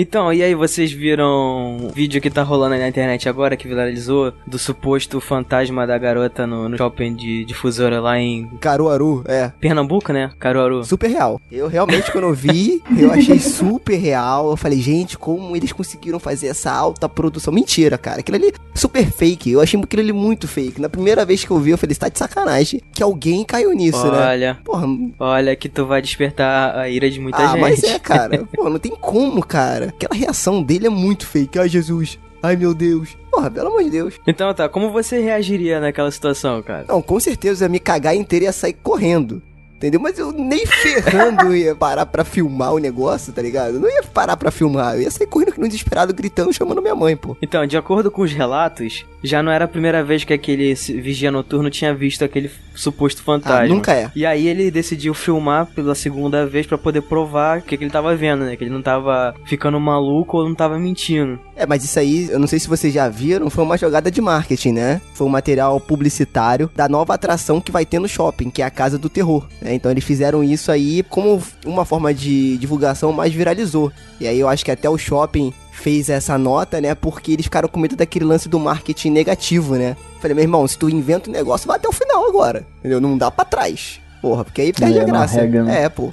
Então, 0.00 0.32
e 0.32 0.42
aí, 0.42 0.54
vocês 0.54 0.90
viram 0.90 1.76
o 1.76 1.90
vídeo 1.90 2.22
que 2.22 2.30
tá 2.30 2.42
rolando 2.42 2.72
aí 2.72 2.80
na 2.80 2.88
internet 2.88 3.28
agora, 3.28 3.54
que 3.54 3.68
viralizou, 3.68 4.32
do 4.46 4.58
suposto 4.58 5.20
fantasma 5.20 5.86
da 5.86 5.98
garota 5.98 6.46
no, 6.46 6.70
no 6.70 6.78
shopping 6.78 7.14
de 7.14 7.44
difusora 7.44 8.00
lá 8.00 8.18
em 8.18 8.46
Caruaru, 8.62 9.22
é. 9.28 9.52
Pernambuco, 9.60 10.10
né? 10.10 10.30
Caruaru. 10.38 10.82
Super 10.84 11.10
real. 11.10 11.38
Eu 11.52 11.68
realmente, 11.68 12.10
quando 12.10 12.24
eu 12.24 12.32
vi, 12.32 12.82
eu 12.98 13.12
achei 13.12 13.38
super 13.38 13.96
real. 13.96 14.50
Eu 14.50 14.56
falei, 14.56 14.80
gente, 14.80 15.18
como 15.18 15.54
eles 15.54 15.70
conseguiram 15.70 16.18
fazer 16.18 16.46
essa 16.46 16.72
alta 16.72 17.06
produção? 17.06 17.52
Mentira, 17.52 17.98
cara. 17.98 18.20
Aquilo 18.20 18.38
ali, 18.38 18.54
super 18.74 19.04
fake. 19.04 19.50
Eu 19.50 19.60
achei 19.60 19.78
aquilo 19.78 20.00
ali 20.00 20.14
muito 20.14 20.48
fake. 20.48 20.80
Na 20.80 20.88
primeira 20.88 21.26
vez 21.26 21.44
que 21.44 21.50
eu 21.50 21.58
vi, 21.58 21.72
eu 21.72 21.78
falei, 21.78 21.92
você 21.92 22.00
tá 22.00 22.08
de 22.08 22.18
sacanagem 22.18 22.80
que 22.90 23.02
alguém 23.02 23.44
caiu 23.44 23.74
nisso, 23.74 24.10
né? 24.10 24.28
Olha, 24.28 24.58
Porra, 24.64 24.86
olha 25.18 25.54
que 25.54 25.68
tu 25.68 25.84
vai 25.84 26.00
despertar 26.00 26.74
a 26.74 26.88
ira 26.88 27.10
de 27.10 27.20
muita 27.20 27.36
ah, 27.36 27.48
gente. 27.48 27.60
mas 27.60 27.84
é, 27.84 27.98
cara. 27.98 28.48
Pô, 28.56 28.70
não 28.70 28.78
tem 28.78 28.96
como, 28.98 29.44
cara. 29.44 29.89
Aquela 29.90 30.14
reação 30.14 30.62
dele 30.62 30.86
é 30.86 30.90
muito 30.90 31.26
fake. 31.26 31.58
Ai, 31.58 31.68
Jesus. 31.68 32.16
Ai, 32.40 32.56
meu 32.56 32.72
Deus. 32.72 33.18
Porra, 33.30 33.50
pelo 33.50 33.68
amor 33.68 33.82
de 33.82 33.90
Deus. 33.90 34.14
Então 34.26 34.52
tá, 34.54 34.68
como 34.68 34.90
você 34.90 35.20
reagiria 35.20 35.80
naquela 35.80 36.10
situação, 36.10 36.62
cara? 36.62 36.84
Não, 36.88 37.02
com 37.02 37.18
certeza 37.18 37.64
eu 37.64 37.66
ia 37.66 37.72
me 37.72 37.80
cagar 37.80 38.14
inteiro 38.14 38.44
e 38.44 38.46
ia 38.46 38.52
sair 38.52 38.72
correndo. 38.72 39.42
Entendeu? 39.80 39.98
Mas 39.98 40.18
eu 40.18 40.30
nem 40.30 40.66
ferrando 40.66 41.56
ia 41.56 41.74
parar 41.74 42.04
pra 42.04 42.22
filmar 42.22 42.74
o 42.74 42.78
negócio, 42.78 43.32
tá 43.32 43.40
ligado? 43.40 43.76
Eu 43.76 43.80
não 43.80 43.88
ia 43.88 44.02
parar 44.02 44.36
pra 44.36 44.50
filmar. 44.50 44.94
Eu 44.96 45.00
ia 45.00 45.10
sair 45.10 45.26
correndo 45.26 45.54
no 45.56 45.66
desesperado, 45.66 46.12
gritando, 46.12 46.52
chamando 46.52 46.82
minha 46.82 46.94
mãe, 46.94 47.16
pô. 47.16 47.34
Então, 47.40 47.66
de 47.66 47.78
acordo 47.78 48.10
com 48.10 48.20
os 48.20 48.30
relatos, 48.30 49.06
já 49.24 49.42
não 49.42 49.50
era 49.50 49.64
a 49.64 49.68
primeira 49.68 50.04
vez 50.04 50.22
que 50.22 50.34
aquele 50.34 50.74
vigia 50.74 51.30
noturno 51.30 51.70
tinha 51.70 51.94
visto 51.94 52.22
aquele 52.22 52.50
suposto 52.74 53.22
fantasma. 53.22 53.64
Ah, 53.64 53.66
nunca 53.68 53.94
é. 53.94 54.10
E 54.14 54.26
aí 54.26 54.46
ele 54.46 54.70
decidiu 54.70 55.14
filmar 55.14 55.64
pela 55.66 55.94
segunda 55.94 56.46
vez 56.46 56.66
pra 56.66 56.76
poder 56.76 57.00
provar 57.00 57.58
o 57.60 57.62
que, 57.62 57.76
que 57.76 57.84
ele 57.84 57.90
tava 57.90 58.14
vendo, 58.14 58.44
né? 58.44 58.56
Que 58.56 58.64
ele 58.64 58.70
não 58.70 58.82
tava 58.82 59.34
ficando 59.46 59.80
maluco 59.80 60.36
ou 60.36 60.46
não 60.48 60.54
tava 60.54 60.78
mentindo. 60.78 61.38
É, 61.56 61.66
mas 61.66 61.84
isso 61.84 61.98
aí, 61.98 62.28
eu 62.30 62.38
não 62.38 62.46
sei 62.46 62.58
se 62.58 62.68
vocês 62.68 62.92
já 62.92 63.08
viram, 63.08 63.48
foi 63.48 63.64
uma 63.64 63.78
jogada 63.78 64.10
de 64.10 64.20
marketing, 64.20 64.72
né? 64.72 65.00
Foi 65.14 65.26
um 65.26 65.30
material 65.30 65.80
publicitário 65.80 66.70
da 66.76 66.86
nova 66.88 67.14
atração 67.14 67.60
que 67.60 67.72
vai 67.72 67.86
ter 67.86 67.98
no 67.98 68.08
shopping, 68.08 68.50
que 68.50 68.60
é 68.62 68.64
a 68.64 68.70
Casa 68.70 68.98
do 68.98 69.08
Terror. 69.08 69.46
né? 69.60 69.69
Então 69.74 69.90
eles 69.90 70.04
fizeram 70.04 70.42
isso 70.44 70.70
aí 70.72 71.02
como 71.04 71.42
uma 71.64 71.84
forma 71.84 72.12
de 72.14 72.56
divulgação, 72.58 73.12
mas 73.12 73.32
viralizou. 73.32 73.92
E 74.20 74.26
aí 74.26 74.38
eu 74.38 74.48
acho 74.48 74.64
que 74.64 74.70
até 74.70 74.88
o 74.88 74.98
shopping 74.98 75.52
fez 75.72 76.08
essa 76.10 76.36
nota, 76.36 76.80
né? 76.80 76.94
Porque 76.94 77.32
eles 77.32 77.46
ficaram 77.46 77.68
com 77.68 77.80
medo 77.80 77.96
daquele 77.96 78.24
lance 78.24 78.48
do 78.48 78.58
marketing 78.58 79.10
negativo, 79.10 79.76
né? 79.76 79.96
Falei, 80.20 80.34
meu 80.34 80.44
irmão, 80.44 80.66
se 80.68 80.78
tu 80.78 80.88
inventa 80.90 81.30
um 81.30 81.32
negócio, 81.32 81.66
vai 81.66 81.76
até 81.76 81.88
o 81.88 81.92
final 81.92 82.28
agora. 82.28 82.66
Entendeu? 82.80 83.00
Não 83.00 83.16
dá 83.16 83.30
pra 83.30 83.44
trás. 83.44 84.00
Porra, 84.20 84.44
porque 84.44 84.60
aí 84.60 84.72
perde 84.72 84.98
É, 84.98 85.02
a 85.02 85.04
graça. 85.04 85.42
né? 85.46 85.84
É, 85.84 85.88
pô. 85.88 86.12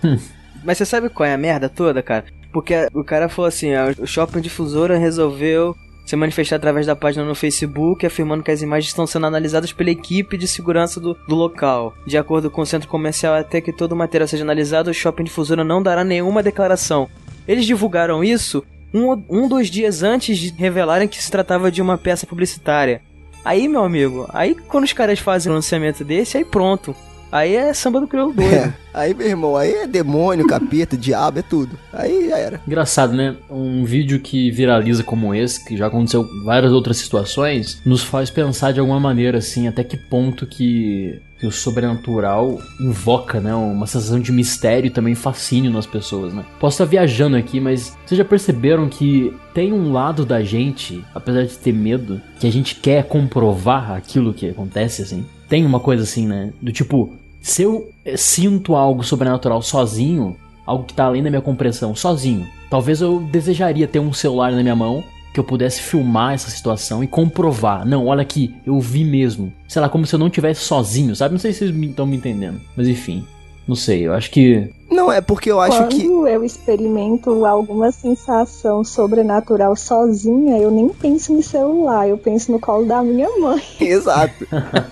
Mas 0.63 0.77
você 0.77 0.85
sabe 0.85 1.09
qual 1.09 1.27
é 1.27 1.33
a 1.33 1.37
merda 1.37 1.67
toda, 1.67 2.01
cara? 2.01 2.23
Porque 2.53 2.73
o 2.93 3.03
cara 3.03 3.27
falou 3.27 3.47
assim, 3.49 3.75
ó, 3.75 3.91
o 4.01 4.07
Shopping 4.07 4.39
Difusora 4.39 4.97
resolveu 4.97 5.75
se 6.07 6.15
manifestar 6.15 6.55
através 6.55 6.85
da 6.85 6.95
página 6.95 7.25
no 7.25 7.35
Facebook, 7.35 8.05
afirmando 8.05 8.41
que 8.41 8.49
as 8.49 8.61
imagens 8.61 8.87
estão 8.87 9.05
sendo 9.05 9.25
analisadas 9.25 9.73
pela 9.73 9.91
equipe 9.91 10.37
de 10.37 10.47
segurança 10.47 11.01
do, 11.01 11.13
do 11.27 11.35
local. 11.35 11.93
De 12.05 12.17
acordo 12.17 12.49
com 12.49 12.61
o 12.61 12.65
centro 12.65 12.87
comercial, 12.87 13.35
até 13.35 13.59
que 13.59 13.73
todo 13.73 13.91
o 13.91 13.95
material 13.95 14.25
seja 14.25 14.43
analisado, 14.43 14.89
o 14.89 14.93
Shopping 14.93 15.25
Difusora 15.25 15.65
não 15.65 15.83
dará 15.83 16.05
nenhuma 16.05 16.41
declaração. 16.41 17.09
Eles 17.45 17.65
divulgaram 17.65 18.23
isso 18.23 18.63
um, 18.93 19.21
um 19.29 19.49
dos 19.49 19.69
dias 19.69 20.01
antes 20.01 20.37
de 20.37 20.49
revelarem 20.51 21.09
que 21.09 21.21
se 21.21 21.29
tratava 21.29 21.69
de 21.69 21.81
uma 21.81 21.97
peça 21.97 22.25
publicitária. 22.25 23.01
Aí, 23.43 23.67
meu 23.67 23.83
amigo, 23.83 24.29
aí 24.33 24.55
quando 24.55 24.85
os 24.85 24.93
caras 24.93 25.19
fazem 25.19 25.51
um 25.51 25.55
lançamento 25.55 26.05
desse, 26.05 26.37
aí 26.37 26.45
pronto. 26.45 26.95
Aí 27.31 27.55
é 27.55 27.73
samba 27.73 27.99
do 27.99 28.07
crioulo 28.07 28.33
doido. 28.33 28.47
É. 28.57 28.73
Aí, 28.97 29.13
meu 29.13 29.27
irmão, 29.27 29.55
aí 29.55 29.71
é 29.71 29.85
demônio, 29.85 30.47
capeta, 30.47 30.97
diabo, 30.97 31.37
é 31.37 31.43
tudo. 31.43 31.77
Aí 31.93 32.29
já 32.29 32.37
era. 32.37 32.61
Engraçado, 32.65 33.13
né? 33.13 33.35
Um 33.47 33.85
vídeo 33.85 34.19
que 34.19 34.49
viraliza 34.49 35.03
como 35.03 35.35
esse, 35.35 35.63
que 35.63 35.77
já 35.77 35.85
aconteceu 35.85 36.23
em 36.23 36.43
várias 36.43 36.71
outras 36.71 36.97
situações, 36.97 37.79
nos 37.85 38.01
faz 38.01 38.31
pensar 38.31 38.71
de 38.73 38.79
alguma 38.79 38.99
maneira, 38.99 39.37
assim, 39.37 39.67
até 39.67 39.83
que 39.83 39.95
ponto 39.95 40.47
que, 40.47 41.21
que 41.39 41.45
o 41.45 41.51
sobrenatural 41.51 42.59
invoca, 42.79 43.39
né? 43.39 43.53
Uma 43.53 43.85
sensação 43.85 44.19
de 44.19 44.31
mistério 44.31 44.87
e 44.87 44.91
também 44.91 45.13
fascínio 45.13 45.69
nas 45.69 45.85
pessoas, 45.85 46.33
né? 46.33 46.43
Posso 46.59 46.81
estar 46.81 46.85
viajando 46.85 47.37
aqui, 47.37 47.59
mas 47.59 47.95
vocês 48.03 48.17
já 48.17 48.25
perceberam 48.25 48.89
que 48.89 49.31
tem 49.53 49.71
um 49.71 49.91
lado 49.91 50.25
da 50.25 50.41
gente, 50.41 51.05
apesar 51.13 51.43
de 51.43 51.55
ter 51.55 51.73
medo, 51.73 52.19
que 52.39 52.47
a 52.47 52.51
gente 52.51 52.73
quer 52.75 53.03
comprovar 53.03 53.91
aquilo 53.91 54.33
que 54.33 54.49
acontece, 54.49 55.03
assim? 55.03 55.23
Tem 55.47 55.65
uma 55.65 55.79
coisa 55.79 56.03
assim, 56.03 56.27
né? 56.27 56.51
Do 56.61 56.71
tipo, 56.71 57.13
se 57.41 57.63
eu 57.63 57.89
eh, 58.03 58.17
sinto 58.17 58.75
algo 58.75 59.03
sobrenatural 59.03 59.61
sozinho, 59.61 60.35
algo 60.65 60.83
que 60.83 60.93
tá 60.93 61.05
além 61.05 61.23
da 61.23 61.29
minha 61.29 61.41
compreensão, 61.41 61.95
sozinho, 61.95 62.47
talvez 62.69 63.01
eu 63.01 63.19
desejaria 63.19 63.87
ter 63.87 63.99
um 63.99 64.11
celular 64.11 64.51
na 64.51 64.61
minha 64.61 64.75
mão 64.75 65.03
que 65.33 65.39
eu 65.39 65.43
pudesse 65.43 65.81
filmar 65.81 66.33
essa 66.33 66.49
situação 66.49 67.03
e 67.03 67.07
comprovar. 67.07 67.85
Não, 67.85 68.07
olha 68.07 68.21
aqui, 68.21 68.55
eu 68.65 68.79
vi 68.79 69.03
mesmo. 69.03 69.53
Sei 69.67 69.81
lá, 69.81 69.87
como 69.87 70.05
se 70.05 70.15
eu 70.15 70.19
não 70.19 70.29
tivesse 70.29 70.61
sozinho, 70.61 71.15
sabe? 71.15 71.33
Não 71.33 71.39
sei 71.39 71.53
se 71.53 71.59
vocês 71.59 71.75
estão 71.75 72.05
me 72.05 72.17
entendendo. 72.17 72.59
Mas 72.75 72.87
enfim, 72.87 73.23
não 73.67 73.75
sei, 73.75 74.07
eu 74.07 74.13
acho 74.13 74.31
que. 74.31 74.67
Não, 74.97 75.11
é 75.11 75.21
porque 75.21 75.51
eu 75.51 75.61
acho 75.61 75.77
Quando 75.77 75.89
que. 75.89 76.07
eu 76.07 76.43
experimento 76.43 77.45
alguma 77.45 77.91
sensação 77.91 78.83
sobrenatural 78.83 79.75
sozinha, 79.75 80.57
eu 80.57 80.71
nem 80.71 80.89
penso 80.89 81.33
no 81.33 81.43
celular, 81.43 82.09
eu 82.09 82.17
penso 82.17 82.51
no 82.51 82.59
colo 82.59 82.83
da 82.83 83.03
minha 83.03 83.29
mãe. 83.37 83.61
Exato. 83.79 84.47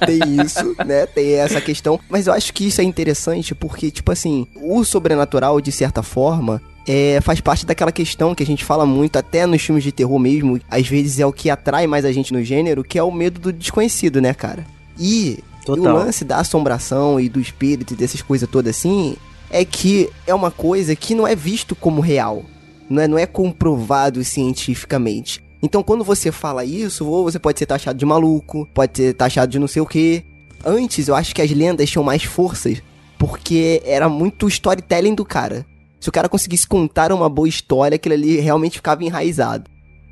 Tem 0.06 0.46
isso, 0.46 0.76
né? 0.86 1.08
Tem 1.08 1.34
essa 1.34 1.60
questão. 1.60 2.00
Mas 2.08 2.28
eu 2.28 2.34
acho 2.34 2.54
que 2.54 2.68
isso 2.68 2.82
é 2.82 2.84
interessante 2.84 3.56
porque, 3.56 3.90
tipo 3.90 4.12
assim, 4.12 4.46
o 4.62 4.84
sobrenatural, 4.84 5.60
de 5.60 5.72
certa 5.72 6.04
forma, 6.04 6.62
é, 6.88 7.20
faz 7.22 7.42
parte 7.42 7.66
daquela 7.66 7.92
questão 7.92 8.36
que 8.36 8.44
a 8.44 8.46
gente 8.46 8.64
fala 8.64 8.86
muito, 8.86 9.18
até 9.18 9.48
nos 9.48 9.64
filmes 9.64 9.84
de 9.84 9.92
terror 9.92 10.20
mesmo, 10.20 10.62
às 10.70 10.88
vezes 10.88 11.20
é 11.20 11.26
o 11.26 11.34
que 11.34 11.50
atrai 11.50 11.88
mais 11.88 12.06
a 12.06 12.12
gente 12.12 12.32
no 12.32 12.44
gênero, 12.44 12.84
que 12.84 13.00
é 13.00 13.02
o 13.02 13.12
medo 13.12 13.40
do 13.40 13.52
desconhecido, 13.52 14.22
né, 14.22 14.36
cara? 14.36 14.68
E 15.00 15.40
o 15.68 15.76
lance 15.76 16.24
da 16.24 16.38
assombração 16.38 17.20
e 17.20 17.28
do 17.28 17.40
espírito 17.40 17.96
e 17.96 17.98
dessas 17.98 18.22
coisas 18.22 18.48
todas 18.48 18.78
assim, 18.78 19.18
é 19.56 19.64
que 19.64 20.10
é 20.28 20.36
uma 20.36 20.52
coisa 20.52 20.98
que 20.98 21.16
não 21.16 21.26
é 21.26 21.34
visto 21.34 21.78
como 21.78 22.02
real. 22.02 22.44
Não 22.90 23.02
é, 23.02 23.08
não 23.08 23.18
é 23.18 23.26
comprovado 23.26 24.22
cientificamente. 24.22 25.42
Então, 25.64 25.82
quando 25.82 26.04
você 26.04 26.30
fala 26.30 26.66
isso, 26.66 27.08
ou 27.08 27.24
você 27.24 27.40
pode 27.40 27.58
ser 27.58 27.66
taxado 27.66 27.98
de 27.98 28.06
maluco, 28.06 28.68
pode 28.74 28.98
ser 28.98 29.14
taxado 29.14 29.50
de 29.50 29.58
não 29.58 29.68
sei 29.68 29.82
o 29.82 29.86
quê. 29.86 30.26
Antes, 30.66 31.08
eu 31.08 31.16
acho 31.16 31.34
que 31.34 31.42
as 31.42 31.50
lendas 31.52 31.90
tinham 31.90 32.04
mais 32.04 32.24
forças, 32.24 32.84
porque 33.18 33.82
era 33.86 34.10
muito 34.10 34.50
storytelling 34.50 35.16
do 35.16 35.24
cara. 35.24 35.66
Se 36.02 36.10
o 36.10 36.12
cara 36.12 36.28
conseguisse 36.28 36.68
contar 36.68 37.14
uma 37.14 37.30
boa 37.30 37.48
história, 37.48 37.96
aquilo 37.96 38.14
ali 38.14 38.38
realmente 38.42 38.80
ficava 38.80 39.06
enraizado. 39.06 39.72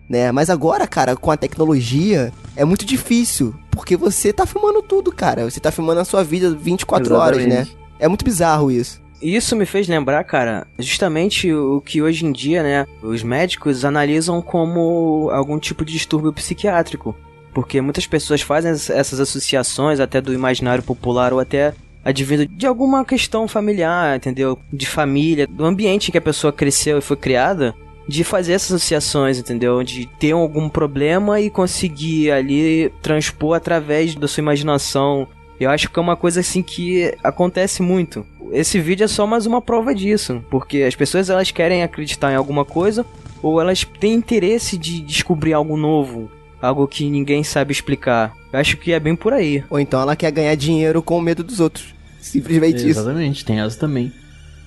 Né? 0.09 0.31
Mas 0.31 0.49
agora, 0.49 0.87
cara, 0.87 1.17
com 1.17 1.31
a 1.31 1.35
tecnologia, 1.35 2.31
é 2.55 2.63
muito 2.63 2.85
difícil, 2.85 3.53
porque 3.71 3.97
você 3.97 4.31
tá 4.31 4.45
filmando 4.45 4.81
tudo, 4.81 5.11
cara. 5.11 5.43
Você 5.43 5.59
tá 5.59 5.69
filmando 5.69 5.99
a 5.99 6.05
sua 6.05 6.23
vida 6.23 6.49
24 6.49 7.13
horas, 7.13 7.39
né? 7.39 7.45
Exatamente. 7.45 7.77
É 7.99 8.07
muito 8.07 8.23
bizarro 8.23 8.71
isso. 8.71 9.02
Isso 9.23 9.55
me 9.55 9.65
fez 9.65 9.87
lembrar, 9.87 10.23
cara, 10.25 10.67
justamente 10.77 11.51
o 11.53 11.79
que 11.79 12.01
hoje 12.01 12.25
em 12.25 12.31
dia, 12.33 12.61
né, 12.61 12.85
os 13.01 13.23
médicos 13.23 13.85
analisam 13.85 14.41
como 14.41 15.29
algum 15.31 15.57
tipo 15.57 15.85
de 15.85 15.93
distúrbio 15.93 16.33
psiquiátrico. 16.33 17.15
Porque 17.53 17.79
muitas 17.79 18.05
pessoas 18.05 18.41
fazem 18.41 18.71
es- 18.71 18.89
essas 18.89 19.19
associações 19.21 19.99
até 19.99 20.19
do 20.19 20.33
imaginário 20.33 20.83
popular 20.83 21.31
ou 21.31 21.39
até 21.39 21.73
advindo 22.03 22.45
de 22.45 22.67
alguma 22.67 23.05
questão 23.05 23.47
familiar, 23.47 24.17
entendeu? 24.17 24.59
De 24.71 24.85
família, 24.85 25.47
do 25.47 25.63
ambiente 25.63 26.09
em 26.09 26.11
que 26.11 26.17
a 26.17 26.21
pessoa 26.21 26.51
cresceu 26.51 26.97
e 26.97 27.01
foi 27.01 27.15
criada, 27.15 27.73
de 28.05 28.23
fazer 28.25 28.51
essas 28.53 28.73
associações, 28.73 29.39
entendeu? 29.39 29.81
De 29.83 30.05
ter 30.19 30.31
algum 30.33 30.67
problema 30.67 31.39
e 31.39 31.49
conseguir 31.49 32.31
ali 32.31 32.91
transpor 33.01 33.55
através 33.55 34.15
da 34.15 34.27
sua 34.27 34.41
imaginação. 34.41 35.27
Eu 35.59 35.69
acho 35.69 35.89
que 35.89 35.99
é 35.99 36.01
uma 36.01 36.15
coisa 36.15 36.39
assim 36.39 36.61
que 36.61 37.15
acontece 37.23 37.81
muito. 37.81 38.25
Esse 38.51 38.79
vídeo 38.79 39.03
é 39.03 39.07
só 39.07 39.25
mais 39.25 39.45
uma 39.45 39.61
prova 39.61 39.95
disso, 39.95 40.43
porque 40.49 40.83
as 40.83 40.95
pessoas 40.95 41.29
elas 41.29 41.51
querem 41.51 41.83
acreditar 41.83 42.31
em 42.31 42.35
alguma 42.35 42.65
coisa 42.65 43.05
ou 43.41 43.59
elas 43.59 43.83
têm 43.99 44.13
interesse 44.13 44.77
de 44.77 45.01
descobrir 45.01 45.53
algo 45.53 45.75
novo, 45.75 46.29
algo 46.61 46.87
que 46.87 47.09
ninguém 47.09 47.43
sabe 47.43 47.71
explicar. 47.71 48.33
Eu 48.51 48.59
acho 48.59 48.77
que 48.77 48.91
é 48.91 48.99
bem 48.99 49.15
por 49.15 49.33
aí. 49.33 49.63
Ou 49.69 49.79
então 49.79 50.01
ela 50.01 50.15
quer 50.15 50.31
ganhar 50.31 50.55
dinheiro 50.55 51.01
com 51.01 51.17
o 51.17 51.21
medo 51.21 51.43
dos 51.43 51.59
outros. 51.59 51.93
Simplesmente 52.19 52.77
isso. 52.77 52.99
Exatamente, 52.99 53.43
tem 53.43 53.59
essa 53.59 53.77
também. 53.77 54.11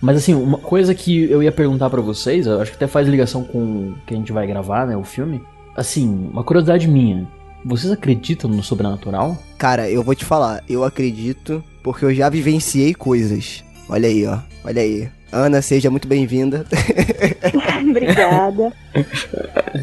Mas 0.01 0.19
assim, 0.19 0.35
uma 0.35 0.59
coisa 0.59 0.95
que 0.95 1.31
eu 1.31 1.43
ia 1.43 1.51
perguntar 1.51 1.89
pra 1.89 2.03
vocês, 2.03 2.47
eu 2.47 2.61
acho 2.61 2.71
que 2.71 2.77
até 2.77 2.87
faz 2.87 3.09
ligação 3.09 3.43
com 3.43 3.59
o 3.59 3.95
que 4.07 4.13
a 4.13 4.17
gente 4.17 4.33
vai 4.33 4.47
gravar, 4.47 4.87
né, 4.87 4.97
o 4.97 5.05
filme. 5.05 5.41
Assim, 5.75 6.29
uma 6.31 6.45
curiosidade 6.45 6.87
minha. 6.87 7.27
Vocês 7.67 7.93
acreditam 7.93 8.49
no 8.49 8.63
sobrenatural? 8.63 9.37
Cara, 9.59 9.91
eu 9.91 10.01
vou 10.01 10.15
te 10.15 10.25
falar, 10.25 10.63
eu 10.69 10.85
acredito 10.85 11.65
porque 11.83 12.05
eu 12.05 12.15
já 12.15 12.29
vivenciei 12.29 12.95
coisas. 12.95 13.65
Olha 13.89 14.09
aí, 14.09 14.25
ó. 14.25 14.39
Olha 14.65 14.81
aí. 14.81 15.09
Ana, 15.33 15.61
seja 15.61 15.91
muito 15.91 16.07
bem-vinda. 16.07 16.65
Obrigada. 17.91 18.73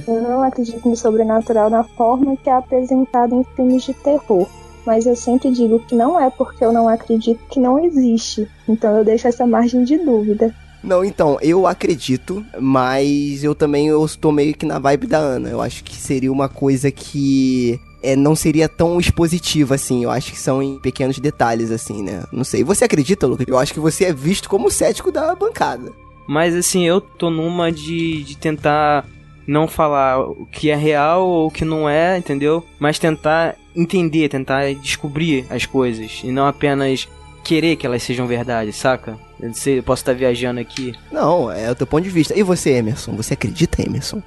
Eu 0.08 0.22
não 0.22 0.44
acredito 0.44 0.88
no 0.88 0.96
sobrenatural 0.96 1.70
na 1.70 1.84
forma 1.84 2.38
que 2.38 2.50
é 2.50 2.54
apresentado 2.54 3.36
em 3.36 3.44
filmes 3.54 3.84
de 3.84 3.94
terror. 3.96 4.48
Mas 4.86 5.06
eu 5.06 5.16
sempre 5.18 5.52
digo 5.52 5.80
que 5.80 5.94
não 5.94 6.18
é 6.18 6.30
porque 6.30 6.64
eu 6.64 6.72
não 6.72 6.88
acredito 6.88 7.44
que 7.50 7.60
não 7.60 7.84
existe. 7.84 8.48
Então 8.66 8.98
eu 8.98 9.04
deixo 9.04 9.28
essa 9.28 9.46
margem 9.46 9.84
de 9.84 9.98
dúvida. 9.98 10.56
Não, 10.84 11.04
então, 11.04 11.38
eu 11.42 11.66
acredito, 11.66 12.46
mas 12.60 13.44
eu 13.44 13.56
também 13.56 13.88
estou 14.04 14.32
meio 14.32 14.54
que 14.54 14.66
na 14.66 14.80
vibe 14.80 15.08
da 15.08 15.18
Ana. 15.18 15.50
Eu 15.50 15.62
acho 15.62 15.84
que 15.84 15.96
seria 15.96 16.32
uma 16.32 16.50
coisa 16.50 16.92
que 16.92 17.80
é, 18.04 18.18
não 18.18 18.36
seria 18.36 18.68
tão 18.68 19.00
expositiva 19.00 19.76
assim. 19.76 20.04
Eu 20.04 20.12
acho 20.12 20.32
que 20.32 20.40
são 20.40 20.62
em 20.62 20.78
pequenos 20.78 21.18
detalhes, 21.20 21.72
assim, 21.72 22.04
né? 22.04 22.26
Não 22.34 22.44
sei. 22.44 22.64
Você 22.64 22.84
acredita, 22.84 23.26
Lucas? 23.26 23.48
Eu 23.48 23.58
acho 23.58 23.74
que 23.74 23.80
você 23.80 24.06
é 24.06 24.14
visto 24.14 24.50
como 24.50 24.68
o 24.68 24.72
cético 24.72 25.12
da 25.12 25.34
bancada. 25.34 25.92
Mas 26.28 26.54
assim, 26.54 26.86
eu 26.86 27.00
tô 27.00 27.30
numa 27.30 27.72
de, 27.72 28.24
de 28.24 28.38
tentar 28.38 29.06
não 29.48 29.68
falar 29.68 30.20
o 30.20 30.46
que 30.46 30.70
é 30.70 30.76
real 30.76 31.28
ou 31.28 31.48
o 31.48 31.52
que 31.52 31.66
não 31.66 31.88
é, 31.88 32.18
entendeu? 32.18 32.64
Mas 32.80 33.00
tentar 33.00 33.56
entender, 33.76 34.30
tentar 34.30 34.74
descobrir 34.76 35.46
as 35.50 35.66
coisas. 35.66 36.22
E 36.24 36.32
não 36.32 36.46
apenas 36.46 37.08
querer 37.44 37.76
que 37.76 37.86
elas 37.86 38.02
sejam 38.04 38.26
verdade, 38.28 38.72
saca? 38.72 39.18
Eu, 39.40 39.54
sei, 39.54 39.80
eu 39.80 39.84
posso 39.84 40.02
estar 40.02 40.14
viajando 40.14 40.60
aqui. 40.60 40.94
Não, 41.12 41.52
é 41.52 41.70
o 41.70 41.76
teu 41.76 41.86
ponto 41.86 42.04
de 42.04 42.10
vista. 42.10 42.38
E 42.38 42.44
você, 42.44 42.72
Emerson? 42.72 43.14
Você 43.14 43.34
acredita, 43.34 43.86
Emerson? 43.86 44.22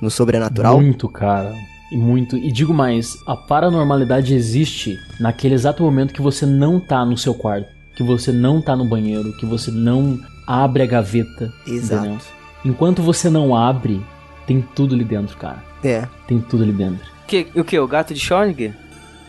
No 0.00 0.10
sobrenatural? 0.10 0.80
Muito, 0.80 1.08
cara. 1.08 1.54
E 1.90 1.96
muito. 1.96 2.36
E 2.36 2.52
digo 2.52 2.74
mais, 2.74 3.16
a 3.26 3.34
paranormalidade 3.34 4.34
existe 4.34 4.98
naquele 5.18 5.54
exato 5.54 5.82
momento 5.82 6.12
que 6.12 6.20
você 6.20 6.44
não 6.44 6.78
tá 6.78 7.04
no 7.04 7.16
seu 7.16 7.34
quarto, 7.34 7.68
que 7.96 8.02
você 8.02 8.30
não 8.30 8.60
tá 8.60 8.76
no 8.76 8.84
banheiro, 8.84 9.32
que 9.38 9.46
você 9.46 9.70
não 9.70 10.18
abre 10.46 10.82
a 10.82 10.86
gaveta. 10.86 11.52
Exato. 11.66 12.04
Entendeu? 12.06 12.20
Enquanto 12.64 13.02
você 13.02 13.30
não 13.30 13.56
abre, 13.56 14.00
tem 14.46 14.62
tudo 14.74 14.94
ali 14.94 15.04
dentro, 15.04 15.36
cara. 15.36 15.62
É. 15.82 16.06
Tem 16.26 16.38
tudo 16.40 16.62
ali 16.64 16.72
dentro. 16.72 17.06
Que, 17.26 17.46
o 17.54 17.64
que? 17.64 17.78
O 17.78 17.86
gato 17.86 18.12
de 18.12 18.20
Schrödinger? 18.20 18.74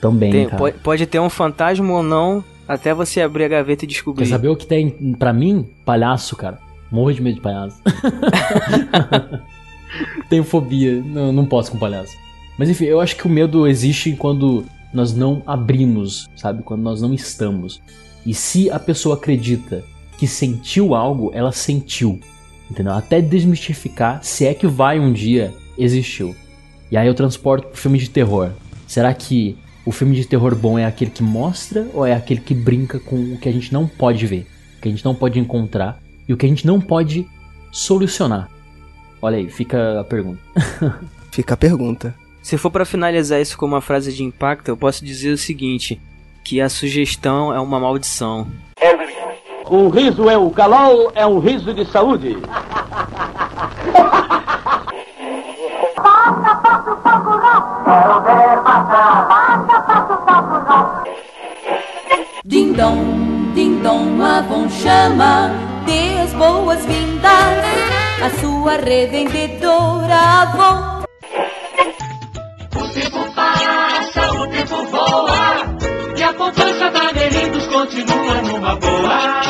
Também, 0.02 0.32
Tem- 0.32 0.46
cara. 0.46 0.58
pode, 0.58 0.78
pode 0.80 1.06
ter 1.06 1.20
um 1.20 1.30
fantasma 1.30 1.92
ou 1.94 2.02
não, 2.04 2.44
até 2.70 2.94
você 2.94 3.20
abrir 3.20 3.46
a 3.46 3.48
gaveta 3.48 3.84
e 3.84 3.88
descobrir. 3.88 4.26
Quer 4.26 4.30
saber 4.30 4.48
o 4.48 4.56
que 4.56 4.68
tem 4.68 4.92
pra 5.18 5.34
mim? 5.34 5.68
Palhaço, 5.84 6.36
cara. 6.36 6.60
Morro 6.92 7.12
de 7.12 7.20
medo 7.20 7.36
de 7.36 7.42
palhaço. 7.42 7.82
Tenho 10.30 10.44
fobia, 10.44 11.02
não, 11.02 11.34
não 11.34 11.46
posso 11.48 11.72
com 11.72 11.80
palhaço. 11.80 12.16
Mas 12.60 12.70
enfim, 12.70 12.86
eu 12.86 13.02
acho 13.02 13.16
que 13.16 13.26
o 13.26 13.30
medo 13.30 13.66
existe 13.66 14.12
quando 14.14 14.64
nós 14.94 15.16
não 15.16 15.42
abrimos, 15.48 16.30
sabe? 16.36 16.62
Quando 16.62 16.82
nós 16.82 17.02
não 17.02 17.12
estamos. 17.12 17.82
E 18.24 18.36
se 18.36 18.70
a 18.70 18.78
pessoa 18.78 19.16
acredita 19.16 19.84
que 20.20 20.28
sentiu 20.28 20.94
algo, 20.94 21.32
ela 21.34 21.52
sentiu. 21.52 22.20
Entendeu? 22.70 22.94
Até 22.94 23.20
desmistificar 23.20 24.20
se 24.22 24.46
é 24.46 24.54
que 24.54 24.68
vai 24.68 25.00
um 25.00 25.12
dia 25.12 25.52
existiu. 25.76 26.36
E 26.92 26.98
aí 26.98 27.08
eu 27.08 27.16
transporto 27.16 27.68
pro 27.70 27.78
filme 27.78 27.98
de 27.98 28.12
terror. 28.12 28.52
Será 28.86 29.12
que 29.12 29.58
o 29.86 29.92
filme 29.92 30.16
de 30.16 30.26
terror 30.26 30.56
bom 30.56 30.78
é 30.78 30.86
aquele 30.86 31.12
que 31.12 31.24
mostra 31.24 31.88
ou 31.94 32.06
é 32.06 32.14
aquele 32.14 32.42
que 32.42 32.54
brinca 32.54 33.00
com 33.00 33.16
o 33.16 33.38
que 33.38 33.50
a 33.50 33.52
gente 33.52 33.72
não 33.74 33.88
pode 33.88 34.26
ver, 34.28 34.48
o 34.78 34.82
que 34.82 34.88
a 34.88 34.92
gente 34.92 35.06
não 35.06 35.16
pode 35.16 35.40
encontrar 35.40 36.00
e 36.28 36.34
o 36.34 36.38
que 36.38 36.46
a 36.46 36.50
gente 36.50 36.66
não 36.66 36.80
pode 36.80 37.28
solucionar? 37.72 38.50
Olha 39.22 39.38
aí, 39.38 39.50
fica 39.50 40.00
a 40.00 40.04
pergunta. 40.04 40.40
Fica 41.32 41.54
a 41.54 41.58
pergunta. 41.58 42.16
Se 42.42 42.58
for 42.58 42.72
pra 42.72 42.86
finalizar 42.86 43.40
isso 43.40 43.56
com 43.56 43.66
uma 43.66 43.82
frase 43.82 44.12
de 44.12 44.24
impacto, 44.24 44.70
eu 44.70 44.78
posso 44.78 45.06
dizer 45.06 45.32
o 45.32 45.38
seguinte: 45.38 46.02
que 46.44 46.60
a 46.60 46.68
sugestão 46.68 47.54
é 47.54 47.60
uma 47.60 47.80
maldição. 47.80 48.48
O 49.70 49.90
riso 49.90 50.28
é 50.28 50.38
o 50.38 50.50
calol, 50.50 51.12
é 51.14 51.26
um 51.28 51.38
riso 51.38 51.72
de 51.74 51.86
saúde. 51.86 52.36
Ding 62.46 62.74
dong, 62.74 63.54
ding 63.56 63.82
dong, 63.82 64.22
Avon 64.22 64.70
chama, 64.70 65.52
dê 65.86 66.22
as 66.22 66.34
boas-vindas 66.34 67.66
à 68.22 68.30
sua 68.40 68.78
revendedora 68.78 70.16
Avon. 70.44 71.04
O 72.76 72.94
tempo 72.94 73.34
passa, 73.34 74.32
o 74.34 74.48
tempo 74.48 74.86
voa 74.92 75.66
E 76.18 76.24
a 76.24 76.34
poupança 76.34 76.92
da 76.92 77.14
Melindos 77.14 77.66
continua 77.68 78.42
numa 78.44 78.76
boa 78.76 79.42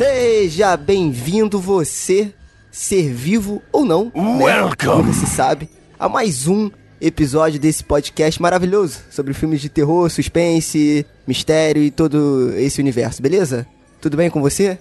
Seja 0.00 0.78
bem-vindo 0.78 1.60
você, 1.60 2.32
ser 2.72 3.12
vivo 3.12 3.60
ou 3.70 3.84
não, 3.84 4.10
Welcome. 4.16 5.02
nunca 5.02 5.12
se 5.12 5.26
sabe, 5.26 5.68
a 5.98 6.08
mais 6.08 6.48
um 6.48 6.70
episódio 6.98 7.60
desse 7.60 7.84
podcast 7.84 8.40
maravilhoso 8.40 9.00
sobre 9.10 9.34
filmes 9.34 9.60
de 9.60 9.68
terror, 9.68 10.08
suspense, 10.08 11.04
mistério 11.26 11.82
e 11.82 11.90
todo 11.90 12.50
esse 12.56 12.80
universo, 12.80 13.20
beleza? 13.20 13.66
Tudo 14.00 14.16
bem 14.16 14.30
com 14.30 14.40
você? 14.40 14.78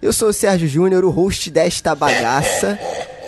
Eu 0.00 0.10
sou 0.10 0.30
o 0.30 0.32
Sérgio 0.32 0.66
Júnior, 0.66 1.04
o 1.04 1.10
host 1.10 1.50
desta 1.50 1.94
bagaça, 1.94 2.78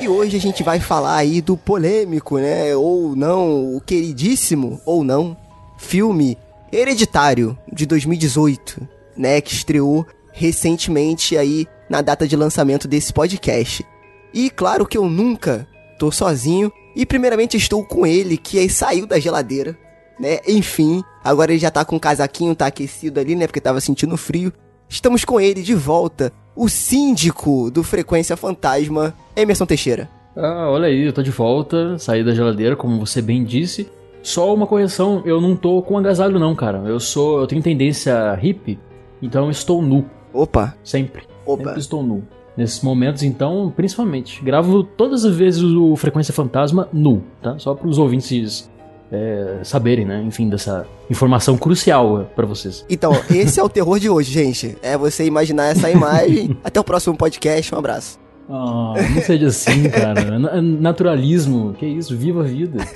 e 0.00 0.08
hoje 0.08 0.38
a 0.38 0.40
gente 0.40 0.62
vai 0.62 0.80
falar 0.80 1.16
aí 1.16 1.42
do 1.42 1.58
polêmico, 1.58 2.38
né, 2.38 2.74
ou 2.74 3.14
não, 3.14 3.76
o 3.76 3.82
queridíssimo, 3.82 4.80
ou 4.86 5.04
não, 5.04 5.36
filme 5.76 6.38
Hereditário, 6.72 7.58
de 7.70 7.84
2018, 7.84 8.88
né, 9.14 9.42
que 9.42 9.52
estreou 9.52 10.06
recentemente 10.34 11.38
aí 11.38 11.66
na 11.88 12.02
data 12.02 12.28
de 12.28 12.36
lançamento 12.36 12.86
desse 12.86 13.12
podcast. 13.12 13.86
E 14.34 14.50
claro 14.50 14.84
que 14.84 14.98
eu 14.98 15.08
nunca 15.08 15.66
tô 15.98 16.10
sozinho, 16.10 16.70
e 16.94 17.06
primeiramente 17.06 17.56
estou 17.56 17.84
com 17.84 18.06
ele, 18.06 18.36
que 18.36 18.58
aí 18.58 18.68
saiu 18.68 19.06
da 19.06 19.18
geladeira, 19.18 19.76
né? 20.18 20.40
Enfim, 20.46 21.02
agora 21.22 21.52
ele 21.52 21.60
já 21.60 21.70
tá 21.70 21.84
com 21.84 21.96
o 21.96 22.00
casaquinho, 22.00 22.54
tá 22.54 22.66
aquecido 22.66 23.20
ali, 23.20 23.34
né? 23.34 23.46
Porque 23.46 23.60
tava 23.60 23.80
sentindo 23.80 24.16
frio. 24.16 24.52
Estamos 24.88 25.24
com 25.24 25.40
ele 25.40 25.62
de 25.62 25.74
volta, 25.74 26.32
o 26.54 26.68
síndico 26.68 27.70
do 27.70 27.82
Frequência 27.82 28.36
Fantasma, 28.36 29.14
Emerson 29.34 29.66
Teixeira. 29.66 30.08
Ah, 30.36 30.68
olha 30.68 30.88
aí, 30.88 31.06
eu 31.06 31.12
tô 31.12 31.22
de 31.22 31.30
volta, 31.30 31.96
saí 31.98 32.24
da 32.24 32.34
geladeira, 32.34 32.76
como 32.76 32.98
você 32.98 33.22
bem 33.22 33.44
disse. 33.44 33.88
Só 34.22 34.52
uma 34.52 34.66
correção, 34.66 35.22
eu 35.24 35.40
não 35.40 35.54
tô 35.54 35.80
com 35.82 35.98
agasalho 35.98 36.38
não, 36.38 36.54
cara. 36.54 36.78
Eu 36.86 36.98
sou, 36.98 37.40
eu 37.40 37.46
tenho 37.46 37.62
tendência 37.62 38.34
hippie, 38.34 38.78
então 39.22 39.50
estou 39.50 39.82
nu, 39.82 40.08
Opa, 40.34 40.74
sempre. 40.84 41.22
opa. 41.46 41.64
Sempre 41.64 41.80
estou 41.80 42.02
nu. 42.02 42.22
Nesses 42.56 42.82
momentos, 42.82 43.22
então, 43.22 43.72
principalmente. 43.74 44.42
Gravo 44.44 44.84
todas 44.84 45.24
as 45.24 45.34
vezes 45.34 45.62
o 45.62 45.96
Frequência 45.96 46.32
Fantasma 46.34 46.88
nu, 46.92 47.22
tá? 47.42 47.58
Só 47.58 47.74
para 47.74 47.88
os 47.88 47.98
ouvintes 47.98 48.70
é, 49.10 49.58
saberem, 49.64 50.04
né? 50.04 50.22
Enfim, 50.24 50.48
dessa 50.48 50.86
informação 51.10 51.56
crucial 51.56 52.30
para 52.36 52.46
vocês. 52.46 52.84
Então, 52.88 53.12
esse 53.30 53.58
é 53.58 53.62
o 53.62 53.68
terror 53.68 53.98
de 53.98 54.08
hoje, 54.10 54.30
gente. 54.32 54.76
É 54.82 54.96
você 54.96 55.24
imaginar 55.24 55.66
essa 55.66 55.90
imagem. 55.90 56.56
Até 56.62 56.78
o 56.78 56.84
próximo 56.84 57.16
podcast, 57.16 57.74
um 57.74 57.78
abraço. 57.78 58.18
Ah, 58.48 58.94
não 59.14 59.22
seja 59.22 59.46
assim, 59.48 59.88
cara. 59.88 60.22
Na- 60.38 60.60
Naturalismo, 60.62 61.74
que 61.78 61.86
isso? 61.86 62.16
Viva 62.16 62.40
a 62.42 62.44
vida. 62.44 62.86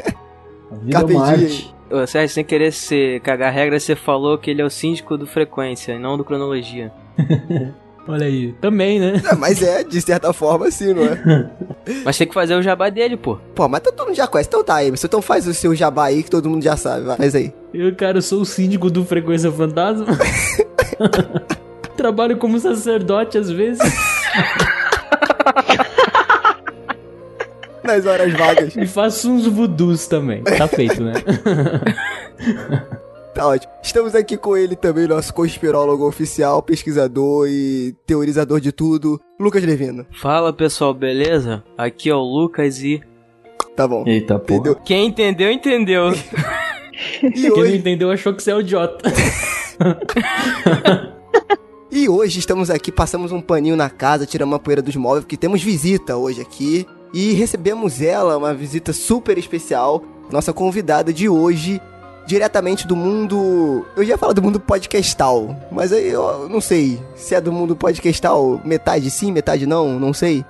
Vida 0.83 0.99
Carpe 0.99 1.13
é 1.13 1.17
uma 1.17 1.37
diem. 1.37 1.45
arte. 1.47 1.75
Ô, 1.91 2.07
Sérgio, 2.07 2.35
sem 2.35 2.45
querer 2.45 2.73
ser, 2.73 3.21
cagar 3.21 3.53
regra, 3.53 3.81
você 3.81 3.97
falou 3.97 4.37
que 4.37 4.51
ele 4.51 4.61
é 4.61 4.65
o 4.65 4.71
síndico 4.71 5.17
do 5.17 5.27
Frequência 5.27 5.93
e 5.93 5.99
não 5.99 6.17
do 6.19 6.25
Cronologia. 6.25 6.93
Olha 8.09 8.25
aí. 8.27 8.53
Também, 8.61 8.99
né? 8.99 9.21
É, 9.31 9.35
mas 9.35 9.63
é, 9.63 9.85
de 9.85 10.01
certa 10.01 10.33
forma, 10.33 10.71
sim, 10.71 10.95
não 10.95 11.03
é? 11.05 11.51
Mas 12.05 12.17
tem 12.17 12.27
que 12.27 12.33
fazer 12.33 12.55
o 12.55 12.63
jabá 12.63 12.89
dele, 12.89 13.17
pô. 13.17 13.39
Pô, 13.55 13.67
mas 13.69 13.81
todo 13.81 14.05
mundo 14.05 14.15
já 14.15 14.27
conhece. 14.27 14.49
Então 14.49 14.63
tá, 14.63 14.85
Emerson. 14.85 15.07
Então 15.07 15.23
faz 15.23 15.47
o 15.47 15.55
seu 15.55 15.75
jabá 15.75 16.05
aí 16.07 16.23
que 16.23 16.31
todo 16.31 16.49
mundo 16.49 16.63
já 16.63 16.77
sabe. 16.77 17.05
Vai, 17.05 17.17
faz 17.17 17.35
aí. 17.35 17.53
Eu, 17.73 17.95
cara, 17.95 18.19
eu 18.19 18.23
sou 18.23 18.43
o 18.43 18.45
síndico 18.45 18.91
do 18.91 19.05
Frequência 19.05 19.51
Fantasma. 19.51 20.07
Trabalho 21.97 22.37
como 22.37 22.59
sacerdote 22.59 23.39
às 23.39 23.51
vezes. 23.51 23.81
Nas 27.89 28.05
horas 28.05 28.31
vagas. 28.35 28.77
E 28.77 28.87
faço 28.87 29.31
uns 29.31 29.47
voodoos 29.47 30.07
também. 30.07 30.45
Tá 30.45 30.69
feito, 30.69 31.03
né? 31.03 31.15
Tá 33.35 33.47
ótimo. 33.47 33.73
Estamos 33.81 34.17
aqui 34.17 34.37
com 34.37 34.57
ele 34.57 34.75
também, 34.75 35.07
nosso 35.07 35.33
conspirólogo 35.33 36.05
oficial, 36.05 36.61
pesquisador 36.61 37.47
e 37.49 37.95
teorizador 38.05 38.61
de 38.61 38.73
tudo, 38.73 39.21
Lucas 39.39 39.63
Levino. 39.63 40.05
Fala 40.11 40.53
pessoal, 40.53 40.93
beleza? 40.93 41.63
Aqui 41.77 42.11
é 42.11 42.15
o 42.17 42.21
Lucas 42.21 42.83
e. 42.83 43.01
Tá 43.77 43.87
bom. 43.87 44.03
Eita, 44.09 44.41
porra. 44.41 44.59
Entendeu? 44.59 44.75
Quem 44.85 45.07
entendeu, 45.07 45.53
entendeu. 45.53 46.13
E 47.23 47.31
Quem 47.31 47.51
não 47.51 47.59
hoje, 47.59 47.77
entendeu 47.77 48.11
achou 48.11 48.35
que 48.35 48.43
você 48.43 48.51
é 48.51 48.57
o 48.57 48.61
idiota. 48.61 49.09
e 51.93 52.09
hoje 52.09 52.41
estamos 52.41 52.71
aqui, 52.71 52.91
passamos 52.91 53.31
um 53.31 53.41
paninho 53.41 53.77
na 53.77 53.89
casa, 53.89 54.27
tiramos 54.27 54.57
a 54.57 54.59
poeira 54.59 54.83
dos 54.83 54.97
móveis, 54.97 55.23
porque 55.23 55.37
temos 55.37 55.63
visita 55.63 56.17
hoje 56.17 56.41
aqui. 56.41 56.85
E 57.13 57.33
recebemos 57.33 58.03
ela, 58.03 58.37
uma 58.37 58.53
visita 58.53 58.93
super 58.93 59.39
especial, 59.39 60.03
nossa 60.31 60.53
convidada 60.53 61.13
de 61.13 61.29
hoje, 61.29 61.81
diretamente 62.27 62.87
do 62.87 62.95
mundo. 62.95 63.87
Eu 63.97 64.05
já 64.05 64.19
falar 64.19 64.35
do 64.35 64.43
mundo 64.43 64.61
podcastal, 64.61 65.57
mas 65.73 65.93
aí 65.93 66.09
eu 66.09 66.49
não 66.49 66.61
sei 66.61 67.01
se 67.17 67.35
é 67.35 67.41
do 67.41 67.51
mundo 67.51 67.75
podcastal, 67.75 68.61
metade 68.65 69.11
sim, 69.11 69.33
metade 69.33 69.67
não, 69.67 69.99
não 69.99 70.13
sei. 70.13 70.45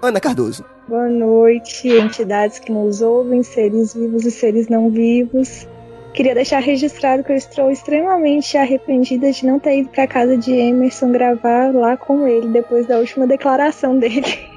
Ana 0.00 0.20
Cardoso. 0.20 0.64
Boa 0.86 1.08
noite, 1.08 1.88
entidades 1.88 2.60
que 2.60 2.70
nos 2.70 3.02
ouvem, 3.02 3.42
seres 3.42 3.92
vivos 3.92 4.24
e 4.24 4.30
seres 4.30 4.68
não 4.68 4.88
vivos. 4.88 5.66
Queria 6.14 6.34
deixar 6.34 6.60
registrado 6.60 7.24
que 7.24 7.32
eu 7.32 7.36
estou 7.36 7.70
extremamente 7.70 8.56
arrependida 8.56 9.30
de 9.32 9.44
não 9.44 9.58
ter 9.58 9.80
ido 9.80 9.88
para 9.88 10.06
casa 10.06 10.36
de 10.36 10.52
Emerson 10.52 11.10
gravar 11.10 11.74
lá 11.74 11.96
com 11.96 12.26
ele 12.26 12.48
depois 12.48 12.86
da 12.86 12.98
última 12.98 13.26
declaração 13.26 13.98
dele. 13.98 14.24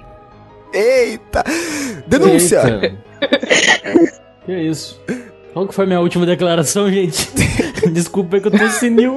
Eita! 0.73 1.43
Denúncia! 2.07 2.61
Eita. 2.61 2.97
que 4.45 4.53
isso? 4.53 4.99
Qual 5.53 5.67
que 5.67 5.73
foi 5.73 5.85
minha 5.85 5.99
última 5.99 6.25
declaração, 6.25 6.91
gente? 6.91 7.27
Desculpa 7.91 8.39
que 8.39 8.47
eu 8.47 8.51
tô 8.51 8.69
senil. 8.69 9.15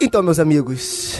Então, 0.07 0.23
meus 0.23 0.39
amigos, 0.39 1.19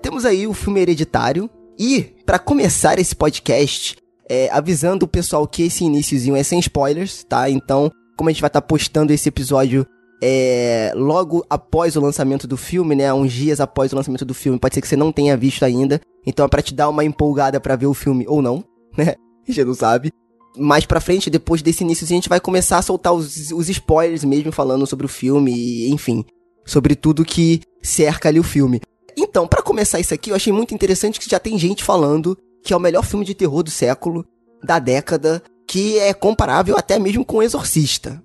temos 0.00 0.24
aí 0.24 0.46
o 0.46 0.54
filme 0.54 0.80
Hereditário. 0.80 1.50
E, 1.76 2.14
pra 2.24 2.38
começar 2.38 2.96
esse 2.96 3.12
podcast, 3.12 3.96
é, 4.28 4.48
avisando 4.52 5.04
o 5.04 5.08
pessoal 5.08 5.48
que 5.48 5.64
esse 5.64 5.82
iniciozinho 5.82 6.36
é 6.36 6.42
sem 6.44 6.60
spoilers, 6.60 7.24
tá? 7.24 7.50
Então, 7.50 7.90
como 8.16 8.30
a 8.30 8.32
gente 8.32 8.40
vai 8.40 8.46
estar 8.46 8.62
postando 8.62 9.12
esse 9.12 9.28
episódio 9.28 9.84
é, 10.22 10.92
logo 10.94 11.44
após 11.50 11.96
o 11.96 12.00
lançamento 12.00 12.46
do 12.46 12.56
filme, 12.56 12.94
né? 12.94 13.12
Uns 13.12 13.32
dias 13.32 13.58
após 13.58 13.92
o 13.92 13.96
lançamento 13.96 14.24
do 14.24 14.32
filme, 14.32 14.60
pode 14.60 14.76
ser 14.76 14.80
que 14.80 14.86
você 14.86 14.94
não 14.96 15.10
tenha 15.10 15.36
visto 15.36 15.64
ainda. 15.64 16.00
Então 16.24 16.46
é 16.46 16.48
pra 16.48 16.62
te 16.62 16.72
dar 16.72 16.88
uma 16.88 17.04
empolgada 17.04 17.58
pra 17.58 17.74
ver 17.74 17.86
o 17.86 17.94
filme 17.94 18.26
ou 18.28 18.40
não, 18.40 18.62
né? 18.96 19.16
Gente 19.44 19.64
não 19.64 19.74
sabe. 19.74 20.12
Mais 20.56 20.86
pra 20.86 21.00
frente, 21.00 21.30
depois 21.30 21.62
desse 21.62 21.82
iníciozinho, 21.82 22.18
a 22.18 22.20
gente 22.20 22.28
vai 22.28 22.38
começar 22.38 22.78
a 22.78 22.82
soltar 22.82 23.12
os, 23.12 23.50
os 23.50 23.68
spoilers 23.68 24.22
mesmo, 24.22 24.52
falando 24.52 24.86
sobre 24.86 25.04
o 25.04 25.08
filme, 25.08 25.52
e, 25.52 25.90
enfim, 25.90 26.24
sobre 26.64 26.94
tudo 26.94 27.24
que 27.24 27.60
cerca 27.82 28.28
ali 28.28 28.38
o 28.38 28.44
filme. 28.44 28.80
Então, 29.16 29.46
pra 29.46 29.62
começar 29.62 30.00
isso 30.00 30.14
aqui, 30.14 30.30
eu 30.30 30.36
achei 30.36 30.52
muito 30.52 30.74
interessante 30.74 31.18
que 31.18 31.28
já 31.28 31.38
tem 31.38 31.58
gente 31.58 31.84
falando 31.84 32.36
que 32.62 32.72
é 32.72 32.76
o 32.76 32.80
melhor 32.80 33.04
filme 33.04 33.24
de 33.24 33.34
terror 33.34 33.62
do 33.62 33.70
século, 33.70 34.24
da 34.62 34.78
década, 34.78 35.42
que 35.66 35.98
é 35.98 36.12
comparável 36.12 36.76
até 36.76 36.98
mesmo 36.98 37.24
com 37.24 37.38
o 37.38 37.42
Exorcista. 37.42 38.22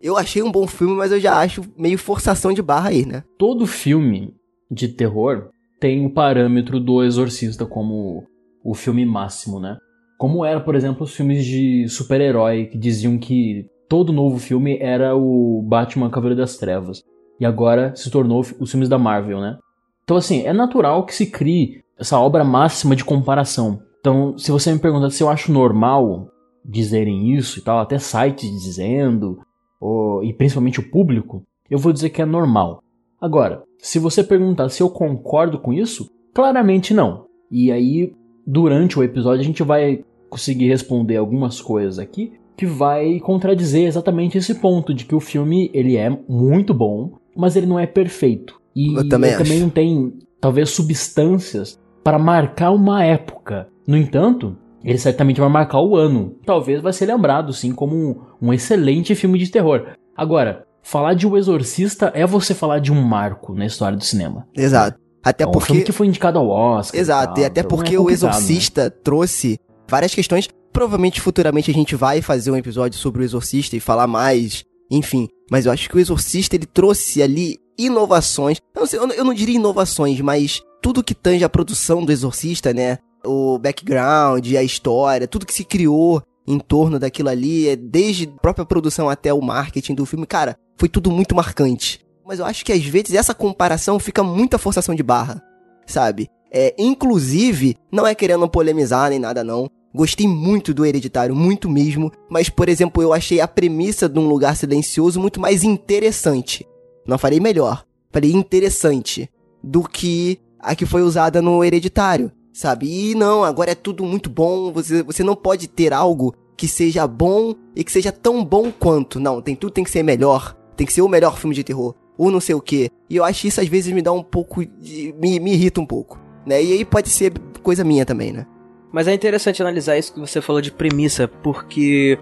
Eu 0.00 0.16
achei 0.16 0.42
um 0.42 0.52
bom 0.52 0.66
filme, 0.66 0.94
mas 0.94 1.12
eu 1.12 1.20
já 1.20 1.38
acho 1.38 1.62
meio 1.76 1.98
forçação 1.98 2.52
de 2.52 2.62
barra 2.62 2.90
aí, 2.90 3.06
né? 3.06 3.24
Todo 3.38 3.66
filme 3.66 4.34
de 4.70 4.88
terror 4.88 5.48
tem 5.80 6.04
o 6.04 6.10
parâmetro 6.10 6.78
do 6.78 7.02
Exorcista 7.02 7.66
como 7.66 8.24
o 8.62 8.74
filme 8.74 9.04
máximo, 9.04 9.60
né? 9.60 9.76
Como 10.18 10.44
era, 10.44 10.60
por 10.60 10.74
exemplo, 10.74 11.04
os 11.04 11.14
filmes 11.14 11.44
de 11.44 11.88
super-herói 11.88 12.66
que 12.66 12.78
diziam 12.78 13.18
que 13.18 13.66
todo 13.88 14.12
novo 14.12 14.38
filme 14.38 14.78
era 14.80 15.16
o 15.16 15.62
Batman 15.62 16.10
Cavaleiro 16.10 16.40
das 16.40 16.56
Trevas. 16.56 17.02
E 17.38 17.44
agora 17.44 17.94
se 17.96 18.10
tornou 18.10 18.40
os 18.58 18.70
filmes 18.70 18.88
da 18.88 18.98
Marvel, 18.98 19.40
né? 19.40 19.58
Então, 20.04 20.16
assim, 20.16 20.42
é 20.42 20.52
natural 20.52 21.04
que 21.04 21.14
se 21.14 21.26
crie 21.26 21.82
essa 21.98 22.18
obra 22.18 22.44
máxima 22.44 22.94
de 22.94 23.04
comparação. 23.04 23.80
Então, 24.00 24.36
se 24.36 24.50
você 24.50 24.72
me 24.72 24.78
pergunta 24.78 25.10
se 25.10 25.22
eu 25.22 25.30
acho 25.30 25.52
normal 25.52 26.28
dizerem 26.64 27.32
isso 27.32 27.58
e 27.58 27.62
tal, 27.62 27.78
até 27.78 27.98
sites 27.98 28.62
dizendo, 28.62 29.40
ou, 29.80 30.22
e 30.22 30.32
principalmente 30.32 30.80
o 30.80 30.90
público, 30.90 31.42
eu 31.70 31.78
vou 31.78 31.92
dizer 31.92 32.10
que 32.10 32.22
é 32.22 32.26
normal. 32.26 32.82
Agora, 33.20 33.62
se 33.78 33.98
você 33.98 34.22
perguntar 34.22 34.68
se 34.68 34.82
eu 34.82 34.90
concordo 34.90 35.58
com 35.58 35.72
isso, 35.72 36.10
claramente 36.34 36.92
não. 36.92 37.26
E 37.50 37.72
aí, 37.72 38.14
durante 38.46 38.98
o 38.98 39.02
episódio, 39.02 39.40
a 39.40 39.44
gente 39.44 39.62
vai 39.62 40.04
conseguir 40.28 40.68
responder 40.68 41.16
algumas 41.16 41.60
coisas 41.60 41.98
aqui 41.98 42.32
que 42.56 42.66
vai 42.66 43.18
contradizer 43.20 43.86
exatamente 43.86 44.38
esse 44.38 44.54
ponto 44.54 44.94
de 44.94 45.04
que 45.04 45.14
o 45.14 45.20
filme 45.20 45.70
ele 45.74 45.96
é 45.96 46.10
muito 46.28 46.72
bom, 46.72 47.12
mas 47.36 47.56
ele 47.56 47.66
não 47.66 47.78
é 47.78 47.86
perfeito. 47.86 48.60
E 48.74 48.94
Eu 48.94 49.08
também 49.08 49.30
ele 49.30 49.42
também 49.42 49.60
não 49.60 49.70
tem, 49.70 50.12
talvez, 50.40 50.70
substâncias 50.70 51.78
para 52.02 52.18
marcar 52.18 52.70
uma 52.70 53.02
época. 53.02 53.68
No 53.86 53.96
entanto, 53.96 54.56
ele 54.82 54.98
certamente 54.98 55.40
vai 55.40 55.48
marcar 55.48 55.80
o 55.80 55.96
ano. 55.96 56.36
Talvez 56.44 56.82
vai 56.82 56.92
ser 56.92 57.06
lembrado, 57.06 57.52
sim, 57.52 57.72
como 57.72 57.94
um, 57.94 58.48
um 58.48 58.52
excelente 58.52 59.14
filme 59.14 59.38
de 59.38 59.50
terror. 59.50 59.86
Agora, 60.16 60.66
falar 60.82 61.14
de 61.14 61.26
O 61.26 61.36
Exorcista 61.36 62.12
é 62.14 62.26
você 62.26 62.54
falar 62.54 62.78
de 62.78 62.92
um 62.92 63.02
marco 63.02 63.54
na 63.54 63.66
história 63.66 63.96
do 63.96 64.04
cinema. 64.04 64.46
Exato. 64.54 64.98
Até 65.24 65.44
é 65.44 65.46
um 65.46 65.50
porque. 65.50 65.68
filme 65.68 65.82
que 65.82 65.92
foi 65.92 66.06
indicado 66.06 66.38
ao 66.38 66.48
Oscar. 66.48 67.00
Exato, 67.00 67.32
e 67.32 67.42
tal, 67.42 67.50
até 67.50 67.60
então 67.60 67.68
porque 67.70 67.94
é 67.94 67.98
o 67.98 68.06
né? 68.06 68.12
Exorcista 68.12 68.90
trouxe 68.90 69.58
várias 69.88 70.14
questões. 70.14 70.48
Provavelmente 70.70 71.20
futuramente 71.20 71.70
a 71.70 71.74
gente 71.74 71.96
vai 71.96 72.20
fazer 72.20 72.50
um 72.50 72.56
episódio 72.56 72.98
sobre 72.98 73.22
o 73.22 73.24
Exorcista 73.24 73.74
e 73.74 73.80
falar 73.80 74.06
mais, 74.06 74.64
enfim. 74.90 75.28
Mas 75.50 75.66
eu 75.66 75.72
acho 75.72 75.88
que 75.88 75.96
o 75.96 76.00
Exorcista 76.00 76.56
ele 76.56 76.66
trouxe 76.66 77.22
ali 77.22 77.58
inovações. 77.78 78.58
Eu 78.74 78.80
não, 78.80 78.86
sei, 78.86 78.98
eu 78.98 79.24
não- 79.24 79.34
diria 79.34 79.56
inovações, 79.56 80.20
mas 80.20 80.62
tudo 80.82 81.02
que 81.02 81.14
tange 81.14 81.44
a 81.44 81.48
produção 81.48 82.04
do 82.04 82.12
Exorcista, 82.12 82.72
né? 82.72 82.98
O 83.24 83.58
background, 83.58 84.46
a 84.54 84.62
história, 84.62 85.26
tudo 85.26 85.46
que 85.46 85.54
se 85.54 85.64
criou 85.64 86.22
em 86.46 86.58
torno 86.58 86.98
daquilo 86.98 87.30
ali, 87.30 87.68
é 87.68 87.76
desde 87.76 88.24
a 88.26 88.40
própria 88.40 88.66
produção 88.66 89.08
até 89.08 89.32
o 89.32 89.40
marketing 89.40 89.94
do 89.94 90.04
filme, 90.04 90.26
cara, 90.26 90.56
foi 90.76 90.88
tudo 90.90 91.10
muito 91.10 91.34
marcante. 91.34 92.00
Mas 92.26 92.38
eu 92.38 92.44
acho 92.44 92.64
que 92.64 92.72
às 92.72 92.84
vezes 92.84 93.14
essa 93.14 93.34
comparação 93.34 93.98
fica 93.98 94.22
muita 94.22 94.58
forçação 94.58 94.94
de 94.94 95.02
barra, 95.02 95.42
sabe? 95.86 96.28
É, 96.52 96.74
inclusive, 96.78 97.76
não 97.90 98.06
é 98.06 98.14
querendo 98.14 98.48
polemizar 98.48 99.10
nem 99.10 99.18
nada 99.18 99.42
não. 99.42 99.68
Gostei 99.94 100.26
muito 100.26 100.74
do 100.74 100.84
Hereditário, 100.84 101.36
muito 101.36 101.70
mesmo, 101.70 102.10
mas 102.28 102.48
por 102.48 102.68
exemplo, 102.68 103.02
eu 103.02 103.12
achei 103.12 103.40
a 103.40 103.46
premissa 103.46 104.08
de 104.08 104.18
um 104.18 104.26
lugar 104.26 104.56
silencioso 104.56 105.20
muito 105.20 105.40
mais 105.40 105.62
interessante. 105.62 106.66
Não 107.06 107.16
falei 107.16 107.38
melhor, 107.38 107.84
falei 108.10 108.32
interessante 108.32 109.30
do 109.62 109.82
que 109.84 110.40
a 110.58 110.74
que 110.74 110.84
foi 110.84 111.02
usada 111.02 111.40
no 111.40 111.62
Hereditário, 111.62 112.32
sabe? 112.52 113.10
E 113.10 113.14
não, 113.14 113.44
agora 113.44 113.70
é 113.70 113.74
tudo 113.74 114.04
muito 114.04 114.28
bom, 114.28 114.72
você, 114.72 115.02
você 115.02 115.22
não 115.22 115.36
pode 115.36 115.68
ter 115.68 115.92
algo 115.92 116.34
que 116.56 116.68
seja 116.68 117.06
bom 117.06 117.54
e 117.74 117.84
que 117.84 117.92
seja 117.92 118.12
tão 118.12 118.44
bom 118.44 118.70
quanto. 118.70 119.20
Não, 119.20 119.40
tem 119.40 119.54
tudo 119.54 119.72
tem 119.72 119.84
que 119.84 119.90
ser 119.90 120.02
melhor. 120.02 120.56
Tem 120.76 120.86
que 120.86 120.92
ser 120.92 121.02
o 121.02 121.08
melhor 121.08 121.38
filme 121.38 121.54
de 121.54 121.64
terror. 121.64 121.94
Ou 122.16 122.30
não 122.30 122.40
sei 122.40 122.54
o 122.54 122.60
quê. 122.60 122.90
E 123.08 123.16
eu 123.16 123.24
acho 123.24 123.42
que 123.42 123.48
isso 123.48 123.60
às 123.60 123.68
vezes 123.68 123.92
me 123.92 124.02
dá 124.02 124.12
um 124.12 124.22
pouco. 124.22 124.64
De, 124.64 125.14
me, 125.20 125.38
me 125.40 125.52
irrita 125.52 125.80
um 125.80 125.86
pouco. 125.86 126.18
Né? 126.46 126.62
E 126.62 126.72
aí 126.72 126.84
pode 126.84 127.10
ser 127.10 127.32
coisa 127.62 127.84
minha 127.84 128.04
também, 128.04 128.32
né? 128.32 128.46
Mas 128.94 129.08
é 129.08 129.12
interessante 129.12 129.60
analisar 129.60 129.98
isso 129.98 130.14
que 130.14 130.20
você 130.20 130.40
falou 130.40 130.62
de 130.62 130.70
premissa, 130.70 131.26
porque 131.26 132.16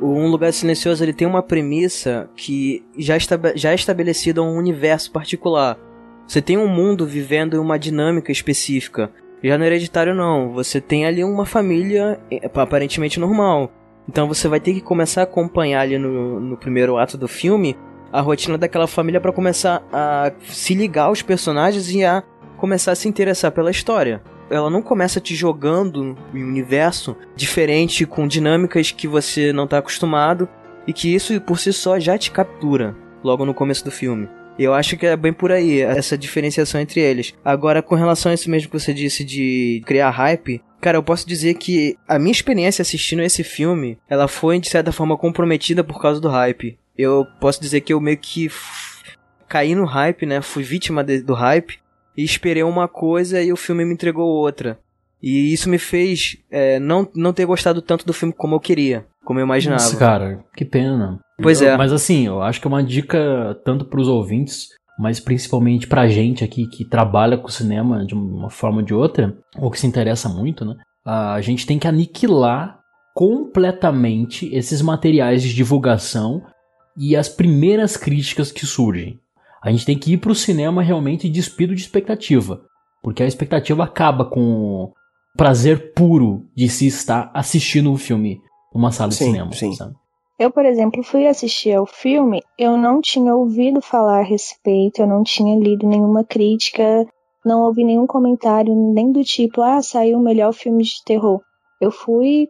o 0.00 0.14
Um 0.14 0.28
Lugar 0.28 0.50
Silencioso 0.50 1.04
ele 1.04 1.12
tem 1.12 1.28
uma 1.28 1.42
premissa 1.42 2.30
que 2.34 2.82
já, 2.96 3.16
esta 3.16 3.38
já 3.54 3.72
é 3.72 3.74
estabelecida 3.74 4.42
um 4.42 4.56
universo 4.56 5.12
particular. 5.12 5.78
Você 6.26 6.40
tem 6.40 6.56
um 6.56 6.68
mundo 6.68 7.06
vivendo 7.06 7.54
em 7.54 7.60
uma 7.60 7.78
dinâmica 7.78 8.32
específica. 8.32 9.10
Já 9.44 9.58
no 9.58 9.64
Hereditário 9.66 10.14
não, 10.14 10.54
você 10.54 10.80
tem 10.80 11.04
ali 11.04 11.22
uma 11.22 11.44
família 11.44 12.18
eh, 12.30 12.50
aparentemente 12.54 13.20
normal. 13.20 13.70
Então 14.08 14.26
você 14.26 14.48
vai 14.48 14.58
ter 14.58 14.72
que 14.72 14.80
começar 14.80 15.20
a 15.20 15.24
acompanhar 15.24 15.82
ali 15.82 15.98
no, 15.98 16.40
no 16.40 16.56
primeiro 16.56 16.96
ato 16.96 17.18
do 17.18 17.28
filme 17.28 17.76
a 18.10 18.22
rotina 18.22 18.56
daquela 18.56 18.86
família 18.86 19.20
para 19.20 19.32
começar 19.32 19.86
a 19.92 20.32
se 20.48 20.72
ligar 20.72 21.08
aos 21.08 21.20
personagens 21.20 21.90
e 21.90 22.02
a 22.02 22.22
começar 22.56 22.92
a 22.92 22.96
se 22.96 23.06
interessar 23.06 23.52
pela 23.52 23.70
história. 23.70 24.22
Ela 24.50 24.70
não 24.70 24.82
começa 24.82 25.20
te 25.20 25.34
jogando 25.34 26.16
em 26.32 26.44
um 26.44 26.48
universo 26.48 27.16
diferente 27.34 28.06
com 28.06 28.28
dinâmicas 28.28 28.92
que 28.92 29.08
você 29.08 29.52
não 29.52 29.64
está 29.64 29.78
acostumado 29.78 30.48
e 30.86 30.92
que 30.92 31.12
isso 31.12 31.40
por 31.40 31.58
si 31.58 31.72
só 31.72 31.98
já 31.98 32.16
te 32.16 32.30
captura 32.30 32.94
logo 33.22 33.44
no 33.44 33.54
começo 33.54 33.84
do 33.84 33.90
filme. 33.90 34.28
Eu 34.58 34.72
acho 34.72 34.96
que 34.96 35.04
é 35.04 35.16
bem 35.16 35.32
por 35.32 35.52
aí, 35.52 35.80
essa 35.80 36.16
diferenciação 36.16 36.80
entre 36.80 37.00
eles. 37.00 37.34
Agora, 37.44 37.82
com 37.82 37.94
relação 37.94 38.30
a 38.30 38.34
isso 38.34 38.50
mesmo 38.50 38.70
que 38.70 38.78
você 38.78 38.94
disse 38.94 39.22
de 39.22 39.82
criar 39.84 40.10
hype, 40.10 40.62
cara, 40.80 40.96
eu 40.96 41.02
posso 41.02 41.28
dizer 41.28 41.54
que 41.54 41.98
a 42.08 42.18
minha 42.18 42.32
experiência 42.32 42.80
assistindo 42.80 43.22
esse 43.22 43.44
filme, 43.44 43.98
ela 44.08 44.26
foi 44.26 44.58
de 44.58 44.70
certa 44.70 44.92
forma 44.92 45.16
comprometida 45.16 45.84
por 45.84 46.00
causa 46.00 46.20
do 46.20 46.28
hype. 46.28 46.78
Eu 46.96 47.26
posso 47.38 47.60
dizer 47.60 47.82
que 47.82 47.92
eu 47.92 48.00
meio 48.00 48.16
que 48.16 48.50
caí 49.46 49.74
no 49.74 49.84
hype, 49.84 50.24
né? 50.24 50.40
Fui 50.40 50.62
vítima 50.62 51.04
de, 51.04 51.20
do 51.20 51.34
hype 51.34 51.78
e 52.16 52.22
esperei 52.24 52.62
uma 52.62 52.88
coisa 52.88 53.42
e 53.42 53.52
o 53.52 53.56
filme 53.56 53.84
me 53.84 53.92
entregou 53.94 54.26
outra. 54.28 54.78
E 55.22 55.52
isso 55.52 55.68
me 55.68 55.78
fez 55.78 56.36
é, 56.50 56.78
não, 56.78 57.08
não 57.14 57.32
ter 57.32 57.44
gostado 57.46 57.80
tanto 57.82 58.06
do 58.06 58.12
filme 58.12 58.34
como 58.36 58.54
eu 58.54 58.60
queria, 58.60 59.06
como 59.24 59.40
eu 59.40 59.44
imaginava. 59.44 59.82
Nossa, 59.82 59.96
cara, 59.96 60.44
que 60.54 60.64
pena. 60.64 61.18
Pois 61.42 61.60
Eu- 61.60 61.68
é. 61.70 61.76
Mas 61.76 61.92
assim, 61.92 62.26
eu 62.26 62.42
acho 62.42 62.60
que 62.60 62.66
é 62.66 62.70
uma 62.70 62.82
dica 62.84 63.58
tanto 63.64 63.84
pros 63.86 64.08
ouvintes, 64.08 64.68
mas 64.98 65.18
principalmente 65.20 65.86
pra 65.86 66.06
gente 66.08 66.44
aqui 66.44 66.66
que 66.68 66.84
trabalha 66.84 67.36
com 67.38 67.48
cinema 67.48 68.04
de 68.04 68.14
uma 68.14 68.50
forma 68.50 68.78
ou 68.78 68.84
de 68.84 68.94
outra, 68.94 69.36
ou 69.58 69.70
que 69.70 69.80
se 69.80 69.86
interessa 69.86 70.28
muito, 70.28 70.64
né? 70.64 70.74
A 71.04 71.40
gente 71.40 71.66
tem 71.66 71.78
que 71.78 71.86
aniquilar 71.88 72.78
completamente 73.14 74.48
esses 74.54 74.80
materiais 74.82 75.42
de 75.42 75.54
divulgação 75.54 76.42
e 76.96 77.14
as 77.16 77.28
primeiras 77.28 77.96
críticas 77.96 78.50
que 78.52 78.64
surgem. 78.66 79.18
A 79.66 79.72
gente 79.72 79.84
tem 79.84 79.98
que 79.98 80.12
ir 80.12 80.18
pro 80.18 80.32
cinema 80.32 80.80
realmente 80.80 81.28
despido 81.28 81.74
de 81.74 81.80
expectativa, 81.80 82.62
porque 83.02 83.20
a 83.20 83.26
expectativa 83.26 83.82
acaba 83.82 84.24
com 84.24 84.40
o 84.40 84.92
prazer 85.36 85.92
puro 85.92 86.46
de 86.54 86.68
se 86.68 86.86
estar 86.86 87.32
assistindo 87.34 87.90
um 87.90 87.96
filme 87.96 88.40
numa 88.72 88.92
sala 88.92 89.08
de 89.08 89.16
Sim, 89.16 89.24
cinema, 89.24 89.50
sim. 89.50 89.72
sabe? 89.72 89.92
Eu, 90.38 90.52
por 90.52 90.64
exemplo, 90.64 91.02
fui 91.02 91.26
assistir 91.26 91.72
ao 91.72 91.84
filme, 91.84 92.44
eu 92.56 92.76
não 92.76 93.00
tinha 93.00 93.34
ouvido 93.34 93.82
falar 93.82 94.20
a 94.20 94.24
respeito, 94.24 95.00
eu 95.00 95.06
não 95.08 95.24
tinha 95.24 95.58
lido 95.58 95.84
nenhuma 95.84 96.22
crítica, 96.22 97.04
não 97.44 97.62
ouvi 97.62 97.82
nenhum 97.82 98.06
comentário, 98.06 98.72
nem 98.72 99.10
do 99.10 99.24
tipo, 99.24 99.62
ah, 99.62 99.82
saiu 99.82 100.18
o 100.18 100.22
melhor 100.22 100.52
filme 100.52 100.84
de 100.84 101.02
terror. 101.04 101.40
Eu 101.80 101.90
fui 101.90 102.46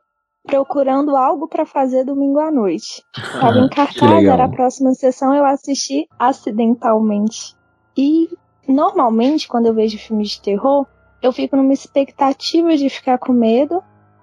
procurando 0.46 1.16
algo 1.16 1.48
pra 1.48 1.66
fazer 1.66 2.04
domingo 2.04 2.38
à 2.38 2.50
noite. 2.50 3.02
Tava 3.40 3.58
em 3.58 3.68
cartaz, 3.68 4.24
era 4.24 4.44
a 4.44 4.48
próxima 4.48 4.94
sessão, 4.94 5.34
eu 5.34 5.44
assisti 5.44 6.06
acidentalmente. 6.18 7.54
E 7.96 8.28
normalmente, 8.66 9.48
quando 9.48 9.66
eu 9.66 9.74
vejo 9.74 9.98
filmes 9.98 10.30
de 10.30 10.40
terror, 10.40 10.86
eu 11.22 11.32
fico 11.32 11.56
numa 11.56 11.72
expectativa 11.72 12.76
de 12.76 12.88
ficar 12.88 13.18
com 13.18 13.32
medo 13.32 13.82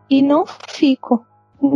e 0.09 0.21
não 0.21 0.45
fico. 0.45 1.25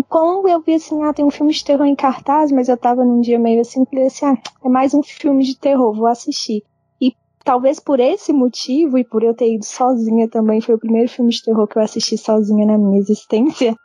Quando 0.10 0.48
eu 0.50 0.62
vi 0.62 0.76
assim, 0.76 1.02
ah, 1.04 1.14
tem 1.14 1.24
um 1.24 1.32
filme 1.32 1.54
de 1.54 1.64
terror 1.64 1.86
em 1.86 1.96
cartaz, 1.96 2.52
mas 2.52 2.68
eu 2.68 2.78
tava 2.78 3.06
num 3.06 3.22
dia 3.22 3.40
meio 3.40 3.62
assim, 3.62 3.86
falei 3.86 4.08
assim, 4.08 4.26
ah, 4.26 4.38
é 4.64 4.70
mais 4.70 4.94
um 4.94 5.02
filme 5.02 5.44
de 5.44 5.58
terror, 5.58 5.94
vou 5.96 6.08
assistir. 6.08 6.64
E 7.00 7.14
talvez 7.44 7.80
por 7.80 8.00
esse 8.00 8.34
motivo, 8.34 8.98
e 8.98 9.04
por 9.06 9.24
eu 9.24 9.34
ter 9.34 9.54
ido 9.54 9.66
sozinha 9.66 10.28
também, 10.30 10.60
foi 10.60 10.76
o 10.76 10.80
primeiro 10.80 11.10
filme 11.10 11.32
de 11.32 11.42
terror 11.42 11.68
que 11.68 11.78
eu 11.78 11.82
assisti 11.82 12.18
sozinha 12.18 12.66
na 12.66 12.78
minha 12.78 13.00
existência, 13.00 13.76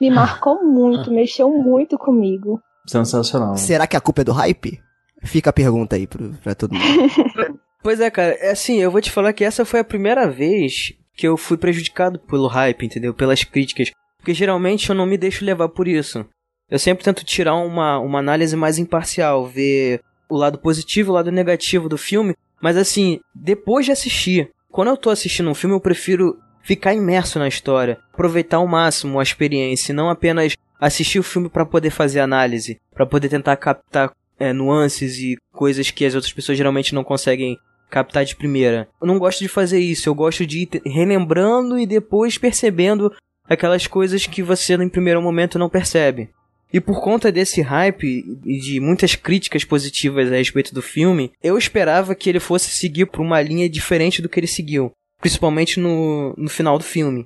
me 0.00 0.10
marcou 0.10 0.64
muito, 0.64 1.10
mexeu 1.10 1.50
muito 1.50 1.98
comigo. 1.98 2.60
Sensacional. 2.86 3.56
Será 3.56 3.86
que 3.86 3.96
a 3.96 4.00
culpa 4.00 4.22
é 4.22 4.24
do 4.24 4.32
hype? 4.32 4.80
Fica 5.24 5.50
a 5.50 5.52
pergunta 5.52 5.96
aí 5.96 6.06
pro, 6.06 6.30
pra 6.42 6.54
todo 6.54 6.74
mundo. 6.74 7.58
Pois 7.80 8.00
é, 8.00 8.10
cara, 8.10 8.32
é 8.40 8.50
assim, 8.50 8.78
eu 8.78 8.90
vou 8.90 9.00
te 9.00 9.10
falar 9.10 9.32
que 9.32 9.44
essa 9.44 9.64
foi 9.64 9.80
a 9.80 9.84
primeira 9.84 10.28
vez 10.28 10.92
que 11.14 11.26
eu 11.26 11.36
fui 11.36 11.56
prejudicado 11.56 12.18
pelo 12.18 12.48
hype, 12.48 12.84
entendeu? 12.84 13.14
Pelas 13.14 13.44
críticas. 13.44 13.92
Porque 14.18 14.34
geralmente 14.34 14.90
eu 14.90 14.96
não 14.96 15.06
me 15.06 15.16
deixo 15.16 15.44
levar 15.44 15.68
por 15.68 15.86
isso. 15.86 16.26
Eu 16.68 16.78
sempre 16.78 17.04
tento 17.04 17.24
tirar 17.24 17.54
uma, 17.54 17.98
uma 17.98 18.18
análise 18.18 18.54
mais 18.56 18.78
imparcial, 18.78 19.46
ver 19.46 20.00
o 20.28 20.36
lado 20.36 20.58
positivo 20.58 21.10
e 21.10 21.12
o 21.12 21.14
lado 21.14 21.32
negativo 21.32 21.88
do 21.88 21.96
filme. 21.96 22.34
Mas 22.60 22.76
assim, 22.76 23.20
depois 23.34 23.86
de 23.86 23.92
assistir, 23.92 24.50
quando 24.70 24.88
eu 24.88 24.96
tô 24.96 25.08
assistindo 25.08 25.48
um 25.48 25.54
filme, 25.54 25.74
eu 25.74 25.80
prefiro 25.80 26.36
ficar 26.68 26.92
imerso 26.92 27.38
na 27.38 27.48
história, 27.48 27.98
aproveitar 28.12 28.58
ao 28.58 28.66
máximo 28.66 29.18
a 29.18 29.22
experiência, 29.22 29.94
não 29.94 30.10
apenas 30.10 30.52
assistir 30.78 31.18
o 31.18 31.22
filme 31.22 31.48
pra 31.48 31.64
poder 31.64 31.88
fazer 31.88 32.20
análise, 32.20 32.78
pra 32.92 33.06
poder 33.06 33.30
tentar 33.30 33.56
captar 33.56 34.12
é, 34.38 34.52
nuances 34.52 35.16
e 35.16 35.38
coisas 35.50 35.90
que 35.90 36.04
as 36.04 36.14
outras 36.14 36.30
pessoas 36.30 36.58
geralmente 36.58 36.94
não 36.94 37.02
conseguem 37.02 37.56
captar 37.88 38.22
de 38.22 38.36
primeira. 38.36 38.86
Eu 39.00 39.06
não 39.06 39.18
gosto 39.18 39.38
de 39.38 39.48
fazer 39.48 39.78
isso, 39.78 40.10
eu 40.10 40.14
gosto 40.14 40.44
de 40.44 40.58
ir 40.58 40.82
relembrando 40.84 41.78
e 41.78 41.86
depois 41.86 42.36
percebendo 42.36 43.10
aquelas 43.48 43.86
coisas 43.86 44.26
que 44.26 44.42
você 44.42 44.76
no 44.76 44.90
primeiro 44.90 45.22
momento 45.22 45.58
não 45.58 45.70
percebe. 45.70 46.28
E 46.70 46.82
por 46.82 47.00
conta 47.00 47.32
desse 47.32 47.62
hype 47.62 48.24
e 48.44 48.58
de 48.58 48.78
muitas 48.78 49.14
críticas 49.14 49.64
positivas 49.64 50.30
a 50.30 50.36
respeito 50.36 50.74
do 50.74 50.82
filme, 50.82 51.32
eu 51.42 51.56
esperava 51.56 52.14
que 52.14 52.28
ele 52.28 52.38
fosse 52.38 52.68
seguir 52.68 53.06
por 53.06 53.22
uma 53.22 53.40
linha 53.40 53.70
diferente 53.70 54.20
do 54.20 54.28
que 54.28 54.38
ele 54.38 54.46
seguiu, 54.46 54.92
principalmente 55.20 55.78
no, 55.80 56.34
no 56.36 56.48
final 56.48 56.78
do 56.78 56.84
filme. 56.84 57.24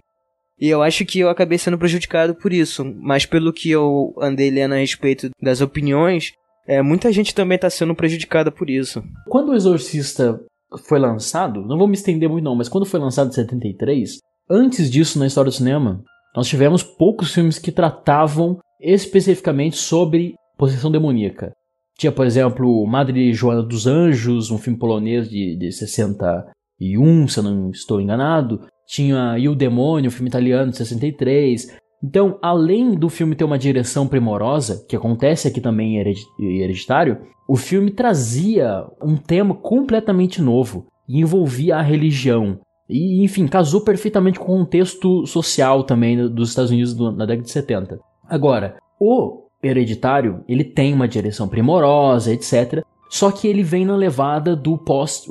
E 0.60 0.68
eu 0.68 0.82
acho 0.82 1.04
que 1.04 1.20
eu 1.20 1.28
acabei 1.28 1.58
sendo 1.58 1.78
prejudicado 1.78 2.34
por 2.34 2.52
isso, 2.52 2.84
mas 2.84 3.26
pelo 3.26 3.52
que 3.52 3.70
eu 3.70 4.14
andei 4.20 4.50
lendo 4.50 4.74
a 4.74 4.78
respeito 4.78 5.30
das 5.40 5.60
opiniões, 5.60 6.32
é, 6.66 6.80
muita 6.80 7.12
gente 7.12 7.34
também 7.34 7.56
está 7.56 7.68
sendo 7.68 7.94
prejudicada 7.94 8.50
por 8.50 8.70
isso. 8.70 9.02
Quando 9.28 9.50
o 9.50 9.54
Exorcista 9.54 10.40
foi 10.86 10.98
lançado, 10.98 11.66
não 11.66 11.76
vou 11.76 11.88
me 11.88 11.94
estender 11.94 12.28
muito 12.28 12.44
não, 12.44 12.54
mas 12.54 12.68
quando 12.68 12.86
foi 12.86 13.00
lançado 13.00 13.28
em 13.28 13.32
73, 13.32 14.18
antes 14.48 14.90
disso 14.90 15.18
na 15.18 15.26
história 15.26 15.50
do 15.50 15.54
cinema, 15.54 16.02
nós 16.34 16.48
tivemos 16.48 16.82
poucos 16.82 17.34
filmes 17.34 17.58
que 17.58 17.72
tratavam 17.72 18.58
especificamente 18.80 19.76
sobre 19.76 20.34
possessão 20.56 20.90
demoníaca. 20.90 21.52
Tinha, 21.98 22.12
por 22.12 22.26
exemplo, 22.26 22.86
Madre 22.86 23.32
Joana 23.32 23.62
dos 23.62 23.86
Anjos, 23.86 24.50
um 24.50 24.58
filme 24.58 24.78
polonês 24.78 25.28
de, 25.28 25.56
de 25.56 25.70
61, 26.82 27.28
se 27.28 27.38
eu 27.38 27.42
não 27.44 27.70
estou 27.70 28.00
enganado. 28.00 28.60
Tinha 28.86 29.38
E 29.38 29.48
o 29.48 29.54
Demônio, 29.54 30.10
filme 30.10 30.28
italiano 30.28 30.70
de 30.70 30.76
63. 30.76 31.68
Então, 32.04 32.38
além 32.42 32.94
do 32.94 33.08
filme 33.08 33.36
ter 33.36 33.44
uma 33.44 33.58
direção 33.58 34.08
primorosa, 34.08 34.84
que 34.88 34.96
acontece 34.96 35.46
aqui 35.46 35.60
também 35.60 35.94
em 35.94 35.98
Heredi- 36.00 36.26
em 36.40 36.60
Hereditário, 36.60 37.18
o 37.48 37.56
filme 37.56 37.90
trazia 37.92 38.84
um 39.02 39.16
tema 39.16 39.54
completamente 39.54 40.42
novo 40.42 40.86
e 41.08 41.20
envolvia 41.20 41.76
a 41.76 41.82
religião. 41.82 42.58
E, 42.90 43.22
enfim, 43.24 43.46
casou 43.46 43.82
perfeitamente 43.82 44.38
com 44.38 44.44
o 44.44 44.58
contexto 44.58 45.24
social 45.26 45.84
também 45.84 46.28
dos 46.28 46.48
Estados 46.50 46.70
Unidos 46.72 46.92
do- 46.92 47.12
na 47.12 47.24
década 47.24 47.44
de 47.44 47.50
70. 47.52 48.00
Agora, 48.28 48.76
o 49.00 49.44
Hereditário, 49.62 50.42
ele 50.48 50.64
tem 50.64 50.92
uma 50.92 51.06
direção 51.06 51.46
primorosa, 51.48 52.32
etc. 52.32 52.82
Só 53.08 53.30
que 53.30 53.46
ele 53.46 53.62
vem 53.62 53.84
na 53.84 53.94
levada 53.94 54.56
do 54.56 54.76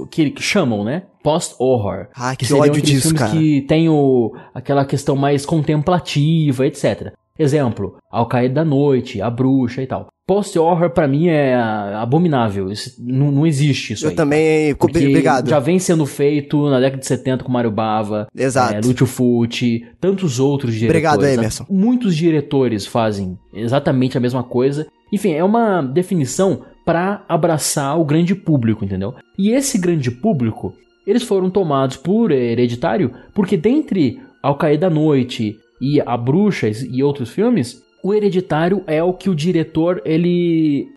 que, 0.09 0.29
que 0.31 0.41
chamam, 0.41 0.83
né? 0.85 1.03
Post-horror. 1.23 2.07
Ah, 2.15 2.35
que 2.35 2.45
seriam 2.45 2.65
ódio 2.65 2.81
disso, 2.81 3.01
filmes 3.09 3.19
cara. 3.21 3.31
que 3.31 3.61
tem 3.61 3.89
o, 3.89 4.33
aquela 4.53 4.85
questão 4.85 5.15
mais 5.15 5.45
contemplativa, 5.45 6.65
etc. 6.65 7.13
Exemplo, 7.37 7.95
Ao 8.11 8.25
Cair 8.27 8.51
da 8.53 8.63
Noite, 8.63 9.21
A 9.21 9.29
Bruxa 9.29 9.81
e 9.81 9.87
tal. 9.87 10.07
Post-horror 10.27 10.91
pra 10.91 11.07
mim 11.07 11.27
é 11.27 11.55
abominável. 11.55 12.71
Isso- 12.71 12.95
não, 12.99 13.31
não 13.31 13.45
existe 13.47 13.93
isso 13.93 14.05
Eu 14.05 14.11
aí. 14.11 14.15
também. 14.15 14.75
Porque 14.75 14.99
Obrigado. 15.07 15.49
já 15.49 15.59
vem 15.59 15.77
sendo 15.79 16.05
feito 16.05 16.69
na 16.69 16.79
década 16.79 16.99
de 17.01 17.07
70 17.07 17.43
com 17.43 17.51
Mario 17.51 17.71
Bava, 17.71 18.27
Exato. 18.35 18.75
é, 18.75 18.79
Lúcio 18.79 19.05
Fucci, 19.05 19.85
tantos 19.99 20.39
outros 20.39 20.73
diretores. 20.75 21.05
Obrigado? 21.05 21.25
Emerson. 21.39 21.65
Muitos 21.69 22.15
diretores 22.15 22.85
fazem 22.85 23.37
exatamente 23.53 24.17
a 24.17 24.21
mesma 24.21 24.43
coisa. 24.43 24.87
Enfim, 25.11 25.31
é 25.33 25.43
uma 25.43 25.81
definição 25.81 26.61
para 26.85 27.25
abraçar 27.27 27.99
o 27.99 28.05
grande 28.05 28.33
público, 28.35 28.85
entendeu? 28.85 29.13
E 29.37 29.51
esse 29.51 29.77
grande 29.77 30.09
público, 30.11 30.73
eles 31.11 31.23
foram 31.23 31.49
tomados 31.49 31.97
por 31.97 32.31
Hereditário, 32.31 33.13
porque 33.33 33.55
dentre 33.55 34.19
Ao 34.41 34.55
Cair 34.55 34.79
da 34.79 34.89
Noite 34.89 35.57
e 35.79 36.01
A 36.01 36.17
Bruxa 36.17 36.69
e 36.69 37.03
outros 37.03 37.29
filmes, 37.29 37.83
o 38.03 38.13
Hereditário 38.13 38.83
é 38.87 39.03
o 39.03 39.13
que 39.13 39.29
o 39.29 39.35
diretor 39.35 40.01
ele 40.03 40.87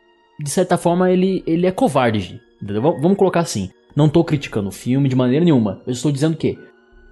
de 0.41 0.51
certa 0.51 0.77
forma, 0.77 1.11
ele, 1.11 1.43
ele 1.47 1.67
é 1.67 1.71
covarde. 1.71 2.41
entendeu? 2.61 2.83
Vamos 2.83 3.17
colocar 3.17 3.41
assim. 3.41 3.71
Não 3.95 4.09
tô 4.09 4.25
criticando 4.25 4.69
o 4.69 4.73
filme 4.73 5.09
de 5.09 5.15
maneira 5.15 5.45
nenhuma. 5.45 5.81
Eu 5.87 5.93
estou 5.93 6.11
dizendo 6.11 6.37
que, 6.37 6.59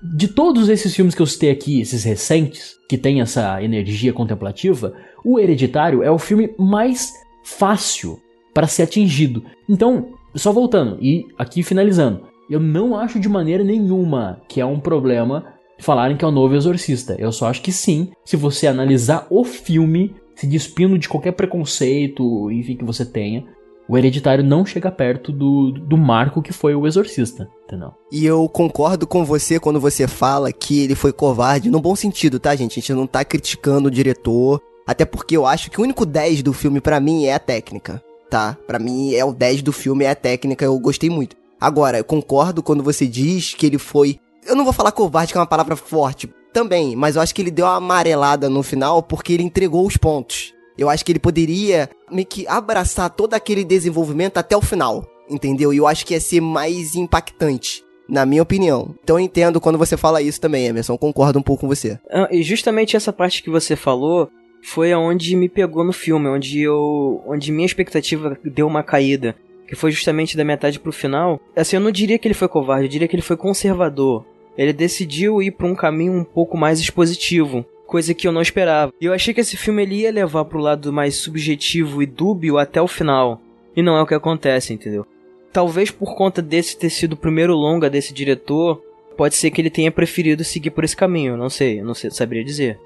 de 0.03 0.29
todos 0.29 0.69
esses 0.69 0.95
filmes 0.95 1.15
que 1.15 1.23
eu 1.23 1.27
citei 1.27 1.51
aqui, 1.51 1.81
esses 1.81 2.03
recentes, 2.03 2.77
que 2.89 2.99
tem 2.99 3.21
essa 3.21 3.63
energia 3.63 4.13
contemplativa, 4.13 4.93
o 5.25 5.39
Hereditário 5.39 6.03
é 6.03 6.11
o 6.11 6.19
filme 6.19 6.53
mais 6.59 7.13
fácil 7.45 8.19
para 8.53 8.67
ser 8.67 8.83
atingido. 8.83 9.45
Então, 9.69 10.13
só 10.35 10.53
voltando 10.53 10.99
e 11.01 11.25
aqui 11.39 11.63
finalizando, 11.63 12.27
eu 12.53 12.61
não 12.61 12.97
acho 12.97 13.19
de 13.19 13.29
maneira 13.29 13.65
nenhuma 13.65 14.41
que 14.49 14.61
é 14.61 14.67
um 14.67 14.79
problema 14.79 15.45
falarem 15.79 16.17
que 16.17 16.25
é 16.25 16.29
o 16.29 16.33
novo 16.33 16.55
Exorcista. 16.55 17.17
Eu 17.19 17.33
só 17.33 17.47
acho 17.47 17.61
que 17.61 17.73
sim, 17.73 18.11
se 18.25 18.37
você 18.37 18.67
analisar 18.67 19.27
o 19.29 19.45
filme, 19.45 20.15
se 20.35 20.47
despindo 20.47 20.99
de 20.99 21.09
qualquer 21.09 21.33
preconceito, 21.33 22.51
enfim, 22.51 22.77
que 22.77 22.85
você 22.85 23.05
tenha, 23.05 23.45
o 23.89 23.99
Hereditário 23.99 24.45
não 24.45 24.65
chega 24.65 24.91
perto 24.91 25.33
do, 25.33 25.73
do 25.73 25.99
marco 25.99 26.41
que 26.41 26.53
foi 26.53 26.75
o 26.75 26.87
Exorcista, 26.87 27.49
entendeu? 27.65 27.93
E 28.13 28.25
eu 28.25 28.49
concordo 28.49 29.07
com 29.07 29.25
você 29.25 29.59
quando 29.59 29.81
você 29.81 30.07
fala 30.07 30.53
que 30.53 30.81
ele 30.81 30.95
foi 30.95 31.13
covarde, 31.13 31.71
no 31.71 31.81
bom 31.81 31.97
sentido, 31.97 32.39
tá, 32.39 32.55
gente? 32.55 32.79
A 32.79 32.81
gente 32.81 32.93
não 32.93 33.07
tá 33.07 33.25
criticando 33.25 33.89
o 33.89 33.91
diretor, 33.91 34.63
até 34.87 35.05
porque 35.05 35.37
eu 35.37 35.47
acho 35.47 35.71
que 35.71 35.81
o 35.81 35.85
único 35.85 36.07
10 36.07 36.43
do 36.43 36.53
filme 36.53 36.81
pra 36.81 37.01
mim 37.01 37.25
é 37.25 37.35
a 37.35 37.39
técnica, 37.41 38.03
tá? 38.31 38.57
Pra 38.67 38.79
mim 38.79 39.15
é 39.15 39.25
o 39.25 39.33
10 39.33 39.63
do 39.63 39.73
filme, 39.73 40.05
é 40.05 40.11
a 40.11 40.15
técnica, 40.15 40.65
eu 40.65 40.79
gostei 40.79 41.11
muito. 41.11 41.42
Agora, 41.63 41.99
eu 41.99 42.05
concordo 42.05 42.61
quando 42.61 42.83
você 42.83 43.07
diz 43.07 43.55
que 43.55 43.65
ele 43.65 43.79
foi. 43.79 44.19
Eu 44.45 44.57
não 44.57 44.65
vou 44.65 44.73
falar 44.73 44.91
covarde, 44.91 45.33
que 45.33 45.39
é 45.39 45.41
uma 45.41 45.47
palavra 45.47 45.77
forte, 45.77 46.29
também, 46.53 46.97
mas 46.97 47.15
eu 47.15 47.23
acho 47.23 47.33
que 47.33 47.41
ele 47.41 47.53
deu 47.53 47.65
uma 47.65 47.77
amarelada 47.77 48.51
no 48.51 48.65
final 48.65 49.01
porque 49.01 49.33
ele 49.33 49.45
entregou 49.45 49.87
os 49.87 49.97
pontos. 49.97 50.53
Eu 50.77 50.89
acho 50.89 51.05
que 51.05 51.13
ele 51.13 51.21
poderia 51.21 51.89
meio 52.11 52.27
que 52.27 52.49
abraçar 52.49 53.09
todo 53.11 53.35
aquele 53.35 53.63
desenvolvimento 53.63 54.39
até 54.39 54.57
o 54.57 54.61
final, 54.61 55.07
entendeu? 55.31 55.73
E 55.73 55.77
eu 55.77 55.87
acho 55.87 56.05
que 56.05 56.15
ia 56.15 56.21
ser 56.21 56.41
mais 56.41 56.97
impactante, 56.97 57.85
na 58.09 58.27
minha 58.27 58.43
opinião. 58.43 58.93
Então 59.01 59.17
eu 59.17 59.25
entendo 59.25 59.61
quando 59.61 59.79
você 59.79 59.97
fala 59.97 60.21
isso 60.21 60.41
também, 60.41 60.67
Emerson, 60.67 60.99
concordo 60.99 61.39
um 61.39 61.43
pouco 61.43 61.61
com 61.61 61.69
você. 61.69 61.97
Ah, 62.11 62.27
E 62.33 62.43
justamente 62.43 62.97
essa 62.97 63.13
parte 63.13 63.41
que 63.41 63.51
você 63.51 63.77
falou 63.77 64.29
foi 64.65 64.93
aonde 64.93 65.37
me 65.37 65.49
pegou 65.49 65.85
no 65.85 65.93
filme, 65.93 66.29
onde 66.29 66.61
eu, 66.61 67.23
onde 67.25 67.53
minha 67.53 67.67
expectativa 67.67 68.37
deu 68.45 68.67
uma 68.67 68.83
caída, 68.83 69.37
que 69.73 69.77
foi 69.77 69.91
justamente 69.91 70.37
da 70.37 70.45
metade 70.45 70.79
pro 70.79 70.93
final. 70.93 71.41
Assim, 71.57 71.77
eu 71.77 71.81
não 71.81 71.91
diria 71.91 72.19
que 72.19 72.29
ele 72.29 72.35
foi 72.35 72.47
covarde, 72.47 72.85
eu 72.85 72.91
diria 72.91 73.09
que 73.09 73.17
ele 73.17 73.23
foi 73.23 73.39
conservador. 73.39 74.23
Ele 74.55 74.71
decidiu 74.71 75.43
ir 75.43 75.53
pra 75.53 75.67
um 75.67 75.75
caminho 75.75 76.13
um 76.13 76.25
pouco 76.25 76.59
mais 76.59 76.79
expositivo, 76.79 77.65
coisa 77.87 78.13
que 78.13 78.29
eu 78.29 78.33
não 78.33 78.43
esperava. 78.43 78.93
E 79.01 79.07
eu 79.07 79.15
achei 79.15 79.33
que 79.33 79.41
esse 79.41 79.57
filme 79.57 79.81
ele 79.81 80.01
ia 80.01 80.13
levar 80.13 80.45
pro 80.45 80.61
lado 80.61 80.93
mais 80.93 81.17
subjetivo 81.17 82.03
e 82.03 82.07
dúbio 82.07 82.59
até 82.59 82.83
o 82.83 82.87
final. 82.87 83.41
E 83.75 83.81
não 83.81 83.97
é 83.97 84.03
o 84.03 84.07
que 84.07 84.13
acontece, 84.13 84.75
entendeu? 84.75 85.07
Talvez 85.51 85.91
por 85.91 86.15
conta 86.15 86.43
desse 86.43 86.77
ter 86.77 86.91
sido 86.91 87.15
o 87.15 87.17
primeiro 87.17 87.55
longa 87.55 87.89
desse 87.89 88.13
diretor, 88.13 88.79
pode 89.17 89.37
ser 89.37 89.51
que 89.51 89.63
ele 89.63 89.71
tenha 89.71 89.91
preferido 89.91 90.45
seguir 90.45 90.73
por 90.73 90.85
esse 90.85 90.95
caminho, 90.95 91.35
não 91.35 91.49
sei, 91.49 91.81
não 91.81 91.95
sei, 91.95 92.11
saberia 92.11 92.45
dizer. 92.45 92.79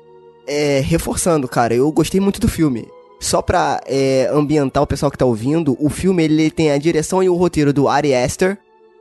É, 0.47 0.79
reforçando, 0.79 1.49
cara, 1.49 1.75
eu 1.75 1.91
gostei 1.91 2.21
muito 2.21 2.41
do 2.41 2.47
filme. 2.47 2.87
Só 3.19 3.41
pra 3.41 3.81
é, 3.87 4.29
ambientar 4.33 4.83
o 4.83 4.87
pessoal 4.87 5.11
que 5.11 5.19
tá 5.19 5.25
ouvindo, 5.25 5.77
o 5.81 5.89
filme 5.89 6.23
ele 6.23 6.51
tem 6.51 6.71
a 6.71 6.79
direção 6.79 7.23
e 7.23 7.29
o 7.29 7.35
roteiro 7.35 7.73
do 7.73 7.89
Ari 7.89 8.15
Aster. 8.15 8.59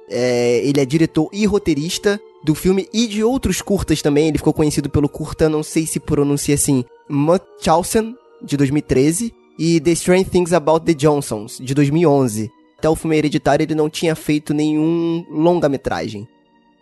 É, 0.10 0.62
ele 0.63 0.80
é 0.80 0.86
diretor 0.86 1.30
e 1.34 1.45
roteirista 1.45 2.19
do 2.43 2.54
filme 2.54 2.88
e 2.93 3.08
de 3.08 3.23
outros 3.23 3.62
curtas 3.62 4.01
também. 4.01 4.28
Ele 4.28 4.38
ficou 4.38 4.54
conhecido 4.54 4.89
pelo 4.89 5.10
curta, 5.10 5.49
não 5.49 5.63
sei 5.63 5.86
se 5.86 5.99
pronuncia 5.99 6.56
assim, 6.56 6.86
Munchausen, 7.10 8.15
de 8.41 8.56
2013, 8.56 9.34
e 9.58 9.80
The 9.80 9.91
Strange 9.91 10.25
Things 10.25 10.54
About 10.54 10.86
the 10.86 10.93
Johnsons, 10.93 11.58
de 11.60 11.73
2011. 11.73 12.51
Até 12.78 12.89
o 12.89 12.95
filme 12.95 13.17
Hereditário 13.17 13.63
ele 13.63 13.75
não 13.75 13.89
tinha 13.89 14.15
feito 14.15 14.54
nenhum 14.54 15.25
longa-metragem. 15.30 16.28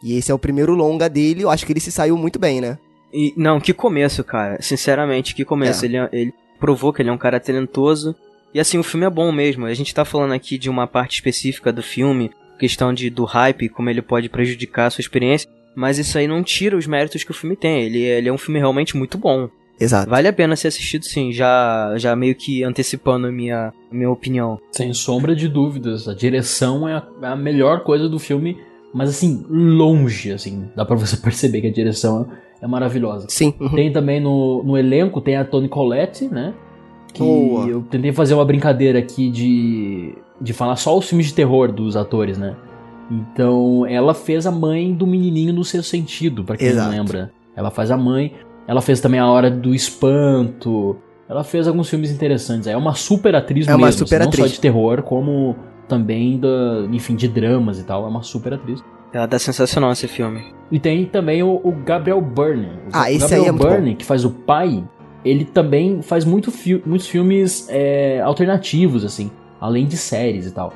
E 0.04 0.18
esse 0.18 0.32
é 0.32 0.34
o 0.34 0.40
primeiro 0.40 0.76
longa 0.76 1.10
dele, 1.10 1.44
eu 1.44 1.50
acho 1.50 1.66
que 1.66 1.72
ele 1.72 1.80
se 1.80 1.92
saiu 1.92 2.18
muito 2.18 2.38
bem, 2.38 2.60
né? 2.60 2.78
E, 3.14 3.34
não, 3.38 3.60
que 3.60 3.74
começo, 3.74 4.24
cara. 4.24 4.62
Sinceramente, 4.62 5.36
que 5.36 5.46
começo. 5.46 5.86
É. 5.86 5.88
Ele, 5.88 5.98
ele 6.12 6.34
provou 6.64 6.94
que 6.94 7.02
ele 7.02 7.10
é 7.10 7.12
um 7.12 7.18
cara 7.18 7.42
talentoso. 7.42 8.16
E 8.54 8.60
assim, 8.60 8.78
o 8.78 8.84
filme 8.84 9.06
é 9.06 9.10
bom 9.10 9.34
mesmo. 9.34 9.66
A 9.66 9.74
gente 9.74 9.94
tá 9.94 10.06
falando 10.06 10.32
aqui 10.32 10.58
de 10.58 10.70
uma 10.70 10.88
parte 10.88 11.16
específica 11.16 11.74
do 11.74 11.84
filme, 11.84 12.32
questão 12.58 12.94
de, 12.94 13.10
do 13.10 13.26
hype, 13.26 13.68
como 13.68 13.90
ele 13.90 14.02
pode 14.02 14.30
prejudicar 14.30 14.86
a 14.86 14.90
sua 14.90 15.02
experiência. 15.02 15.50
Mas 15.76 15.98
isso 15.98 16.18
aí 16.18 16.26
não 16.26 16.42
tira 16.42 16.78
os 16.78 16.88
méritos 16.88 17.22
que 17.26 17.32
o 17.32 17.34
filme 17.34 17.58
tem. 17.58 17.84
Ele, 17.84 18.00
ele 18.00 18.30
é 18.30 18.32
um 18.32 18.38
filme 18.38 18.60
realmente 18.60 18.96
muito 18.96 19.18
bom. 19.18 19.50
Exato. 19.78 20.10
Vale 20.10 20.30
a 20.30 20.32
pena 20.32 20.56
ser 20.56 20.70
assistido 20.70 21.04
sim, 21.04 21.34
já, 21.34 21.96
já 21.98 22.16
meio 22.16 22.34
que 22.34 22.64
antecipando 22.64 23.28
a 23.28 23.32
minha, 23.32 23.74
a 23.92 23.94
minha 23.94 24.10
opinião. 24.10 24.58
Sem 24.72 24.94
sombra 24.94 25.36
de 25.36 25.50
dúvidas, 25.50 26.08
a 26.08 26.14
direção 26.14 26.88
é 26.88 26.94
a, 26.94 27.08
é 27.24 27.28
a 27.28 27.36
melhor 27.36 27.84
coisa 27.84 28.08
do 28.08 28.20
filme, 28.20 28.58
mas 28.94 29.10
assim, 29.10 29.46
longe, 29.50 30.32
assim, 30.32 30.70
dá 30.78 30.86
pra 30.86 30.96
você 30.96 31.18
perceber 31.22 31.60
que 31.60 31.68
a 31.68 31.74
direção 31.74 32.32
é 32.64 32.68
maravilhosa. 32.68 33.28
Sim. 33.30 33.54
uhum. 33.60 33.70
Tem 33.76 33.92
também 33.92 34.22
no, 34.22 34.64
no 34.64 34.78
elenco, 34.78 35.20
tem 35.20 35.36
a 35.36 35.44
Toni 35.44 35.68
Collette, 35.68 36.30
né? 36.30 36.54
Que 37.14 37.20
Boa. 37.22 37.68
eu 37.68 37.82
tentei 37.82 38.14
fazer 38.14 38.34
uma 38.34 38.46
brincadeira 38.46 38.98
aqui 38.98 39.30
de, 39.30 40.16
de 40.40 40.54
falar 40.54 40.78
só 40.78 40.98
os 40.98 41.08
filmes 41.08 41.28
de 41.28 41.34
terror 41.34 41.72
dos 41.72 41.98
atores, 41.98 42.38
né? 42.38 42.56
Então, 43.12 43.86
ela 43.86 44.14
fez 44.14 44.48
a 44.48 44.52
mãe 44.52 44.94
do 44.94 45.06
menininho 45.06 45.54
no 45.54 45.66
seu 45.66 45.84
sentido, 45.84 46.44
pra 46.44 46.56
quem 46.56 46.70
Exato. 46.70 46.90
não 46.90 46.98
lembra. 46.98 47.32
Ela 47.54 47.70
faz 47.70 47.92
a 47.92 47.98
mãe, 47.98 48.34
ela 48.66 48.82
fez 48.82 49.02
também 49.02 49.20
a 49.20 49.28
Hora 49.28 49.52
do 49.52 49.76
Espanto. 49.76 50.96
Ela 51.28 51.44
fez 51.44 51.68
alguns 51.68 51.90
filmes 51.90 52.12
interessantes. 52.12 52.66
É 52.68 52.78
uma 52.78 52.94
super 52.94 53.36
atriz 53.36 53.68
É 53.68 53.72
mesmo, 53.72 53.84
uma 53.84 53.90
assim, 53.90 53.98
super 54.00 54.20
não 54.22 54.28
atriz. 54.28 54.46
só 54.46 54.56
de 54.56 54.60
terror, 54.62 55.04
como 55.04 55.56
também 55.88 56.40
da, 56.40 56.88
enfim, 56.92 57.16
de 57.16 57.28
dramas 57.28 57.78
e 57.78 57.84
tal. 57.84 58.06
É 58.06 58.08
uma 58.08 58.24
super 58.24 58.54
atriz. 58.54 58.82
Ela 59.14 59.28
tá 59.28 59.38
sensacional 59.38 59.92
esse 59.92 60.08
filme. 60.08 60.44
E 60.72 60.80
tem 60.80 61.06
também 61.06 61.44
o, 61.44 61.62
o 61.64 61.72
Gabriel 61.72 62.20
Byrne. 62.20 62.66
O 62.66 62.90
Ah, 62.92 63.12
esse 63.12 63.20
Gabriel 63.22 63.44
aí 63.44 63.48
é 63.48 63.52
muito 63.52 63.68
Byrne, 63.68 63.96
que 63.96 64.06
faz 64.06 64.26
o 64.26 64.32
pai, 64.32 64.84
ele 65.24 65.46
também 65.46 66.02
faz 66.02 66.26
muito 66.26 66.52
fi- 66.52 66.82
muitos 66.86 67.08
filmes 67.08 67.68
é, 67.70 68.20
alternativos, 68.22 69.06
assim, 69.06 69.30
além 69.62 69.86
de 69.86 69.98
séries 69.98 70.48
e 70.48 70.52
tal. 70.52 70.74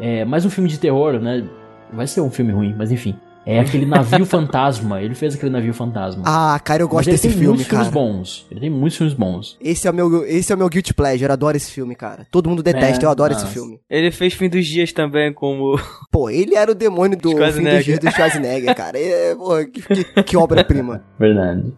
É, 0.00 0.24
mais 0.24 0.44
um 0.46 0.50
filme 0.50 0.68
de 0.68 0.78
terror, 0.80 1.20
né? 1.20 1.44
Vai 1.92 2.06
ser 2.06 2.20
um 2.22 2.30
filme 2.30 2.52
ruim, 2.52 2.74
mas 2.76 2.90
enfim. 2.90 3.14
É 3.46 3.60
aquele 3.60 3.84
navio 3.84 4.24
fantasma. 4.26 5.02
Ele 5.02 5.14
fez 5.14 5.34
aquele 5.34 5.50
navio 5.52 5.74
fantasma. 5.74 6.22
Ah, 6.24 6.58
cara, 6.62 6.82
eu 6.82 6.88
gosto 6.88 7.08
ele 7.08 7.12
desse 7.14 7.28
tem 7.28 7.32
filme, 7.36 7.48
muitos 7.48 7.66
cara. 7.66 7.84
filmes 7.84 7.92
bons. 7.92 8.46
Ele 8.50 8.60
tem 8.60 8.70
muitos 8.70 8.96
filmes 8.96 9.14
bons. 9.14 9.56
Esse 9.60 9.86
é 9.86 9.90
o 9.90 9.94
meu, 9.94 10.24
esse 10.24 10.50
é 10.52 10.54
o 10.54 10.58
meu 10.58 10.68
guilty 10.68 10.94
pleasure, 10.94 11.24
eu 11.28 11.32
adoro 11.32 11.56
esse 11.56 11.70
filme, 11.70 11.94
cara. 11.94 12.26
Todo 12.30 12.48
mundo 12.48 12.62
detesta, 12.62 13.04
É, 13.04 13.06
eu 13.06 13.10
adoro 13.10 13.32
nossa. 13.34 13.44
esse 13.44 13.52
filme. 13.54 13.78
Ele 13.90 14.10
fez 14.10 14.32
Fim 14.34 14.48
dos 14.48 14.66
Dias 14.66 14.92
também, 14.92 15.32
como. 15.32 15.78
Pô, 16.10 16.30
ele 16.30 16.54
era 16.54 16.70
o 16.70 16.74
demônio 16.74 17.18
do 17.18 17.30
fim 17.52 17.62
dos 17.64 17.84
dias 17.84 17.98
do 17.98 18.10
Schwarzenegger, 18.10 18.74
cara. 18.76 18.98
É, 18.98 19.34
porra, 19.34 19.64
que, 19.66 19.82
que- 19.82 20.22
que 20.22 20.36
obra-prima. 20.36 21.04
Verdade. 21.18 21.72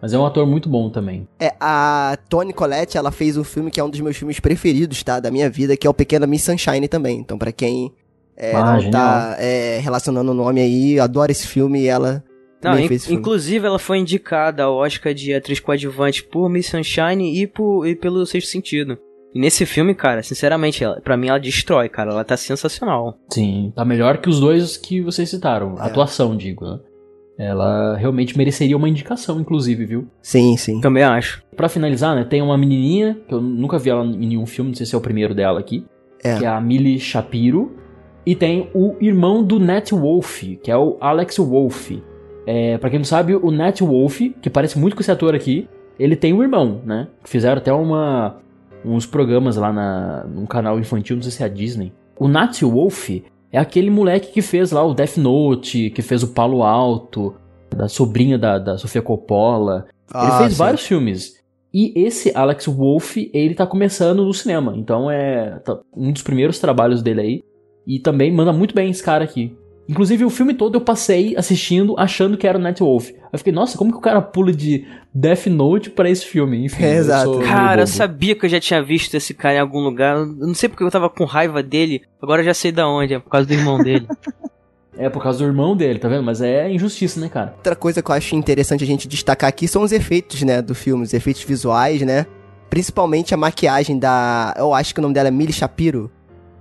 Mas 0.00 0.12
é 0.12 0.18
um 0.18 0.26
ator 0.26 0.46
muito 0.46 0.68
bom 0.68 0.90
também. 0.90 1.26
É, 1.40 1.54
a 1.58 2.18
Toni 2.28 2.52
Collette, 2.52 2.98
ela 2.98 3.10
fez 3.10 3.38
um 3.38 3.44
filme 3.44 3.70
que 3.70 3.80
é 3.80 3.84
um 3.84 3.88
dos 3.88 4.00
meus 4.00 4.14
filmes 4.16 4.38
preferidos, 4.38 5.02
tá? 5.02 5.18
Da 5.18 5.30
minha 5.30 5.48
vida, 5.48 5.76
que 5.78 5.86
é 5.86 5.90
o 5.90 5.94
Pequena 5.94 6.26
Miss 6.26 6.42
Sunshine 6.42 6.86
também. 6.88 7.18
Então, 7.20 7.38
pra 7.38 7.50
quem 7.52 7.90
é, 8.36 8.54
Ah, 8.54 8.72
não 8.74 8.80
genial. 8.80 8.92
tá 8.92 9.36
é, 9.38 9.78
relacionando 9.78 10.30
o 10.30 10.34
nome 10.34 10.60
aí, 10.60 10.94
eu 10.94 11.04
adoro 11.04 11.30
esse 11.30 11.46
filme 11.46 11.82
e 11.82 11.86
ela 11.86 12.22
Não, 12.62 12.78
in- 12.78 12.88
fez 12.88 13.10
inclusive 13.10 13.66
ela 13.66 13.78
foi 13.78 13.98
indicada 13.98 14.64
ao 14.64 14.76
Oscar 14.76 15.12
de 15.14 15.32
atriz 15.34 15.60
coadjuvante 15.60 16.22
por 16.24 16.48
Miss 16.48 16.66
Sunshine 16.66 17.40
e, 17.40 17.46
por, 17.46 17.86
e 17.86 17.94
pelo 17.94 18.24
Sexto 18.26 18.48
Sentido. 18.48 18.98
E 19.34 19.38
nesse 19.40 19.66
filme, 19.66 19.94
cara, 19.96 20.22
sinceramente, 20.22 20.84
ela, 20.84 21.00
pra 21.00 21.16
mim 21.16 21.26
ela 21.26 21.40
destrói, 21.40 21.88
cara. 21.88 22.12
Ela 22.12 22.22
tá 22.24 22.36
sensacional. 22.36 23.18
Sim, 23.28 23.72
tá 23.74 23.84
melhor 23.84 24.18
que 24.18 24.28
os 24.28 24.38
dois 24.38 24.76
que 24.76 25.00
vocês 25.00 25.28
citaram. 25.28 25.74
É. 25.78 25.82
atuação, 25.86 26.36
digo, 26.36 26.64
né? 26.64 26.78
Ela 27.36 27.96
realmente 27.96 28.38
mereceria 28.38 28.76
uma 28.76 28.88
indicação, 28.88 29.40
inclusive, 29.40 29.84
viu? 29.84 30.06
Sim, 30.22 30.56
sim. 30.56 30.80
Também 30.80 31.02
acho. 31.02 31.42
Pra 31.56 31.68
finalizar, 31.68 32.14
né, 32.14 32.22
tem 32.24 32.40
uma 32.40 32.56
menininha, 32.56 33.18
que 33.26 33.34
eu 33.34 33.40
nunca 33.40 33.76
vi 33.76 33.90
ela 33.90 34.04
em 34.04 34.28
nenhum 34.28 34.46
filme, 34.46 34.70
não 34.70 34.76
sei 34.76 34.86
se 34.86 34.94
é 34.94 34.98
o 34.98 35.00
primeiro 35.00 35.34
dela 35.34 35.58
aqui, 35.58 35.84
É. 36.22 36.38
que 36.38 36.44
é 36.44 36.48
a 36.48 36.60
Millie 36.60 37.00
Shapiro. 37.00 37.74
E 38.26 38.34
tem 38.34 38.70
o 38.74 38.94
irmão 39.00 39.42
do 39.42 39.58
Nat 39.60 39.90
Wolf, 39.92 40.42
que 40.62 40.70
é 40.70 40.76
o 40.76 40.96
Alex 41.00 41.36
Wolf. 41.38 41.90
É, 42.46 42.78
pra 42.78 42.90
quem 42.90 42.98
não 42.98 43.04
sabe, 43.04 43.34
o 43.34 43.50
Nat 43.50 43.80
Wolf, 43.80 44.20
que 44.40 44.48
parece 44.50 44.78
muito 44.78 44.94
com 44.96 45.02
esse 45.02 45.10
ator 45.10 45.34
aqui, 45.34 45.68
ele 45.98 46.16
tem 46.16 46.32
um 46.32 46.42
irmão, 46.42 46.80
né? 46.84 47.08
Fizeram 47.24 47.58
até 47.58 47.72
uma, 47.72 48.38
uns 48.84 49.06
programas 49.06 49.56
lá 49.56 49.72
na, 49.72 50.24
num 50.24 50.46
canal 50.46 50.78
infantil, 50.78 51.16
não 51.16 51.22
sei 51.22 51.32
se 51.32 51.42
é 51.42 51.46
a 51.46 51.48
Disney. 51.48 51.92
O 52.18 52.28
Nat 52.28 52.60
Wolf 52.62 53.10
é 53.52 53.58
aquele 53.58 53.90
moleque 53.90 54.32
que 54.32 54.42
fez 54.42 54.72
lá 54.72 54.82
o 54.84 54.94
Death 54.94 55.16
Note, 55.18 55.90
que 55.90 56.02
fez 56.02 56.22
o 56.22 56.28
Palo 56.28 56.62
Alto, 56.62 57.34
da 57.74 57.88
sobrinha 57.88 58.38
da, 58.38 58.58
da 58.58 58.78
Sofia 58.78 59.02
Coppola. 59.02 59.86
Ele 60.14 60.22
Ah, 60.30 60.38
fez 60.38 60.52
sim. 60.52 60.58
vários 60.58 60.86
filmes. 60.86 61.42
E 61.72 61.92
esse 61.96 62.30
Alex 62.36 62.66
Wolff, 62.66 63.30
ele 63.34 63.54
tá 63.54 63.66
começando 63.66 64.24
no 64.24 64.32
cinema. 64.32 64.74
Então 64.76 65.10
é 65.10 65.58
tá- 65.64 65.80
um 65.96 66.12
dos 66.12 66.22
primeiros 66.22 66.58
trabalhos 66.58 67.02
dele 67.02 67.20
aí. 67.20 67.42
E 67.86 67.98
também 67.98 68.32
manda 68.32 68.52
muito 68.52 68.74
bem 68.74 68.90
esse 68.90 69.02
cara 69.02 69.24
aqui. 69.24 69.56
Inclusive, 69.86 70.24
o 70.24 70.30
filme 70.30 70.54
todo 70.54 70.76
eu 70.76 70.80
passei 70.80 71.36
assistindo 71.36 71.94
achando 71.98 72.38
que 72.38 72.46
era 72.46 72.56
o 72.56 72.60
Night 72.60 72.82
Wolf. 72.82 73.10
Eu 73.30 73.38
fiquei, 73.38 73.52
nossa, 73.52 73.76
como 73.76 73.92
que 73.92 73.98
o 73.98 74.00
cara 74.00 74.22
pula 74.22 74.50
de 74.50 74.86
Death 75.12 75.46
Note 75.48 75.90
pra 75.90 76.08
esse 76.08 76.24
filme? 76.24 76.64
Enfim, 76.64 76.84
É, 76.84 76.94
eu 76.94 76.98
exato. 76.98 77.38
Cara, 77.40 77.82
eu 77.82 77.86
sabia 77.86 78.34
que 78.34 78.46
eu 78.46 78.48
já 78.48 78.58
tinha 78.58 78.82
visto 78.82 79.14
esse 79.14 79.34
cara 79.34 79.56
em 79.56 79.60
algum 79.60 79.80
lugar. 79.80 80.16
Eu 80.16 80.26
não 80.26 80.54
sei 80.54 80.70
porque 80.70 80.82
eu 80.82 80.90
tava 80.90 81.10
com 81.10 81.24
raiva 81.24 81.62
dele. 81.62 82.02
Agora 82.22 82.40
eu 82.40 82.46
já 82.46 82.54
sei 82.54 82.72
da 82.72 82.88
onde. 82.88 83.12
É 83.12 83.18
por 83.18 83.28
causa 83.28 83.46
do 83.46 83.52
irmão 83.52 83.78
dele. 83.78 84.06
É 84.96 85.08
por 85.08 85.20
causa 85.20 85.40
do 85.40 85.44
irmão 85.44 85.76
dele, 85.76 85.98
tá 85.98 86.08
vendo? 86.08 86.22
Mas 86.22 86.40
é 86.40 86.70
injustiça, 86.70 87.18
né, 87.18 87.28
cara? 87.28 87.54
Outra 87.56 87.74
coisa 87.74 88.00
que 88.00 88.08
eu 88.08 88.14
acho 88.14 88.36
interessante 88.36 88.84
a 88.84 88.86
gente 88.86 89.08
destacar 89.08 89.48
aqui 89.48 89.66
são 89.66 89.82
os 89.82 89.90
efeitos, 89.90 90.40
né, 90.42 90.62
do 90.62 90.72
filme, 90.72 91.02
os 91.02 91.12
efeitos 91.12 91.42
visuais, 91.42 92.00
né? 92.02 92.26
Principalmente 92.70 93.34
a 93.34 93.36
maquiagem 93.36 93.98
da. 93.98 94.54
Eu 94.56 94.72
acho 94.72 94.94
que 94.94 95.00
o 95.00 95.02
nome 95.02 95.12
dela 95.12 95.26
é 95.26 95.30
Millie 95.32 95.52
Shapiro, 95.52 96.10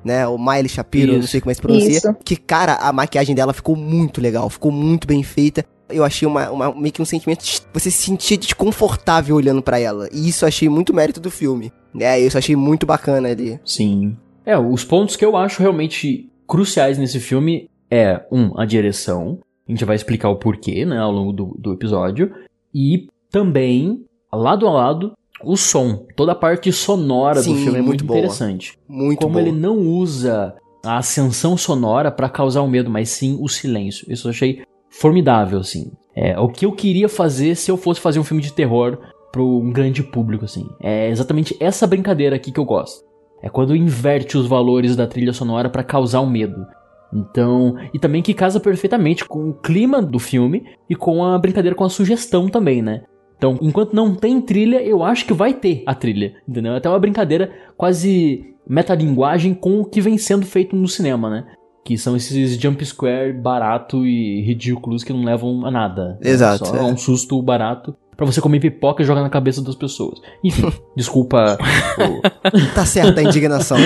né? 0.03 0.27
Ou 0.27 0.37
Miley 0.37 0.69
Shapiro, 0.69 1.13
não 1.13 1.19
Isso. 1.19 1.27
sei 1.29 1.41
como 1.41 1.51
é 1.51 1.53
que 1.53 1.55
se 1.55 1.61
pronuncia. 1.61 1.89
Isso. 1.97 2.13
Que, 2.25 2.35
cara, 2.35 2.75
a 2.75 2.91
maquiagem 2.93 3.35
dela 3.35 3.53
ficou 3.53 3.75
muito 3.75 4.19
legal, 4.21 4.49
ficou 4.49 4.71
muito 4.71 5.07
bem 5.07 5.23
feita. 5.23 5.65
Eu 5.89 6.03
achei 6.03 6.27
uma, 6.27 6.49
uma- 6.49 6.73
meio 6.73 6.91
que 6.93 7.01
um 7.01 7.05
sentimento. 7.05 7.43
de- 7.43 7.61
Você 7.73 7.91
se 7.91 8.03
sentia 8.03 8.37
desconfortável 8.37 9.35
olhando 9.35 9.61
pra 9.61 9.79
ela. 9.79 10.07
E 10.11 10.27
isso 10.29 10.43
eu 10.45 10.47
achei 10.47 10.67
muito 10.69 10.93
mérito 10.93 11.19
do 11.19 11.29
filme. 11.29 11.71
É, 11.99 12.19
isso 12.19 12.35
eu 12.37 12.39
achei 12.39 12.55
muito 12.55 12.85
bacana 12.85 13.29
ali. 13.29 13.59
Sim. 13.65 14.15
É, 14.45 14.57
os 14.57 14.83
pontos 14.83 15.15
que 15.15 15.23
eu 15.23 15.35
acho 15.37 15.61
realmente 15.61 16.29
cruciais 16.47 16.97
nesse 16.97 17.19
filme 17.19 17.69
é, 17.91 18.21
um, 18.31 18.59
a 18.59 18.65
direção. 18.65 19.39
A 19.67 19.71
gente 19.71 19.85
vai 19.85 19.95
explicar 19.95 20.29
o 20.29 20.35
porquê, 20.37 20.83
né, 20.85 20.97
ao 20.97 21.11
longo 21.11 21.31
do, 21.31 21.55
do 21.59 21.73
episódio. 21.73 22.31
E 22.73 23.07
também, 23.29 24.03
lado 24.31 24.67
a 24.67 24.71
lado, 24.71 25.13
o 25.43 25.55
som. 25.57 26.05
Toda 26.15 26.31
a 26.31 26.35
parte 26.35 26.71
sonora 26.71 27.35
do 27.35 27.43
Sim, 27.43 27.55
filme 27.55 27.79
é 27.79 27.81
muito 27.81 27.85
muito 27.87 28.05
boa. 28.05 28.19
interessante. 28.19 28.77
Muito 28.87 29.19
Como 29.19 29.33
bom. 29.33 29.39
ele 29.39 29.51
não 29.51 29.77
usa 29.79 30.55
a 30.85 30.97
ascensão 30.97 31.55
sonora 31.55 32.11
pra 32.11 32.29
causar 32.29 32.61
o 32.61 32.67
medo, 32.67 32.89
mas 32.89 33.09
sim 33.09 33.37
o 33.39 33.47
silêncio. 33.47 34.05
Isso 34.11 34.27
eu 34.27 34.31
achei 34.31 34.63
formidável, 34.89 35.59
assim. 35.59 35.91
É 36.15 36.37
o 36.39 36.49
que 36.49 36.65
eu 36.65 36.71
queria 36.71 37.09
fazer 37.09 37.55
se 37.55 37.71
eu 37.71 37.77
fosse 37.77 37.99
fazer 37.99 38.19
um 38.19 38.23
filme 38.23 38.43
de 38.43 38.53
terror 38.53 38.97
para 39.31 39.41
um 39.41 39.71
grande 39.71 40.03
público, 40.03 40.45
assim. 40.45 40.67
É 40.81 41.09
exatamente 41.09 41.55
essa 41.59 41.87
brincadeira 41.87 42.35
aqui 42.35 42.51
que 42.51 42.59
eu 42.59 42.65
gosto. 42.65 43.03
É 43.41 43.49
quando 43.49 43.75
inverte 43.75 44.37
os 44.37 44.45
valores 44.45 44.95
da 44.95 45.07
trilha 45.07 45.33
sonora 45.33 45.69
pra 45.69 45.83
causar 45.83 46.21
o 46.21 46.29
medo. 46.29 46.65
Então, 47.13 47.75
e 47.93 47.99
também 47.99 48.21
que 48.21 48.33
casa 48.33 48.59
perfeitamente 48.59 49.25
com 49.25 49.49
o 49.49 49.53
clima 49.53 50.01
do 50.01 50.17
filme 50.17 50.65
e 50.89 50.95
com 50.95 51.23
a 51.23 51.37
brincadeira 51.37 51.75
com 51.75 51.83
a 51.83 51.89
sugestão 51.89 52.47
também, 52.49 52.81
né? 52.81 53.03
Então, 53.37 53.57
enquanto 53.61 53.93
não 53.93 54.15
tem 54.15 54.39
trilha, 54.41 54.81
eu 54.81 55.03
acho 55.03 55.25
que 55.25 55.33
vai 55.33 55.53
ter 55.53 55.83
a 55.85 55.93
trilha, 55.93 56.33
entendeu? 56.47 56.73
É 56.73 56.77
Até 56.77 56.87
uma 56.89 56.99
brincadeira 56.99 57.51
quase 57.75 58.53
metalinguagem 58.67 59.53
com 59.53 59.81
o 59.81 59.85
que 59.85 59.99
vem 59.99 60.17
sendo 60.17 60.45
feito 60.45 60.75
no 60.75 60.87
cinema, 60.87 61.29
né? 61.29 61.45
Que 61.83 61.97
são 61.97 62.15
esses 62.15 62.57
jump 62.57 62.85
scare 62.85 63.33
barato 63.33 64.05
e 64.05 64.41
ridículos 64.41 65.03
que 65.03 65.11
não 65.11 65.23
levam 65.25 65.65
a 65.65 65.71
nada. 65.71 66.17
né? 66.21 66.29
Exato, 66.31 66.65
Só 66.67 66.77
é. 66.77 66.81
um 66.83 66.95
susto 66.95 67.41
barato 67.41 67.93
pra 68.15 68.25
você 68.25 68.39
comer 68.39 68.59
pipoca 68.61 69.01
e 69.03 69.05
jogar 69.05 69.21
na 69.21 69.29
cabeça 69.29 69.61
das 69.61 69.75
pessoas. 69.75 70.21
Enfim, 70.41 70.71
desculpa. 70.95 71.57
o- 71.99 72.73
Tá 72.73 72.85
certa 72.85 73.19
a 73.19 73.23
indignação. 73.23 73.77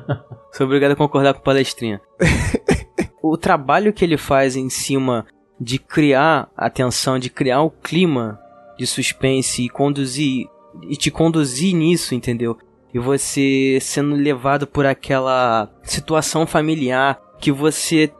Sou 0.54 0.64
obrigado 0.66 0.92
a 0.92 0.96
concordar 0.96 1.34
com 1.34 1.40
o 1.40 1.42
palestrinha. 1.44 2.00
o 3.22 3.36
trabalho 3.36 3.92
que 3.92 4.04
ele 4.04 4.16
faz 4.16 4.56
em 4.56 4.70
cima 4.70 5.26
de 5.60 5.78
criar 5.78 6.48
a 6.56 6.70
tensão, 6.70 7.18
de 7.18 7.28
criar 7.28 7.62
o 7.62 7.70
clima 7.70 8.38
de 8.78 8.86
suspense 8.86 9.64
e 9.64 9.68
conduzir 9.68 10.46
e 10.88 10.96
te 10.96 11.10
conduzir 11.10 11.74
nisso, 11.74 12.14
entendeu? 12.14 12.56
E 12.92 12.98
você 12.98 13.78
sendo 13.80 14.14
levado 14.14 14.66
por 14.66 14.86
aquela 14.86 15.70
situação 15.82 16.46
familiar 16.46 17.20
que 17.40 17.50
você 17.52 18.12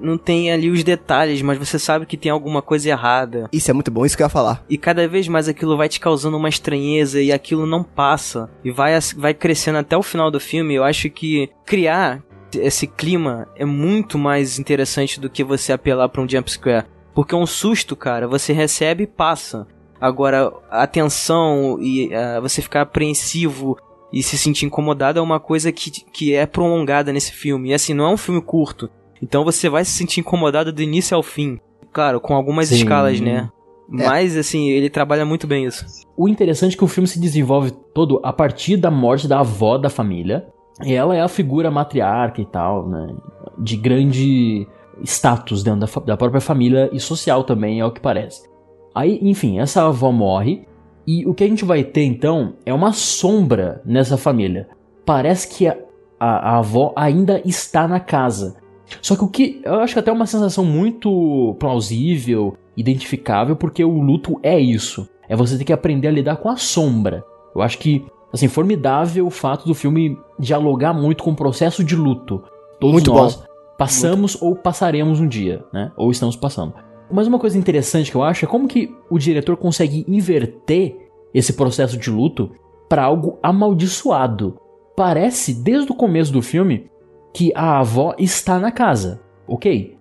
não 0.00 0.18
tem 0.18 0.50
ali 0.50 0.68
os 0.68 0.82
detalhes, 0.82 1.40
mas 1.42 1.58
você 1.58 1.78
sabe 1.78 2.06
que 2.06 2.16
tem 2.16 2.30
alguma 2.30 2.60
coisa 2.60 2.88
errada. 2.88 3.48
Isso 3.52 3.70
é 3.70 3.74
muito 3.74 3.90
bom, 3.90 4.04
isso 4.04 4.16
que 4.16 4.22
eu 4.22 4.26
ia 4.26 4.30
falar. 4.30 4.64
E 4.68 4.76
cada 4.76 5.06
vez 5.06 5.28
mais 5.28 5.48
aquilo 5.48 5.76
vai 5.76 5.88
te 5.88 6.00
causando 6.00 6.36
uma 6.36 6.48
estranheza 6.48 7.20
e 7.20 7.30
aquilo 7.30 7.66
não 7.66 7.84
passa. 7.84 8.50
E 8.64 8.70
vai, 8.70 8.92
vai 9.16 9.32
crescendo 9.32 9.78
até 9.78 9.96
o 9.96 10.02
final 10.02 10.30
do 10.30 10.40
filme. 10.40 10.74
Eu 10.74 10.82
acho 10.82 11.08
que 11.08 11.48
criar 11.64 12.22
esse 12.54 12.86
clima 12.86 13.48
é 13.56 13.64
muito 13.64 14.18
mais 14.18 14.58
interessante 14.58 15.20
do 15.20 15.30
que 15.30 15.44
você 15.44 15.72
apelar 15.72 16.08
pra 16.08 16.22
um 16.22 16.28
jumpscare. 16.28 16.86
Porque 17.14 17.34
um 17.34 17.46
susto, 17.46 17.94
cara, 17.94 18.26
você 18.26 18.52
recebe 18.52 19.04
e 19.04 19.06
passa. 19.06 19.66
Agora, 20.02 20.52
a 20.68 20.84
tensão 20.84 21.78
e 21.80 22.12
ah, 22.12 22.40
você 22.40 22.60
ficar 22.60 22.80
apreensivo 22.80 23.78
e 24.12 24.20
se 24.20 24.36
sentir 24.36 24.66
incomodado 24.66 25.20
é 25.20 25.22
uma 25.22 25.38
coisa 25.38 25.70
que, 25.70 25.92
que 25.92 26.34
é 26.34 26.44
prolongada 26.44 27.12
nesse 27.12 27.30
filme. 27.30 27.70
E 27.70 27.74
assim, 27.74 27.94
não 27.94 28.06
é 28.06 28.08
um 28.08 28.16
filme 28.16 28.42
curto. 28.42 28.90
Então 29.22 29.44
você 29.44 29.68
vai 29.68 29.84
se 29.84 29.92
sentir 29.92 30.18
incomodado 30.18 30.72
do 30.72 30.82
início 30.82 31.16
ao 31.16 31.22
fim. 31.22 31.60
Claro, 31.92 32.20
com 32.20 32.34
algumas 32.34 32.66
Sim. 32.66 32.78
escalas, 32.78 33.20
né? 33.20 33.48
Mas, 33.88 34.36
assim, 34.36 34.70
ele 34.70 34.90
trabalha 34.90 35.24
muito 35.24 35.46
bem 35.46 35.66
isso. 35.66 35.86
O 36.16 36.28
interessante 36.28 36.74
é 36.74 36.78
que 36.78 36.84
o 36.84 36.88
filme 36.88 37.06
se 37.06 37.20
desenvolve 37.20 37.70
todo 37.94 38.18
a 38.24 38.32
partir 38.32 38.76
da 38.76 38.90
morte 38.90 39.28
da 39.28 39.38
avó 39.38 39.78
da 39.78 39.88
família. 39.88 40.48
E 40.84 40.94
ela 40.94 41.14
é 41.14 41.20
a 41.20 41.28
figura 41.28 41.70
matriarca 41.70 42.40
e 42.40 42.46
tal, 42.46 42.88
né? 42.88 43.14
De 43.56 43.76
grande 43.76 44.66
status 45.04 45.62
dentro 45.62 45.80
da, 45.86 46.00
da 46.06 46.16
própria 46.16 46.40
família 46.40 46.90
e 46.92 46.98
social 46.98 47.44
também, 47.44 47.78
é 47.78 47.86
o 47.86 47.92
que 47.92 48.00
parece. 48.00 48.50
Aí, 48.94 49.18
enfim, 49.22 49.58
essa 49.58 49.86
avó 49.86 50.10
morre. 50.10 50.66
E 51.06 51.26
o 51.26 51.34
que 51.34 51.42
a 51.42 51.48
gente 51.48 51.64
vai 51.64 51.82
ter 51.82 52.04
então 52.04 52.54
é 52.64 52.72
uma 52.72 52.92
sombra 52.92 53.82
nessa 53.84 54.16
família. 54.16 54.68
Parece 55.04 55.48
que 55.48 55.66
a, 55.66 55.76
a, 56.18 56.54
a 56.54 56.58
avó 56.58 56.92
ainda 56.94 57.42
está 57.44 57.88
na 57.88 57.98
casa. 57.98 58.56
Só 59.00 59.16
que 59.16 59.24
o 59.24 59.28
que 59.28 59.60
eu 59.64 59.80
acho 59.80 59.94
que 59.94 59.98
até 59.98 60.10
é 60.10 60.14
uma 60.14 60.26
sensação 60.26 60.64
muito 60.64 61.56
plausível, 61.58 62.56
identificável, 62.76 63.56
porque 63.56 63.84
o 63.84 64.00
luto 64.00 64.38
é 64.42 64.58
isso. 64.58 65.08
É 65.28 65.34
você 65.34 65.56
ter 65.56 65.64
que 65.64 65.72
aprender 65.72 66.08
a 66.08 66.12
lidar 66.12 66.36
com 66.36 66.48
a 66.48 66.56
sombra. 66.56 67.24
Eu 67.54 67.62
acho 67.62 67.78
que, 67.78 68.04
assim, 68.32 68.48
formidável 68.48 69.26
o 69.26 69.30
fato 69.30 69.66
do 69.66 69.74
filme 69.74 70.16
dialogar 70.38 70.92
muito 70.92 71.24
com 71.24 71.30
o 71.30 71.36
processo 71.36 71.82
de 71.82 71.96
luto. 71.96 72.42
Todos 72.78 72.94
Muito 72.94 73.12
nós 73.12 73.42
passamos 73.78 74.40
ou 74.40 74.54
passaremos 74.54 75.20
um 75.20 75.26
dia, 75.26 75.64
né? 75.72 75.90
Ou 75.96 76.10
estamos 76.10 76.36
passando. 76.36 76.74
Mas 77.12 77.26
uma 77.26 77.38
coisa 77.38 77.58
interessante 77.58 78.10
que 78.10 78.16
eu 78.16 78.22
acho 78.22 78.44
é 78.44 78.48
como 78.48 78.66
que 78.66 78.94
o 79.10 79.18
diretor 79.18 79.56
consegue 79.56 80.04
inverter 80.08 80.96
esse 81.34 81.52
processo 81.52 81.96
de 81.96 82.10
luto 82.10 82.52
para 82.88 83.04
algo 83.04 83.38
amaldiçoado. 83.42 84.58
Parece, 84.96 85.54
desde 85.54 85.92
o 85.92 85.94
começo 85.94 86.32
do 86.32 86.42
filme, 86.42 86.90
que 87.32 87.52
a 87.54 87.78
avó 87.78 88.14
está 88.18 88.58
na 88.58 88.70
casa, 88.70 89.20
ok? 89.46 89.96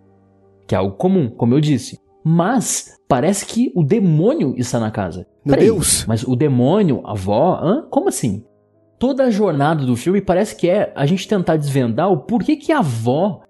Que 0.67 0.76
é 0.76 0.78
algo 0.78 0.95
comum, 0.95 1.30
como 1.30 1.54
eu 1.54 1.62
disse. 1.62 1.97
Mas 2.24 2.97
parece 3.08 3.45
que 3.45 3.71
o 3.76 3.84
demônio 3.84 4.54
está 4.58 4.80
na 4.80 4.91
casa. 4.91 5.26
Meu 5.45 5.56
Peraí, 5.56 5.65
Deus. 5.65 6.06
Mas 6.06 6.24
o 6.24 6.36
demônio, 6.36 7.02
a 7.04 7.12
avó, 7.12 7.60
hã? 7.62 7.88
Como 7.89 8.10
assim? 8.10 8.43
Toda 9.00 9.24
a 9.24 9.32
jornada 9.32 9.86
do 9.86 9.95
filme 9.95 10.21
parece 10.21 10.56
que 10.56 10.69
é 10.69 10.93
a 10.95 11.06
gente 11.06 11.28
tentar 11.28 11.58
desvendar 11.58 12.12
o 12.12 12.17
porquê 12.17 12.56
que 12.56 12.71
a 12.71 12.80
avó 12.80 13.41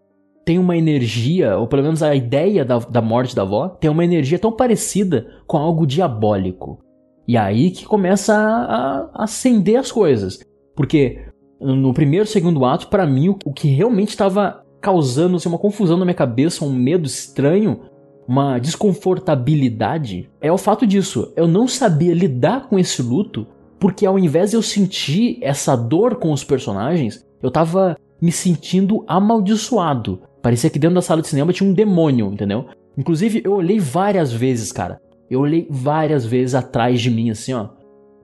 tem 0.46 0.58
uma 0.58 0.76
energia, 0.76 1.58
ou 1.58 1.68
pelo 1.68 1.84
menos 1.84 2.02
a 2.02 2.16
ideia 2.16 2.66
da, 2.66 2.80
da 2.80 3.02
morte 3.02 3.36
da 3.36 3.44
avó, 3.44 3.70
tem 3.70 3.90
uma 3.90 4.04
energia 4.04 4.40
tão 4.40 4.52
parecida 4.52 5.28
com 5.48 5.58
algo 5.58 5.86
diabólico. 5.86 6.80
E 7.28 7.38
aí 7.38 7.72
que 7.72 7.86
começa 7.86 8.36
a, 8.36 9.10
a 9.14 9.24
acender 9.24 9.78
as 9.78 9.92
coisas. 9.92 10.40
Porque 10.76 11.26
no 11.60 11.94
primeiro 11.94 12.26
segundo 12.26 12.66
ato, 12.66 12.88
pra 12.88 13.06
mim, 13.06 13.30
o, 13.30 13.38
o 13.46 13.54
que 13.54 13.68
realmente 13.68 14.10
estava 14.10 14.64
causando 14.82 15.38
assim, 15.38 15.48
uma 15.48 15.60
confusão 15.60 15.98
na 15.98 16.06
minha 16.06 16.16
cabeça, 16.16 16.66
um 16.66 16.74
medo 16.74 17.06
estranho, 17.06 17.82
uma 18.28 18.58
desconfortabilidade, 18.58 20.30
é 20.42 20.52
o 20.52 20.58
fato 20.58 20.88
disso. 20.88 21.32
Eu 21.36 21.48
não 21.48 21.68
sabia 21.68 22.14
lidar 22.14 22.68
com 22.68 22.80
esse 22.80 23.02
luto, 23.02 23.46
porque 23.80 24.06
ao 24.06 24.18
invés 24.18 24.52
de 24.52 24.56
eu 24.56 24.62
sentir 24.62 25.38
essa 25.42 25.76
dor 25.76 26.16
com 26.16 26.32
os 26.32 26.44
personagens, 26.44 27.26
eu 27.42 27.52
tava 27.52 27.96
me 28.22 28.32
sentindo 28.32 29.04
amaldiçoado. 29.08 30.22
Parecia 30.42 30.70
que 30.70 30.80
dentro 30.80 30.96
da 30.96 31.02
sala 31.02 31.22
de 31.22 31.28
cinema 31.28 31.54
tinha 31.54 31.70
um 31.70 31.74
demônio, 31.74 32.32
entendeu? 32.32 32.66
Inclusive, 32.98 33.42
eu 33.44 33.54
olhei 33.54 33.80
várias 33.80 34.34
vezes, 34.34 34.72
cara. 34.72 35.00
Eu 35.30 35.40
olhei 35.40 35.68
várias 35.70 36.26
vezes 36.26 36.56
atrás 36.56 37.00
de 37.00 37.10
mim, 37.10 37.30
assim, 37.30 37.54
ó. 37.54 37.70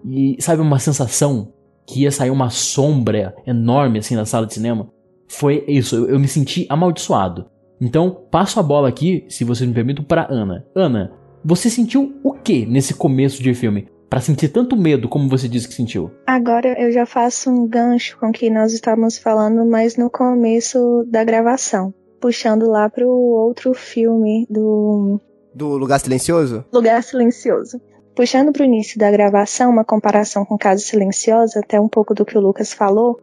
E 0.06 0.36
sabe 0.40 0.62
uma 0.62 0.80
sensação 0.80 1.54
que 1.86 2.02
ia 2.02 2.12
sair 2.12 2.30
uma 2.30 2.50
sombra 2.50 3.36
enorme, 3.46 4.00
assim, 4.00 4.16
na 4.16 4.26
sala 4.26 4.46
de 4.46 4.54
cinema? 4.54 4.90
Foi 5.28 5.64
isso, 5.68 5.96
eu, 5.96 6.10
eu 6.10 6.20
me 6.20 6.28
senti 6.28 6.66
amaldiçoado. 6.70 7.46
Então, 7.80 8.26
passo 8.32 8.60
a 8.60 8.64
bola 8.64 8.90
aqui, 8.90 9.26
se 9.30 9.44
vocês 9.44 9.68
me 9.68 9.74
permitem, 9.74 10.04
pra 10.04 10.28
Ana. 10.30 10.66
Ana, 10.76 11.12
você 11.46 11.70
sentiu 11.70 12.20
o 12.24 12.34
que 12.34 12.66
nesse 12.66 12.94
começo 12.94 13.42
de 13.42 13.54
filme? 13.54 13.88
Pra 14.10 14.22
sentir 14.22 14.50
tanto 14.50 14.76
medo 14.76 15.10
como 15.10 15.30
você 15.30 15.48
disse 15.48 15.68
que 15.68 15.74
sentiu? 15.74 16.12
Agora 16.26 16.80
eu 16.82 16.92
já 16.92 17.06
faço 17.06 17.50
um 17.50 17.68
gancho 17.68 18.18
com 18.18 18.30
o 18.30 18.32
que 18.32 18.50
nós 18.50 18.74
estávamos 18.74 19.18
falando, 19.18 19.66
mas 19.66 19.98
no 19.98 20.10
começo 20.10 21.06
da 21.10 21.24
gravação. 21.24 21.94
Puxando 22.20 22.70
lá 22.70 22.90
pro 22.90 23.10
outro 23.10 23.74
filme 23.74 24.48
do 24.50 25.20
Do 25.54 25.78
Lugar 25.78 26.00
Silencioso? 26.00 26.66
Lugar 26.72 27.04
Silencioso. 27.04 27.80
Puxando 28.16 28.52
pro 28.52 28.64
início 28.64 28.98
da 28.98 29.12
gravação, 29.12 29.70
uma 29.70 29.86
comparação 29.86 30.44
com 30.44 30.58
Casa 30.58 30.82
Silenciosa, 30.82 31.60
até 31.60 31.80
um 31.80 31.88
pouco 31.88 32.16
do 32.16 32.26
que 32.26 32.36
o 32.36 32.42
Lucas 32.42 32.74
falou. 32.74 33.20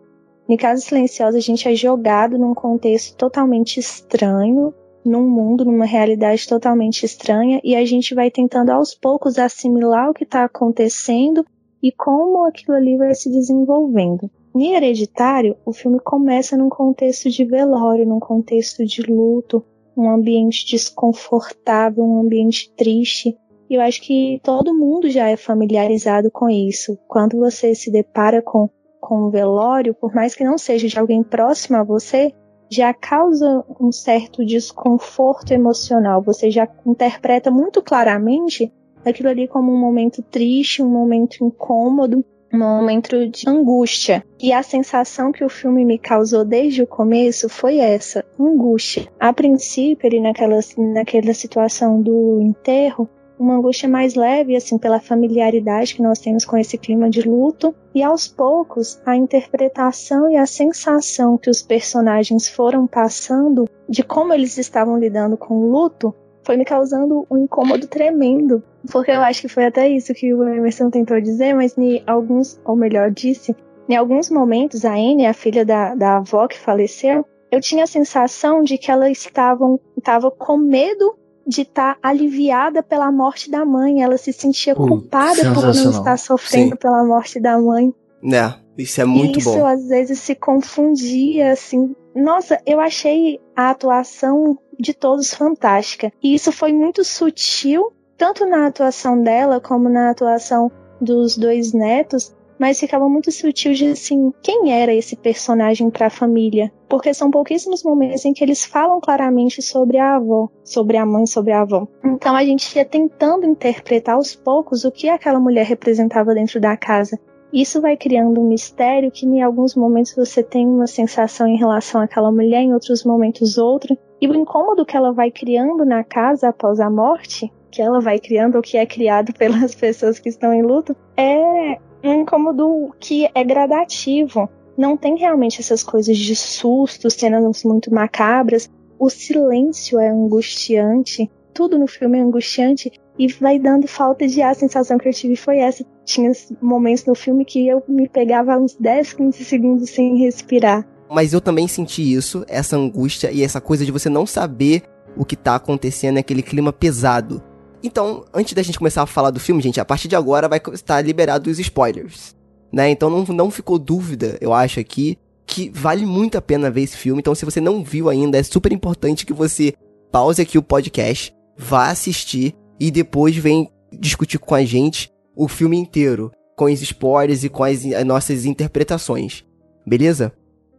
Em 0.48 0.56
Casa 0.56 0.80
Silenciosa, 0.82 1.38
a 1.38 1.40
gente 1.40 1.68
é 1.68 1.74
jogado 1.74 2.38
num 2.38 2.54
contexto 2.54 3.16
totalmente 3.16 3.80
estranho, 3.80 4.72
num 5.04 5.28
mundo, 5.28 5.64
numa 5.64 5.84
realidade 5.84 6.46
totalmente 6.46 7.04
estranha, 7.04 7.60
e 7.64 7.74
a 7.74 7.84
gente 7.84 8.14
vai 8.14 8.30
tentando 8.30 8.70
aos 8.70 8.94
poucos 8.94 9.36
assimilar 9.36 10.10
o 10.10 10.14
que 10.14 10.22
está 10.22 10.44
acontecendo 10.44 11.44
e 11.82 11.90
como 11.90 12.44
aquilo 12.44 12.76
ali 12.76 12.96
vai 12.96 13.14
se 13.14 13.28
desenvolvendo. 13.30 14.30
Em 14.56 14.72
Hereditário, 14.76 15.56
o 15.66 15.72
filme 15.72 15.98
começa 15.98 16.56
num 16.56 16.68
contexto 16.68 17.28
de 17.28 17.44
velório, 17.44 18.06
num 18.06 18.20
contexto 18.20 18.86
de 18.86 19.02
luto, 19.02 19.64
um 19.96 20.08
ambiente 20.08 20.64
desconfortável, 20.64 22.04
um 22.04 22.20
ambiente 22.20 22.72
triste. 22.76 23.36
E 23.68 23.74
eu 23.74 23.80
acho 23.80 24.00
que 24.00 24.40
todo 24.44 24.72
mundo 24.72 25.10
já 25.10 25.28
é 25.28 25.36
familiarizado 25.36 26.30
com 26.30 26.48
isso. 26.48 26.96
Quando 27.08 27.36
você 27.36 27.74
se 27.74 27.90
depara 27.90 28.40
com, 28.40 28.70
com 29.00 29.26
um 29.26 29.30
velório, 29.30 29.92
por 29.92 30.14
mais 30.14 30.36
que 30.36 30.44
não 30.44 30.56
seja 30.56 30.86
de 30.86 31.00
alguém 31.00 31.24
próximo 31.24 31.76
a 31.76 31.82
você, 31.82 32.32
já 32.70 32.94
causa 32.94 33.64
um 33.80 33.90
certo 33.90 34.44
desconforto 34.44 35.50
emocional. 35.50 36.22
Você 36.22 36.48
já 36.48 36.68
interpreta 36.86 37.50
muito 37.50 37.82
claramente 37.82 38.72
aquilo 39.04 39.30
ali 39.30 39.48
como 39.48 39.72
um 39.72 39.80
momento 39.80 40.22
triste, 40.22 40.80
um 40.80 40.88
momento 40.88 41.44
incômodo, 41.44 42.24
um 42.54 42.76
momento 42.76 43.28
de 43.28 43.48
angústia. 43.48 44.24
E 44.40 44.52
a 44.52 44.62
sensação 44.62 45.32
que 45.32 45.44
o 45.44 45.48
filme 45.48 45.84
me 45.84 45.98
causou 45.98 46.44
desde 46.44 46.82
o 46.82 46.86
começo 46.86 47.48
foi 47.48 47.78
essa, 47.78 48.24
angústia. 48.38 49.08
A 49.18 49.32
princípio, 49.32 50.06
ele 50.06 50.20
naquela, 50.20 50.58
naquela 50.76 51.34
situação 51.34 52.00
do 52.00 52.40
enterro, 52.40 53.08
uma 53.38 53.56
angústia 53.56 53.88
mais 53.88 54.14
leve, 54.14 54.54
assim, 54.54 54.78
pela 54.78 55.00
familiaridade 55.00 55.94
que 55.94 56.02
nós 56.02 56.20
temos 56.20 56.44
com 56.44 56.56
esse 56.56 56.78
clima 56.78 57.10
de 57.10 57.22
luto, 57.22 57.74
e 57.94 58.02
aos 58.02 58.28
poucos 58.28 59.00
a 59.04 59.16
interpretação 59.16 60.30
e 60.30 60.36
a 60.36 60.46
sensação 60.46 61.36
que 61.36 61.50
os 61.50 61.62
personagens 61.62 62.48
foram 62.48 62.86
passando 62.86 63.68
de 63.88 64.02
como 64.02 64.32
eles 64.32 64.56
estavam 64.56 64.98
lidando 64.98 65.36
com 65.36 65.54
o 65.54 65.70
luto 65.70 66.14
foi 66.44 66.56
me 66.56 66.64
causando 66.64 67.26
um 67.30 67.38
incômodo 67.38 67.86
tremendo. 67.86 68.62
Porque 68.90 69.10
eu 69.10 69.20
acho 69.20 69.40
que 69.40 69.48
foi 69.48 69.64
até 69.64 69.88
isso 69.88 70.14
que 70.14 70.32
o 70.32 70.46
Emerson 70.46 70.90
tentou 70.90 71.20
dizer, 71.20 71.54
mas 71.54 71.76
em 71.76 72.02
alguns, 72.06 72.60
ou 72.64 72.76
melhor, 72.76 73.10
disse, 73.10 73.56
em 73.88 73.96
alguns 73.96 74.30
momentos, 74.30 74.84
a 74.84 74.92
Anne, 74.92 75.26
a 75.26 75.34
filha 75.34 75.64
da, 75.64 75.94
da 75.94 76.16
avó 76.18 76.46
que 76.46 76.58
faleceu, 76.58 77.24
eu 77.50 77.60
tinha 77.60 77.84
a 77.84 77.86
sensação 77.86 78.62
de 78.62 78.76
que 78.78 78.90
ela 78.90 79.10
estava, 79.10 79.78
estava 79.96 80.30
com 80.30 80.56
medo 80.56 81.16
de 81.46 81.62
estar 81.62 81.94
tá 81.94 82.08
aliviada 82.08 82.82
pela 82.82 83.12
morte 83.12 83.50
da 83.50 83.64
mãe. 83.64 84.02
Ela 84.02 84.16
se 84.16 84.32
sentia 84.32 84.74
culpada 84.74 85.52
por 85.52 85.62
não 85.62 85.90
estar 85.90 86.18
sofrendo 86.18 86.70
Sim. 86.70 86.76
pela 86.76 87.04
morte 87.04 87.38
da 87.40 87.58
mãe. 87.58 87.92
É, 88.32 88.54
isso 88.76 89.00
é 89.00 89.04
muito 89.04 89.38
isso, 89.38 89.50
bom. 89.50 89.56
Isso 89.56 89.66
às 89.66 89.88
vezes 89.88 90.18
se 90.18 90.34
confundia, 90.34 91.52
assim. 91.52 91.94
Nossa, 92.14 92.60
eu 92.66 92.80
achei 92.80 93.38
a 93.54 93.70
atuação 93.70 94.58
de 94.78 94.94
todos 94.94 95.34
fantástica. 95.34 96.12
E 96.22 96.34
isso 96.34 96.52
foi 96.52 96.72
muito 96.72 97.04
sutil, 97.04 97.92
tanto 98.16 98.46
na 98.46 98.66
atuação 98.66 99.20
dela 99.20 99.60
como 99.60 99.88
na 99.88 100.10
atuação 100.10 100.70
dos 101.00 101.36
dois 101.36 101.72
netos, 101.72 102.34
mas 102.58 102.78
ficava 102.78 103.08
muito 103.08 103.30
sutil 103.32 103.72
de 103.72 103.88
assim, 103.88 104.32
quem 104.42 104.72
era 104.72 104.94
esse 104.94 105.16
personagem 105.16 105.90
para 105.90 106.06
a 106.06 106.10
família? 106.10 106.72
Porque 106.88 107.12
são 107.12 107.30
pouquíssimos 107.30 107.82
momentos 107.82 108.24
em 108.24 108.32
que 108.32 108.44
eles 108.44 108.64
falam 108.64 109.00
claramente 109.00 109.60
sobre 109.60 109.98
a 109.98 110.16
avó, 110.16 110.48
sobre 110.62 110.96
a 110.96 111.04
mãe, 111.04 111.26
sobre 111.26 111.52
a 111.52 111.62
avó. 111.62 111.88
Então 112.04 112.36
a 112.36 112.44
gente 112.44 112.76
ia 112.76 112.84
tentando 112.84 113.46
interpretar 113.46 114.14
aos 114.14 114.34
poucos 114.34 114.84
o 114.84 114.92
que 114.92 115.08
aquela 115.08 115.40
mulher 115.40 115.66
representava 115.66 116.34
dentro 116.34 116.60
da 116.60 116.76
casa. 116.76 117.18
Isso 117.52 117.80
vai 117.80 117.96
criando 117.96 118.40
um 118.40 118.48
mistério 118.48 119.12
que 119.12 119.26
em 119.26 119.40
alguns 119.40 119.76
momentos 119.76 120.14
você 120.14 120.42
tem 120.42 120.66
uma 120.66 120.88
sensação 120.88 121.46
em 121.46 121.56
relação 121.56 122.00
àquela 122.00 122.32
mulher, 122.32 122.62
em 122.62 122.72
outros 122.74 123.04
momentos 123.04 123.58
outra. 123.58 123.96
E 124.24 124.26
o 124.26 124.34
incômodo 124.34 124.86
que 124.86 124.96
ela 124.96 125.12
vai 125.12 125.30
criando 125.30 125.84
na 125.84 126.02
casa 126.02 126.48
após 126.48 126.80
a 126.80 126.88
morte, 126.88 127.52
que 127.70 127.82
ela 127.82 128.00
vai 128.00 128.18
criando 128.18 128.54
ou 128.54 128.62
que 128.62 128.78
é 128.78 128.86
criado 128.86 129.34
pelas 129.36 129.74
pessoas 129.74 130.18
que 130.18 130.30
estão 130.30 130.50
em 130.54 130.62
luto, 130.62 130.96
é 131.14 131.78
um 132.02 132.22
incômodo 132.22 132.90
que 132.98 133.28
é 133.34 133.44
gradativo. 133.44 134.48
Não 134.78 134.96
tem 134.96 135.18
realmente 135.18 135.60
essas 135.60 135.82
coisas 135.82 136.16
de 136.16 136.34
susto, 136.34 137.10
cenas 137.10 137.62
muito 137.64 137.92
macabras. 137.92 138.70
O 138.98 139.10
silêncio 139.10 140.00
é 140.00 140.08
angustiante. 140.08 141.30
Tudo 141.52 141.78
no 141.78 141.86
filme 141.86 142.16
é 142.16 142.22
angustiante 142.22 142.90
e 143.18 143.28
vai 143.28 143.58
dando 143.58 143.86
falta 143.86 144.26
de 144.26 144.40
ar. 144.40 144.52
A 144.52 144.54
sensação 144.54 144.96
que 144.96 145.06
eu 145.06 145.12
tive 145.12 145.36
foi 145.36 145.58
essa. 145.58 145.84
Tinha 146.06 146.32
momentos 146.62 147.04
no 147.04 147.14
filme 147.14 147.44
que 147.44 147.68
eu 147.68 147.82
me 147.86 148.08
pegava 148.08 148.56
uns 148.56 148.74
10, 148.74 149.12
15 149.12 149.44
segundos 149.44 149.90
sem 149.90 150.16
respirar. 150.16 150.93
Mas 151.10 151.32
eu 151.32 151.40
também 151.40 151.68
senti 151.68 152.12
isso, 152.12 152.44
essa 152.48 152.76
angústia 152.76 153.30
e 153.30 153.42
essa 153.42 153.60
coisa 153.60 153.84
de 153.84 153.92
você 153.92 154.08
não 154.08 154.26
saber 154.26 154.82
o 155.16 155.24
que 155.24 155.36
tá 155.36 155.56
acontecendo, 155.56 156.18
aquele 156.18 156.42
clima 156.42 156.72
pesado. 156.72 157.42
Então, 157.82 158.24
antes 158.32 158.54
da 158.54 158.62
gente 158.62 158.78
começar 158.78 159.02
a 159.02 159.06
falar 159.06 159.30
do 159.30 159.38
filme, 159.38 159.62
gente, 159.62 159.80
a 159.80 159.84
partir 159.84 160.08
de 160.08 160.16
agora 160.16 160.48
vai 160.48 160.60
estar 160.72 161.00
liberado 161.02 161.50
os 161.50 161.58
spoilers. 161.58 162.34
Né? 162.72 162.90
Então 162.90 163.10
não, 163.10 163.24
não 163.34 163.50
ficou 163.50 163.78
dúvida, 163.78 164.36
eu 164.40 164.52
acho 164.52 164.80
aqui, 164.80 165.18
que 165.46 165.70
vale 165.70 166.06
muito 166.06 166.38
a 166.38 166.42
pena 166.42 166.70
ver 166.70 166.82
esse 166.82 166.96
filme. 166.96 167.20
Então, 167.20 167.34
se 167.34 167.44
você 167.44 167.60
não 167.60 167.84
viu 167.84 168.08
ainda, 168.08 168.38
é 168.38 168.42
super 168.42 168.72
importante 168.72 169.26
que 169.26 169.32
você 169.32 169.74
pause 170.10 170.40
aqui 170.40 170.56
o 170.56 170.62
podcast, 170.62 171.34
vá 171.56 171.90
assistir 171.90 172.54
e 172.80 172.90
depois 172.90 173.36
vem 173.36 173.70
discutir 173.92 174.38
com 174.38 174.54
a 174.54 174.64
gente 174.64 175.10
o 175.36 175.46
filme 175.46 175.76
inteiro, 175.76 176.32
com 176.56 176.64
os 176.64 176.80
spoilers 176.82 177.44
e 177.44 177.48
com 177.48 177.64
as, 177.64 177.84
as 177.84 178.04
nossas 178.04 178.44
interpretações. 178.44 179.44
Beleza? 179.86 180.32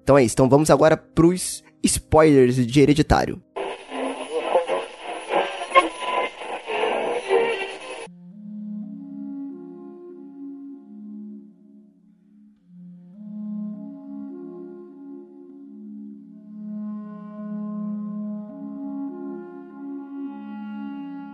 Então 0.06 0.16
é 0.20 0.24
isso. 0.24 0.36
Então 0.36 0.48
vamos 0.48 0.70
agora 0.70 0.96
pros 0.96 1.64
spoilers 1.82 2.56
de 2.58 2.80
Hereditário. 2.80 3.42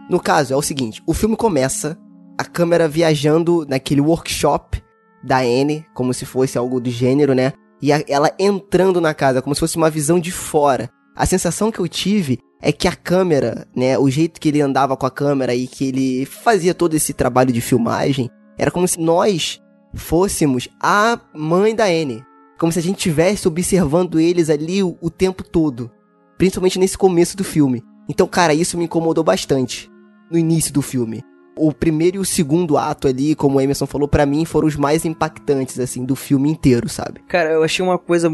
No 0.10 0.18
caso, 0.18 0.54
é 0.54 0.56
o 0.56 0.62
seguinte: 0.62 1.04
o 1.06 1.14
filme 1.14 1.36
começa 1.36 2.00
a 2.38 2.46
câmera 2.46 2.88
viajando 2.88 3.66
naquele 3.68 4.00
workshop 4.00 4.82
da 5.22 5.40
Anne, 5.40 5.86
como 5.94 6.14
se 6.14 6.26
fosse 6.26 6.58
algo 6.58 6.80
do 6.80 6.90
gênero, 6.90 7.34
né? 7.34 7.52
E 7.82 7.92
a, 7.92 8.04
ela 8.08 8.32
entrando 8.38 9.02
na 9.02 9.14
casa, 9.14 9.42
como 9.42 9.56
se 9.56 9.60
fosse 9.60 9.78
uma 9.78 9.90
visão 9.90 10.20
de 10.20 10.32
fora. 10.32 10.90
A 11.16 11.26
sensação 11.26 11.72
que 11.72 11.80
eu 11.80 11.88
tive 11.88 12.40
é 12.62 12.72
que 12.72 12.88
a 12.88 12.96
câmera, 12.96 13.68
né, 13.76 13.98
o 13.98 14.10
jeito 14.10 14.40
que 14.40 14.50
ele 14.50 14.62
andava 14.62 14.96
com 14.96 15.06
a 15.06 15.12
câmera 15.12 15.56
e 15.56 15.68
que 15.68 15.86
ele 15.86 16.26
fazia 16.26 16.74
todo 16.74 16.94
esse 16.94 17.14
trabalho 17.14 17.52
de 17.52 17.60
filmagem, 17.60 18.30
era 18.58 18.70
como 18.70 18.88
se 18.88 19.00
nós 19.00 19.60
fôssemos 19.94 20.70
a 20.80 21.20
mãe 21.34 21.76
da 21.76 21.86
Anne. 21.86 22.24
Como 22.60 22.72
se 22.72 22.80
a 22.80 22.82
gente 22.82 22.98
estivesse 22.98 23.48
observando 23.48 24.20
eles 24.20 24.50
ali 24.50 24.84
o, 24.84 24.96
o 25.02 25.10
tempo 25.10 25.44
todo. 25.44 25.92
Principalmente 26.38 26.78
nesse 26.78 26.98
começo 26.98 27.36
do 27.36 27.44
filme. 27.44 27.84
Então, 28.08 28.28
cara, 28.28 28.54
isso 28.54 28.78
me 28.78 28.86
incomodou 28.86 29.24
bastante 29.24 29.90
no 30.30 30.38
início 30.38 30.72
do 30.72 30.82
filme. 30.82 31.24
O 31.56 31.74
primeiro 31.74 32.18
e 32.18 32.20
o 32.20 32.26
segundo 32.26 32.78
ato 32.78 33.08
ali, 33.08 33.36
como 33.36 33.58
o 33.58 33.62
Emerson 33.62 33.86
falou, 33.86 34.08
para 34.08 34.26
mim 34.26 34.46
foram 34.46 34.68
os 34.68 34.76
mais 34.76 35.06
impactantes, 35.06 35.80
assim, 35.80 36.06
do 36.06 36.16
filme 36.16 36.50
inteiro, 36.50 36.88
sabe? 36.88 37.22
Cara, 37.28 37.52
eu 37.52 37.64
achei 37.64 37.84
uma 37.84 37.98
coisa 37.98 38.30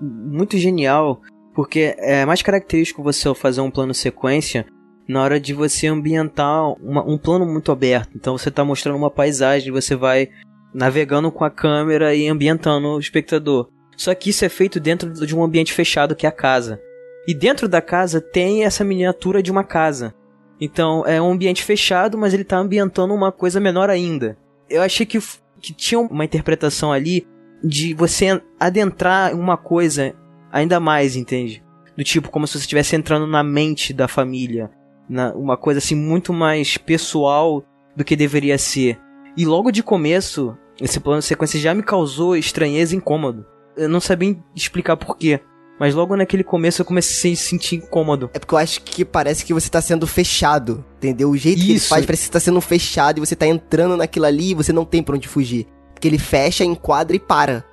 muito 0.00 0.58
genial, 0.58 1.20
porque 1.54 1.94
é 1.98 2.24
mais 2.24 2.42
característico 2.42 3.02
você 3.02 3.34
fazer 3.34 3.60
um 3.60 3.70
plano 3.70 3.94
sequência 3.94 4.66
na 5.08 5.22
hora 5.22 5.40
de 5.40 5.52
você 5.52 5.88
ambientar 5.88 6.72
uma, 6.80 7.02
um 7.02 7.18
plano 7.18 7.44
muito 7.44 7.72
aberto. 7.72 8.10
Então 8.14 8.38
você 8.38 8.50
tá 8.50 8.64
mostrando 8.64 8.96
uma 8.96 9.10
paisagem, 9.10 9.72
você 9.72 9.96
vai 9.96 10.28
navegando 10.72 11.32
com 11.32 11.44
a 11.44 11.50
câmera 11.50 12.14
e 12.14 12.28
ambientando 12.28 12.88
o 12.88 13.00
espectador. 13.00 13.68
Só 13.96 14.14
que 14.14 14.30
isso 14.30 14.44
é 14.44 14.48
feito 14.48 14.78
dentro 14.78 15.12
de 15.12 15.36
um 15.36 15.42
ambiente 15.42 15.72
fechado 15.72 16.14
que 16.14 16.26
é 16.26 16.28
a 16.28 16.32
casa. 16.32 16.80
E 17.26 17.34
dentro 17.34 17.68
da 17.68 17.82
casa 17.82 18.20
tem 18.20 18.64
essa 18.64 18.84
miniatura 18.84 19.42
de 19.42 19.50
uma 19.50 19.64
casa. 19.64 20.14
Então 20.60 21.06
é 21.06 21.20
um 21.20 21.32
ambiente 21.32 21.64
fechado, 21.64 22.18
mas 22.18 22.34
ele 22.34 22.44
tá 22.44 22.58
ambientando 22.58 23.14
uma 23.14 23.32
coisa 23.32 23.58
menor 23.58 23.88
ainda. 23.88 24.36
Eu 24.68 24.82
achei 24.82 25.06
que, 25.06 25.18
que 25.60 25.72
tinha 25.72 25.98
uma 25.98 26.24
interpretação 26.24 26.92
ali 26.92 27.26
de 27.62 27.94
você 27.94 28.40
adentrar 28.58 29.34
uma 29.34 29.56
coisa 29.56 30.14
ainda 30.52 30.78
mais, 30.78 31.16
entende? 31.16 31.62
Do 31.96 32.04
tipo, 32.04 32.30
como 32.30 32.46
se 32.46 32.54
você 32.54 32.60
estivesse 32.60 32.96
entrando 32.96 33.26
na 33.26 33.42
mente 33.42 33.92
da 33.92 34.08
família. 34.08 34.70
Na, 35.08 35.32
uma 35.34 35.56
coisa 35.56 35.78
assim 35.78 35.94
muito 35.94 36.32
mais 36.32 36.76
pessoal 36.76 37.64
do 37.96 38.04
que 38.04 38.14
deveria 38.14 38.58
ser. 38.58 38.98
E 39.36 39.44
logo 39.44 39.70
de 39.70 39.82
começo, 39.82 40.56
esse 40.80 41.00
plano 41.00 41.20
de 41.20 41.26
sequência 41.26 41.58
já 41.58 41.74
me 41.74 41.82
causou 41.82 42.36
estranheza 42.36 42.94
e 42.94 42.98
incômodo. 42.98 43.44
Eu 43.76 43.88
não 43.88 44.00
sabia 44.00 44.36
explicar 44.54 44.96
porquê. 44.96 45.40
Mas 45.80 45.94
logo 45.94 46.14
naquele 46.14 46.44
começo 46.44 46.82
eu 46.82 46.84
comecei 46.84 47.32
a 47.32 47.36
se 47.36 47.42
sentir 47.42 47.76
incômodo. 47.76 48.28
É 48.34 48.38
porque 48.38 48.52
eu 48.52 48.58
acho 48.58 48.82
que 48.82 49.02
parece 49.02 49.46
que 49.46 49.54
você 49.54 49.70
tá 49.70 49.80
sendo 49.80 50.06
fechado, 50.06 50.84
entendeu? 50.98 51.30
O 51.30 51.36
jeito 51.38 51.56
Isso. 51.56 51.66
que 51.66 51.72
ele 51.72 51.80
faz 51.80 52.04
parece 52.04 52.22
que 52.22 52.26
você 52.26 52.32
tá 52.32 52.40
sendo 52.40 52.60
fechado 52.60 53.16
e 53.16 53.20
você 53.20 53.34
tá 53.34 53.46
entrando 53.46 53.96
naquilo 53.96 54.26
ali 54.26 54.50
e 54.50 54.54
você 54.54 54.74
não 54.74 54.84
tem 54.84 55.02
pra 55.02 55.16
onde 55.16 55.26
fugir. 55.26 55.66
Porque 55.94 56.06
ele 56.06 56.18
fecha, 56.18 56.62
enquadra 56.62 57.16
e 57.16 57.18
para. 57.18 57.64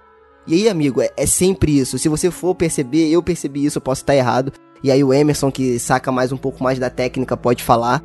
E 0.47 0.53
aí, 0.53 0.69
amigo, 0.69 1.01
é, 1.01 1.09
é, 1.17 1.25
sempre 1.25 1.77
isso. 1.77 1.99
Se 1.99 2.07
você 2.07 2.31
for 2.31 2.55
perceber, 2.55 3.09
eu 3.09 3.21
percebi 3.21 3.65
isso, 3.65 3.77
eu 3.77 3.81
posso 3.81 4.03
estar 4.03 4.15
errado. 4.15 4.53
E 4.81 4.89
aí 4.89 5.03
o 5.03 5.13
Emerson, 5.13 5.51
que 5.51 5.77
saca 5.77 6.09
mais 6.09 6.31
um 6.31 6.37
pouco 6.37 6.63
mais 6.63 6.79
da 6.79 6.89
técnica, 6.89 7.35
pode 7.35 7.61
falar. 7.61 8.01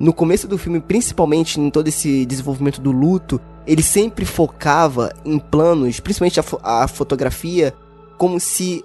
No 0.00 0.12
começo 0.12 0.48
do 0.48 0.58
filme, 0.58 0.80
principalmente 0.80 1.60
em 1.60 1.70
todo 1.70 1.86
esse 1.86 2.26
desenvolvimento 2.26 2.80
do 2.80 2.90
luto, 2.90 3.40
ele 3.64 3.84
sempre 3.84 4.24
focava 4.24 5.12
em 5.24 5.38
planos, 5.38 6.00
principalmente 6.00 6.40
a, 6.40 6.42
fo 6.42 6.58
a 6.60 6.88
fotografia, 6.88 7.72
como 8.18 8.40
se 8.40 8.84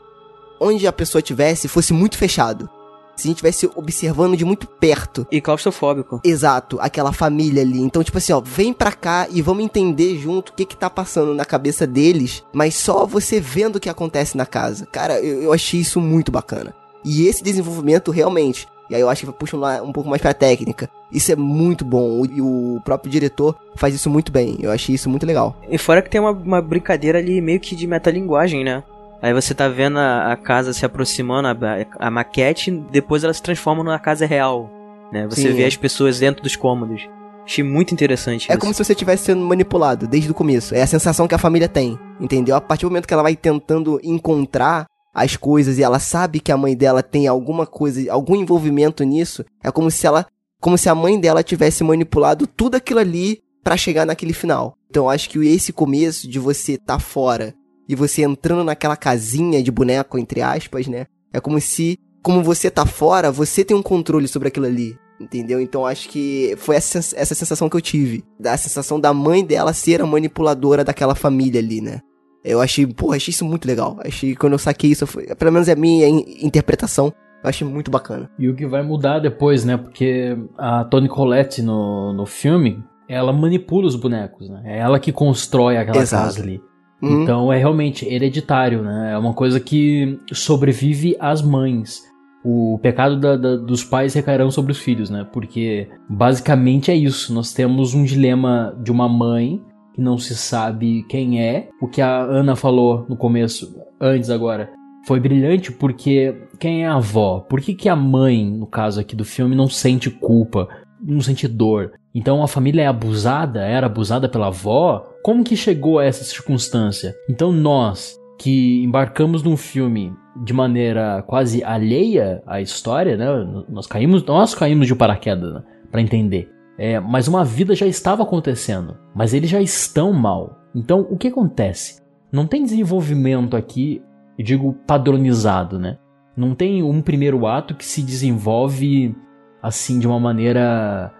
onde 0.60 0.88
a 0.88 0.94
pessoa 0.94 1.22
tivesse 1.22 1.68
fosse 1.68 1.94
muito 1.94 2.18
fechado. 2.18 2.70
Se 3.16 3.28
a 3.28 3.30
gente 3.30 3.44
estivesse 3.44 3.70
observando 3.76 4.38
de 4.38 4.46
muito 4.46 4.66
perto. 4.66 5.28
E 5.30 5.42
claustrofóbico. 5.42 6.22
Exato, 6.24 6.78
aquela 6.80 7.12
família 7.12 7.62
ali. 7.62 7.82
Então, 7.82 8.02
tipo 8.02 8.18
assim, 8.18 8.32
ó, 8.32 8.40
vem 8.40 8.72
pra 8.72 8.94
cá 8.94 9.28
e 9.30 9.42
vamos 9.42 9.64
entender 9.64 10.18
junto 10.18 10.50
o 10.50 10.54
que 10.54 10.66
que 10.66 10.78
tá 10.78 10.90
passando 10.90 11.34
na 11.34 11.44
cabeça 11.44 11.86
deles, 11.86 12.44
mas 12.54 12.76
só 12.76 13.06
você 13.06 13.42
vendo 13.42 13.76
o 13.76 13.80
que 13.80 13.90
acontece 13.90 14.38
na 14.38 14.46
casa. 14.46 14.86
Cara, 14.86 15.20
eu, 15.20 15.44
eu 15.44 15.54
achei 15.54 15.82
isso 15.82 16.00
muito 16.00 16.32
bacana. 16.32 16.74
E 17.04 17.28
esse 17.28 17.44
desenvolvimento 17.44 18.10
realmente 18.10 18.68
e 18.90 18.96
aí 18.96 19.02
eu 19.02 19.10
acho 19.10 19.26
que 19.26 19.32
puxa 19.32 19.56
um, 19.56 19.84
um 19.84 19.92
pouco 19.92 20.10
mais 20.10 20.22
pra 20.22 20.34
técnica. 20.34 20.90
Isso 21.12 21.32
é 21.32 21.36
muito 21.36 21.86
bom. 21.86 22.26
E 22.26 22.42
o 22.42 22.82
próprio 22.84 23.12
diretor 23.12 23.56
faz 23.76 23.94
isso 23.94 24.10
muito 24.10 24.32
bem. 24.32 24.58
Eu 24.60 24.72
achei 24.72 24.96
isso 24.96 25.10
muito 25.10 25.26
legal. 25.26 25.56
E 25.70 25.78
fora 25.78 26.02
que 26.02 26.10
tem 26.10 26.20
uma, 26.20 26.32
uma 26.32 26.62
brincadeira 26.62 27.20
ali 27.20 27.40
meio 27.40 27.60
que 27.60 27.76
de 27.76 27.86
metalinguagem, 27.86 28.64
né? 28.64 28.84
Aí 29.22 29.34
você 29.34 29.54
tá 29.54 29.68
vendo 29.68 30.00
a, 30.00 30.32
a 30.32 30.38
casa 30.38 30.74
se 30.74 30.86
aproximando, 30.86 31.48
a, 31.48 31.58
a, 32.00 32.10
maquete, 32.10 32.72
depois 32.92 33.24
ela 33.24 33.34
se 33.34 33.42
transforma 33.42 33.84
numa 33.84 34.00
casa 34.00 34.26
real. 34.26 34.70
Né? 35.12 35.28
Você 35.28 35.50
Sim, 35.50 35.54
vê 35.54 35.64
é. 35.64 35.68
as 35.68 35.76
pessoas 35.76 36.20
dentro 36.20 36.42
dos 36.42 36.56
cômodos. 36.56 37.08
Achei 37.44 37.64
muito 37.64 37.94
interessante 37.94 38.50
É 38.50 38.54
isso. 38.54 38.60
como 38.60 38.74
se 38.74 38.84
você 38.84 38.94
estivesse 38.94 39.26
sendo 39.26 39.42
manipulado 39.42 40.08
desde 40.08 40.30
o 40.30 40.36
começo. 40.36 40.76
É 40.76 40.84
a 40.84 40.88
sensação 40.88 41.28
que 41.28 41.34
a 41.36 41.40
família 41.40 41.68
tem, 41.68 42.00
entendeu? 42.20 42.56
A 42.56 42.62
partir 42.62 42.86
do 42.86 42.90
momento 42.90 43.08
que 43.08 43.14
ela 43.14 43.24
vai 43.24 43.36
tentando 43.36 44.00
encontrar 44.04 44.86
as 45.14 45.36
coisas 45.36 45.80
e 45.80 45.84
ela 45.84 46.00
sabe 46.00 46.40
que 46.40 46.52
a 46.52 46.58
mãe 46.58 46.76
dela 46.76 47.02
tem 47.02 47.28
alguma 47.28 47.66
coisa, 47.66 48.12
algum 48.12 48.36
envolvimento 48.36 49.04
nisso, 49.04 49.44
é 49.64 49.72
como 49.72 49.90
se 49.90 50.06
ela, 50.06 50.28
como 50.62 50.78
se 50.78 50.88
a 50.88 50.96
mãe 50.96 51.20
dela 51.20 51.44
tivesse 51.44 51.84
manipulado 51.84 52.46
tudo 52.46 52.76
aquilo 52.76 53.00
ali 53.00 53.42
para 53.64 53.76
chegar 53.76 54.06
naquele 54.06 54.34
final. 54.34 54.76
Então 54.90 55.06
eu 55.06 55.10
acho 55.10 55.30
que 55.30 55.40
esse 55.40 55.74
começo 55.74 56.28
de 56.28 56.40
você 56.40 56.78
tá 56.78 57.00
fora 57.00 57.54
e 57.90 57.96
você 57.96 58.22
entrando 58.22 58.64
naquela 58.64 58.96
casinha 58.96 59.64
de 59.64 59.72
boneco 59.72 60.20
entre 60.20 60.44
aspas, 60.44 60.88
né? 60.88 61.08
É 61.34 61.40
como 61.40 61.60
se 61.60 61.98
como 62.22 62.44
você 62.44 62.70
tá 62.70 62.86
fora, 62.86 63.32
você 63.32 63.66
tem 63.66 63.76
um 63.76 63.82
controle 63.82 64.28
sobre 64.28 64.50
aquilo 64.50 64.68
ali. 64.68 64.96
Entendeu? 65.20 65.60
Então 65.60 65.86
acho 65.86 66.08
que 66.08 66.54
foi 66.58 66.76
essa, 66.76 67.00
essa 67.00 67.36
sensação 67.36 67.68
que 67.68 67.76
eu 67.76 67.82
tive. 67.82 68.24
Da 68.40 68.56
sensação 68.56 69.00
da 69.00 69.14
mãe 69.14 69.44
dela 69.44 69.74
ser 69.74 70.02
a 70.02 70.06
manipuladora 70.06 70.84
daquela 70.84 71.16
família 71.16 71.60
ali, 71.60 71.82
né? 71.82 72.00
Eu 72.44 72.62
achei, 72.62 72.86
porra, 72.86 73.18
achei 73.18 73.32
isso 73.32 73.44
muito 73.44 73.68
legal. 73.68 73.98
Achei 74.06 74.36
quando 74.36 74.54
eu 74.54 74.60
saquei 74.60 74.92
isso, 74.92 75.06
foi, 75.06 75.26
pelo 75.36 75.52
menos 75.52 75.68
é 75.68 75.74
a 75.74 75.76
minha 75.76 76.08
interpretação, 76.08 77.12
eu 77.44 77.50
achei 77.50 77.68
muito 77.68 77.92
bacana. 77.92 78.30
E 78.40 78.48
o 78.48 78.56
que 78.56 78.66
vai 78.66 78.82
mudar 78.82 79.20
depois, 79.20 79.66
né? 79.66 79.76
Porque 79.76 80.38
a 80.58 80.86
Toni 80.86 81.10
Collette 81.10 81.62
no, 81.62 82.14
no 82.14 82.26
filme, 82.26 82.82
ela 83.10 83.34
manipula 83.34 83.88
os 83.88 83.96
bonecos, 83.98 84.50
né? 84.50 84.62
É 84.64 84.80
ela 84.80 85.00
que 85.00 85.12
constrói 85.12 85.76
aquela 85.78 86.02
Exato. 86.02 86.24
casa 86.26 86.42
ali. 86.42 86.62
Uhum. 87.02 87.24
Então 87.24 87.54
é 87.54 87.58
realmente 87.58 88.06
hereditário, 88.06 88.82
né? 88.82 89.12
É 89.14 89.18
uma 89.18 89.34
coisa 89.34 89.60
que 89.60 90.20
sobrevive 90.32 91.16
às 91.20 91.42
mães. 91.42 92.04
O 92.44 92.80
pecado 92.82 93.20
da, 93.20 93.36
da, 93.36 93.56
dos 93.58 93.84
pais 93.84 94.14
recairão 94.14 94.50
sobre 94.50 94.72
os 94.72 94.80
filhos, 94.80 95.10
né? 95.10 95.28
Porque 95.32 95.88
basicamente 96.10 96.92
é 96.92 96.96
isso. 96.96 97.34
Nós 97.34 97.54
temos 97.54 97.94
um 97.94 98.04
dilema 98.04 98.76
de 98.82 98.92
uma 98.92 99.10
mãe 99.10 99.62
que 99.94 100.02
não 100.02 100.18
se 100.18 100.36
sabe 100.36 101.04
quem 101.10 101.42
é. 101.42 101.70
O 101.82 101.88
que 101.88 102.02
a 102.02 102.22
Ana 102.22 102.56
falou 102.56 103.06
no 103.10 103.18
começo, 103.18 103.76
antes 104.00 104.30
agora, 104.30 104.70
foi 105.06 105.20
brilhante 105.20 105.72
porque 105.72 106.36
quem 106.60 106.84
é 106.84 106.88
a 106.88 106.96
avó? 106.96 107.40
Por 107.40 107.62
que, 107.62 107.74
que 107.74 107.90
a 107.90 107.96
mãe, 107.96 108.46
no 108.50 108.68
caso 108.68 109.00
aqui 109.00 109.16
do 109.16 109.26
filme, 109.26 109.56
não 109.56 109.68
sente 109.68 110.10
culpa, 110.10 110.68
não 111.02 111.22
sente 111.22 111.48
dor? 111.48 111.94
Então 112.14 112.44
a 112.44 112.48
família 112.48 112.84
é 112.84 112.88
abusada, 112.88 113.62
era 113.62 113.88
abusada 113.88 114.28
pela 114.28 114.48
avó? 114.48 115.06
Como 115.24 115.44
que 115.44 115.56
chegou 115.56 116.00
a 116.00 116.06
essa 116.06 116.24
circunstância? 116.24 117.16
Então 117.30 117.52
nós, 117.52 118.18
que 118.38 118.84
embarcamos 118.84 119.44
num 119.44 119.58
filme 119.58 120.14
de 120.44 120.54
maneira 120.54 121.24
quase 121.28 121.64
alheia 121.64 122.42
à 122.48 122.62
história, 122.62 123.18
né? 123.18 123.28
Nós 123.68 123.86
caímos, 123.86 124.24
nós 124.24 124.56
caímos 124.56 124.88
de 124.88 124.96
paraquedas, 124.96 125.54
né? 125.54 125.64
para 125.92 126.02
entender. 126.02 126.50
É, 126.78 127.00
mas 127.00 127.28
uma 127.28 127.44
vida 127.44 127.76
já 127.76 127.86
estava 127.86 128.24
acontecendo, 128.24 128.98
mas 129.14 129.34
eles 129.34 129.50
já 129.50 129.62
estão 129.62 130.14
mal. 130.14 130.58
Então, 130.74 131.06
o 131.10 131.18
que 131.18 131.28
acontece? 131.28 132.02
Não 132.32 132.48
tem 132.48 132.64
desenvolvimento 132.64 133.58
aqui, 133.58 134.02
eu 134.38 134.46
digo 134.46 134.74
padronizado, 134.88 135.78
né? 135.78 135.98
Não 136.38 136.56
tem 136.56 136.82
um 136.82 137.02
primeiro 137.02 137.46
ato 137.46 137.76
que 137.76 137.84
se 137.84 138.02
desenvolve 138.02 139.14
assim 139.62 140.00
de 140.00 140.08
uma 140.08 140.20
maneira 140.20 141.12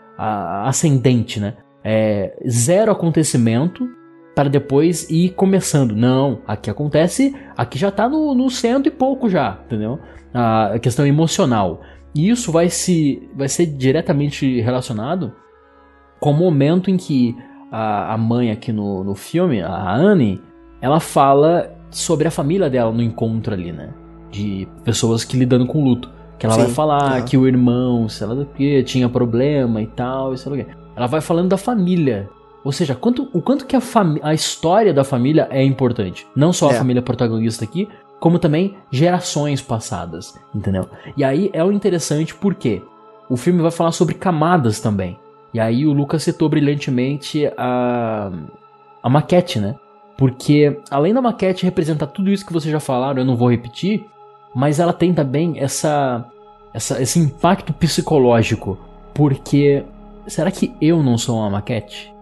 ascendente, 0.66 1.40
né? 1.40 1.56
É 1.84 2.38
zero 2.48 2.92
acontecimento 2.92 3.88
para 4.36 4.50
depois 4.50 5.10
ir 5.10 5.32
começando. 5.32 5.96
Não, 5.96 6.42
aqui 6.48 6.70
acontece, 6.70 7.36
aqui 7.58 7.78
já 7.78 7.92
tá 7.92 8.08
no, 8.08 8.34
no 8.34 8.50
cento 8.50 8.88
e 8.88 8.92
pouco 8.92 9.30
já, 9.30 9.60
entendeu? 9.66 10.00
A 10.34 10.78
questão 10.80 11.06
emocional. 11.06 11.82
E 12.14 12.30
isso 12.30 12.52
vai, 12.52 12.70
se, 12.70 13.30
vai 13.36 13.48
ser 13.48 13.66
diretamente 13.66 14.62
relacionado 14.62 15.34
com 16.20 16.32
o 16.32 16.34
momento 16.34 16.90
em 16.90 16.98
que 16.98 17.36
a, 17.72 18.14
a 18.14 18.18
mãe 18.18 18.52
aqui 18.52 18.72
no, 18.72 19.04
no 19.04 19.16
filme, 19.16 19.62
a 19.62 19.96
Anne, 19.96 20.42
ela 20.82 21.00
fala 21.00 21.76
sobre 21.92 22.28
a 22.28 22.32
família 22.32 22.70
dela 22.70 22.92
no 22.92 23.02
encontro 23.02 23.54
ali, 23.54 23.72
né? 23.72 23.94
De 24.32 24.68
pessoas 24.84 25.24
que 25.24 25.38
lidando 25.38 25.66
com 25.66 25.84
luto. 25.84 26.12
Que 26.40 26.46
ela 26.46 26.56
Sim, 26.56 26.62
vai 26.62 26.72
falar 26.72 27.26
que 27.26 27.38
o 27.38 27.46
irmão, 27.46 28.08
sei 28.08 28.26
lá 28.26 28.34
do 28.34 28.46
que, 28.46 28.82
tinha 28.84 29.10
problema 29.10 29.82
e 29.82 29.88
tal, 29.88 30.34
e 30.34 30.38
sei 30.38 30.52
lá 30.52 30.58
o 30.58 30.64
que. 30.64 30.72
Ela 30.96 31.06
vai 31.06 31.20
falando 31.20 31.50
da 31.50 31.58
família. 31.58 32.30
Ou 32.64 32.72
seja, 32.72 32.96
quanto, 32.96 33.30
o 33.34 33.42
quanto 33.42 33.66
que 33.66 33.76
a, 33.76 33.82
a 34.24 34.34
história 34.34 34.94
da 34.94 35.04
família 35.04 35.48
é 35.52 35.64
importante. 35.64 36.26
Não 36.36 36.54
só 36.54 36.70
a 36.70 36.74
é. 36.74 36.78
família 36.78 37.02
protagonista 37.02 37.66
aqui, 37.66 37.90
como 38.20 38.40
também 38.40 38.78
gerações 38.92 39.62
passadas, 39.62 40.38
entendeu? 40.54 40.90
E 41.16 41.24
aí 41.24 41.50
é 41.54 41.64
o 41.64 41.72
interessante 41.72 42.34
porque 42.36 42.82
o 43.30 43.38
filme 43.38 43.62
vai 43.62 43.72
falar 43.72 43.92
sobre 43.92 44.16
camadas 44.16 44.80
também. 44.80 45.18
E 45.54 45.60
aí 45.60 45.86
o 45.86 45.94
Lucas 45.94 46.24
citou 46.24 46.50
brilhantemente 46.50 47.52
a, 47.58 48.32
a 49.02 49.10
maquete, 49.10 49.60
né? 49.60 49.76
Porque 50.18 50.78
além 50.92 51.14
da 51.14 51.22
maquete 51.22 51.64
representar 51.64 52.08
tudo 52.08 52.30
isso 52.30 52.46
que 52.46 52.54
vocês 52.54 52.72
já 52.72 52.80
falaram, 52.80 53.20
eu 53.20 53.26
não 53.26 53.38
vou 53.38 53.50
repetir, 53.50 54.06
mas 54.56 54.80
ela 54.80 54.94
tem 54.94 55.14
também 55.14 55.60
essa, 55.60 56.26
essa 56.74 57.02
esse 57.02 57.20
impacto 57.20 57.74
psicológico. 57.74 58.78
Porque 59.14 59.84
será 60.28 60.52
que 60.52 60.74
eu 60.82 61.04
não 61.04 61.18
sou 61.18 61.38
uma 61.38 61.50
maquete? 61.50 62.14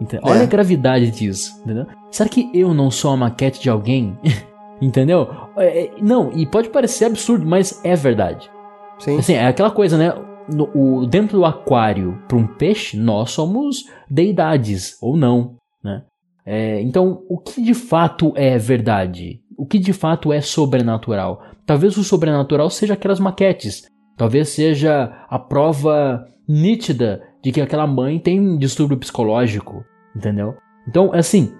Entendeu? 0.00 0.28
Olha 0.28 0.40
é. 0.40 0.42
a 0.42 0.46
gravidade 0.46 1.10
disso, 1.10 1.60
entendeu? 1.62 1.86
Será 2.10 2.28
que 2.28 2.50
eu 2.52 2.74
não 2.74 2.90
sou 2.90 3.12
a 3.12 3.16
maquete 3.16 3.60
de 3.60 3.70
alguém? 3.70 4.18
entendeu? 4.80 5.28
É, 5.56 5.84
é, 5.84 5.90
não, 6.00 6.32
e 6.32 6.46
pode 6.46 6.68
parecer 6.68 7.06
absurdo, 7.06 7.46
mas 7.46 7.80
é 7.84 7.96
verdade. 7.96 8.50
Sim. 8.98 9.18
Assim, 9.18 9.34
é 9.34 9.46
aquela 9.46 9.70
coisa, 9.70 9.96
né? 9.96 10.12
no, 10.48 10.70
o, 10.74 11.06
dentro 11.06 11.38
do 11.38 11.44
aquário 11.44 12.18
para 12.28 12.36
um 12.36 12.46
peixe, 12.46 12.96
nós 12.96 13.30
somos 13.30 13.84
deidades, 14.08 14.96
ou 15.00 15.16
não, 15.16 15.56
né? 15.82 16.02
É, 16.44 16.80
então, 16.80 17.22
o 17.28 17.38
que 17.38 17.60
de 17.60 17.74
fato 17.74 18.32
é 18.36 18.56
verdade? 18.56 19.40
O 19.56 19.66
que 19.66 19.78
de 19.78 19.92
fato 19.92 20.32
é 20.32 20.40
sobrenatural? 20.40 21.42
Talvez 21.64 21.96
o 21.96 22.04
sobrenatural 22.04 22.68
seja 22.70 22.94
aquelas 22.94 23.18
maquetes. 23.18 23.84
Talvez 24.16 24.50
seja 24.50 25.24
a 25.28 25.38
prova 25.38 26.26
nítida 26.48 27.22
de 27.42 27.52
que 27.52 27.60
aquela 27.60 27.86
mãe 27.86 28.18
tem 28.18 28.40
um 28.40 28.56
distúrbio 28.56 28.98
psicológico, 28.98 29.84
entendeu? 30.14 30.54
Então, 30.88 31.12
assim, 31.12 31.52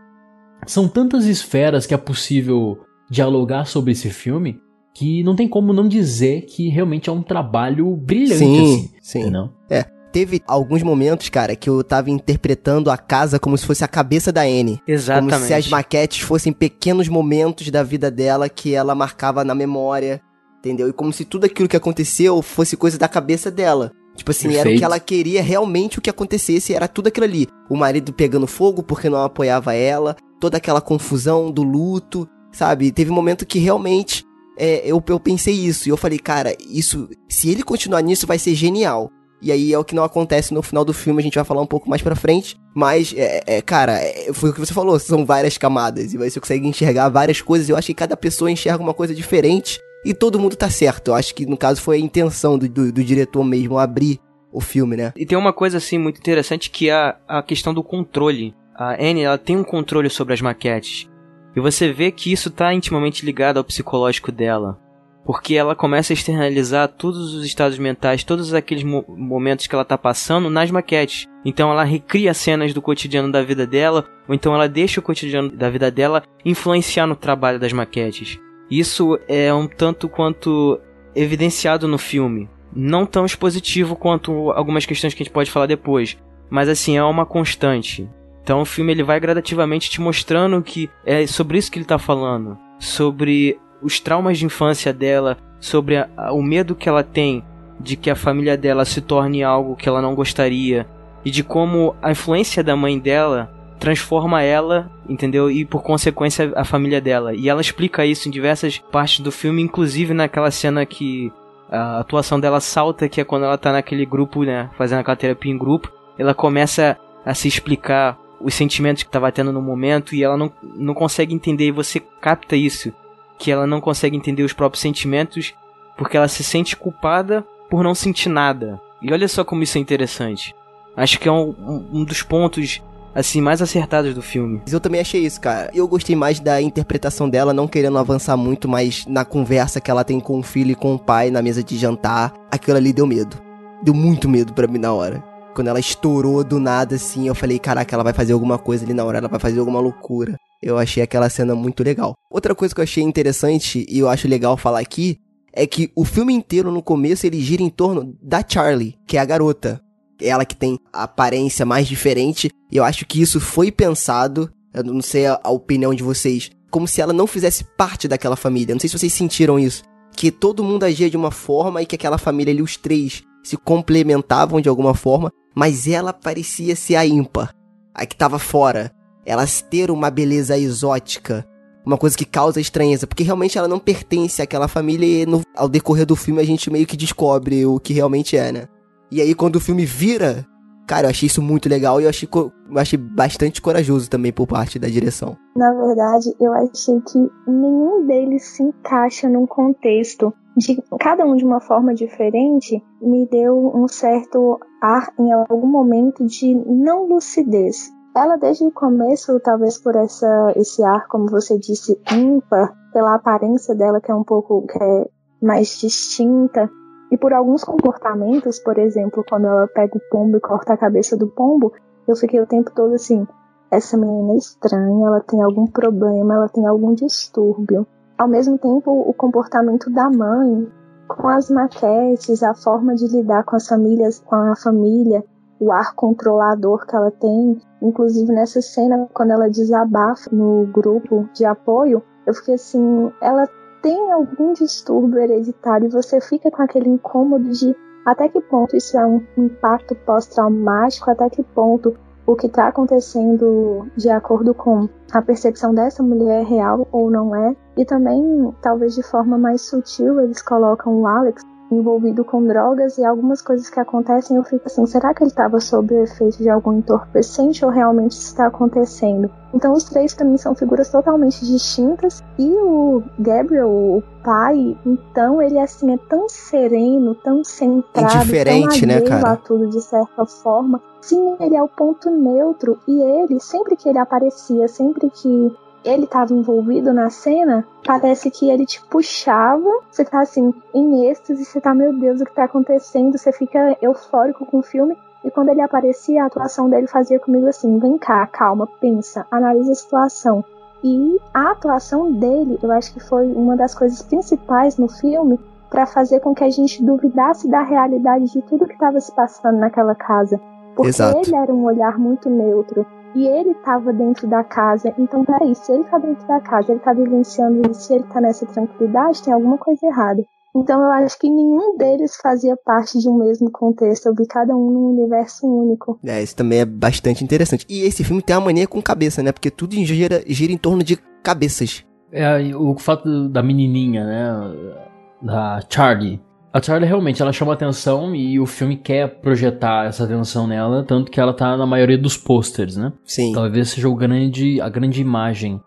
são 0.66 0.88
tantas 0.88 1.26
esferas 1.26 1.86
que 1.86 1.94
é 1.94 1.98
possível 1.98 2.78
dialogar 3.10 3.66
sobre 3.66 3.92
esse 3.92 4.10
filme 4.10 4.60
que 4.94 5.22
não 5.22 5.36
tem 5.36 5.46
como 5.46 5.72
não 5.72 5.86
dizer 5.86 6.42
que 6.42 6.68
realmente 6.68 7.10
é 7.10 7.12
um 7.12 7.22
trabalho 7.22 7.94
brilhante, 7.96 8.38
sim, 8.38 8.62
assim, 8.62 9.24
sim. 9.24 9.30
Não? 9.30 9.52
É, 9.68 9.84
teve 10.16 10.42
alguns 10.46 10.82
momentos, 10.82 11.28
cara, 11.28 11.54
que 11.54 11.68
eu 11.68 11.84
tava 11.84 12.10
interpretando 12.10 12.90
a 12.90 12.96
casa 12.96 13.38
como 13.38 13.58
se 13.58 13.66
fosse 13.66 13.84
a 13.84 13.88
cabeça 13.88 14.32
da 14.32 14.40
Anne. 14.40 14.80
Exatamente. 14.88 15.30
Como 15.34 15.44
se 15.44 15.52
as 15.52 15.68
maquetes 15.68 16.22
fossem 16.22 16.54
pequenos 16.54 17.06
momentos 17.06 17.70
da 17.70 17.82
vida 17.82 18.10
dela 18.10 18.48
que 18.48 18.74
ela 18.74 18.94
marcava 18.94 19.44
na 19.44 19.54
memória, 19.54 20.22
entendeu? 20.58 20.88
E 20.88 20.92
como 20.94 21.12
se 21.12 21.26
tudo 21.26 21.44
aquilo 21.44 21.68
que 21.68 21.76
aconteceu 21.76 22.40
fosse 22.40 22.78
coisa 22.78 22.96
da 22.96 23.06
cabeça 23.06 23.50
dela. 23.50 23.92
Tipo 24.16 24.30
assim, 24.30 24.48
Perfeito. 24.48 24.68
era 24.68 24.74
o 24.74 24.78
que 24.78 24.84
ela 24.86 24.98
queria 24.98 25.42
realmente 25.42 25.98
o 25.98 26.00
que 26.00 26.08
acontecesse, 26.08 26.72
era 26.72 26.88
tudo 26.88 27.08
aquilo 27.08 27.26
ali. 27.26 27.46
O 27.68 27.76
marido 27.76 28.10
pegando 28.10 28.46
fogo 28.46 28.82
porque 28.82 29.10
não 29.10 29.22
apoiava 29.22 29.74
ela, 29.74 30.16
toda 30.40 30.56
aquela 30.56 30.80
confusão 30.80 31.50
do 31.50 31.62
luto, 31.62 32.26
sabe? 32.50 32.90
Teve 32.90 33.10
um 33.10 33.14
momento 33.14 33.44
que 33.44 33.58
realmente 33.58 34.24
é, 34.58 34.80
eu, 34.90 35.04
eu 35.06 35.20
pensei 35.20 35.52
isso. 35.52 35.86
E 35.86 35.90
eu 35.90 35.96
falei, 35.98 36.18
cara, 36.18 36.56
isso. 36.70 37.06
Se 37.28 37.50
ele 37.50 37.62
continuar 37.62 38.00
nisso, 38.00 38.26
vai 38.26 38.38
ser 38.38 38.54
genial. 38.54 39.10
E 39.40 39.52
aí 39.52 39.72
é 39.72 39.78
o 39.78 39.84
que 39.84 39.94
não 39.94 40.04
acontece 40.04 40.54
no 40.54 40.62
final 40.62 40.84
do 40.84 40.92
filme, 40.92 41.20
a 41.20 41.22
gente 41.22 41.34
vai 41.34 41.44
falar 41.44 41.60
um 41.60 41.66
pouco 41.66 41.88
mais 41.88 42.02
pra 42.02 42.16
frente. 42.16 42.56
Mas, 42.74 43.14
é, 43.16 43.42
é 43.46 43.62
cara, 43.62 43.92
é, 43.92 44.32
foi 44.32 44.50
o 44.50 44.52
que 44.52 44.60
você 44.60 44.72
falou, 44.72 44.98
são 44.98 45.24
várias 45.24 45.58
camadas. 45.58 46.14
E 46.14 46.16
você 46.16 46.40
consegue 46.40 46.66
enxergar 46.66 47.08
várias 47.08 47.40
coisas. 47.40 47.68
Eu 47.68 47.76
acho 47.76 47.86
que 47.86 47.94
cada 47.94 48.16
pessoa 48.16 48.50
enxerga 48.50 48.82
uma 48.82 48.94
coisa 48.94 49.14
diferente 49.14 49.80
e 50.04 50.14
todo 50.14 50.38
mundo 50.38 50.56
tá 50.56 50.70
certo. 50.70 51.08
Eu 51.08 51.14
acho 51.14 51.34
que 51.34 51.46
no 51.46 51.56
caso 51.56 51.80
foi 51.80 51.96
a 51.96 52.00
intenção 52.00 52.58
do, 52.58 52.68
do, 52.68 52.92
do 52.92 53.04
diretor 53.04 53.44
mesmo 53.44 53.78
abrir 53.78 54.20
o 54.52 54.60
filme, 54.60 54.96
né? 54.96 55.12
E 55.16 55.26
tem 55.26 55.36
uma 55.36 55.52
coisa 55.52 55.78
assim 55.78 55.98
muito 55.98 56.18
interessante 56.18 56.70
que 56.70 56.88
é 56.88 56.94
a, 56.94 57.16
a 57.28 57.42
questão 57.42 57.74
do 57.74 57.82
controle. 57.82 58.54
A 58.74 58.94
Anne, 58.94 59.22
ela 59.22 59.38
tem 59.38 59.56
um 59.56 59.64
controle 59.64 60.08
sobre 60.08 60.34
as 60.34 60.40
maquetes. 60.40 61.08
E 61.54 61.60
você 61.60 61.92
vê 61.92 62.10
que 62.10 62.32
isso 62.32 62.50
tá 62.50 62.72
intimamente 62.72 63.24
ligado 63.24 63.56
ao 63.56 63.64
psicológico 63.64 64.30
dela. 64.30 64.78
Porque 65.26 65.56
ela 65.56 65.74
começa 65.74 66.12
a 66.12 66.14
externalizar 66.14 66.86
todos 66.86 67.34
os 67.34 67.44
estados 67.44 67.78
mentais, 67.78 68.22
todos 68.22 68.54
aqueles 68.54 68.84
mo 68.84 69.04
momentos 69.08 69.66
que 69.66 69.74
ela 69.74 69.84
tá 69.84 69.98
passando 69.98 70.48
nas 70.48 70.70
maquetes. 70.70 71.26
Então 71.44 71.70
ela 71.70 71.82
recria 71.82 72.32
cenas 72.32 72.72
do 72.72 72.80
cotidiano 72.80 73.32
da 73.32 73.42
vida 73.42 73.66
dela, 73.66 74.06
ou 74.28 74.34
então 74.34 74.54
ela 74.54 74.68
deixa 74.68 75.00
o 75.00 75.02
cotidiano 75.02 75.50
da 75.50 75.68
vida 75.68 75.90
dela 75.90 76.22
influenciar 76.44 77.08
no 77.08 77.16
trabalho 77.16 77.58
das 77.58 77.72
maquetes. 77.72 78.38
Isso 78.70 79.18
é 79.28 79.52
um 79.52 79.66
tanto 79.66 80.08
quanto 80.08 80.80
evidenciado 81.14 81.88
no 81.88 81.98
filme. 81.98 82.48
Não 82.72 83.04
tão 83.04 83.26
expositivo 83.26 83.96
quanto 83.96 84.50
algumas 84.52 84.86
questões 84.86 85.12
que 85.12 85.22
a 85.22 85.24
gente 85.24 85.32
pode 85.32 85.50
falar 85.50 85.66
depois, 85.66 86.16
mas 86.48 86.68
assim, 86.68 86.96
é 86.96 87.02
uma 87.02 87.26
constante. 87.26 88.08
Então 88.42 88.60
o 88.60 88.64
filme 88.64 88.92
ele 88.92 89.02
vai 89.02 89.18
gradativamente 89.18 89.90
te 89.90 90.00
mostrando 90.00 90.62
que 90.62 90.88
é 91.04 91.26
sobre 91.26 91.58
isso 91.58 91.70
que 91.70 91.78
ele 91.78 91.84
está 91.84 91.98
falando, 91.98 92.56
sobre 92.78 93.58
os 93.82 94.00
traumas 94.00 94.38
de 94.38 94.46
infância 94.46 94.92
dela, 94.92 95.36
sobre 95.60 95.96
a, 95.96 96.08
a, 96.16 96.32
o 96.32 96.42
medo 96.42 96.74
que 96.74 96.88
ela 96.88 97.02
tem 97.02 97.44
de 97.78 97.96
que 97.96 98.10
a 98.10 98.16
família 98.16 98.56
dela 98.56 98.84
se 98.84 99.00
torne 99.00 99.42
algo 99.42 99.76
que 99.76 99.88
ela 99.88 100.00
não 100.00 100.14
gostaria 100.14 100.86
e 101.24 101.30
de 101.30 101.42
como 101.42 101.94
a 102.00 102.10
influência 102.12 102.62
da 102.62 102.76
mãe 102.76 102.98
dela 102.98 103.50
transforma 103.78 104.42
ela, 104.42 104.90
entendeu? 105.08 105.50
E 105.50 105.64
por 105.64 105.82
consequência 105.82 106.52
a 106.56 106.64
família 106.64 107.00
dela. 107.00 107.34
E 107.34 107.48
ela 107.48 107.60
explica 107.60 108.06
isso 108.06 108.28
em 108.28 108.30
diversas 108.30 108.78
partes 108.78 109.20
do 109.20 109.30
filme, 109.30 109.60
inclusive 109.60 110.14
naquela 110.14 110.50
cena 110.50 110.86
que 110.86 111.30
a 111.70 111.98
atuação 111.98 112.40
dela 112.40 112.60
salta, 112.60 113.08
que 113.08 113.20
é 113.20 113.24
quando 113.24 113.44
ela 113.44 113.58
tá 113.58 113.72
naquele 113.72 114.06
grupo, 114.06 114.44
né, 114.44 114.70
fazendo 114.78 115.00
aquela 115.00 115.16
terapia 115.16 115.52
em 115.52 115.58
grupo, 115.58 115.92
ela 116.16 116.32
começa 116.32 116.96
a 117.24 117.34
se 117.34 117.48
explicar 117.48 118.16
os 118.40 118.54
sentimentos 118.54 119.02
que 119.02 119.08
estava 119.08 119.32
tendo 119.32 119.52
no 119.52 119.60
momento 119.60 120.14
e 120.14 120.22
ela 120.22 120.36
não, 120.36 120.50
não 120.62 120.94
consegue 120.94 121.34
entender 121.34 121.66
e 121.66 121.72
você 121.72 122.00
capta 122.00 122.54
isso 122.54 122.92
que 123.38 123.50
ela 123.50 123.66
não 123.66 123.80
consegue 123.80 124.16
entender 124.16 124.42
os 124.42 124.52
próprios 124.52 124.82
sentimentos 124.82 125.54
porque 125.96 126.16
ela 126.16 126.28
se 126.28 126.44
sente 126.44 126.76
culpada 126.76 127.44
por 127.70 127.82
não 127.82 127.94
sentir 127.94 128.28
nada. 128.28 128.80
E 129.00 129.12
olha 129.12 129.28
só 129.28 129.44
como 129.44 129.62
isso 129.62 129.78
é 129.78 129.80
interessante. 129.80 130.54
Acho 130.96 131.18
que 131.20 131.28
é 131.28 131.32
um, 131.32 131.54
um, 131.92 132.04
dos 132.04 132.22
pontos 132.22 132.82
assim 133.14 133.40
mais 133.40 133.60
acertados 133.60 134.14
do 134.14 134.22
filme. 134.22 134.62
Eu 134.70 134.80
também 134.80 135.00
achei 135.00 135.24
isso, 135.24 135.40
cara. 135.40 135.70
Eu 135.74 135.86
gostei 135.86 136.16
mais 136.16 136.40
da 136.40 136.60
interpretação 136.60 137.28
dela, 137.28 137.52
não 137.52 137.68
querendo 137.68 137.98
avançar 137.98 138.36
muito, 138.36 138.68
mas 138.68 139.04
na 139.06 139.24
conversa 139.24 139.80
que 139.80 139.90
ela 139.90 140.04
tem 140.04 140.20
com 140.20 140.38
o 140.38 140.42
filho 140.42 140.70
e 140.70 140.74
com 140.74 140.94
o 140.94 140.98
pai 140.98 141.30
na 141.30 141.42
mesa 141.42 141.62
de 141.62 141.76
jantar, 141.76 142.32
aquilo 142.50 142.76
ali 142.76 142.92
deu 142.92 143.06
medo. 143.06 143.36
Deu 143.82 143.94
muito 143.94 144.28
medo 144.28 144.52
para 144.52 144.66
mim 144.66 144.78
na 144.78 144.92
hora. 144.92 145.22
Quando 145.54 145.68
ela 145.68 145.80
estourou 145.80 146.44
do 146.44 146.58
nada 146.58 146.96
assim, 146.96 147.26
eu 147.28 147.34
falei, 147.34 147.58
caraca, 147.58 147.94
ela 147.94 148.04
vai 148.04 148.12
fazer 148.12 148.32
alguma 148.32 148.58
coisa 148.58 148.84
ali 148.84 148.92
na 148.92 149.04
hora, 149.04 149.18
ela 149.18 149.28
vai 149.28 149.40
fazer 149.40 149.58
alguma 149.58 149.80
loucura. 149.80 150.36
Eu 150.62 150.78
achei 150.78 151.02
aquela 151.02 151.28
cena 151.28 151.54
muito 151.54 151.82
legal. 151.82 152.14
Outra 152.30 152.54
coisa 152.54 152.74
que 152.74 152.80
eu 152.80 152.84
achei 152.84 153.02
interessante 153.02 153.86
e 153.88 153.98
eu 153.98 154.08
acho 154.08 154.28
legal 154.28 154.56
falar 154.56 154.80
aqui 154.80 155.18
é 155.52 155.66
que 155.66 155.90
o 155.94 156.04
filme 156.04 156.34
inteiro 156.34 156.70
no 156.70 156.82
começo 156.82 157.26
ele 157.26 157.40
gira 157.40 157.62
em 157.62 157.70
torno 157.70 158.14
da 158.22 158.44
Charlie, 158.46 158.96
que 159.06 159.16
é 159.16 159.20
a 159.20 159.24
garota. 159.24 159.80
Ela 160.20 160.44
que 160.44 160.56
tem 160.56 160.78
a 160.92 161.04
aparência 161.04 161.64
mais 161.64 161.86
diferente. 161.86 162.50
Eu 162.70 162.84
acho 162.84 163.06
que 163.06 163.20
isso 163.20 163.40
foi 163.40 163.70
pensado, 163.70 164.50
eu 164.72 164.84
não 164.84 165.00
sei 165.00 165.26
a, 165.26 165.40
a 165.42 165.50
opinião 165.50 165.94
de 165.94 166.02
vocês, 166.02 166.50
como 166.70 166.86
se 166.88 167.00
ela 167.00 167.12
não 167.12 167.26
fizesse 167.26 167.64
parte 167.64 168.08
daquela 168.08 168.36
família. 168.36 168.74
Não 168.74 168.80
sei 168.80 168.88
se 168.88 168.98
vocês 168.98 169.12
sentiram 169.12 169.58
isso. 169.58 169.82
Que 170.14 170.30
todo 170.30 170.64
mundo 170.64 170.84
agia 170.84 171.10
de 171.10 171.16
uma 171.16 171.30
forma 171.30 171.82
e 171.82 171.86
que 171.86 171.94
aquela 171.94 172.18
família 172.18 172.52
ali, 172.52 172.62
os 172.62 172.76
três, 172.76 173.22
se 173.42 173.56
complementavam 173.56 174.60
de 174.60 174.68
alguma 174.68 174.94
forma, 174.94 175.30
mas 175.54 175.86
ela 175.86 176.12
parecia 176.12 176.74
ser 176.74 176.96
a 176.96 177.06
ímpar, 177.06 177.54
a 177.94 178.04
que 178.04 178.16
tava 178.16 178.38
fora 178.38 178.92
elas 179.26 179.60
ter 179.60 179.90
uma 179.90 180.08
beleza 180.08 180.56
exótica, 180.56 181.44
uma 181.84 181.98
coisa 181.98 182.16
que 182.16 182.24
causa 182.24 182.60
estranheza, 182.60 183.06
porque 183.06 183.24
realmente 183.24 183.58
ela 183.58 183.68
não 183.68 183.78
pertence 183.78 184.40
àquela 184.40 184.68
família 184.68 185.22
e 185.22 185.26
no, 185.26 185.42
ao 185.54 185.68
decorrer 185.68 186.06
do 186.06 186.16
filme 186.16 186.40
a 186.40 186.46
gente 186.46 186.70
meio 186.70 186.86
que 186.86 186.96
descobre 186.96 187.66
o 187.66 187.78
que 187.80 187.92
realmente 187.92 188.36
é, 188.36 188.52
né? 188.52 188.68
E 189.10 189.20
aí 189.20 189.34
quando 189.34 189.56
o 189.56 189.60
filme 189.60 189.84
vira, 189.84 190.46
cara, 190.86 191.06
eu 191.06 191.10
achei 191.10 191.26
isso 191.26 191.42
muito 191.42 191.68
legal 191.68 192.00
e 192.00 192.04
eu 192.04 192.08
achei, 192.08 192.28
eu 192.32 192.52
achei 192.76 192.98
bastante 192.98 193.60
corajoso 193.60 194.08
também 194.08 194.32
por 194.32 194.46
parte 194.46 194.78
da 194.78 194.88
direção. 194.88 195.36
Na 195.56 195.72
verdade, 195.72 196.34
eu 196.40 196.52
achei 196.52 197.00
que 197.00 197.18
nenhum 197.46 198.06
deles 198.06 198.44
se 198.44 198.62
encaixa 198.62 199.28
num 199.28 199.46
contexto 199.46 200.32
de 200.56 200.82
cada 200.98 201.24
um 201.24 201.36
de 201.36 201.44
uma 201.44 201.60
forma 201.60 201.94
diferente, 201.94 202.82
me 203.02 203.28
deu 203.28 203.72
um 203.74 203.86
certo 203.86 204.58
ar 204.80 205.12
em 205.18 205.30
algum 205.32 205.66
momento 205.66 206.24
de 206.24 206.54
não 206.54 207.06
lucidez 207.06 207.94
ela 208.16 208.36
desde 208.36 208.64
o 208.64 208.72
começo, 208.72 209.38
talvez 209.40 209.76
por 209.78 209.94
essa 209.94 210.52
esse 210.56 210.82
ar, 210.82 211.06
como 211.06 211.26
você 211.28 211.58
disse, 211.58 212.00
ímpar, 212.10 212.72
pela 212.92 213.14
aparência 213.14 213.74
dela 213.74 214.00
que 214.00 214.10
é 214.10 214.14
um 214.14 214.24
pouco 214.24 214.66
que 214.66 214.82
é 214.82 215.08
mais 215.42 215.78
distinta, 215.78 216.70
e 217.12 217.16
por 217.18 217.32
alguns 217.32 217.62
comportamentos, 217.62 218.58
por 218.58 218.78
exemplo, 218.78 219.24
quando 219.28 219.46
ela 219.46 219.68
pega 219.68 219.96
o 219.96 220.00
pombo 220.10 220.38
e 220.38 220.40
corta 220.40 220.72
a 220.72 220.78
cabeça 220.78 221.16
do 221.16 221.28
pombo, 221.28 221.72
eu 222.08 222.16
fiquei 222.16 222.40
o 222.40 222.46
tempo 222.46 222.72
todo 222.74 222.94
assim, 222.94 223.26
essa 223.70 223.96
menina 223.96 224.32
é 224.32 224.36
estranha, 224.36 225.06
ela 225.06 225.20
tem 225.20 225.42
algum 225.42 225.66
problema, 225.66 226.34
ela 226.34 226.48
tem 226.48 226.66
algum 226.66 226.94
distúrbio. 226.94 227.86
Ao 228.16 228.26
mesmo 228.26 228.56
tempo, 228.58 228.90
o 228.90 229.12
comportamento 229.12 229.90
da 229.90 230.08
mãe, 230.08 230.66
com 231.06 231.28
as 231.28 231.50
maquetes, 231.50 232.42
a 232.42 232.54
forma 232.54 232.94
de 232.94 233.06
lidar 233.08 233.44
com 233.44 233.56
as 233.56 233.68
famílias, 233.68 234.18
com 234.18 234.34
a 234.34 234.56
família, 234.56 235.22
o 235.60 235.72
ar 235.72 235.94
controlador 235.94 236.86
que 236.86 236.94
ela 236.94 237.10
tem. 237.10 237.58
Inclusive 237.82 238.32
nessa 238.32 238.60
cena, 238.60 239.08
quando 239.12 239.32
ela 239.32 239.50
desabafa 239.50 240.30
no 240.32 240.66
grupo 240.66 241.28
de 241.34 241.44
apoio, 241.44 242.02
eu 242.26 242.34
fiquei 242.34 242.54
assim, 242.54 243.10
ela 243.20 243.48
tem 243.82 244.12
algum 244.12 244.52
distúrbio 244.52 245.20
hereditário 245.20 245.86
e 245.86 245.90
você 245.90 246.20
fica 246.20 246.50
com 246.50 246.62
aquele 246.62 246.88
incômodo 246.88 247.50
de 247.50 247.76
até 248.04 248.28
que 248.28 248.40
ponto 248.40 248.76
isso 248.76 248.96
é 248.96 249.04
um 249.04 249.20
impacto 249.36 249.94
pós-traumático, 249.94 251.10
até 251.10 251.28
que 251.28 251.42
ponto 251.42 251.96
o 252.26 252.34
que 252.34 252.46
está 252.46 252.68
acontecendo 252.68 253.86
de 253.96 254.08
acordo 254.10 254.52
com 254.54 254.88
a 255.12 255.22
percepção 255.22 255.72
dessa 255.72 256.02
mulher 256.02 256.40
é 256.40 256.44
real 256.44 256.86
ou 256.90 257.10
não 257.10 257.34
é. 257.34 257.54
E 257.76 257.84
também, 257.84 258.52
talvez 258.60 258.94
de 258.94 259.02
forma 259.02 259.38
mais 259.38 259.62
sutil, 259.62 260.20
eles 260.20 260.42
colocam 260.42 261.00
o 261.00 261.06
Alex 261.06 261.42
envolvido 261.70 262.24
com 262.24 262.44
drogas 262.44 262.98
e 262.98 263.04
algumas 263.04 263.42
coisas 263.42 263.68
que 263.68 263.80
acontecem 263.80 264.36
eu 264.36 264.44
fico 264.44 264.62
assim, 264.66 264.86
será 264.86 265.12
que 265.12 265.22
ele 265.22 265.30
estava 265.30 265.60
sob 265.60 265.94
o 265.94 266.02
efeito 266.02 266.38
de 266.38 266.48
algum 266.48 266.74
entorpecente 266.74 267.64
ou 267.64 267.70
realmente 267.70 268.12
isso 268.12 268.28
está 268.28 268.46
acontecendo? 268.46 269.30
Então 269.52 269.72
os 269.72 269.84
três 269.84 270.14
para 270.14 270.24
mim 270.24 270.36
são 270.36 270.54
figuras 270.54 270.90
totalmente 270.90 271.44
distintas 271.44 272.22
e 272.38 272.48
o 272.48 273.02
Gabriel, 273.18 273.68
o 273.68 274.02
pai, 274.22 274.76
então 274.84 275.40
ele 275.40 275.58
assim 275.58 275.92
é 275.92 275.98
tão 276.08 276.28
sereno, 276.28 277.14
tão 277.14 277.42
centrado, 277.42 278.16
Indiferente, 278.16 278.80
tão 278.80 278.88
né, 278.88 279.00
cara? 279.00 279.32
a 279.32 279.36
tudo 279.36 279.68
de 279.68 279.80
certa 279.80 280.26
forma. 280.26 280.80
Sim, 281.00 281.36
ele 281.40 281.56
é 281.56 281.62
o 281.62 281.68
ponto 281.68 282.10
neutro 282.10 282.78
e 282.86 283.00
ele 283.00 283.38
sempre 283.40 283.76
que 283.76 283.88
ele 283.88 283.98
aparecia, 283.98 284.66
sempre 284.66 285.08
que 285.08 285.52
ele 285.86 286.04
estava 286.04 286.34
envolvido 286.34 286.92
na 286.92 287.08
cena, 287.10 287.64
parece 287.84 288.30
que 288.30 288.50
ele 288.50 288.66
te 288.66 288.84
puxava, 288.86 289.70
você 289.90 290.04
tá 290.04 290.20
assim, 290.20 290.52
em 290.74 291.06
êxtase, 291.06 291.44
você 291.44 291.60
tá, 291.60 291.72
meu 291.72 291.92
Deus, 291.92 292.20
o 292.20 292.24
que 292.24 292.34
tá 292.34 292.44
acontecendo? 292.44 293.16
Você 293.16 293.32
fica 293.32 293.76
eufórico 293.80 294.44
com 294.44 294.58
o 294.58 294.62
filme. 294.62 294.96
E 295.24 295.30
quando 295.30 295.48
ele 295.48 295.60
aparecia, 295.60 296.22
a 296.22 296.26
atuação 296.26 296.68
dele 296.68 296.86
fazia 296.86 297.18
comigo 297.18 297.46
assim: 297.46 297.78
vem 297.78 297.98
cá, 297.98 298.26
calma, 298.26 298.68
pensa, 298.80 299.26
analisa 299.30 299.72
a 299.72 299.76
situação. 299.76 300.44
E 300.84 301.20
a 301.32 301.52
atuação 301.52 302.12
dele, 302.12 302.58
eu 302.62 302.70
acho 302.70 302.92
que 302.92 303.00
foi 303.00 303.26
uma 303.32 303.56
das 303.56 303.74
coisas 303.74 304.02
principais 304.02 304.76
no 304.76 304.88
filme 304.88 305.40
para 305.70 305.86
fazer 305.86 306.20
com 306.20 306.34
que 306.34 306.44
a 306.44 306.50
gente 306.50 306.82
duvidasse 306.82 307.48
da 307.48 307.62
realidade 307.62 308.26
de 308.26 308.42
tudo 308.42 308.66
que 308.66 308.74
estava 308.74 309.00
se 309.00 309.12
passando 309.12 309.58
naquela 309.58 309.94
casa. 309.94 310.40
Porque 310.76 310.90
Exato. 310.90 311.18
ele 311.18 311.34
era 311.34 311.52
um 311.52 311.64
olhar 311.64 311.98
muito 311.98 312.28
neutro 312.28 312.86
e 313.16 313.26
ele 313.26 313.52
estava 313.52 313.94
dentro 313.94 314.28
da 314.28 314.44
casa. 314.44 314.94
Então, 314.98 315.24
peraí, 315.24 315.54
se 315.54 315.72
ele 315.72 315.84
tá 315.84 315.98
dentro 315.98 316.28
da 316.28 316.38
casa, 316.38 316.70
ele 316.70 316.80
tá 316.80 316.92
vivenciando 316.92 317.70
isso, 317.70 317.80
se 317.80 317.94
ele 317.94 318.04
tá 318.04 318.20
nessa 318.20 318.44
tranquilidade, 318.44 319.22
tem 319.22 319.32
alguma 319.32 319.56
coisa 319.56 319.86
errada. 319.86 320.22
Então, 320.54 320.82
eu 320.82 320.90
acho 320.90 321.18
que 321.18 321.28
nenhum 321.28 321.76
deles 321.78 322.16
fazia 322.16 322.56
parte 322.62 322.98
de 322.98 323.08
um 323.08 323.18
mesmo 323.18 323.50
contexto. 323.50 324.06
Eu 324.06 324.14
vi 324.14 324.26
cada 324.26 324.54
um 324.54 324.70
num 324.70 324.88
universo 324.90 325.46
único. 325.46 325.98
É, 326.04 326.22
isso 326.22 326.36
também 326.36 326.60
é 326.60 326.64
bastante 326.64 327.24
interessante. 327.24 327.66
E 327.68 327.82
esse 327.82 328.04
filme 328.04 328.22
tem 328.22 328.36
uma 328.36 328.46
mania 328.46 328.66
com 328.66 328.80
cabeça, 328.82 329.22
né? 329.22 329.32
Porque 329.32 329.50
tudo 329.50 329.74
gira, 329.76 330.22
gira 330.26 330.52
em 330.52 330.58
torno 330.58 330.82
de 330.82 330.96
cabeças. 331.22 331.84
É, 332.12 332.38
o 332.54 332.74
fato 332.78 333.28
da 333.28 333.42
menininha, 333.42 334.04
né? 334.04 334.76
Da 335.22 335.60
Charlie. 335.68 336.20
A 336.56 336.62
Charlie 336.62 336.88
realmente 336.88 337.20
ela 337.20 337.34
chama 337.34 337.52
atenção 337.52 338.16
e 338.16 338.40
o 338.40 338.46
filme 338.46 338.78
quer 338.78 339.20
projetar 339.20 339.84
essa 339.84 340.04
atenção 340.04 340.46
nela, 340.46 340.82
tanto 340.82 341.10
que 341.10 341.20
ela 341.20 341.34
tá 341.34 341.54
na 341.54 341.66
maioria 341.66 341.98
dos 341.98 342.16
posters, 342.16 342.78
né? 342.78 342.94
Sim. 343.04 343.30
Talvez 343.34 343.68
seja 343.68 343.86
o 343.86 343.94
grande, 343.94 344.58
a 344.58 344.66
grande 344.70 345.02
imagem 345.02 345.60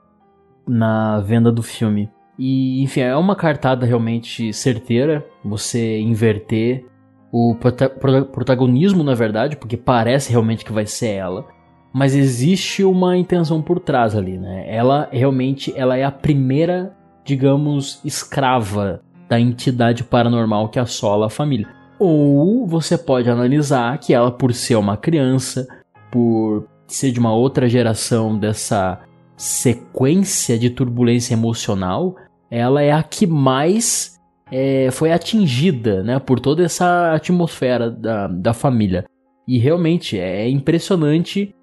na 0.67 1.19
venda 1.19 1.51
do 1.51 1.61
filme. 1.61 2.09
E, 2.39 2.81
enfim, 2.81 3.01
é 3.01 3.15
uma 3.15 3.35
cartada 3.35 3.85
realmente 3.85 4.51
certeira 4.51 5.23
você 5.45 5.99
inverter 5.99 6.83
o 7.31 7.53
prota 7.53 7.87
pro 7.87 8.25
protagonismo, 8.25 9.03
na 9.03 9.13
verdade, 9.13 9.57
porque 9.57 9.77
parece 9.77 10.31
realmente 10.31 10.65
que 10.65 10.73
vai 10.73 10.87
ser 10.87 11.09
ela. 11.09 11.45
Mas 11.93 12.15
existe 12.15 12.83
uma 12.83 13.15
intenção 13.15 13.61
por 13.61 13.79
trás 13.79 14.15
ali, 14.15 14.39
né? 14.39 14.65
Ela 14.67 15.07
realmente 15.11 15.71
ela 15.75 15.95
é 15.95 16.03
a 16.03 16.11
primeira, 16.11 16.97
digamos, 17.23 18.01
escrava 18.03 19.03
da 19.29 19.39
entidade 19.39 20.03
paranormal 20.03 20.69
que 20.69 20.79
assola 20.79 21.27
a 21.27 21.29
família. 21.29 21.69
Ou 21.99 22.65
você 22.65 22.97
pode 22.97 23.29
analisar 23.29 23.97
que 23.99 24.13
ela, 24.13 24.31
por 24.31 24.53
ser 24.53 24.75
uma 24.75 24.97
criança, 24.97 25.67
por 26.11 26.67
ser 26.87 27.11
de 27.11 27.19
uma 27.19 27.33
outra 27.33 27.69
geração 27.69 28.37
dessa 28.37 28.99
sequência 29.37 30.57
de 30.57 30.69
turbulência 30.69 31.33
emocional, 31.33 32.15
ela 32.49 32.81
é 32.81 32.91
a 32.91 33.03
que 33.03 33.27
mais 33.27 34.19
é, 34.51 34.89
foi 34.91 35.11
atingida 35.11 36.03
né, 36.03 36.19
por 36.19 36.39
toda 36.39 36.63
essa 36.63 37.13
atmosfera 37.13 37.91
da, 37.91 38.27
da 38.27 38.53
família. 38.53 39.05
E 39.47 39.57
realmente 39.59 40.17
é 40.19 40.49
impressionante 40.49 41.53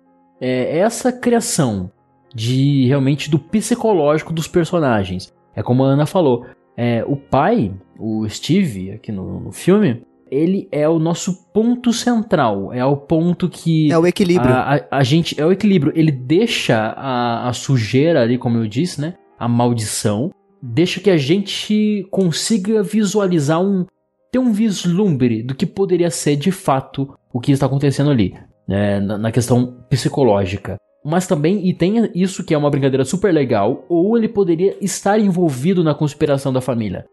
é, 0.40 0.78
essa 0.78 1.12
criação 1.12 1.90
de 2.34 2.86
realmente 2.86 3.30
do 3.30 3.38
psicológico 3.38 4.32
dos 4.32 4.46
personagens. 4.46 5.34
É 5.54 5.62
como 5.62 5.84
a 5.84 5.88
Ana 5.88 6.06
falou, 6.06 6.46
é, 6.76 7.04
o 7.06 7.16
pai, 7.16 7.72
o 7.98 8.28
Steve, 8.28 8.92
aqui 8.92 9.10
no, 9.10 9.40
no 9.40 9.52
filme, 9.52 10.02
ele 10.30 10.68
é 10.72 10.88
o 10.88 10.98
nosso 10.98 11.50
ponto 11.52 11.92
central, 11.92 12.72
é 12.72 12.84
o 12.84 12.96
ponto 12.96 13.48
que. 13.48 13.90
É 13.90 13.98
o 13.98 14.06
equilíbrio. 14.06 14.52
A, 14.52 14.76
a, 14.76 14.98
a 14.98 15.02
gente. 15.02 15.40
É 15.40 15.46
o 15.46 15.52
equilíbrio. 15.52 15.92
Ele 15.94 16.10
deixa 16.10 16.76
a, 16.76 17.48
a 17.48 17.52
sujeira 17.52 18.22
ali, 18.22 18.36
como 18.36 18.58
eu 18.58 18.66
disse, 18.66 19.00
né? 19.00 19.14
A 19.38 19.48
maldição. 19.48 20.30
Deixa 20.62 21.00
que 21.00 21.10
a 21.10 21.16
gente 21.16 22.06
consiga 22.10 22.82
visualizar 22.82 23.60
um. 23.62 23.86
ter 24.32 24.38
um 24.38 24.52
vislumbre 24.52 25.42
do 25.42 25.54
que 25.54 25.64
poderia 25.64 26.10
ser 26.10 26.36
de 26.36 26.50
fato 26.50 27.14
o 27.32 27.40
que 27.40 27.52
está 27.52 27.66
acontecendo 27.66 28.10
ali. 28.10 28.34
Né, 28.66 28.98
na, 28.98 29.16
na 29.16 29.30
questão 29.30 29.78
psicológica. 29.88 30.76
Mas 31.08 31.24
também, 31.24 31.64
e 31.64 31.72
tem 31.72 32.10
isso 32.16 32.42
que 32.42 32.52
é 32.52 32.58
uma 32.58 32.68
brincadeira 32.68 33.04
super 33.04 33.32
legal, 33.32 33.84
ou 33.88 34.18
ele 34.18 34.26
poderia 34.26 34.76
estar 34.80 35.20
envolvido 35.20 35.84
na 35.84 35.94
conspiração 35.94 36.52
da 36.52 36.60
família. 36.60 37.06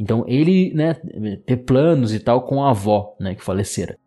Então 0.00 0.24
ele, 0.26 0.72
né, 0.74 0.94
ter 1.44 1.58
planos 1.58 2.14
e 2.14 2.20
tal 2.20 2.40
com 2.46 2.64
a 2.64 2.70
avó, 2.70 3.14
né, 3.20 3.34
que 3.34 3.44
falecera. 3.44 3.98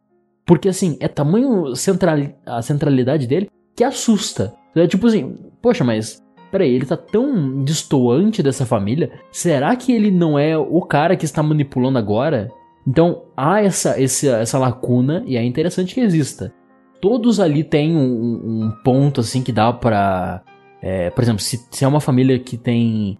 Porque 0.43 0.67
assim, 0.67 0.97
é 0.99 1.07
tamanho 1.07 1.75
central, 1.75 2.17
a 2.47 2.63
centralidade 2.63 3.27
dele 3.27 3.47
que 3.75 3.83
assusta. 3.83 4.55
É 4.75 4.87
tipo 4.87 5.05
assim, 5.05 5.37
poxa, 5.61 5.83
mas 5.83 6.19
peraí, 6.51 6.73
ele 6.73 6.87
tá 6.87 6.97
tão 6.97 7.63
distoante 7.63 8.41
dessa 8.41 8.65
família, 8.65 9.11
será 9.31 9.75
que 9.75 9.91
ele 9.91 10.09
não 10.09 10.39
é 10.39 10.57
o 10.57 10.81
cara 10.81 11.15
que 11.15 11.25
está 11.25 11.43
manipulando 11.43 11.99
agora? 11.99 12.49
Então 12.87 13.25
há 13.37 13.61
essa, 13.61 14.01
essa, 14.01 14.37
essa 14.37 14.57
lacuna 14.57 15.23
e 15.27 15.37
é 15.37 15.43
interessante 15.43 15.93
que 15.93 16.01
exista. 16.01 16.51
Todos 16.99 17.39
ali 17.39 17.63
têm 17.63 17.95
um, 17.95 18.65
um 18.65 18.71
ponto 18.83 19.21
assim 19.21 19.43
que 19.43 19.51
dá 19.51 19.71
pra. 19.71 20.41
É, 20.81 21.09
por 21.09 21.23
exemplo, 21.23 21.41
se, 21.41 21.59
se 21.71 21.83
é 21.83 21.87
uma 21.87 21.99
família 21.99 22.39
que 22.39 22.57
tem 22.57 23.17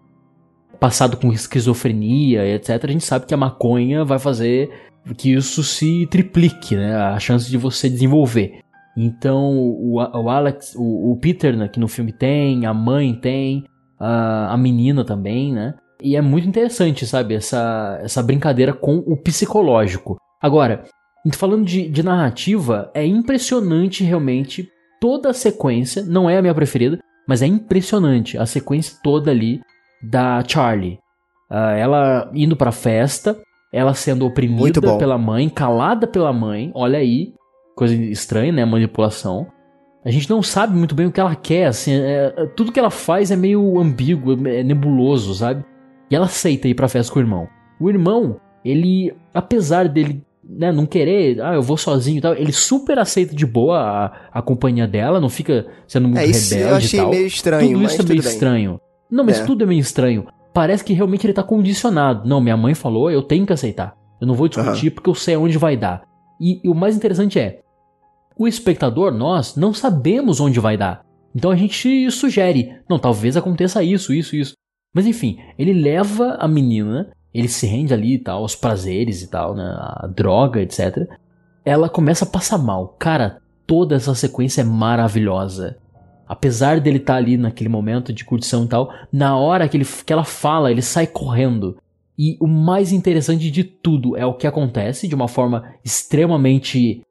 passado 0.78 1.16
com 1.16 1.32
esquizofrenia, 1.32 2.46
etc., 2.46 2.84
a 2.84 2.92
gente 2.92 3.04
sabe 3.04 3.26
que 3.26 3.34
a 3.34 3.36
maconha 3.36 4.04
vai 4.04 4.18
fazer 4.18 4.70
que 5.16 5.32
isso 5.32 5.62
se 5.62 6.06
triplique, 6.06 6.76
né? 6.76 6.94
A 6.94 7.18
chance 7.18 7.50
de 7.50 7.56
você 7.56 7.88
desenvolver. 7.88 8.60
Então, 8.96 9.56
o, 9.56 9.94
o 9.96 10.28
Alex, 10.28 10.74
o, 10.76 11.12
o 11.12 11.16
Peter, 11.16 11.56
né, 11.56 11.68
que 11.68 11.78
no 11.78 11.86
filme 11.86 12.12
tem, 12.12 12.66
a 12.66 12.74
mãe 12.74 13.14
tem, 13.14 13.64
a, 13.98 14.52
a 14.52 14.56
menina 14.56 15.04
também, 15.04 15.52
né? 15.52 15.74
E 16.02 16.16
é 16.16 16.20
muito 16.20 16.48
interessante, 16.48 17.06
sabe? 17.06 17.34
Essa, 17.34 17.98
essa 18.02 18.22
brincadeira 18.22 18.72
com 18.72 18.98
o 18.98 19.16
psicológico. 19.16 20.16
Agora, 20.40 20.84
falando 21.36 21.64
de, 21.64 21.88
de 21.88 22.02
narrativa, 22.02 22.90
é 22.94 23.04
impressionante 23.04 24.04
realmente 24.04 24.70
toda 25.00 25.30
a 25.30 25.34
sequência. 25.34 26.02
Não 26.04 26.28
é 26.28 26.38
a 26.38 26.42
minha 26.42 26.54
preferida, 26.54 26.98
mas 27.26 27.42
é 27.42 27.46
impressionante 27.46 28.38
a 28.38 28.46
sequência 28.46 28.96
toda 29.02 29.30
ali 29.30 29.60
da 30.02 30.42
Charlie. 30.46 30.98
Uh, 31.50 31.76
ela 31.76 32.30
indo 32.34 32.56
pra 32.56 32.72
festa, 32.72 33.38
ela 33.72 33.94
sendo 33.94 34.26
oprimida 34.26 34.80
pela 34.98 35.18
mãe, 35.18 35.48
calada 35.48 36.06
pela 36.06 36.32
mãe, 36.32 36.70
olha 36.74 36.98
aí, 36.98 37.34
coisa 37.74 37.94
estranha, 37.94 38.52
né? 38.52 38.64
Manipulação. 38.64 39.46
A 40.04 40.10
gente 40.10 40.30
não 40.30 40.42
sabe 40.42 40.76
muito 40.76 40.94
bem 40.94 41.06
o 41.06 41.12
que 41.12 41.20
ela 41.20 41.34
quer, 41.34 41.66
assim, 41.66 41.92
é, 41.92 42.32
é, 42.36 42.46
tudo 42.46 42.72
que 42.72 42.78
ela 42.78 42.90
faz 42.90 43.30
é 43.30 43.36
meio 43.36 43.78
ambíguo, 43.78 44.48
é 44.48 44.62
nebuloso, 44.62 45.34
sabe? 45.34 45.64
E 46.10 46.16
ela 46.16 46.26
aceita 46.26 46.68
ir 46.68 46.74
pra 46.74 46.88
festa 46.88 47.12
com 47.12 47.18
o 47.18 47.22
irmão. 47.22 47.48
O 47.80 47.90
irmão, 47.90 48.40
ele, 48.64 49.14
apesar 49.34 49.88
dele 49.88 50.24
né, 50.48 50.72
não 50.72 50.86
querer, 50.86 51.40
ah, 51.42 51.54
eu 51.54 51.62
vou 51.62 51.76
sozinho 51.76 52.18
e 52.18 52.20
tal, 52.20 52.34
ele 52.34 52.52
super 52.52 52.98
aceita 52.98 53.34
de 53.34 53.44
boa 53.44 53.78
a, 53.78 54.38
a 54.38 54.42
companhia 54.42 54.86
dela, 54.86 55.20
não 55.20 55.28
fica 55.28 55.66
sendo 55.86 56.08
muito 56.08 56.20
é, 56.20 56.26
isso 56.26 56.54
rebelde 56.54 56.72
eu 56.72 56.76
achei 56.76 56.98
e 56.98 57.02
tal. 57.02 57.10
meio 57.10 57.26
estranho, 57.26 57.72
tudo 57.72 57.84
isso 57.84 58.00
é 58.00 58.04
meio 58.04 58.22
bem. 58.22 58.32
estranho. 58.32 58.80
Não, 59.10 59.24
mas 59.24 59.40
é. 59.40 59.44
tudo 59.44 59.64
é 59.64 59.66
meio 59.66 59.80
estranho. 59.80 60.26
Parece 60.54 60.82
que 60.82 60.92
realmente 60.92 61.26
ele 61.26 61.32
tá 61.32 61.42
condicionado. 61.42 62.28
Não, 62.28 62.40
minha 62.40 62.56
mãe 62.56 62.74
falou, 62.74 63.10
eu 63.10 63.22
tenho 63.22 63.46
que 63.46 63.52
aceitar. 63.52 63.94
Eu 64.20 64.26
não 64.26 64.34
vou 64.34 64.48
discutir 64.48 64.88
uhum. 64.88 64.94
porque 64.94 65.10
eu 65.10 65.14
sei 65.14 65.36
onde 65.36 65.56
vai 65.56 65.76
dar. 65.76 66.02
E, 66.40 66.60
e 66.64 66.68
o 66.68 66.74
mais 66.74 66.96
interessante 66.96 67.38
é, 67.38 67.60
o 68.36 68.46
espectador, 68.46 69.12
nós, 69.12 69.56
não 69.56 69.74
sabemos 69.74 70.40
onde 70.40 70.60
vai 70.60 70.76
dar. 70.76 71.04
Então 71.34 71.50
a 71.50 71.56
gente 71.56 72.10
sugere, 72.10 72.76
não, 72.88 72.98
talvez 72.98 73.36
aconteça 73.36 73.82
isso, 73.82 74.12
isso, 74.12 74.36
isso. 74.36 74.54
Mas 74.94 75.06
enfim, 75.06 75.38
ele 75.58 75.72
leva 75.72 76.36
a 76.40 76.48
menina, 76.48 77.10
ele 77.38 77.48
se 77.48 77.66
rende 77.66 77.94
ali 77.94 78.14
e 78.14 78.18
tal, 78.18 78.42
aos 78.42 78.54
prazeres 78.54 79.22
e 79.22 79.28
tal, 79.28 79.54
né, 79.54 79.64
a 79.64 80.06
droga, 80.06 80.60
etc. 80.60 81.08
Ela 81.64 81.88
começa 81.88 82.24
a 82.24 82.28
passar 82.28 82.58
mal. 82.58 82.96
Cara, 82.98 83.38
toda 83.66 83.96
essa 83.96 84.14
sequência 84.14 84.62
é 84.62 84.64
maravilhosa 84.64 85.76
apesar 86.28 86.78
dele 86.78 86.98
estar 86.98 87.14
tá 87.14 87.18
ali 87.18 87.36
naquele 87.36 87.70
momento 87.70 88.12
de 88.12 88.24
curtição 88.24 88.64
e 88.64 88.68
tal, 88.68 88.92
na 89.10 89.36
hora 89.36 89.66
que, 89.66 89.76
ele, 89.76 89.86
que 90.04 90.12
ela 90.12 90.24
fala, 90.24 90.70
ele 90.70 90.82
sai 90.82 91.06
correndo. 91.06 91.78
E 92.18 92.36
o 92.40 92.46
mais 92.46 92.92
interessante 92.92 93.50
de 93.50 93.64
tudo 93.64 94.16
é 94.16 94.26
o 94.26 94.34
que 94.34 94.46
acontece 94.46 95.08
de 95.08 95.14
uma 95.14 95.28
forma 95.28 95.64
extremamente, 95.84 97.02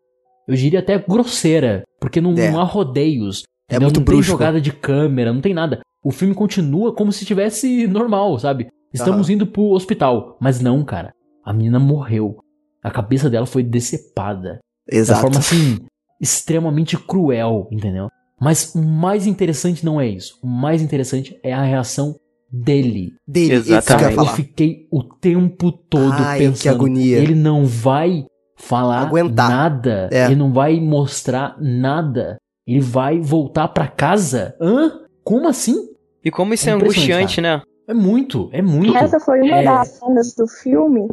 eu 0.48 0.56
diria 0.56 0.80
até 0.80 1.00
grosseira, 1.00 1.84
porque 2.00 2.22
não, 2.22 2.34
é. 2.34 2.52
não 2.52 2.60
há 2.60 2.64
rodeios. 2.64 3.44
É 3.70 3.80
muito 3.80 4.00
não 4.00 4.06
brusco. 4.06 4.22
tem 4.22 4.32
jogada 4.32 4.62
de 4.62 4.72
câmera, 4.72 5.34
não 5.34 5.42
tem 5.42 5.54
nada. 5.54 5.82
O 6.04 6.12
filme 6.12 6.36
continua 6.36 6.94
como 6.94 7.12
se 7.12 7.26
tivesse 7.26 7.88
normal, 7.88 8.38
sabe? 8.38 8.68
Estamos 8.94 9.28
uhum. 9.28 9.36
indo 9.36 9.48
pro 9.48 9.72
hospital. 9.72 10.38
Mas 10.40 10.60
não, 10.60 10.84
cara. 10.84 11.14
A 11.44 11.54
menina 11.54 11.80
morreu. 11.80 12.38
A 12.84 12.92
cabeça 12.92 13.30
dela 13.30 13.46
foi 13.46 13.64
decepada. 13.64 14.60
Exato. 14.90 15.18
Da 15.18 15.22
forma 15.22 15.40
assim, 15.40 15.80
extremamente 16.22 16.98
cruel, 16.98 17.68
entendeu? 17.72 18.10
Mas 18.40 18.74
o 18.76 18.82
mais 18.82 19.26
interessante 19.26 19.86
não 19.86 20.00
é 20.00 20.08
isso. 20.08 20.38
O 20.44 20.48
mais 20.48 20.82
interessante 20.82 21.40
é 21.44 21.54
a 21.54 21.64
reação 21.64 22.16
dele. 22.52 23.14
Dele, 23.28 23.56
Exatamente. 23.56 24.16
Cara, 24.16 24.30
eu 24.30 24.34
fiquei 24.36 24.88
o 24.92 25.04
tempo 25.04 25.72
todo 25.72 26.14
Ai, 26.14 26.40
pensando. 26.40 26.62
Que 26.62 26.70
agonia. 26.70 27.18
Ele 27.18 27.36
não 27.36 27.66
vai 27.66 28.26
falar 28.56 29.02
Aguentar. 29.02 29.50
nada. 29.50 30.10
É. 30.12 30.26
Ele 30.26 30.36
não 30.36 30.52
vai 30.52 30.80
mostrar 30.80 31.58
nada. 31.60 32.38
Ele 32.66 32.80
vai 32.80 33.20
voltar 33.20 33.68
para 33.70 33.88
casa. 33.88 34.56
Hã? 34.62 34.92
Como 35.24 35.48
assim? 35.48 35.76
E 36.24 36.32
como 36.32 36.54
isso 36.54 36.68
é, 36.70 36.72
é 36.72 36.76
angustiante, 36.76 37.42
né? 37.42 37.62
É 37.88 37.94
muito, 37.94 38.50
é 38.52 38.62
muito. 38.62 38.98
Essa 38.98 39.20
foi 39.20 39.42
uma 39.42 39.60
é... 39.60 39.64
das 39.64 39.88
cenas 39.88 40.36
do 40.36 40.46
filme 40.46 41.08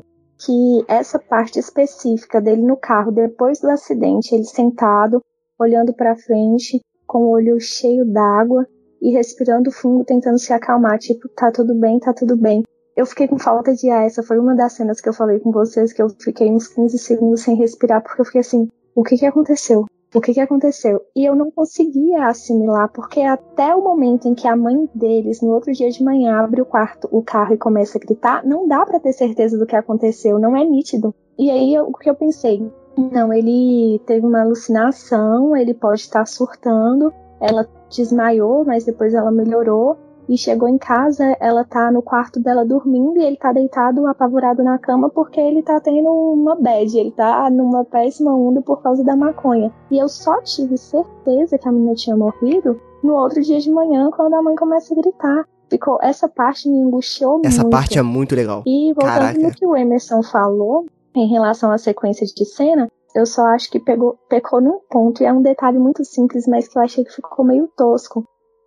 que 0.45 0.85
essa 0.89 1.19
parte 1.19 1.59
específica 1.59 2.41
dele 2.41 2.63
no 2.63 2.77
carro, 2.77 3.13
depois 3.13 3.61
do 3.61 3.71
acidente, 3.71 4.35
ele 4.35 4.45
sentado, 4.45 5.23
olhando 5.59 5.95
para 5.95 6.17
frente, 6.17 6.81
com 7.07 7.19
o 7.19 7.31
olho 7.31 7.61
cheio 7.61 8.05
d'água 8.05 8.67
e 9.01 9.13
respirando 9.13 9.71
fundo, 9.71 10.05
tentando 10.05 10.39
se 10.39 10.53
acalmar, 10.53 10.99
tipo, 10.99 11.29
tá 11.29 11.53
tudo 11.53 11.75
bem, 11.75 12.01
tá 12.01 12.13
tudo 12.13 12.37
bem. 12.37 12.65
Eu 12.97 13.07
fiquei 13.07 13.29
com 13.29 13.39
falta 13.39 13.73
de 13.73 13.89
ar, 13.91 14.05
essa 14.05 14.23
foi 14.23 14.39
uma 14.39 14.55
das 14.55 14.73
cenas 14.73 15.01
que 15.01 15.09
eu 15.09 15.13
falei 15.13 15.39
com 15.39 15.53
vocês, 15.53 15.93
que 15.93 16.03
eu 16.03 16.09
fiquei 16.11 16.51
uns 16.51 16.69
15 16.69 16.99
segundos 16.99 17.43
sem 17.43 17.57
respirar, 17.57 18.03
porque 18.03 18.21
eu 18.21 18.25
fiquei 18.25 18.41
assim, 18.41 18.69
o 18.95 19.03
que 19.03 19.17
que 19.17 19.27
aconteceu? 19.27 19.85
O 20.15 20.21
que 20.21 20.33
que 20.33 20.41
aconteceu? 20.41 21.03
E 21.17 21.25
eu 21.25 21.35
não 21.35 21.51
conseguia 21.51 22.29
assimilar, 22.29 22.89
porque 22.93 23.21
até 23.21 23.75
o 23.75 23.83
momento 23.83 24.29
em 24.29 24.35
que 24.35 24.47
a 24.47 24.55
mãe 24.55 24.89
deles, 24.95 25.43
no 25.43 25.51
outro 25.51 25.73
dia 25.73 25.91
de 25.91 26.05
manhã, 26.05 26.39
abre 26.39 26.63
o 26.63 26.65
quarto, 26.65 27.09
o 27.11 27.21
carro 27.21 27.55
e 27.55 27.59
começa 27.59 27.99
a 27.99 28.01
gritar, 28.01 28.47
não 28.47 28.69
dá 28.69 28.87
para 28.87 29.01
ter 29.01 29.13
certeza 29.13 29.59
do 29.59 29.67
que 29.67 29.75
aconteceu, 29.75 30.39
não 30.39 30.57
é 30.57 30.65
nítido. 30.65 31.13
E 31.37 31.51
aí 31.51 31.77
o 31.81 31.93
que 31.93 32.09
eu 32.09 32.15
pensei? 32.15 32.63
Não, 32.97 33.33
ele 33.33 34.01
teve 34.07 34.25
uma 34.25 34.43
alucinação, 34.43 35.57
ele 35.57 35.75
pode 35.75 36.03
estar 36.03 36.25
surtando. 36.27 37.13
Ela 37.41 37.67
desmaiou, 37.91 38.65
mas 38.65 38.85
depois 38.85 39.15
ela 39.15 39.33
melhorou. 39.33 39.97
E 40.29 40.39
chegou 40.39 40.69
em 40.69 40.79
casa, 40.79 41.37
ela 41.39 41.65
tá 41.65 41.91
no 41.93 42.01
quarto 42.03 42.41
dela 42.41 42.65
dormindo 42.65 43.21
e 43.21 43.25
ele 43.25 43.37
tá 43.37 43.53
deitado, 43.53 44.07
apavorado 44.07 44.63
na 44.63 44.79
cama 44.79 45.11
porque 45.11 45.39
ele 45.41 45.63
tá 45.63 45.79
tendo 45.81 46.09
uma 46.09 46.55
bad, 46.55 46.99
ele 46.99 47.11
tá 47.11 47.51
numa 47.51 47.85
péssima 47.85 48.35
onda 48.35 48.63
por 48.63 48.83
causa 48.83 49.05
da 49.05 49.15
maconha. 49.15 49.73
E 49.91 49.99
eu 49.99 50.09
só 50.09 50.41
tive 50.43 50.79
certeza 50.79 51.59
que 51.59 51.69
a 51.69 51.73
menina 51.73 51.95
tinha 51.95 52.17
morrido 52.17 52.81
no 53.03 53.15
outro 53.15 53.43
dia 53.43 53.61
de 53.61 53.71
manhã, 53.71 54.11
quando 54.11 54.35
a 54.35 54.43
mãe 54.43 54.57
começa 54.57 54.95
a 54.95 54.97
gritar. 54.97 55.45
ficou. 55.71 55.99
Essa 56.01 56.29
parte 56.29 56.69
me 56.71 56.81
angustiou 56.81 57.41
Essa 57.45 57.63
muito. 57.63 57.73
parte 57.73 57.99
é 57.99 58.03
muito 58.03 58.35
legal. 58.35 58.63
E 58.67 58.93
voltando 58.95 59.19
Caraca. 59.19 59.39
no 59.39 59.51
que 59.51 59.67
o 59.67 59.77
Emerson 59.77 60.23
falou 60.23 60.87
em 61.15 61.29
relação 61.29 61.71
à 61.71 61.79
sequência 61.79 62.27
de 62.27 62.45
cena, 62.45 62.89
eu 63.15 63.27
só 63.27 63.47
acho 63.47 63.71
que 63.71 63.79
pegou, 63.79 64.19
pecou 64.29 64.61
num 64.61 64.81
ponto, 64.91 65.23
e 65.23 65.27
é 65.27 65.33
um 65.33 65.43
detalhe 65.43 65.79
muito 65.79 66.05
simples, 66.05 66.47
mas 66.49 66.67
que 66.67 66.77
eu 66.79 66.83
achei 66.83 67.05
que 67.05 67.13
ficou 67.13 67.45
meio 67.45 67.69
tosco. 67.77 68.25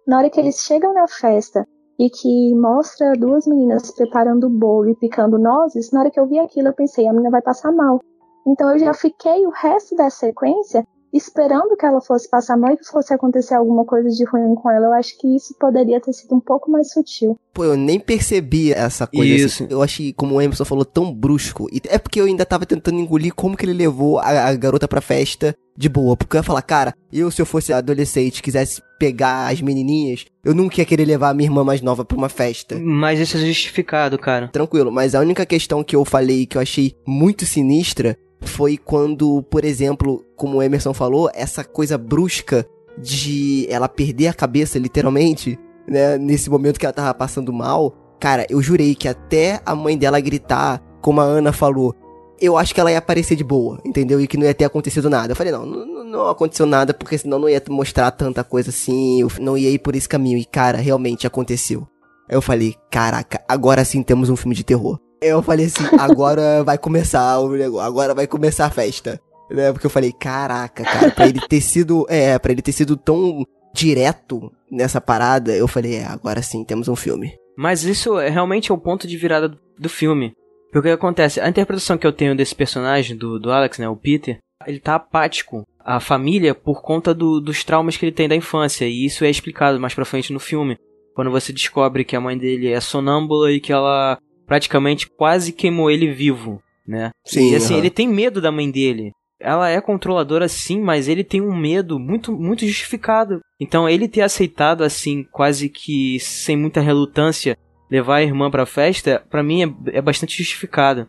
Na 0.08 0.20
hora 0.20 0.30
que 0.30 0.39
eles 0.39 0.62
chegam 0.62 0.93
na 0.93 1.05
festa 1.05 1.68
e 1.99 2.10
que 2.10 2.55
mostra 2.55 3.12
duas 3.14 3.45
meninas 3.45 3.91
preparando 3.91 4.49
bolo 4.49 4.89
e 4.89 4.95
picando 4.95 5.38
nozes, 5.38 5.91
na 5.91 5.99
hora 5.99 6.12
que 6.12 6.20
eu 6.20 6.26
vi 6.26 6.39
aquilo, 6.39 6.70
eu 6.70 6.74
pensei, 6.74 7.05
a 7.08 7.12
menina 7.12 7.30
vai 7.30 7.41
passar 7.41 7.74
mal. 7.74 7.99
Então 8.47 8.72
eu 8.72 8.80
já 8.80 8.93
fiquei 8.93 9.45
o 9.45 9.49
resto 9.49 9.95
da 9.97 10.10
sequência 10.10 10.88
esperando 11.14 11.76
que 11.76 11.86
ela 11.86 12.01
fosse 12.01 12.30
passar 12.30 12.58
mal 12.58 12.74
e 12.74 12.78
que 12.78 12.86
fosse 12.86 13.14
acontecer 13.14 13.55
alguma 13.55 13.86
coisa 13.86 14.10
de 14.10 14.24
ruim 14.26 14.55
com 14.55 14.70
ela. 14.70 14.88
Eu 14.88 14.93
acho 14.93 15.18
que 15.18 15.36
isso 15.36 15.55
poderia 15.60 15.99
ter 15.99 16.14
sido 16.14 16.36
um 16.36 16.39
pouco 16.39 16.70
mais 16.70 16.91
sutil. 16.91 17.38
Pô, 17.53 17.64
eu 17.64 17.78
nem 17.78 17.99
percebi 17.99 18.72
essa 18.72 19.08
coisa. 19.08 19.34
Isso. 19.34 19.64
assim. 19.64 19.74
Eu 19.74 19.82
achei, 19.82 20.14
como 20.14 20.36
o 20.36 20.41
Emerson 20.41 20.66
falou, 20.66 20.86
tão 20.86 21.14
brusco. 21.14 21.68
E 21.72 21.82
é 21.88 21.97
porque 21.97 22.20
eu 22.20 22.26
ainda 22.26 22.45
tava 22.45 22.66
tentando 22.66 22.99
engolir 22.99 23.34
como 23.34 23.58
que 23.58 23.66
ele 23.66 23.74
levou 23.74 24.20
a, 24.20 24.47
a 24.47 24.55
garota 24.55 24.88
pra 24.88 25.01
festa 25.01 25.55
de 25.76 25.88
boa. 25.88 26.18
Porque 26.18 26.36
eu 26.36 26.39
ia 26.39 26.43
falar, 26.43 26.62
cara, 26.62 26.93
eu 27.12 27.30
se 27.32 27.41
eu 27.41 27.45
fosse 27.45 27.72
adolescente 27.72 28.41
quisesse 28.41 28.82
pegar 28.99 29.47
as 29.47 29.62
menininhas, 29.62 30.26
eu 30.43 30.55
nunca 30.55 30.82
ia 30.82 30.86
querer 30.86 31.05
levar 31.05 31.30
a 31.30 31.34
minha 31.34 31.47
irmã 31.47 31.64
mais 31.64 31.82
nova 31.82 32.03
pra 32.03 32.18
uma 32.18 32.30
festa. 32.30 32.78
Mas 32.80 33.20
isso 33.20 33.38
é 33.38 33.41
justificado, 33.41 34.18
cara. 34.18 34.47
Tranquilo, 34.47 34.91
mas 34.91 35.14
a 35.14 35.20
única 35.20 35.45
questão 35.45 35.84
que 35.84 35.95
eu 35.95 36.03
falei 36.03 36.45
que 36.45 36.58
eu 36.58 36.62
achei 36.62 36.95
muito 37.05 37.45
sinistra 37.45 38.18
foi 38.41 38.77
quando, 38.77 39.41
por 39.43 39.65
exemplo, 39.65 40.23
como 40.35 40.57
o 40.57 40.63
Emerson 40.63 40.93
falou, 40.93 41.29
essa 41.33 41.63
coisa 41.63 41.97
brusca 41.97 42.67
de 42.97 43.67
ela 43.69 43.88
perder 43.88 44.27
a 44.27 44.33
cabeça, 44.33 44.79
literalmente, 44.79 45.59
né? 45.88 46.17
Nesse 46.17 46.49
momento 46.49 46.79
que 46.79 46.85
ela 46.85 46.93
tava 46.93 47.13
passando 47.13 47.53
mal. 47.53 47.93
Cara, 48.19 48.45
eu 48.49 48.61
jurei 48.61 48.95
que 48.95 49.07
até 49.07 49.61
a 49.65 49.75
mãe 49.75 49.97
dela 49.97 50.19
gritar, 50.19 50.81
como 51.01 51.21
a 51.21 51.23
Ana 51.23 51.53
falou, 51.53 51.95
eu 52.39 52.57
acho 52.57 52.73
que 52.73 52.79
ela 52.79 52.91
ia 52.91 52.97
aparecer 52.97 53.35
de 53.35 53.43
boa, 53.43 53.79
entendeu? 53.85 54.19
E 54.19 54.27
que 54.27 54.38
não 54.38 54.45
ia 54.45 54.53
ter 54.53 54.65
acontecido 54.65 55.09
nada. 55.09 55.31
Eu 55.31 55.35
falei, 55.35 55.51
não, 55.51 55.65
não, 55.65 56.03
não 56.03 56.27
aconteceu 56.27 56.65
nada, 56.65 56.93
porque 56.93 57.17
senão 57.17 57.39
não 57.39 57.49
ia 57.49 57.61
mostrar 57.69 58.09
tanta 58.11 58.43
coisa 58.43 58.69
assim, 58.69 59.21
eu 59.21 59.31
não 59.39 59.57
ia 59.57 59.69
ir 59.69 59.79
por 59.79 59.95
esse 59.95 60.09
caminho. 60.09 60.38
E, 60.38 60.45
cara, 60.45 60.77
realmente 60.77 61.27
aconteceu. 61.27 61.88
Aí 62.29 62.35
eu 62.35 62.41
falei, 62.41 62.75
caraca, 62.91 63.41
agora 63.47 63.85
sim 63.85 64.03
temos 64.03 64.29
um 64.29 64.35
filme 64.35 64.55
de 64.55 64.63
terror. 64.63 64.99
Eu 65.22 65.41
falei 65.41 65.65
assim, 65.65 65.84
agora 65.99 66.63
vai 66.63 66.78
começar 66.78 67.39
o 67.39 67.49
negócio, 67.49 67.88
agora 67.88 68.13
vai 68.13 68.28
começar 68.28 68.65
a 68.65 68.70
festa. 68.70 69.20
Né? 69.49 69.72
Porque 69.72 69.86
eu 69.86 69.91
falei, 69.91 70.11
caraca, 70.11 70.84
cara, 70.84 71.11
pra 71.11 71.28
ele 71.28 71.39
ter 71.47 71.61
sido, 71.61 72.05
é, 72.09 72.38
pra 72.38 72.51
ele 72.51 72.61
ter 72.61 72.72
sido 72.74 72.95
tão 72.97 73.45
direto 73.74 74.51
nessa 74.72 74.99
parada, 74.99 75.55
eu 75.55 75.68
falei, 75.68 75.95
é, 75.95 76.05
agora 76.05 76.41
sim 76.41 76.63
temos 76.63 76.88
um 76.88 76.95
filme. 76.95 77.34
Mas 77.57 77.84
isso 77.84 78.20
é 78.20 78.30
realmente 78.30 78.72
é 78.72 78.74
o 78.74 78.78
ponto 78.78 79.07
de 79.07 79.18
virada 79.18 79.57
do, 79.80 79.89
filme. 79.89 80.34
Porque 80.65 80.80
o 80.80 80.82
que 80.82 80.89
acontece? 80.89 81.39
A 81.39 81.47
interpretação 81.49 81.97
que 81.97 82.05
eu 82.05 82.11
tenho 82.13 82.36
desse 82.36 82.53
personagem, 82.53 83.15
do, 83.15 83.39
do 83.39 83.51
Alex, 83.51 83.80
né, 83.80 83.88
o 83.88 83.95
Peter, 83.95 84.38
ele 84.65 84.80
tá 84.80 84.95
apático 84.95 85.65
à 85.80 85.99
família 85.99 86.53
por 86.53 86.82
conta 86.82 87.13
do- 87.13 87.39
dos 87.39 87.63
traumas 87.63 87.95
que 87.95 88.05
ele 88.05 88.11
tem 88.11 88.28
da 88.28 88.36
infância. 88.36 88.86
E 88.86 89.05
isso 89.05 89.24
é 89.24 89.30
explicado 89.30 89.80
mais 89.80 89.93
pra 89.93 90.05
frente 90.05 90.34
no 90.34 90.39
filme. 90.39 90.78
Quando 91.15 91.32
você 91.32 91.51
descobre 91.53 92.03
que 92.03 92.15
a 92.15 92.22
mãe 92.22 92.38
dele 92.38 92.68
é 92.72 92.80
sonâmbula 92.80 93.51
e 93.51 93.59
que 93.59 93.72
ela 93.74 94.20
praticamente 94.47 95.07
quase 95.07 95.51
queimou 95.51 95.91
ele 95.91 96.11
vivo, 96.11 96.61
né? 96.87 97.11
Sim, 97.25 97.51
e 97.51 97.55
assim, 97.55 97.73
aham. 97.73 97.81
ele 97.81 97.89
tem 97.89 98.07
medo 98.07 98.41
da 98.41 98.51
mãe 98.51 98.71
dele. 98.71 99.11
Ela 99.39 99.69
é 99.69 99.79
controladora 99.79 100.47
sim, 100.47 100.81
mas 100.81 101.07
ele 101.07 101.23
tem 101.23 101.41
um 101.41 101.55
medo 101.55 101.99
muito, 101.99 102.31
muito 102.31 102.65
justificado. 102.65 103.39
Então 103.59 103.87
ele 103.87 104.07
ter 104.07 104.21
aceitado 104.21 104.83
assim, 104.83 105.23
quase 105.31 105.69
que 105.69 106.19
sem 106.19 106.57
muita 106.57 106.81
relutância, 106.81 107.55
levar 107.91 108.15
a 108.15 108.23
irmã 108.23 108.49
pra 108.49 108.65
festa, 108.65 109.23
pra 109.29 109.43
mim 109.43 109.63
é, 109.63 109.97
é 109.97 110.01
bastante 110.01 110.37
justificado. 110.37 111.07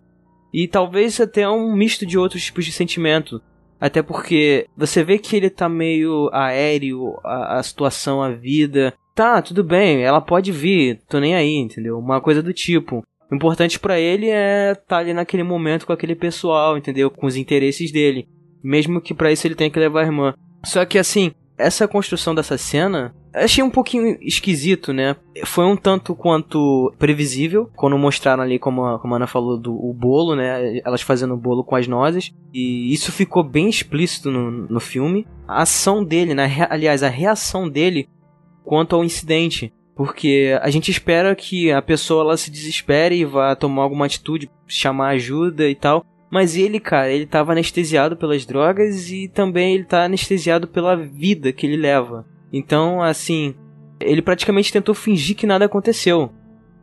E 0.52 0.66
talvez 0.66 1.20
até 1.20 1.48
um 1.48 1.74
misto 1.74 2.04
de 2.04 2.18
outros 2.18 2.44
tipos 2.44 2.64
de 2.64 2.72
sentimento. 2.72 3.40
Até 3.80 4.02
porque 4.02 4.66
você 4.76 5.04
vê 5.04 5.18
que 5.18 5.36
ele 5.36 5.48
tá 5.48 5.68
meio 5.68 6.28
aéreo, 6.32 7.16
a, 7.24 7.58
a 7.58 7.62
situação, 7.62 8.22
a 8.22 8.30
vida. 8.30 8.92
Tá, 9.14 9.40
tudo 9.40 9.62
bem, 9.62 10.02
ela 10.02 10.20
pode 10.20 10.52
vir, 10.52 11.00
tô 11.08 11.18
nem 11.20 11.34
aí, 11.34 11.54
entendeu? 11.54 11.98
Uma 11.98 12.20
coisa 12.20 12.42
do 12.42 12.52
tipo. 12.52 13.02
O 13.30 13.34
importante 13.34 13.78
pra 13.78 14.00
ele 14.00 14.28
é 14.28 14.72
estar 14.72 14.84
tá 14.86 14.98
ali 14.98 15.12
naquele 15.12 15.42
momento 15.42 15.86
com 15.86 15.92
aquele 15.92 16.14
pessoal, 16.14 16.78
entendeu? 16.78 17.10
Com 17.10 17.26
os 17.26 17.36
interesses 17.36 17.92
dele. 17.92 18.26
Mesmo 18.62 19.00
que 19.00 19.14
pra 19.14 19.30
isso 19.30 19.46
ele 19.46 19.54
tenha 19.54 19.70
que 19.70 19.78
levar 19.78 20.00
a 20.00 20.06
irmã. 20.06 20.34
Só 20.64 20.84
que 20.84 20.98
assim, 20.98 21.32
essa 21.58 21.88
construção 21.88 22.34
dessa 22.34 22.56
cena, 22.56 23.14
achei 23.34 23.62
um 23.62 23.70
pouquinho 23.70 24.16
esquisito, 24.22 24.92
né? 24.92 25.16
Foi 25.44 25.64
um 25.64 25.76
tanto 25.76 26.14
quanto 26.14 26.92
previsível, 26.98 27.70
quando 27.76 27.98
mostraram 27.98 28.42
ali, 28.42 28.58
como 28.58 28.84
a, 28.84 28.98
como 28.98 29.14
a 29.14 29.16
Ana 29.16 29.26
falou, 29.26 29.58
do 29.58 29.74
o 29.74 29.92
bolo, 29.92 30.34
né? 30.34 30.78
Elas 30.84 31.02
fazendo 31.02 31.34
o 31.34 31.38
bolo 31.38 31.64
com 31.64 31.76
as 31.76 31.88
nozes. 31.88 32.32
E 32.54 32.92
isso 32.92 33.12
ficou 33.12 33.42
bem 33.42 33.68
explícito 33.68 34.30
no, 34.30 34.50
no 34.50 34.80
filme. 34.80 35.26
A 35.46 35.62
ação 35.62 36.04
dele, 36.04 36.34
né? 36.34 36.66
Aliás, 36.70 37.02
a 37.02 37.08
reação 37.08 37.68
dele 37.68 38.08
quanto 38.64 38.94
ao 38.94 39.04
incidente. 39.04 39.72
Porque 39.98 40.56
a 40.62 40.70
gente 40.70 40.92
espera 40.92 41.34
que 41.34 41.72
a 41.72 41.82
pessoa 41.82 42.22
ela 42.22 42.36
se 42.36 42.52
desespere 42.52 43.16
e 43.16 43.24
vá 43.24 43.56
tomar 43.56 43.82
alguma 43.82 44.06
atitude, 44.06 44.48
chamar 44.64 45.08
ajuda 45.08 45.68
e 45.68 45.74
tal. 45.74 46.04
Mas 46.30 46.54
ele, 46.56 46.78
cara, 46.78 47.10
ele 47.10 47.26
tava 47.26 47.50
anestesiado 47.50 48.16
pelas 48.16 48.46
drogas 48.46 49.10
e 49.10 49.26
também 49.26 49.74
ele 49.74 49.82
tá 49.82 50.04
anestesiado 50.04 50.68
pela 50.68 50.94
vida 50.94 51.52
que 51.52 51.66
ele 51.66 51.76
leva. 51.76 52.24
Então, 52.52 53.02
assim, 53.02 53.56
ele 53.98 54.22
praticamente 54.22 54.72
tentou 54.72 54.94
fingir 54.94 55.34
que 55.34 55.48
nada 55.48 55.64
aconteceu. 55.64 56.30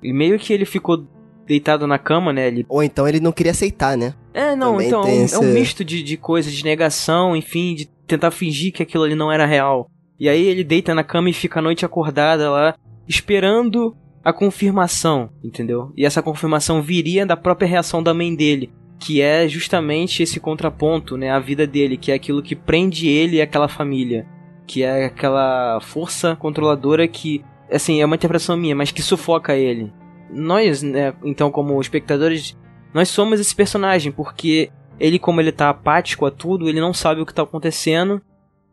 E 0.04 0.12
meio 0.12 0.38
que 0.38 0.52
ele 0.52 0.66
ficou 0.66 1.08
deitado 1.48 1.88
na 1.88 1.98
cama, 1.98 2.34
né? 2.34 2.48
Ele 2.48 2.66
Ou 2.68 2.84
então 2.84 3.08
ele 3.08 3.22
não 3.22 3.32
queria 3.32 3.54
aceitar, 3.54 3.96
né? 3.98 4.14
é, 4.34 4.58
não, 4.58 4.74
Também 4.74 4.88
então 4.88 5.04
é 5.04 5.06
um, 5.06 5.24
esse- 5.24 5.36
é 5.36 5.40
um 5.40 5.54
misto 5.54 5.86
de, 5.86 6.04
de 6.04 6.18
coisas, 6.18 6.52
de 6.52 6.66
negação, 6.66 7.34
enfim, 7.34 7.76
de 7.76 7.86
tentar 8.06 8.32
fingir 8.32 8.74
que 8.74 8.84
aquilo 8.84 9.06
ali 9.06 9.16
não 9.16 9.32
era 9.32 9.46
real. 9.46 9.90
E 10.20 10.28
aí 10.28 10.46
ele 10.46 10.64
deita 10.66 10.94
na 10.94 11.04
cama 11.04 11.30
e 11.30 11.34
fica 11.34 11.60
a 11.60 11.62
noite 11.62 11.86
acordada 11.86 12.50
lá, 12.50 12.76
esperando 13.08 13.96
a 14.24 14.34
confirmação, 14.34 15.30
entendeu? 15.44 15.92
E 15.96 16.06
essa 16.06 16.22
confirmação 16.22 16.82
viria 16.82 17.26
da 17.26 17.38
própria 17.38 17.68
reação 17.68 18.02
da 18.02 18.14
mãe 18.14 18.36
dele, 18.36 18.72
que 19.00 19.22
é 19.22 19.48
justamente 19.48 20.24
esse 20.24 20.40
contraponto, 20.40 21.16
né? 21.16 21.30
A 21.30 21.40
vida 21.40 21.68
dele, 21.68 21.96
que 21.96 22.12
é 22.12 22.16
aquilo 22.16 22.42
que 22.42 22.56
prende 22.56 23.08
ele 23.08 23.38
e 23.38 23.42
aquela 23.42 23.68
família. 23.68 24.26
Que 24.66 24.82
é 24.82 25.06
aquela 25.06 25.80
força 25.80 26.36
controladora 26.36 27.08
que, 27.08 27.44
assim, 27.72 28.02
é 28.02 28.06
uma 28.06 28.16
interpretação 28.16 28.58
minha, 28.58 28.76
mas 28.76 28.92
que 28.92 29.04
sufoca 29.04 29.56
ele. 29.56 29.94
Nós, 30.32 30.82
né, 30.82 31.14
então, 31.24 31.52
como 31.52 31.80
espectadores, 31.80 32.58
nós 32.92 33.10
somos 33.10 33.40
esse 33.40 33.56
personagem, 33.56 34.12
porque 34.12 34.72
ele, 35.00 35.20
como 35.20 35.40
ele 35.40 35.52
tá 35.52 35.70
apático 35.70 36.26
a 36.26 36.32
tudo, 36.32 36.68
ele 36.68 36.80
não 36.80 36.94
sabe 36.94 37.22
o 37.22 37.26
que 37.26 37.34
tá 37.34 37.44
acontecendo. 37.44 38.20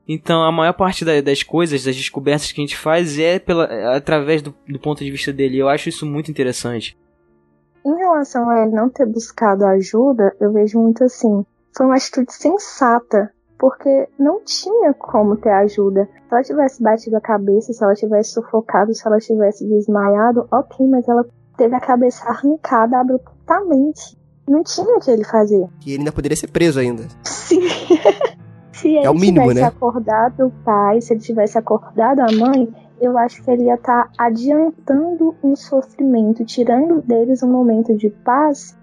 Então, 0.09 0.43
a 0.43 0.51
maior 0.51 0.73
parte 0.73 1.05
da- 1.05 1.21
das 1.21 1.43
coisas, 1.43 1.85
das 1.85 1.95
descobertas 1.97 2.51
que 2.51 2.61
a 2.61 2.65
gente 2.65 2.77
faz 2.77 3.19
é 3.19 3.39
pela, 3.39 3.65
é 3.67 3.97
através 3.97 4.43
do, 4.43 4.55
do 4.69 4.79
ponto 4.79 5.05
de 5.05 5.11
vista 5.11 5.33
dele. 5.33 5.59
Eu 5.59 5.69
acho 5.69 5.89
isso 5.89 6.05
muito 6.05 6.31
interessante. 6.31 6.97
Em 7.85 7.95
relação 7.97 8.49
a 8.51 8.63
ele 8.63 8.75
não 8.75 8.89
ter 8.89 9.07
buscado 9.07 9.65
ajuda, 9.65 10.35
eu 10.41 10.53
vejo 10.53 10.79
muito 10.81 11.03
assim. 11.05 11.45
Foi 11.77 11.87
uma 11.87 11.97
atitude 11.97 12.33
sensata, 12.33 13.31
porque 13.59 14.09
não 14.19 14.41
tinha 14.45 14.93
como 14.95 15.37
ter 15.37 15.51
ajuda. 15.51 16.09
Se 16.29 16.35
ela 16.35 16.43
tivesse 16.43 16.83
batido 16.83 17.17
a 17.17 17.21
cabeça, 17.21 17.73
se 17.73 17.83
ela 17.83 17.95
tivesse 17.95 18.33
sufocado, 18.33 18.95
se 18.95 19.07
ela 19.07 19.19
tivesse 19.19 19.67
desmaiado, 19.69 20.47
ok, 20.53 20.87
mas 20.87 21.09
ela 21.09 21.25
teve 21.57 21.75
a 21.75 21.81
cabeça 21.81 22.25
arrancada 22.29 22.99
abruptamente. 22.99 24.17
Não 24.49 24.63
tinha 24.65 24.97
o 24.97 25.01
que 25.01 25.11
ele 25.11 25.25
fazer. 25.25 25.67
E 25.87 25.91
ele 25.93 25.99
ainda 26.01 26.13
poderia 26.13 26.37
ser 26.37 26.49
preso 26.49 26.81
ainda. 26.81 27.05
Sim. 27.25 27.61
se 28.83 28.89
ele 28.89 29.07
É 29.07 29.11
o 29.11 29.15
mínimo, 29.15 29.49
tivesse 29.49 29.61
né? 29.61 29.67
acordado 29.67 30.47
o 30.47 30.51
pai, 30.65 31.01
se 31.01 31.13
ele 31.13 31.21
tivesse 31.21 31.57
acordado 31.57 32.21
a 32.21 32.33
mãe, 32.33 32.69
eu 33.01 33.17
acho 33.17 33.43
que 33.43 33.51
ele 33.51 33.65
ia 33.65 33.75
estar 33.75 34.11
adiantando 34.19 35.35
um 35.43 35.57
sofrimento, 35.57 36.45
tirando 36.45 37.01
deles 37.01 37.43
um 37.43 37.51
momento 37.51 37.97
de 37.97 38.11
paz 38.11 38.77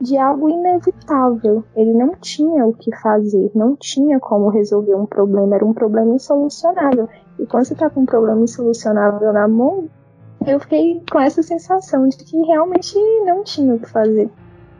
de 0.00 0.16
algo 0.18 0.48
inevitável. 0.48 1.64
Ele 1.74 1.92
não 1.94 2.14
tinha 2.14 2.66
o 2.66 2.72
que 2.72 2.94
fazer, 2.96 3.50
não 3.54 3.74
tinha 3.74 4.20
como 4.20 4.48
resolver 4.48 4.94
um 4.94 5.06
problema, 5.06 5.56
era 5.56 5.64
um 5.64 5.72
problema 5.72 6.14
insolucionável. 6.14 7.08
E 7.38 7.46
quando 7.46 7.64
você 7.64 7.74
tá 7.74 7.88
com 7.88 8.00
um 8.00 8.06
problema 8.06 8.42
insolucionável 8.42 9.32
na 9.32 9.48
mão, 9.48 9.88
eu 10.46 10.60
fiquei 10.60 11.02
com 11.10 11.18
essa 11.18 11.42
sensação 11.42 12.08
de 12.08 12.18
que 12.18 12.36
realmente 12.42 12.94
não 13.24 13.42
tinha 13.42 13.74
o 13.74 13.78
que 13.78 13.88
fazer. 13.88 14.30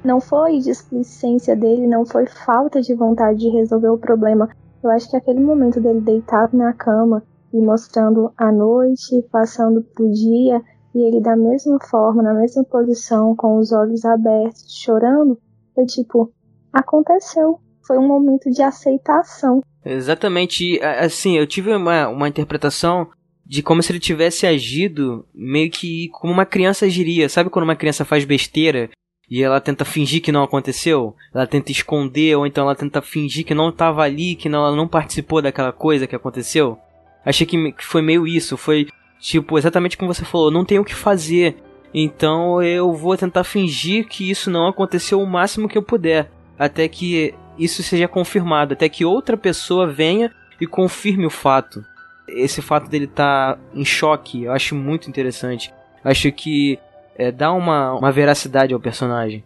Não 0.05 0.21
foi 0.21 0.59
displicência 0.59 1.57
dele, 1.57 1.87
não 1.87 2.05
foi 2.05 2.27
falta 2.27 2.81
de 2.81 2.95
vontade 2.95 3.41
de 3.41 3.49
resolver 3.49 3.89
o 3.89 3.99
problema. 3.99 4.49
Eu 4.87 4.91
acho 4.93 5.11
que 5.11 5.17
aquele 5.17 5.41
momento 5.41 5.81
dele 5.81 6.01
deitado 6.01 6.57
na 6.57 6.73
cama 6.73 7.21
e 7.53 7.61
mostrando 7.61 8.33
a 8.37 8.53
noite, 8.53 9.21
passando 9.33 9.83
pro 9.83 10.09
dia, 10.13 10.63
e 10.95 11.01
ele 11.01 11.21
da 11.21 11.37
mesma 11.37 11.77
forma, 11.91 12.23
na 12.23 12.33
mesma 12.33 12.63
posição, 12.63 13.35
com 13.35 13.59
os 13.59 13.73
olhos 13.73 14.05
abertos, 14.05 14.65
chorando, 14.81 15.37
foi 15.75 15.85
tipo, 15.87 16.33
aconteceu. 16.73 17.59
Foi 17.85 17.99
um 17.99 18.07
momento 18.07 18.49
de 18.49 18.63
aceitação. 18.63 19.61
Exatamente, 19.85 20.81
assim, 20.81 21.37
eu 21.37 21.49
tive 21.49 21.75
uma, 21.75 22.09
uma 22.09 22.29
interpretação 22.29 23.09
de 23.45 23.65
como 23.65 23.83
se 23.83 23.91
ele 23.91 24.01
tivesse 24.01 24.47
agido 24.47 25.27
meio 25.35 25.69
que 25.69 26.09
como 26.11 26.33
uma 26.33 26.47
criança 26.47 26.87
agiria. 26.87 27.29
Sabe 27.29 27.51
quando 27.51 27.65
uma 27.65 27.77
criança 27.77 28.05
faz 28.05 28.25
besteira 28.25 28.89
e 29.29 29.43
ela 29.43 29.61
tenta 29.61 29.85
fingir 29.85 30.23
que 30.23 30.31
não 30.31 30.43
aconteceu? 30.43 31.15
Ela 31.35 31.47
tenta 31.47 31.73
esconder 31.73 32.37
ou 32.37 32.47
então 32.47 32.65
ela 32.65 32.77
tenta 32.77 33.03
fingir 33.03 33.45
que 33.45 33.55
não 33.55 33.71
estava 33.71 34.03
ali, 34.03 34.37
que 34.37 34.49
não, 34.49 34.67
ela 34.67 34.77
não 34.77 34.87
participou 34.87 35.43
daquela 35.43 35.73
coisa 35.73 36.07
que 36.07 36.15
aconteceu? 36.15 36.79
Achei 37.25 37.47
que 37.47 37.73
que 37.73 37.85
foi 37.85 38.03
meio 38.03 38.27
isso, 38.27 38.57
foi 38.57 38.89
tipo 39.19 39.59
exatamente 39.59 39.97
como 39.97 40.13
você 40.13 40.25
falou, 40.25 40.51
não 40.51 40.65
tem 40.65 40.79
o 40.79 40.85
que 40.85 40.95
fazer. 40.95 41.57
Então 41.93 42.63
eu 42.63 42.93
vou 42.93 43.17
tentar 43.17 43.43
fingir 43.43 44.07
que 44.07 44.31
isso 44.31 44.51
não 44.51 44.69
aconteceu 44.69 45.21
o 45.21 45.27
máximo 45.27 45.69
que 45.69 45.77
eu 45.77 45.83
puder, 45.83 46.31
até 46.59 46.87
que 46.87 47.35
isso 47.59 47.83
seja 47.83 48.07
confirmado, 48.07 48.75
até 48.75 48.89
que 48.89 49.05
outra 49.05 49.37
pessoa 49.37 49.87
venha 49.87 50.33
e 50.61 50.67
confirme 50.67 51.27
o 51.27 51.31
fato. 51.31 51.85
Esse 52.29 52.61
fato 52.61 52.89
dele 52.89 53.07
estar 53.07 53.55
tá 53.55 53.61
em 53.75 53.85
choque, 53.85 54.45
eu 54.45 54.53
acho 54.53 54.75
muito 54.75 55.09
interessante. 55.09 55.73
Acho 56.05 56.31
que 56.31 56.79
é, 57.19 57.33
dá 57.33 57.53
uma, 57.53 57.95
uma 57.95 58.13
veracidade 58.13 58.75
ao 58.75 58.81
personagem. 58.81 59.43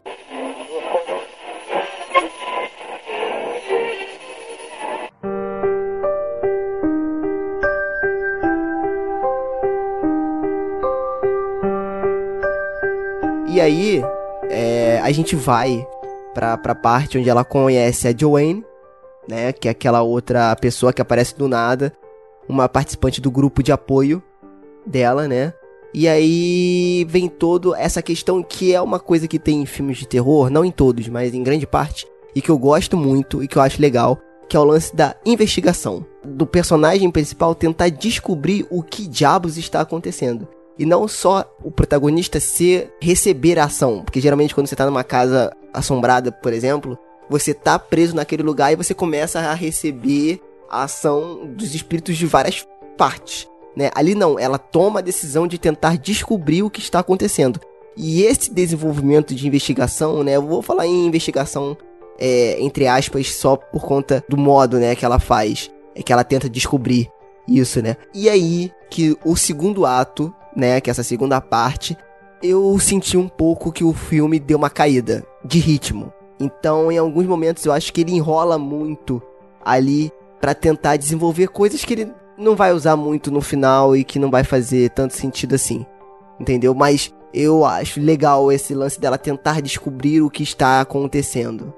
E 13.49 13.61
aí, 13.61 14.03
é, 14.49 15.01
a 15.03 15.13
gente 15.13 15.37
vai 15.37 15.87
pra, 16.33 16.57
pra 16.57 16.75
parte 16.75 17.19
onde 17.19 17.29
ela 17.29 17.45
conhece 17.45 18.09
a 18.09 18.17
Joanne, 18.17 18.65
né? 19.29 19.53
Que 19.53 19.69
é 19.69 19.71
aquela 19.71 20.03
outra 20.03 20.55
pessoa 20.57 20.93
que 20.93 21.03
aparece 21.03 21.37
do 21.37 21.47
nada. 21.47 21.93
Uma 22.49 22.69
participante 22.69 23.21
do 23.21 23.31
grupo 23.31 23.63
de 23.63 23.71
apoio 23.71 24.23
dela, 24.87 25.29
né? 25.29 25.53
E 25.93 26.07
aí 26.07 27.05
vem 27.09 27.29
todo 27.29 27.75
essa 27.75 28.01
questão 28.01 28.43
que 28.43 28.73
é 28.73 28.81
uma 28.81 29.01
coisa 29.01 29.27
que 29.27 29.39
tem 29.39 29.63
em 29.63 29.67
filmes 29.67 29.99
de 29.99 30.07
terror, 30.07 30.49
não 30.49 30.65
em 30.65 30.71
todos, 30.71 31.09
mas 31.09 31.35
em 31.35 31.43
grande 31.43 31.67
parte, 31.67 32.07
e 32.35 32.41
que 32.41 32.51
eu 32.51 32.59
gosto 32.59 32.97
muito 32.97 33.43
e 33.43 33.49
que 33.49 33.57
eu 33.57 33.63
acho 33.63 33.83
legal, 33.83 34.19
que 34.49 34.57
é 34.57 34.61
o 34.61 34.65
lance 34.65 34.95
da 34.95 35.17
investigação. 35.27 36.07
Do 36.25 36.47
personagem 36.47 37.11
principal 37.11 37.55
tentar 37.55 37.89
descobrir 37.89 38.67
o 38.71 38.83
que 38.83 39.07
diabos 39.07 39.57
está 39.57 39.81
acontecendo. 39.81 40.47
E 40.79 40.87
não 40.87 41.07
só 41.09 41.45
o 41.63 41.71
protagonista 41.71 42.41
ser 42.41 42.93
receber 43.01 43.59
a 43.59 43.65
ação, 43.65 44.03
porque 44.05 44.21
geralmente 44.21 44.55
quando 44.55 44.67
você 44.67 44.77
tá 44.77 44.87
numa 44.87 45.05
casa 45.05 45.53
assombrada, 45.75 46.31
por 46.31 46.53
exemplo, 46.53 46.97
você 47.29 47.53
tá 47.53 47.79
preso 47.79 48.15
naquele 48.15 48.43
lugar 48.43 48.73
e 48.73 48.77
você 48.77 48.95
começa 48.95 49.41
a 49.41 49.55
receber 49.55 50.41
a 50.71 50.85
ação 50.85 51.47
dos 51.47 51.75
espíritos 51.75 52.17
de 52.17 52.27
várias 52.27 52.67
partes. 52.97 53.50
Né? 53.77 53.91
Ali 53.95 54.15
não, 54.15 54.39
ela 54.39 54.59
toma 54.59 54.99
a 54.99 55.03
decisão 55.03 55.47
de 55.47 55.59
tentar 55.59 55.97
descobrir 55.97 56.63
o 56.63 56.71
que 56.71 56.81
está 56.81 56.99
acontecendo. 56.99 57.61
E 57.97 58.23
esse 58.23 58.53
desenvolvimento 58.53 59.35
de 59.35 59.47
investigação, 59.47 60.23
né? 60.23 60.37
Eu 60.37 60.47
vou 60.47 60.63
falar 60.63 60.87
em 60.87 61.07
investigação 61.07 61.77
é, 62.19 62.61
entre 62.61 62.87
aspas 62.87 63.35
só 63.35 63.57
por 63.57 63.83
conta 63.83 64.25
do 64.29 64.37
modo, 64.37 64.79
né, 64.79 64.95
que 64.95 65.05
ela 65.05 65.19
faz, 65.19 65.71
é 65.95 66.03
que 66.03 66.13
ela 66.13 66.23
tenta 66.23 66.51
descobrir 66.51 67.11
isso, 67.49 67.81
né? 67.81 67.97
E 68.15 68.29
aí 68.29 68.71
que 68.91 69.17
o 69.25 69.37
segundo 69.37 69.87
ato 69.87 70.33
né, 70.55 70.81
que 70.81 70.91
é 70.91 70.93
essa 70.93 71.03
segunda 71.03 71.41
parte, 71.41 71.97
eu 72.43 72.79
senti 72.79 73.17
um 73.17 73.29
pouco 73.29 73.73
que 73.73 73.85
o 73.85 73.93
filme 73.93 74.39
deu 74.39 74.59
uma 74.59 74.71
caída 74.71 75.25
de 75.45 75.59
ritmo. 75.59 76.13
Então, 76.39 76.91
em 76.91 76.99
alguns 76.99 77.27
momentos 77.27 77.65
eu 77.65 77.73
acho 77.73 77.93
que 77.93 78.01
ele 78.01 78.13
enrola 78.13 78.59
muito 78.59 79.23
ali 79.65 80.11
para 80.41 80.55
tentar 80.55 80.97
desenvolver 80.97 81.49
coisas 81.49 81.85
que 81.85 81.93
ele 81.93 82.13
não 82.41 82.57
vai 82.57 82.73
usar 82.73 82.97
muito 82.97 83.31
no 83.31 83.41
final 83.41 83.95
e 83.95 84.03
que 84.03 84.19
não 84.19 84.31
vai 84.31 84.43
fazer 84.43 84.91
tanto 84.91 85.15
sentido 85.15 85.55
assim. 85.55 85.85
Entendeu? 86.41 86.75
Mas 86.75 87.15
eu 87.33 87.65
acho 87.65 88.01
legal 88.01 88.51
esse 88.51 88.75
lance 88.75 88.99
dela 89.01 89.19
tentar 89.19 89.61
descobrir 89.61 90.23
o 90.23 90.31
que 90.31 90.43
está 90.43 90.81
acontecendo. 90.81 91.73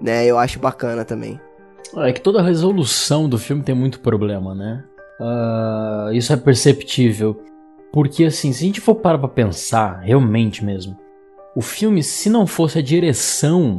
Né? 0.00 0.26
Eu 0.26 0.36
acho 0.38 0.58
bacana 0.58 1.04
também. 1.04 1.40
É 1.96 2.12
que 2.12 2.20
toda 2.20 2.40
a 2.40 2.44
resolução 2.44 3.28
do 3.28 3.38
filme 3.38 3.62
tem 3.62 3.74
muito 3.74 4.00
problema, 4.00 4.54
né? 4.54 4.84
Uh, 5.20 6.12
isso 6.12 6.32
é 6.32 6.36
perceptível. 6.36 7.40
Porque, 7.92 8.24
assim, 8.24 8.52
se 8.52 8.64
a 8.64 8.66
gente 8.66 8.80
for 8.80 8.96
parar 8.96 9.18
pra 9.18 9.28
pensar, 9.28 10.00
realmente 10.00 10.62
mesmo, 10.62 10.98
o 11.56 11.62
filme, 11.62 12.02
se 12.02 12.28
não 12.28 12.46
fosse 12.46 12.78
a 12.78 12.82
direção 12.82 13.76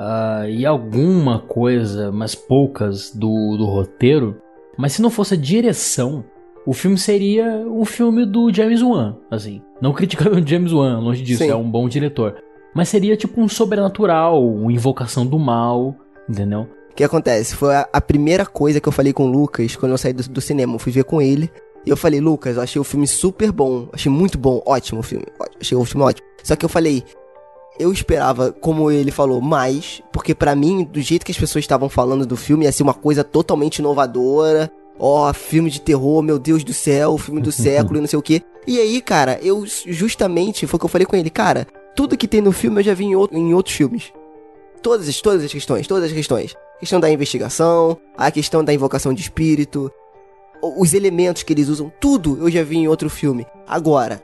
uh, 0.00 0.48
e 0.48 0.66
alguma 0.66 1.38
coisa, 1.38 2.10
mas 2.10 2.34
poucas, 2.34 3.14
do, 3.14 3.56
do 3.56 3.64
roteiro, 3.66 4.42
mas 4.76 4.92
se 4.92 5.02
não 5.02 5.10
fosse 5.10 5.34
a 5.34 5.36
direção, 5.36 6.24
o 6.66 6.72
filme 6.72 6.98
seria 6.98 7.44
um 7.66 7.84
filme 7.84 8.26
do 8.26 8.52
James 8.52 8.82
Wan, 8.82 9.16
assim. 9.30 9.62
Não 9.80 9.92
criticando 9.92 10.36
o 10.36 10.46
James 10.46 10.72
Wan, 10.72 10.98
longe 10.98 11.22
disso, 11.22 11.44
Sim. 11.44 11.50
é 11.50 11.54
um 11.54 11.70
bom 11.70 11.88
diretor. 11.88 12.42
Mas 12.74 12.88
seria 12.88 13.16
tipo 13.16 13.40
um 13.40 13.48
sobrenatural, 13.48 14.44
uma 14.44 14.72
invocação 14.72 15.24
do 15.24 15.38
mal, 15.38 15.96
entendeu? 16.28 16.68
O 16.90 16.94
que 16.94 17.04
acontece? 17.04 17.54
Foi 17.54 17.74
a, 17.74 17.88
a, 17.92 18.00
primeira 18.00 18.44
coisa 18.44 18.80
que 18.80 18.88
eu 18.88 18.92
falei 18.92 19.12
com 19.12 19.24
o 19.24 19.30
Lucas 19.30 19.76
quando 19.76 19.92
eu 19.92 19.98
saí 19.98 20.12
do, 20.12 20.22
do 20.28 20.40
cinema. 20.40 20.74
Eu 20.74 20.78
fui 20.78 20.92
ver 20.92 21.04
com 21.04 21.22
ele. 21.22 21.50
E 21.86 21.90
eu 21.90 21.96
falei, 21.96 22.20
Lucas, 22.20 22.56
eu 22.56 22.62
achei 22.62 22.80
o 22.80 22.84
filme 22.84 23.06
super 23.06 23.52
bom. 23.52 23.88
Achei 23.92 24.10
muito 24.10 24.36
bom. 24.36 24.62
Ótimo 24.66 25.00
o 25.00 25.02
filme. 25.02 25.24
Achei 25.60 25.76
o 25.76 25.84
filme 25.84 26.04
ótimo. 26.04 26.26
Só 26.42 26.56
que 26.56 26.64
eu 26.64 26.68
falei, 26.68 27.04
eu 27.78 27.92
esperava, 27.92 28.52
como 28.52 28.90
ele 28.90 29.10
falou, 29.10 29.40
mais. 29.40 30.02
Porque 30.12 30.34
para 30.34 30.54
mim, 30.54 30.84
do 30.84 31.00
jeito 31.00 31.24
que 31.24 31.32
as 31.32 31.38
pessoas 31.38 31.64
estavam 31.64 31.88
falando 31.88 32.26
do 32.26 32.36
filme, 32.36 32.64
ia 32.64 32.72
ser 32.72 32.82
uma 32.82 32.94
coisa 32.94 33.22
totalmente 33.22 33.78
inovadora. 33.78 34.70
Ó, 34.98 35.28
oh, 35.28 35.34
filme 35.34 35.70
de 35.70 35.80
terror, 35.80 36.22
meu 36.22 36.38
Deus 36.38 36.64
do 36.64 36.72
céu, 36.72 37.18
filme 37.18 37.40
do 37.40 37.52
século 37.52 37.98
e 37.98 38.00
não 38.00 38.08
sei 38.08 38.18
o 38.18 38.22
que. 38.22 38.42
E 38.66 38.80
aí, 38.80 39.00
cara, 39.00 39.38
eu 39.42 39.64
justamente, 39.66 40.66
foi 40.66 40.76
o 40.76 40.80
que 40.80 40.86
eu 40.86 40.90
falei 40.90 41.06
com 41.06 41.16
ele, 41.16 41.28
cara, 41.28 41.66
tudo 41.94 42.16
que 42.16 42.26
tem 42.26 42.40
no 42.40 42.52
filme 42.52 42.80
eu 42.80 42.84
já 42.84 42.94
vi 42.94 43.04
em, 43.04 43.14
outro, 43.14 43.36
em 43.36 43.54
outros 43.54 43.76
filmes. 43.76 44.12
Todas 44.82 45.08
as, 45.08 45.20
todas 45.20 45.44
as 45.44 45.52
questões, 45.52 45.86
todas 45.86 46.04
as 46.04 46.12
questões. 46.12 46.54
A 46.76 46.80
questão 46.80 47.00
da 47.00 47.10
investigação, 47.10 47.98
a 48.16 48.30
questão 48.30 48.64
da 48.64 48.72
invocação 48.72 49.12
de 49.12 49.20
espírito, 49.22 49.90
os 50.62 50.94
elementos 50.94 51.42
que 51.42 51.52
eles 51.52 51.68
usam, 51.68 51.92
tudo 52.00 52.38
eu 52.40 52.50
já 52.50 52.62
vi 52.62 52.78
em 52.78 52.88
outro 52.88 53.08
filme. 53.08 53.46
Agora, 53.66 54.22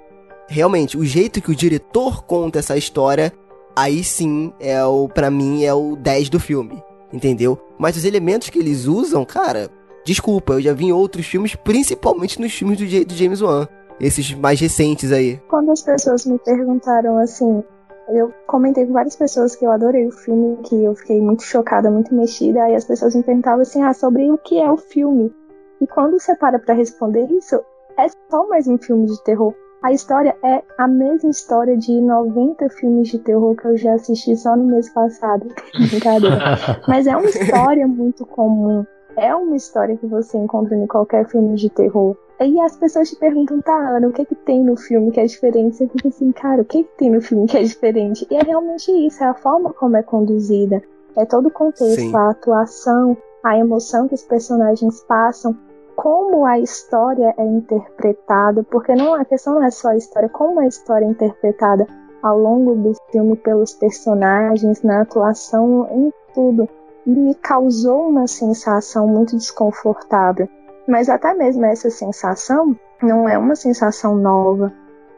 realmente, 0.49 0.97
o 0.97 1.05
jeito 1.05 1.41
que 1.41 1.51
o 1.51 1.57
diretor 1.57 2.23
conta 2.25 2.59
essa 2.59 2.77
história, 2.77 3.33
aí 3.77 4.03
sim 4.05 4.53
é 4.61 4.83
o, 4.85 5.09
para 5.09 5.31
mim, 5.31 5.65
é 5.65 5.73
o 5.73 5.97
10 5.97 6.29
do 6.29 6.41
filme, 6.41 6.83
entendeu? 7.13 7.59
Mas 7.79 7.97
os 7.97 8.05
elementos 8.05 8.51
que 8.51 8.59
eles 8.59 8.87
usam, 8.87 9.25
cara, 9.25 9.69
desculpa, 10.05 10.55
eu 10.55 10.61
já 10.61 10.73
vi 10.73 10.87
em 10.87 10.93
outros 10.93 11.27
filmes, 11.27 11.55
principalmente 11.55 12.41
nos 12.41 12.53
filmes 12.53 12.79
do, 12.79 13.05
do 13.07 13.15
James 13.15 13.41
Wan, 13.41 13.67
esses 14.01 14.35
mais 14.35 14.61
recentes 14.61 15.13
aí. 15.13 15.41
Quando 15.49 15.71
as 15.71 15.83
pessoas 15.83 16.27
me 16.27 16.39
perguntaram 16.39 17.19
assim, 17.19 17.63
eu 18.09 18.33
comentei 18.47 18.85
com 18.87 18.93
várias 18.93 19.17
pessoas 19.17 19.57
que 19.57 19.65
eu 19.65 19.71
adorei 19.71 20.07
o 20.07 20.13
filme, 20.13 20.57
que 20.65 20.85
eu 20.85 20.95
fiquei 20.95 21.21
muito 21.21 21.43
chocada, 21.43 21.91
muito 21.91 22.15
mexida, 22.15 22.63
aí 22.63 22.75
as 22.75 22.85
pessoas 22.85 23.15
me 23.15 23.23
perguntavam 23.23 23.61
assim, 23.63 23.83
ah, 23.83 23.95
sobre 23.95 24.31
o 24.31 24.39
que 24.39 24.59
é 24.59 24.71
o 24.71 24.77
filme. 24.77 25.33
E 25.81 25.87
quando 25.87 26.19
você 26.19 26.35
para 26.37 26.59
pra 26.59 26.75
responder 26.75 27.31
isso, 27.31 27.61
é 27.99 28.07
só 28.31 28.47
mais 28.49 28.67
um 28.67 28.79
filme 28.79 29.07
de 29.07 29.23
terror. 29.25 29.55
A 29.83 29.93
história 29.93 30.37
é 30.45 30.63
a 30.79 30.87
mesma 30.87 31.29
história 31.31 31.77
de 31.77 32.01
90 32.01 32.69
filmes 32.69 33.09
de 33.09 33.19
terror 33.19 33.57
que 33.57 33.67
eu 33.67 33.77
já 33.77 33.95
assisti 33.95 34.37
só 34.37 34.57
no 34.57 34.65
mês 34.65 34.89
passado. 34.91 35.49
Brincadeira. 35.91 36.39
Mas 36.87 37.09
é 37.09 37.17
uma 37.17 37.29
história 37.29 37.89
muito 37.89 38.25
comum. 38.25 38.87
É 39.17 39.35
uma 39.35 39.57
história 39.57 39.97
que 39.97 40.07
você 40.07 40.39
encontra 40.39 40.77
em 40.77 40.87
qualquer 40.87 41.27
filme 41.27 41.57
de 41.57 41.69
terror. 41.69 42.17
E 42.41 42.61
as 42.61 42.77
pessoas 42.77 43.11
te 43.11 43.17
perguntam, 43.17 43.61
tá, 43.61 43.97
Ana, 43.97 44.07
o 44.07 44.13
que 44.13 44.23
é 44.23 44.25
que 44.25 44.37
tem 44.37 44.63
no 44.63 44.77
filme 44.77 45.11
que 45.11 45.21
é 45.21 45.27
diferente? 45.27 45.77
Você 45.77 45.89
fica 45.89 46.09
assim, 46.09 46.31
cara, 46.31 46.63
o 46.63 46.65
que 46.65 46.79
é 46.79 46.83
que 46.85 46.97
tem 46.97 47.11
no 47.11 47.21
filme 47.21 47.47
que 47.47 47.59
é 47.59 47.63
diferente? 47.63 48.27
E 48.31 48.37
é 48.37 48.43
realmente 48.43 48.91
isso, 48.91 49.23
é 49.23 49.27
a 49.27 49.35
forma 49.35 49.73
como 49.73 49.97
é 49.97 50.03
conduzida. 50.03 50.81
É 51.17 51.27
todo 51.27 51.47
o 51.47 51.53
contexto, 51.53 52.01
Sim. 52.01 52.17
a 52.17 52.31
atuação, 52.31 53.17
a 53.43 53.59
emoção 53.59 54.09
que 54.09 54.15
os 54.15 54.23
personagens 54.23 55.03
passam 55.03 55.57
como 55.97 56.45
a 56.45 56.59
história 56.59 57.35
é 57.37 57.45
interpretada, 57.45 58.63
porque 58.65 58.95
não 58.95 59.15
a 59.15 59.25
questão 59.25 59.55
não 59.55 59.65
é 59.65 59.71
só 59.71 59.89
a 59.89 59.97
história, 59.97 60.29
como 60.29 60.61
a 60.61 60.67
história 60.67 61.05
é 61.05 61.09
interpretada 61.09 61.87
ao 62.23 62.39
longo 62.39 62.75
do 62.75 62.93
filme 63.11 63.37
pelos 63.37 63.73
personagens, 63.75 64.83
na 64.83 65.03
atuação, 65.03 65.89
em 65.91 66.13
tudo. 66.35 66.69
E 67.07 67.11
me 67.11 67.35
causou 67.35 68.09
uma 68.09 68.27
sensação 68.27 69.09
muito 69.09 69.37
desconfortável. 69.37 70.49
Mas 70.89 71.09
até 71.09 71.35
mesmo 71.35 71.65
essa 71.65 71.91
sensação 71.91 72.77
não 73.03 73.29
é 73.29 73.37
uma 73.37 73.57
sensação 73.57 74.15
nova. 74.15 74.73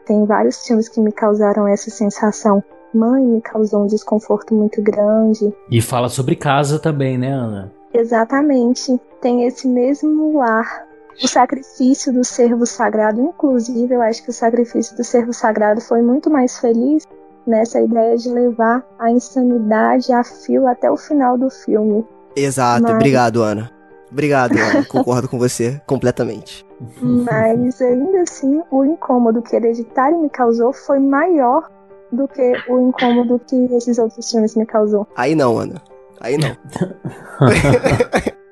Tem 0.05 0.25
vários 0.25 0.65
filmes 0.65 0.89
que 0.89 0.99
me 0.99 1.11
causaram 1.11 1.67
essa 1.67 1.89
sensação. 1.89 2.63
Mãe 2.93 3.23
me 3.23 3.41
causou 3.41 3.83
um 3.83 3.87
desconforto 3.87 4.55
muito 4.55 4.81
grande. 4.81 5.53
E 5.69 5.81
fala 5.81 6.09
sobre 6.09 6.35
casa 6.35 6.79
também, 6.79 7.17
né, 7.17 7.31
Ana? 7.31 7.71
Exatamente. 7.93 8.99
Tem 9.25 9.43
esse 9.47 9.67
mesmo 9.67 10.37
lar. 10.37 10.85
O 11.23 11.27
sacrifício 11.27 12.13
do 12.13 12.23
servo 12.23 12.63
sagrado, 12.63 13.19
inclusive, 13.19 13.95
eu 13.95 13.99
acho 14.03 14.21
que 14.21 14.29
o 14.29 14.33
sacrifício 14.33 14.95
do 14.95 15.03
servo 15.03 15.33
sagrado 15.33 15.81
foi 15.81 15.99
muito 16.03 16.29
mais 16.29 16.59
feliz 16.59 17.07
nessa 17.47 17.81
ideia 17.81 18.15
de 18.15 18.29
levar 18.29 18.85
a 18.99 19.09
insanidade 19.09 20.13
a 20.13 20.23
fio 20.23 20.67
até 20.67 20.91
o 20.91 20.95
final 20.95 21.39
do 21.39 21.49
filme. 21.49 22.05
Exato, 22.35 22.83
Mas... 22.83 22.93
obrigado, 22.93 23.41
Ana. 23.41 23.71
Obrigado, 24.11 24.59
Ana. 24.59 24.85
Concordo 24.93 25.27
com 25.27 25.39
você 25.39 25.81
completamente. 25.87 26.63
Mas 27.01 27.81
ainda 27.81 28.21
assim, 28.21 28.61
o 28.69 28.85
incômodo 28.85 29.41
que 29.41 29.55
Hereditário 29.55 30.21
me 30.21 30.29
causou 30.29 30.71
foi 30.71 30.99
maior 30.99 31.67
do 32.11 32.27
que 32.27 32.53
o 32.69 32.89
incômodo 32.89 33.39
que 33.39 33.55
esses 33.75 33.97
outros 33.97 34.29
filmes 34.29 34.55
me 34.55 34.67
causou. 34.67 35.07
Aí 35.15 35.33
não, 35.33 35.57
Ana. 35.57 35.81
Aí 36.21 36.37
não. 36.37 36.55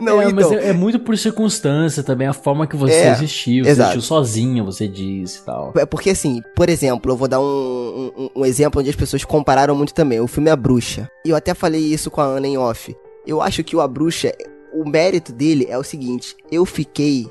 não, 0.00 0.20
é, 0.20 0.24
então. 0.30 0.50
mas 0.50 0.52
é, 0.52 0.68
é 0.68 0.72
muito 0.72 0.98
por 1.00 1.16
circunstância 1.16 2.02
também, 2.02 2.26
a 2.26 2.32
forma 2.32 2.66
que 2.66 2.76
você 2.76 2.92
É, 2.94 3.12
existiu. 3.12 3.64
Você 3.64 3.70
exato. 3.70 3.90
existiu 3.92 4.02
sozinha, 4.08 4.62
você 4.64 4.86
disse 4.88 5.40
e 5.40 5.42
tal. 5.44 5.72
É 5.76 5.84
porque 5.86 6.10
assim, 6.10 6.40
por 6.56 6.68
exemplo, 6.68 7.10
eu 7.12 7.16
vou 7.16 7.28
dar 7.28 7.40
um, 7.40 8.10
um, 8.16 8.30
um 8.36 8.44
exemplo 8.46 8.80
onde 8.80 8.90
as 8.90 8.96
pessoas 8.96 9.24
compararam 9.24 9.74
muito 9.74 9.94
também. 9.94 10.20
O 10.20 10.26
filme 10.26 10.50
A 10.50 10.56
Bruxa. 10.56 11.10
E 11.24 11.30
eu 11.30 11.36
até 11.36 11.54
falei 11.54 11.80
isso 11.80 12.10
com 12.10 12.20
a 12.20 12.24
Ana 12.24 12.46
em 12.46 12.56
off. 12.58 12.96
Eu 13.26 13.40
acho 13.42 13.62
que 13.62 13.76
o 13.76 13.80
A 13.80 13.86
Bruxa, 13.88 14.32
o 14.72 14.88
mérito 14.88 15.32
dele 15.32 15.66
é 15.68 15.76
o 15.78 15.82
seguinte: 15.82 16.34
eu 16.50 16.64
fiquei 16.64 17.28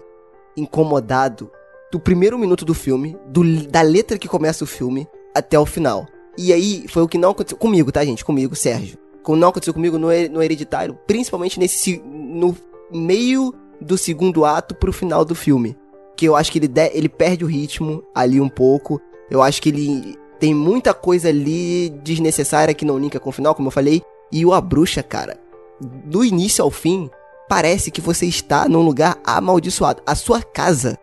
incomodado 0.58 1.50
do 1.92 2.00
primeiro 2.00 2.38
minuto 2.38 2.66
do 2.66 2.74
filme, 2.74 3.18
do- 3.28 3.68
da 3.68 3.82
letra 3.82 4.18
que 4.18 4.28
começa 4.28 4.64
o 4.64 4.68
filme, 4.68 5.08
até 5.36 5.58
o 5.58 5.66
final. 5.66 6.06
E 6.38 6.54
aí 6.54 6.86
foi 6.88 7.02
o 7.04 7.08
que 7.08 7.18
não 7.18 7.32
aconteceu 7.32 7.58
comigo, 7.58 7.92
tá, 7.92 8.04
gente? 8.06 8.24
Comigo, 8.24 8.56
Sérgio. 8.56 8.98
Não 9.36 9.50
aconteceu 9.50 9.74
comigo 9.74 9.98
no, 9.98 10.08
no 10.30 10.42
Hereditário, 10.42 10.98
principalmente 11.08 11.60
nesse 11.60 11.78
se- 11.80 12.04
no 12.06 12.56
meio 12.92 13.54
do 13.80 13.98
segundo 13.98 14.44
ato 14.46 14.76
pro 14.76 14.92
final 14.94 15.24
do 15.24 15.36
filme 15.36 15.76
que 16.18 16.26
eu 16.26 16.36
acho 16.36 16.52
que 16.52 16.60
ele, 16.60 16.68
de- 16.68 16.92
ele 16.94 17.08
perde 17.08 17.46
o 17.46 17.48
ritmo 17.48 18.04
ali 18.14 18.42
um 18.42 18.50
pouco. 18.50 19.00
Eu 19.32 19.42
acho 19.42 19.62
que 19.62 19.70
ele 19.70 20.18
tem 20.38 20.54
muita 20.54 20.94
coisa 20.94 21.30
ali 21.30 21.90
desnecessária 22.04 22.74
que 22.74 22.84
não 22.84 23.00
linka 23.00 23.20
com 23.22 23.30
o 23.30 23.34
final, 23.34 23.56
como 23.56 23.68
eu 23.70 23.72
falei. 23.72 24.02
E 24.30 24.46
o 24.46 24.54
A 24.54 24.60
Bruxa, 24.60 25.02
cara, 25.02 25.38
do 25.80 26.26
início 26.26 26.62
ao 26.62 26.70
fim, 26.70 27.10
parece 27.48 27.90
que 27.90 28.02
você 28.02 28.26
está 28.26 28.68
num 28.68 28.82
lugar 28.82 29.18
amaldiçoado. 29.24 30.02
A 30.06 30.14
sua 30.14 30.42
casa 30.42 30.98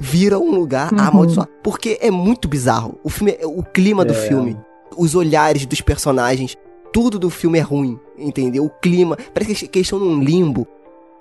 vira 0.00 0.38
um 0.38 0.52
lugar 0.54 0.90
Uhum. 0.90 1.00
amaldiçoado. 1.00 1.50
Porque 1.62 1.98
é 2.00 2.10
muito 2.10 2.48
bizarro. 2.48 2.98
O 3.04 3.10
filme, 3.10 3.36
o 3.44 3.62
clima 3.62 4.06
do 4.06 4.14
É. 4.14 4.16
filme, 4.26 4.56
os 4.96 5.14
olhares 5.14 5.66
dos 5.66 5.82
personagens, 5.82 6.56
tudo 6.92 7.18
do 7.18 7.30
filme 7.30 7.58
é 7.58 7.62
ruim, 7.62 7.98
entendeu? 8.18 8.64
O 8.64 8.70
clima, 8.70 9.16
parece 9.32 9.66
que 9.66 9.78
eles 9.78 9.86
estão 9.86 9.98
num 9.98 10.22
limbo 10.22 10.66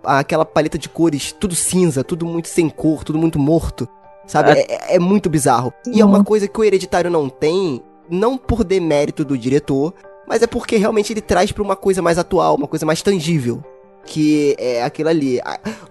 aquela 0.03 0.43
paleta 0.45 0.77
de 0.77 0.89
cores, 0.89 1.31
tudo 1.31 1.53
cinza, 1.55 2.03
tudo 2.03 2.25
muito 2.25 2.47
sem 2.47 2.69
cor, 2.69 3.03
tudo 3.03 3.19
muito 3.19 3.37
morto. 3.39 3.87
Sabe? 4.27 4.51
É- 4.51 4.65
É, 4.93 4.95
é 4.95 4.99
muito 4.99 5.29
bizarro. 5.29 5.73
E 5.87 6.01
é 6.01 6.05
uma 6.05 6.23
coisa 6.23 6.47
que 6.47 6.59
o 6.59 6.63
Hereditário 6.63 7.09
não 7.09 7.27
tem, 7.29 7.81
não 8.09 8.37
por 8.37 8.63
demérito 8.63 9.23
do 9.25 9.37
diretor, 9.37 9.93
mas 10.27 10.41
é 10.41 10.47
porque 10.47 10.77
realmente 10.77 11.11
ele 11.13 11.21
traz 11.21 11.51
pra 11.51 11.63
uma 11.63 11.75
coisa 11.75 12.01
mais 12.01 12.17
atual, 12.17 12.55
uma 12.55 12.67
coisa 12.67 12.85
mais 12.85 13.01
tangível. 13.01 13.63
Que 14.05 14.55
é 14.57 14.81
aquilo 14.83 15.09
ali. 15.09 15.39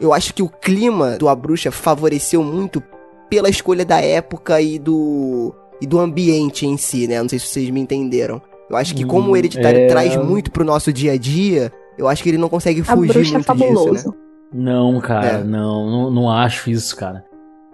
Eu 0.01 0.13
acho 0.13 0.35
que 0.35 0.43
o 0.43 0.49
clima 0.49 1.17
do 1.17 1.29
A 1.29 1.35
Bruxa 1.35 1.71
favoreceu 1.71 2.43
muito 2.43 2.83
pela 3.29 3.49
escolha 3.49 3.85
da 3.85 4.01
época 4.01 4.61
e 4.61 4.79
do. 4.81 5.55
e 5.81 5.87
do 5.87 6.01
ambiente 6.01 6.67
em 6.67 6.77
si, 6.77 7.07
né? 7.07 7.23
Não 7.23 7.29
sei 7.29 7.39
se 7.39 7.47
vocês 7.47 7.71
me 7.71 7.79
entenderam. 7.81 8.43
Eu 8.71 8.77
acho 8.77 8.95
que 8.95 9.05
como 9.05 9.29
Hum, 9.29 9.33
o 9.33 9.37
Hereditário 9.37 9.81
é. 9.81 9.87
traz 9.89 10.17
muito 10.17 10.51
pro 10.51 10.65
nosso 10.65 10.93
dia 10.93 11.13
a 11.13 11.17
dia, 11.19 11.73
eu 11.99 12.07
acho 12.09 12.23
que 12.23 12.29
ele 12.29 12.39
não 12.39 12.49
consegue 12.49 12.81
A 12.83 12.85
fugir 12.85 13.13
bruxa 13.13 13.31
é 13.37 13.55
muito 13.55 13.93
disso, 13.93 14.09
né? 14.11 14.15
Não, 14.53 15.01
cara, 15.01 15.27
É. 15.39 15.45
não, 15.45 15.91
não, 15.91 16.11
não 16.11 16.31
acho 16.31 16.71
isso, 16.71 16.97
cara. 16.97 17.25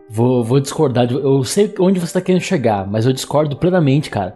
Vou, 0.08 0.42
vou 0.44 0.58
discordar. 0.60 1.10
Eu 1.10 1.42
sei 1.44 1.72
onde 1.80 1.98
você 2.00 2.12
tá 2.14 2.20
querendo 2.20 2.42
chegar, 2.42 2.86
mas 2.86 3.04
eu 3.06 3.12
discordo 3.12 3.56
plenamente, 3.56 4.08
cara. 4.10 4.34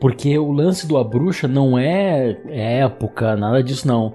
Porque 0.00 0.36
o 0.38 0.50
lance 0.50 0.86
do 0.86 0.96
A 0.96 1.04
Bruxa 1.04 1.46
não 1.46 1.78
é 1.78 2.36
época, 2.48 3.36
nada 3.36 3.62
disso 3.62 3.86
não. 3.86 4.14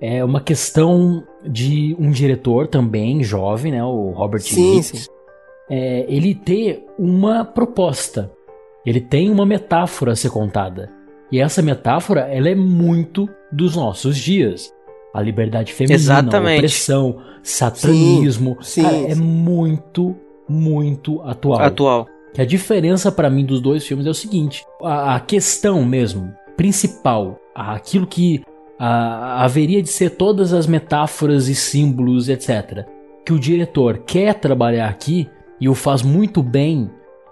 É 0.00 0.24
uma 0.24 0.40
questão 0.40 1.22
de 1.46 1.94
um 1.98 2.10
diretor 2.10 2.66
também, 2.66 3.22
jovem, 3.22 3.72
né? 3.72 3.84
O 3.84 4.10
Robert 4.12 4.40
Sim, 4.40 4.78
Hicks. 4.78 4.86
sim. 4.86 5.06
é, 5.70 6.06
ele 6.08 6.34
ter 6.34 6.86
uma 6.98 7.44
proposta. 7.44 8.30
Ele 8.84 9.00
tem 9.00 9.30
uma 9.30 9.44
metáfora 9.44 10.12
a 10.12 10.16
ser 10.16 10.30
contada. 10.30 10.90
E 11.30 11.40
essa 11.40 11.60
metáfora, 11.62 12.22
ela 12.22 12.48
é 12.48 12.54
muito 12.54 13.28
dos 13.50 13.74
nossos 13.76 14.16
dias. 14.16 14.72
A 15.14 15.20
liberdade 15.20 15.72
feminina, 15.72 15.96
Exatamente. 15.96 16.54
a 16.54 16.58
opressão, 16.58 17.16
satanismo. 17.42 18.56
Sim, 18.60 18.82
cara, 18.82 18.94
sim. 18.96 19.06
é 19.10 19.14
muito, 19.14 20.14
muito 20.48 21.20
atual. 21.22 21.60
Atual. 21.60 22.06
Que 22.34 22.42
a 22.42 22.44
diferença 22.44 23.10
pra 23.10 23.30
mim 23.30 23.44
dos 23.44 23.60
dois 23.60 23.86
filmes 23.86 24.06
é 24.06 24.10
o 24.10 24.14
seguinte: 24.14 24.64
a, 24.82 25.16
a 25.16 25.20
questão 25.20 25.84
mesmo, 25.84 26.32
principal, 26.56 27.40
aquilo 27.54 28.06
que 28.06 28.42
a- 28.78 29.42
haveria 29.42 29.82
de 29.82 29.88
ser 29.88 30.10
todas 30.10 30.52
as 30.52 30.66
metáforas 30.66 31.48
e 31.48 31.54
símbolos, 31.54 32.28
etc. 32.28 32.86
Que 33.24 33.32
o 33.32 33.38
diretor 33.38 33.98
quer 34.06 34.34
trabalhar 34.34 34.88
aqui 34.88 35.28
e 35.58 35.66
o 35.68 35.74
faz 35.74 36.02
muito 36.02 36.42
bem 36.42 36.90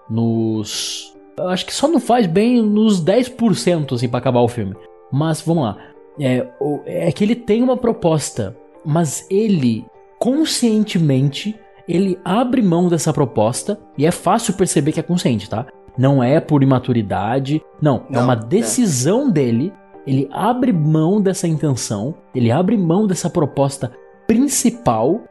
nos. 0.08 1.13
Eu 1.36 1.48
acho 1.48 1.66
que 1.66 1.74
só 1.74 1.88
não 1.88 2.00
faz 2.00 2.26
bem 2.26 2.62
nos 2.62 3.04
10% 3.04 3.94
assim, 3.94 4.08
pra 4.08 4.18
acabar 4.18 4.40
o 4.40 4.48
filme. 4.48 4.74
Mas 5.12 5.40
vamos 5.40 5.64
lá. 5.64 5.78
É, 6.20 6.46
é 6.86 7.12
que 7.12 7.24
ele 7.24 7.34
tem 7.34 7.62
uma 7.62 7.76
proposta, 7.76 8.56
mas 8.84 9.26
ele 9.28 9.84
conscientemente 10.18 11.58
ele 11.88 12.18
abre 12.24 12.62
mão 12.62 12.88
dessa 12.88 13.12
proposta 13.12 13.78
e 13.96 14.06
é 14.06 14.10
fácil 14.10 14.54
perceber 14.54 14.92
que 14.92 15.00
é 15.00 15.02
consciente, 15.02 15.50
tá? 15.50 15.66
Não 15.96 16.22
é 16.22 16.40
por 16.40 16.62
imaturidade, 16.62 17.62
não, 17.80 18.04
é 18.08 18.14
Não, 18.14 18.24
uma 18.24 18.32
é. 18.32 18.36
decisão 18.36 19.30
dele. 19.30 19.72
Ele 20.06 20.28
abre 20.32 20.72
mão 20.72 21.20
dessa 21.20 21.48
intenção, 21.48 22.14
ele 22.34 22.50
abre 22.50 22.76
mão 22.76 23.06
dessa 23.06 23.30
proposta 23.30 23.92
principal 24.26 25.22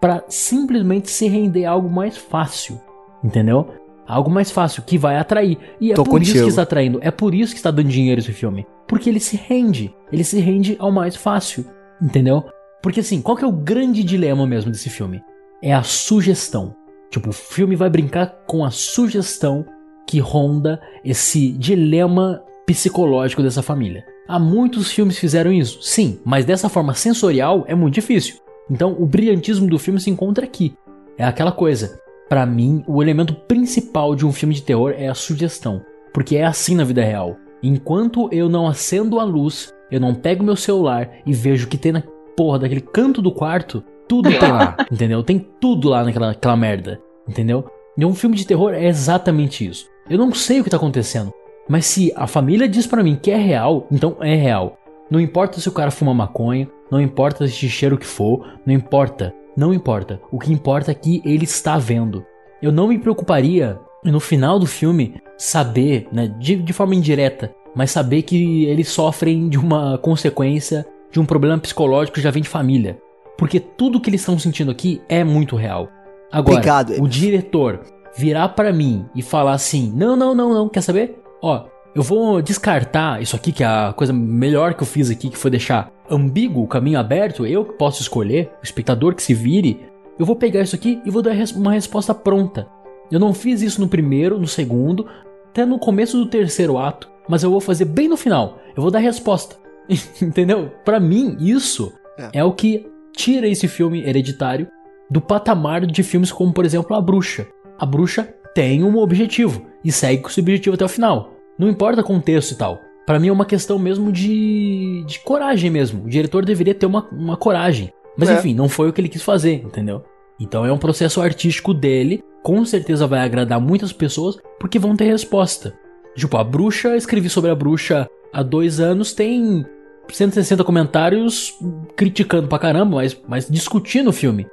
pra 0.00 0.24
simplesmente 0.28 1.10
se 1.10 1.28
render 1.28 1.64
a 1.64 1.72
algo 1.72 1.88
mais 1.88 2.16
fácil, 2.16 2.80
entendeu? 3.22 3.68
Algo 4.08 4.30
mais 4.30 4.50
fácil 4.50 4.82
que 4.82 4.96
vai 4.96 5.18
atrair. 5.18 5.58
E 5.78 5.92
é 5.92 5.94
Tô 5.94 6.02
por 6.02 6.22
isso 6.22 6.32
contigo. 6.32 6.44
que 6.46 6.50
está 6.50 6.62
atraindo, 6.62 6.98
é 7.02 7.10
por 7.10 7.34
isso 7.34 7.52
que 7.52 7.58
está 7.58 7.70
dando 7.70 7.90
dinheiro 7.90 8.20
esse 8.20 8.32
filme, 8.32 8.66
porque 8.86 9.10
ele 9.10 9.20
se 9.20 9.36
rende, 9.36 9.94
ele 10.10 10.24
se 10.24 10.40
rende 10.40 10.76
ao 10.78 10.90
mais 10.90 11.14
fácil, 11.14 11.66
entendeu? 12.00 12.42
Porque 12.82 13.00
assim, 13.00 13.20
qual 13.20 13.36
que 13.36 13.44
é 13.44 13.46
o 13.46 13.52
grande 13.52 14.02
dilema 14.02 14.46
mesmo 14.46 14.70
desse 14.70 14.88
filme? 14.88 15.20
É 15.62 15.74
a 15.74 15.82
sugestão. 15.82 16.74
Tipo, 17.10 17.30
o 17.30 17.32
filme 17.34 17.76
vai 17.76 17.90
brincar 17.90 18.26
com 18.46 18.64
a 18.64 18.70
sugestão 18.70 19.66
que 20.06 20.18
ronda 20.20 20.80
esse 21.04 21.52
dilema 21.52 22.42
psicológico 22.66 23.42
dessa 23.42 23.62
família. 23.62 24.04
Há 24.26 24.38
muitos 24.38 24.90
filmes 24.90 25.16
que 25.16 25.22
fizeram 25.22 25.52
isso, 25.52 25.82
sim, 25.82 26.18
mas 26.24 26.46
dessa 26.46 26.68
forma 26.68 26.94
sensorial 26.94 27.64
é 27.66 27.74
muito 27.74 27.94
difícil. 27.94 28.36
Então, 28.70 28.96
o 28.98 29.06
brilhantismo 29.06 29.68
do 29.68 29.78
filme 29.78 30.00
se 30.00 30.10
encontra 30.10 30.44
aqui. 30.44 30.74
É 31.16 31.24
aquela 31.24 31.52
coisa. 31.52 31.98
Pra 32.28 32.44
mim, 32.44 32.84
o 32.86 33.02
elemento 33.02 33.34
principal 33.34 34.14
de 34.14 34.26
um 34.26 34.32
filme 34.32 34.54
de 34.54 34.62
terror 34.62 34.94
é 34.96 35.08
a 35.08 35.14
sugestão, 35.14 35.80
porque 36.12 36.36
é 36.36 36.44
assim 36.44 36.74
na 36.74 36.84
vida 36.84 37.02
real. 37.02 37.36
Enquanto 37.62 38.28
eu 38.30 38.48
não 38.48 38.66
acendo 38.66 39.18
a 39.18 39.24
luz, 39.24 39.72
eu 39.90 39.98
não 39.98 40.14
pego 40.14 40.44
meu 40.44 40.54
celular 40.54 41.10
e 41.24 41.32
vejo 41.32 41.66
o 41.66 41.68
que 41.68 41.78
tem 41.78 41.92
na 41.92 42.02
porra 42.36 42.58
daquele 42.58 42.82
canto 42.82 43.22
do 43.22 43.32
quarto, 43.32 43.82
tudo 44.06 44.30
tem 44.30 44.52
lá, 44.52 44.76
entendeu? 44.92 45.22
Tem 45.22 45.38
tudo 45.60 45.88
lá 45.88 46.04
naquela 46.04 46.30
aquela 46.30 46.56
merda, 46.56 47.00
entendeu? 47.26 47.64
E 47.96 48.04
um 48.04 48.14
filme 48.14 48.36
de 48.36 48.46
terror 48.46 48.74
é 48.74 48.86
exatamente 48.86 49.66
isso. 49.66 49.88
Eu 50.08 50.18
não 50.18 50.32
sei 50.32 50.60
o 50.60 50.64
que 50.64 50.70
tá 50.70 50.76
acontecendo, 50.76 51.32
mas 51.68 51.86
se 51.86 52.12
a 52.14 52.26
família 52.26 52.68
diz 52.68 52.86
pra 52.86 53.02
mim 53.02 53.18
que 53.20 53.30
é 53.30 53.36
real, 53.36 53.86
então 53.90 54.16
é 54.20 54.34
real. 54.34 54.78
Não 55.10 55.18
importa 55.18 55.60
se 55.60 55.68
o 55.68 55.72
cara 55.72 55.90
fuma 55.90 56.12
maconha, 56.12 56.68
não 56.90 57.00
importa 57.00 57.46
se 57.48 57.68
cheiro 57.68 57.96
o 57.96 57.98
que 57.98 58.06
for, 58.06 58.46
não 58.64 58.74
importa, 58.74 59.34
não 59.58 59.74
importa. 59.74 60.20
O 60.30 60.38
que 60.38 60.52
importa 60.52 60.92
é 60.92 60.94
que 60.94 61.20
ele 61.24 61.42
está 61.42 61.76
vendo. 61.78 62.24
Eu 62.62 62.70
não 62.70 62.86
me 62.86 62.96
preocuparia 62.96 63.76
no 64.04 64.20
final 64.20 64.56
do 64.56 64.66
filme 64.66 65.20
saber, 65.36 66.06
né, 66.12 66.32
de, 66.38 66.54
de 66.54 66.72
forma 66.72 66.94
indireta, 66.94 67.52
mas 67.74 67.90
saber 67.90 68.22
que 68.22 68.66
eles 68.66 68.88
sofrem 68.88 69.48
de 69.48 69.58
uma 69.58 69.98
consequência 69.98 70.86
de 71.10 71.18
um 71.18 71.26
problema 71.26 71.58
psicológico 71.58 72.14
que 72.14 72.20
já 72.20 72.30
vem 72.30 72.42
de 72.42 72.48
família. 72.48 72.98
Porque 73.36 73.58
tudo 73.58 74.00
que 74.00 74.08
eles 74.08 74.20
estão 74.20 74.38
sentindo 74.38 74.70
aqui 74.70 75.02
é 75.08 75.24
muito 75.24 75.56
real. 75.56 75.88
Agora, 76.30 76.58
Obrigado, 76.58 77.02
o 77.02 77.08
diretor 77.08 77.80
virar 78.16 78.50
pra 78.50 78.72
mim 78.72 79.06
e 79.12 79.22
falar 79.22 79.54
assim: 79.54 79.92
"Não, 79.92 80.14
não, 80.14 80.36
não, 80.36 80.54
não, 80.54 80.68
quer 80.68 80.82
saber? 80.82 81.18
Ó, 81.42 81.64
eu 81.96 82.02
vou 82.02 82.40
descartar 82.40 83.20
isso 83.20 83.34
aqui 83.34 83.50
que 83.50 83.64
é 83.64 83.66
a 83.66 83.92
coisa 83.96 84.12
melhor 84.12 84.74
que 84.74 84.84
eu 84.84 84.86
fiz 84.86 85.10
aqui, 85.10 85.30
que 85.30 85.36
foi 85.38 85.50
deixar 85.50 85.90
ambíguo 86.10 86.62
o 86.64 86.68
caminho 86.68 86.98
aberto, 86.98 87.46
eu 87.46 87.64
que 87.64 87.74
posso 87.74 88.02
escolher, 88.02 88.50
o 88.60 88.64
espectador 88.64 89.14
que 89.14 89.22
se 89.22 89.34
vire. 89.34 89.86
Eu 90.18 90.26
vou 90.26 90.34
pegar 90.36 90.62
isso 90.62 90.74
aqui 90.74 91.00
e 91.04 91.10
vou 91.10 91.22
dar 91.22 91.34
uma 91.56 91.72
resposta 91.72 92.14
pronta. 92.14 92.66
Eu 93.10 93.20
não 93.20 93.32
fiz 93.32 93.62
isso 93.62 93.80
no 93.80 93.88
primeiro, 93.88 94.38
no 94.38 94.46
segundo, 94.46 95.06
até 95.50 95.64
no 95.64 95.78
começo 95.78 96.16
do 96.18 96.26
terceiro 96.26 96.76
ato, 96.78 97.08
mas 97.28 97.42
eu 97.42 97.50
vou 97.50 97.60
fazer 97.60 97.84
bem 97.84 98.08
no 98.08 98.16
final. 98.16 98.58
Eu 98.76 98.82
vou 98.82 98.90
dar 98.90 98.98
a 98.98 99.02
resposta. 99.02 99.56
Entendeu? 100.22 100.70
Pra 100.84 101.00
mim, 101.00 101.36
isso 101.40 101.92
É. 102.18 102.40
é 102.40 102.44
o 102.44 102.52
que 102.52 102.86
tira 103.16 103.48
esse 103.48 103.66
filme 103.68 104.02
hereditário 104.02 104.68
do 105.10 105.20
patamar 105.20 105.86
de 105.86 106.02
filmes 106.02 106.30
como, 106.30 106.52
por 106.52 106.64
exemplo, 106.64 106.94
A 106.96 107.00
Bruxa. 107.00 107.46
A 107.78 107.86
Bruxa 107.86 108.28
tem 108.54 108.82
um 108.84 108.98
objetivo 108.98 109.64
e 109.84 109.90
segue 109.90 110.22
com 110.22 110.28
esse 110.28 110.40
objetivo 110.40 110.74
até 110.74 110.84
o 110.84 110.88
final. 110.88 111.32
Não 111.58 111.68
importa 111.68 112.02
contexto 112.02 112.52
e 112.52 112.56
tal. 112.56 112.80
Pra 113.08 113.18
mim 113.18 113.28
é 113.28 113.32
uma 113.32 113.46
questão 113.46 113.78
mesmo 113.78 114.12
de, 114.12 115.02
de 115.06 115.18
coragem 115.20 115.70
mesmo. 115.70 116.04
O 116.04 116.10
diretor 116.10 116.44
deveria 116.44 116.74
ter 116.74 116.84
uma, 116.84 117.08
uma 117.10 117.38
coragem. 117.38 117.90
Mas 118.18 118.28
É. 118.28 118.34
enfim, 118.34 118.52
não 118.52 118.68
foi 118.68 118.90
o 118.90 118.92
que 118.92 119.00
ele 119.00 119.08
quis 119.08 119.22
fazer, 119.22 119.62
entendeu? 119.64 120.04
Então 120.38 120.66
é 120.66 120.70
um 120.70 120.76
processo 120.76 121.22
artístico 121.22 121.72
dele, 121.72 122.22
com 122.42 122.62
certeza 122.66 123.06
vai 123.06 123.20
agradar 123.20 123.58
muitas 123.58 123.94
pessoas, 123.94 124.36
porque 124.60 124.78
vão 124.78 124.94
ter 124.94 125.06
resposta. 125.06 125.72
Tipo, 126.14 126.36
a 126.36 126.44
bruxa, 126.44 126.98
escrevi 126.98 127.30
sobre 127.30 127.50
a 127.50 127.54
bruxa 127.54 128.06
há 128.30 128.42
dois 128.42 128.78
anos, 128.78 129.14
tem 129.14 129.64
160 130.12 130.62
comentários 130.62 131.54
criticando 131.96 132.46
pra 132.46 132.58
caramba, 132.58 132.96
mas, 132.96 133.18
mas 133.26 133.48
discutindo 133.48 134.08
o 134.08 134.12
filme. 134.12 134.46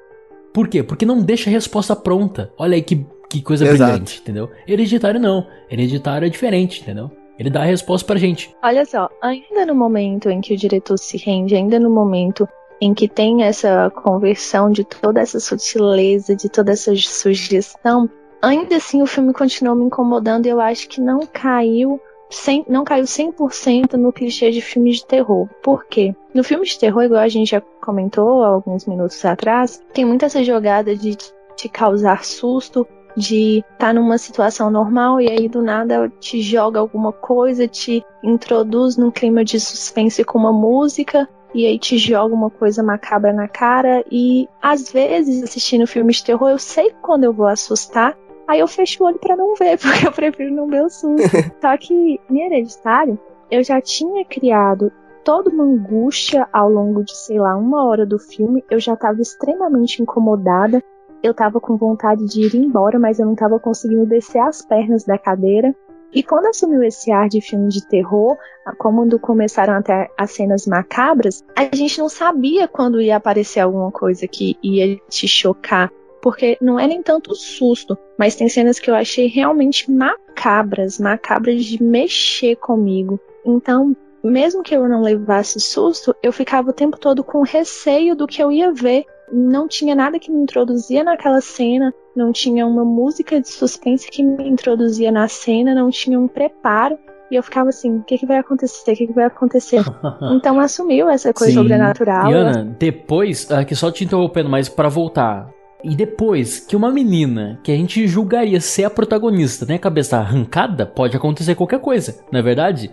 Por 0.54 0.70
quê? 0.70 0.82
Porque 0.82 1.06
não 1.06 1.22
deixa 1.22 1.50
a 1.50 1.52
resposta 1.52 1.94
pronta. 1.94 2.54
Olha 2.58 2.76
aí 2.76 2.82
que, 2.82 3.06
que 3.30 3.42
coisa 3.42 3.66
Exato. 3.68 3.92
brilhante, 3.92 4.22
entendeu? 4.22 4.50
Hereditário 4.66 5.20
não. 5.20 5.46
Hereditário 5.70 6.26
é 6.26 6.30
diferente, 6.30 6.82
entendeu? 6.82 7.12
Ele 7.38 7.50
dá 7.50 7.62
a 7.62 7.66
resposta 7.66 8.08
pra 8.08 8.18
gente. 8.18 8.56
Olha 8.64 8.86
só, 8.86 9.10
ainda 9.22 9.66
no 9.66 9.76
momento 9.76 10.30
em 10.30 10.42
que 10.42 10.54
o 10.54 10.58
diretor 10.58 10.98
se 10.98 11.18
rende, 11.18 11.56
ainda 11.56 11.80
no 11.80 11.90
momento 11.90 12.48
em 12.82 12.94
que 12.94 13.08
tem 13.08 13.44
essa 13.44 13.90
conversão 13.90 14.72
de 14.72 14.84
toda 14.84 15.22
essa 15.22 15.40
sutileza, 15.40 16.36
de 16.36 16.50
toda 16.50 16.72
essa 16.72 16.94
sugestão, 16.96 18.10
ainda 18.42 18.76
assim 18.76 19.02
o 19.02 19.06
filme 19.06 19.34
continuou 19.34 19.76
me 19.76 19.86
incomodando 19.86 20.46
e 20.46 20.50
eu 20.50 20.60
acho 20.60 20.88
que 20.88 21.02
não 21.02 21.22
caiu 21.26 22.00
100, 22.30 22.66
não 22.68 22.84
caiu 22.84 23.06
100% 23.06 23.94
no 23.94 24.12
clichê 24.12 24.52
de 24.52 24.62
filmes 24.62 24.98
de 24.98 25.06
terror. 25.06 25.48
Por 25.64 25.86
quê? 25.86 26.14
No 26.34 26.44
filme 26.44 26.66
de 26.66 26.78
terror, 26.78 27.04
igual 27.04 27.22
a 27.22 27.30
gente 27.30 27.52
já 27.52 27.62
comentou 27.82 28.44
alguns 28.44 28.86
minutos 28.86 29.24
atrás, 29.24 29.82
tem 29.94 30.06
muita 30.06 30.26
essa 30.26 30.44
jogada 30.44 30.96
de 30.96 31.16
te 31.56 31.70
causar 31.70 32.26
susto, 32.26 32.86
de 33.16 33.60
estar 33.60 33.88
tá 33.88 33.94
numa 33.94 34.18
situação 34.18 34.70
normal 34.70 35.22
e 35.22 35.30
aí 35.30 35.48
do 35.48 35.62
nada 35.62 36.12
te 36.20 36.42
joga 36.42 36.80
alguma 36.80 37.12
coisa, 37.12 37.68
te 37.68 38.06
introduz 38.24 38.98
num 38.98 39.12
clima 39.12 39.44
de 39.44 39.60
suspense 39.60 40.24
com 40.24 40.38
uma 40.38 40.52
música 40.52 41.28
e 41.54 41.66
aí 41.66 41.80
te 41.80 41.98
joga 41.98 42.36
uma 42.36 42.50
coisa 42.50 42.84
macabra 42.84 43.32
na 43.32 43.48
cara 43.48 44.04
e 44.12 44.48
às 44.62 44.92
vezes 44.92 45.44
assistindo 45.44 45.88
filmes 45.88 46.18
de 46.18 46.26
terror 46.26 46.50
eu 46.50 46.60
sei 46.60 46.92
quando 47.02 47.24
eu 47.24 47.32
vou 47.32 47.48
assustar, 47.48 48.18
aí 48.48 48.60
eu 48.60 48.68
fecho 48.68 49.04
o 49.04 49.08
olho 49.08 49.20
para 49.20 49.38
não 49.38 49.56
ver, 49.56 49.78
porque 49.80 50.06
eu 50.06 50.12
prefiro 50.12 50.54
não 50.54 50.68
ver 50.68 50.84
o 50.84 50.90
susto. 50.90 51.30
Só 51.62 51.78
que 51.78 52.20
em 52.30 52.42
Hereditário 52.42 53.18
eu 53.50 53.64
já 53.64 53.80
tinha 53.80 54.26
criado 54.26 54.92
toda 55.24 55.50
uma 55.50 55.64
angústia 55.64 56.48
ao 56.54 56.70
longo 56.70 57.04
de, 57.04 57.16
sei 57.16 57.40
lá, 57.40 57.56
uma 57.58 57.84
hora 57.86 58.06
do 58.06 58.20
filme, 58.20 58.64
eu 58.70 58.80
já 58.80 58.94
estava 58.94 59.20
extremamente 59.22 60.02
incomodada 60.02 60.84
eu 61.26 61.34
tava 61.34 61.60
com 61.60 61.76
vontade 61.76 62.26
de 62.26 62.42
ir 62.42 62.56
embora, 62.56 63.00
mas 63.00 63.20
eu 63.20 63.26
não 63.26 63.36
tava 63.36 63.60
conseguindo 63.60 64.06
descer 64.06 64.40
as 64.40 64.62
pernas 64.62 65.04
da 65.04 65.18
cadeira. 65.18 65.76
E 66.14 66.22
quando 66.24 66.46
assumiu 66.46 66.84
esse 66.84 67.12
ar 67.12 67.28
de 67.28 67.42
filme 67.42 67.68
de 67.68 67.86
terror, 67.88 68.38
quando 68.78 69.20
começaram 69.20 69.74
até 69.74 70.10
as 70.18 70.32
cenas 70.32 70.66
macabras, 70.66 71.44
a 71.56 71.76
gente 71.76 72.00
não 72.00 72.08
sabia 72.08 72.68
quando 72.68 73.02
ia 73.02 73.18
aparecer 73.18 73.60
alguma 73.60 73.92
coisa 73.92 74.28
que 74.28 74.56
ia 74.64 74.98
te 75.10 75.28
chocar. 75.28 75.92
Porque 76.22 76.58
não 76.62 76.80
é 76.80 76.88
nem 76.88 77.04
tanto 77.04 77.36
susto, 77.36 77.98
mas 78.18 78.36
tem 78.36 78.48
cenas 78.48 78.80
que 78.80 78.90
eu 78.90 78.96
achei 78.96 79.28
realmente 79.28 79.92
macabras, 79.92 81.00
macabras 81.00 81.66
de 81.66 81.84
mexer 81.84 82.56
comigo. 82.56 83.20
Então, 83.46 83.96
mesmo 84.24 84.64
que 84.64 84.76
eu 84.76 84.88
não 84.88 85.02
levasse 85.02 85.60
susto, 85.60 86.16
eu 86.24 86.32
ficava 86.32 86.70
o 86.70 86.74
tempo 86.74 86.98
todo 86.98 87.24
com 87.24 87.42
receio 87.42 88.16
do 88.16 88.26
que 88.26 88.42
eu 88.42 88.52
ia 88.52 88.72
ver 88.72 89.06
não 89.32 89.68
tinha 89.68 89.96
nada 89.96 90.20
que 90.20 90.32
me 90.32 90.42
introduzia 90.42 91.04
naquela 91.04 91.42
cena, 91.42 91.94
não 92.16 92.32
tinha 92.32 92.66
uma 92.66 92.86
música 92.86 93.40
de 93.40 93.48
suspense 93.48 94.10
que 94.10 94.24
me 94.24 94.48
introduzia 94.48 95.12
na 95.12 95.28
cena, 95.28 95.74
não 95.74 95.90
tinha 95.90 96.20
um 96.20 96.28
preparo. 96.28 96.98
E 97.30 97.36
eu 97.36 97.42
ficava 97.42 97.70
assim, 97.70 97.98
o 97.98 98.04
que, 98.04 98.20
que 98.20 98.26
vai 98.26 98.38
acontecer? 98.38 98.92
O 98.92 98.96
que, 98.96 99.08
que 99.08 99.14
vai 99.14 99.26
acontecer? 99.26 99.82
então 100.36 100.60
assumiu 100.60 101.10
essa 101.10 101.34
coisa 101.34 101.54
Sim. 101.54 101.60
sobrenatural. 101.60 102.32
E 102.32 102.34
Ana, 102.34 102.76
depois, 102.78 103.50
aqui 103.52 103.76
só 103.76 103.92
te 103.92 104.04
interrompendo, 104.04 104.50
mas 104.50 104.70
para 104.70 104.90
voltar. 104.90 105.50
E 105.84 105.96
depois 105.96 106.60
que 106.60 106.76
uma 106.76 106.92
menina 106.92 107.60
que 107.64 107.72
a 107.72 107.76
gente 107.76 108.08
julgaria 108.08 108.62
ser 108.62 108.86
a 108.86 108.90
protagonista 108.90 109.66
tem 109.66 109.76
a 109.76 109.80
cabeça 109.80 110.18
arrancada, 110.18 110.86
pode 110.86 111.16
acontecer 111.18 111.56
qualquer 111.56 111.80
coisa, 111.80 112.24
não 112.32 112.40
é 112.40 112.44
verdade? 112.44 112.92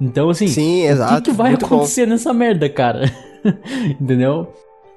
Então, 0.00 0.28
assim, 0.28 0.48
Sim, 0.48 0.82
o 0.82 0.90
exato. 0.90 1.14
que, 1.22 1.30
que 1.30 1.36
vai 1.36 1.50
muito 1.50 1.66
bom. 1.66 1.76
acontecer 1.76 2.06
nessa 2.06 2.32
merda, 2.32 2.68
cara? 2.68 3.04
Entendeu? 4.00 4.48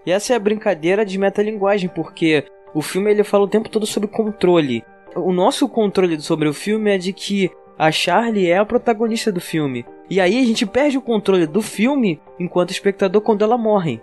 E 0.06 0.12
essa 0.12 0.34
é 0.34 0.36
a 0.36 0.40
brincadeira 0.40 1.06
de 1.06 1.18
metalinguagem, 1.18 1.90
porque 1.90 2.44
o 2.74 2.82
filme 2.82 3.12
ele 3.12 3.24
fala 3.24 3.46
o 3.46 3.50
tempo 3.50 3.70
todo 3.70 3.86
sobre 3.86 4.10
controle. 4.10 4.84
O 5.16 5.32
nosso 5.32 5.68
controle 5.68 6.20
sobre 6.22 6.48
o 6.48 6.54
filme 6.54 6.92
é 6.92 6.98
de 6.98 7.14
que 7.14 7.50
a 7.78 7.92
Charlie 7.92 8.50
é 8.50 8.58
a 8.58 8.66
protagonista 8.66 9.32
do 9.32 9.42
filme. 9.42 9.86
E 10.10 10.20
aí 10.20 10.40
a 10.40 10.46
gente 10.46 10.66
perde 10.66 10.98
o 10.98 11.02
controle 11.02 11.48
do 11.48 11.62
filme 11.62 12.22
enquanto 12.40 12.72
espectador 12.72 13.22
quando 13.22 13.44
ela 13.44 13.58
morre. 13.58 14.02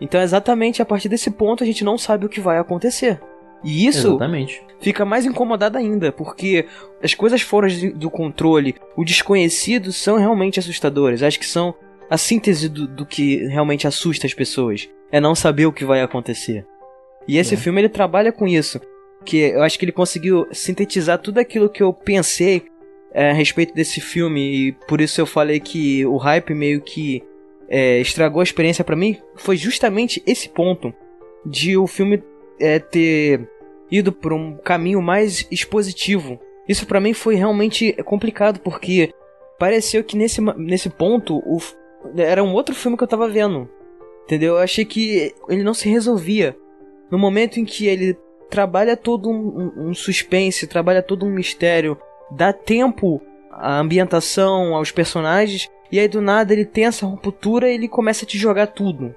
Então, 0.00 0.20
exatamente 0.20 0.80
a 0.80 0.84
partir 0.84 1.08
desse 1.08 1.30
ponto, 1.30 1.62
a 1.62 1.66
gente 1.66 1.84
não 1.84 1.98
sabe 1.98 2.26
o 2.26 2.28
que 2.28 2.40
vai 2.40 2.58
acontecer. 2.58 3.20
E 3.62 3.86
isso 3.86 4.08
Exatamente. 4.08 4.62
fica 4.80 5.04
mais 5.04 5.26
incomodado 5.26 5.76
ainda, 5.76 6.10
porque 6.10 6.66
as 7.02 7.14
coisas 7.14 7.42
fora 7.42 7.68
do 7.94 8.10
controle, 8.10 8.74
o 8.96 9.04
desconhecido, 9.04 9.92
são 9.92 10.16
realmente 10.16 10.58
assustadores. 10.58 11.22
Acho 11.22 11.38
que 11.38 11.46
são 11.46 11.74
a 12.10 12.18
síntese 12.18 12.68
do, 12.68 12.86
do 12.88 13.06
que 13.06 13.46
realmente 13.46 13.86
assusta 13.86 14.26
as 14.26 14.34
pessoas. 14.34 14.88
É 15.12 15.20
não 15.20 15.34
saber 15.34 15.66
o 15.66 15.72
que 15.72 15.84
vai 15.84 16.00
acontecer. 16.02 16.66
E 17.26 17.38
esse 17.38 17.54
É. 17.54 17.56
filme 17.56 17.80
ele 17.80 17.88
trabalha 17.88 18.32
com 18.32 18.46
isso. 18.46 18.80
Que 19.24 19.38
eu 19.38 19.62
acho 19.62 19.78
que 19.78 19.84
ele 19.84 19.92
conseguiu 19.92 20.46
sintetizar 20.52 21.18
tudo 21.18 21.38
aquilo 21.38 21.68
que 21.68 21.82
eu 21.82 21.92
pensei 21.92 22.64
é, 23.12 23.30
a 23.30 23.32
respeito 23.32 23.74
desse 23.74 24.00
filme. 24.00 24.40
E 24.68 24.72
por 24.88 25.00
isso 25.00 25.20
eu 25.20 25.26
falei 25.26 25.60
que 25.60 26.04
o 26.06 26.16
hype 26.16 26.54
meio 26.54 26.80
que 26.80 27.22
é, 27.68 28.00
estragou 28.00 28.40
a 28.40 28.44
experiência 28.44 28.84
pra 28.84 28.96
mim. 28.96 29.16
Foi 29.36 29.56
justamente 29.56 30.22
esse 30.26 30.48
ponto 30.48 30.92
de 31.46 31.76
o 31.76 31.86
filme 31.86 32.22
é, 32.58 32.78
ter 32.78 33.48
ido 33.90 34.10
por 34.12 34.32
um 34.32 34.56
caminho 34.56 35.00
mais 35.02 35.46
expositivo. 35.50 36.38
Isso 36.68 36.86
pra 36.86 37.00
mim 37.00 37.12
foi 37.12 37.34
realmente 37.34 37.92
complicado 38.04 38.60
porque 38.60 39.12
pareceu 39.58 40.02
que 40.04 40.16
nesse, 40.16 40.40
nesse 40.56 40.88
ponto 40.88 41.36
o 41.44 41.58
era 42.16 42.42
um 42.42 42.52
outro 42.52 42.74
filme 42.74 42.96
que 42.96 43.02
eu 43.04 43.08
tava 43.08 43.28
vendo. 43.28 43.68
Entendeu? 44.24 44.54
Eu 44.54 44.60
achei 44.62 44.84
que 44.84 45.34
ele 45.48 45.62
não 45.62 45.74
se 45.74 45.88
resolvia. 45.88 46.56
No 47.10 47.18
momento 47.18 47.58
em 47.58 47.64
que 47.64 47.86
ele 47.86 48.16
trabalha 48.48 48.96
todo 48.96 49.28
um, 49.28 49.34
um- 49.76 49.88
um 49.90 49.94
suspense, 49.94 50.66
trabalha 50.66 51.02
todo 51.02 51.26
um 51.26 51.30
mistério, 51.30 51.96
dá 52.30 52.52
tempo 52.52 53.20
à 53.50 53.78
ambientação, 53.78 54.74
aos 54.74 54.90
personagens, 54.90 55.68
e 55.90 55.98
aí 55.98 56.06
do 56.08 56.20
nada 56.20 56.52
ele 56.52 56.64
tem 56.64 56.84
essa 56.86 57.04
ruptura 57.06 57.68
e 57.70 57.74
ele 57.74 57.88
começa 57.88 58.24
a 58.24 58.28
te 58.28 58.38
jogar 58.38 58.68
tudo. 58.68 59.14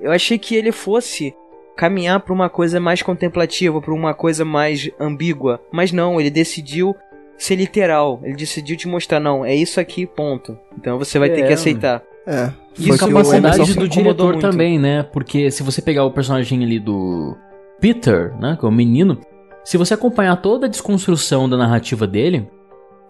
Eu 0.00 0.12
achei 0.12 0.38
que 0.38 0.54
ele 0.54 0.70
fosse 0.72 1.34
caminhar 1.76 2.20
para 2.20 2.32
uma 2.32 2.48
coisa 2.48 2.78
mais 2.78 3.02
contemplativa, 3.02 3.80
para 3.80 3.94
uma 3.94 4.14
coisa 4.14 4.44
mais 4.44 4.88
ambígua, 5.00 5.60
mas 5.72 5.90
não, 5.90 6.20
ele 6.20 6.30
decidiu 6.30 6.94
ser 7.36 7.56
literal. 7.56 8.20
Ele 8.22 8.36
decidiu 8.36 8.76
te 8.76 8.86
mostrar, 8.86 9.18
não, 9.18 9.44
é 9.44 9.54
isso 9.54 9.80
aqui, 9.80 10.06
ponto. 10.06 10.56
Então 10.78 10.98
você 10.98 11.18
vai 11.18 11.30
ter 11.30 11.40
É, 11.42 11.46
que 11.46 11.52
aceitar. 11.52 12.02
É. 12.26 12.50
E 12.78 12.84
que 12.84 12.92
o 12.92 12.98
capacidade 12.98 13.74
do 13.74 13.88
diretor 13.88 14.32
muito. 14.32 14.40
também, 14.40 14.78
né? 14.78 15.02
Porque 15.02 15.50
se 15.50 15.62
você 15.62 15.82
pegar 15.82 16.04
o 16.04 16.10
personagem 16.10 16.62
ali 16.62 16.78
do 16.78 17.36
Peter, 17.80 18.34
né? 18.38 18.56
Que 18.58 18.64
é 18.64 18.68
o 18.68 18.72
menino. 18.72 19.18
Se 19.64 19.76
você 19.76 19.94
acompanhar 19.94 20.36
toda 20.36 20.66
a 20.66 20.68
desconstrução 20.68 21.48
da 21.48 21.56
narrativa 21.56 22.06
dele, 22.06 22.48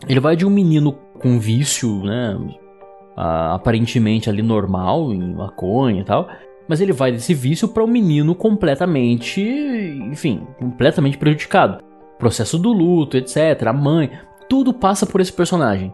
ele 0.09 0.20
vai 0.20 0.36
de 0.36 0.44
um 0.44 0.51
menino 0.51 0.93
com 1.20 1.39
vício, 1.39 2.02
né? 2.02 2.36
ah, 3.16 3.55
aparentemente 3.55 4.28
ali 4.28 4.43
normal, 4.43 5.12
em 5.12 5.34
maconha 5.34 6.01
e 6.01 6.05
tal. 6.05 6.28
Mas 6.68 6.80
ele 6.80 6.93
vai 6.93 7.12
desse 7.12 7.34
vício 7.34 7.68
para 7.68 7.84
um 7.84 7.89
menino 7.89 8.34
completamente, 8.34 9.43
enfim, 9.43 10.47
completamente 10.59 11.18
prejudicado. 11.18 11.82
Processo 12.18 12.59
do 12.59 12.72
luto, 12.72 13.16
etc. 13.16 13.66
A 13.66 13.72
mãe, 13.72 14.10
tudo 14.48 14.72
passa 14.72 15.05
por 15.05 15.20
esse 15.20 15.32
personagem. 15.32 15.93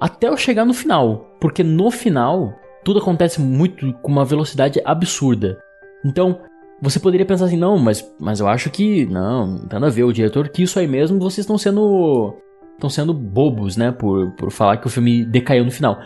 Até 0.00 0.28
eu 0.28 0.36
chegar 0.36 0.64
no 0.64 0.74
final, 0.74 1.36
porque 1.40 1.62
no 1.62 1.90
final 1.90 2.54
tudo 2.84 2.98
acontece 2.98 3.40
muito 3.40 3.92
com 3.94 4.12
uma 4.12 4.24
velocidade 4.24 4.80
absurda. 4.84 5.58
Então, 6.04 6.38
você 6.80 7.00
poderia 7.00 7.24
pensar 7.24 7.46
assim, 7.46 7.56
não, 7.56 7.78
mas, 7.78 8.06
mas 8.20 8.40
eu 8.40 8.46
acho 8.46 8.68
que 8.70 9.06
não, 9.06 9.46
não 9.46 9.58
tem 9.60 9.80
nada 9.80 9.86
a 9.86 9.90
ver, 9.90 10.04
o 10.04 10.12
diretor 10.12 10.48
que 10.48 10.62
isso 10.62 10.78
aí 10.78 10.86
mesmo, 10.86 11.18
vocês 11.18 11.44
estão 11.44 11.56
sendo 11.56 12.34
estão 12.74 12.90
sendo 12.90 13.14
bobos, 13.14 13.76
né, 13.76 13.92
por, 13.92 14.32
por 14.32 14.50
falar 14.50 14.76
que 14.76 14.86
o 14.86 14.90
filme 14.90 15.24
decaiu 15.24 15.64
no 15.64 15.70
final. 15.70 15.98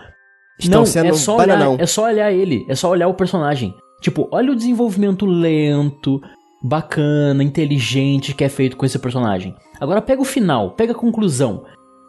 Estão 0.58 0.80
não, 0.80 0.86
sendo 0.86 1.08
é 1.08 1.12
só 1.14 1.36
olhar, 1.36 1.80
é 1.80 1.86
só 1.86 2.04
olhar 2.04 2.32
ele, 2.32 2.66
é 2.68 2.74
só 2.74 2.90
olhar 2.90 3.08
o 3.08 3.14
personagem. 3.14 3.74
Tipo, 4.00 4.28
olha 4.30 4.52
o 4.52 4.56
desenvolvimento 4.56 5.24
lento, 5.24 6.20
bacana, 6.62 7.42
inteligente 7.42 8.34
que 8.34 8.44
é 8.44 8.48
feito 8.48 8.76
com 8.76 8.84
esse 8.84 8.98
personagem. 8.98 9.54
Agora 9.80 10.02
pega 10.02 10.20
o 10.20 10.24
final, 10.24 10.72
pega 10.72 10.92
a 10.92 10.96
conclusão. 10.96 11.64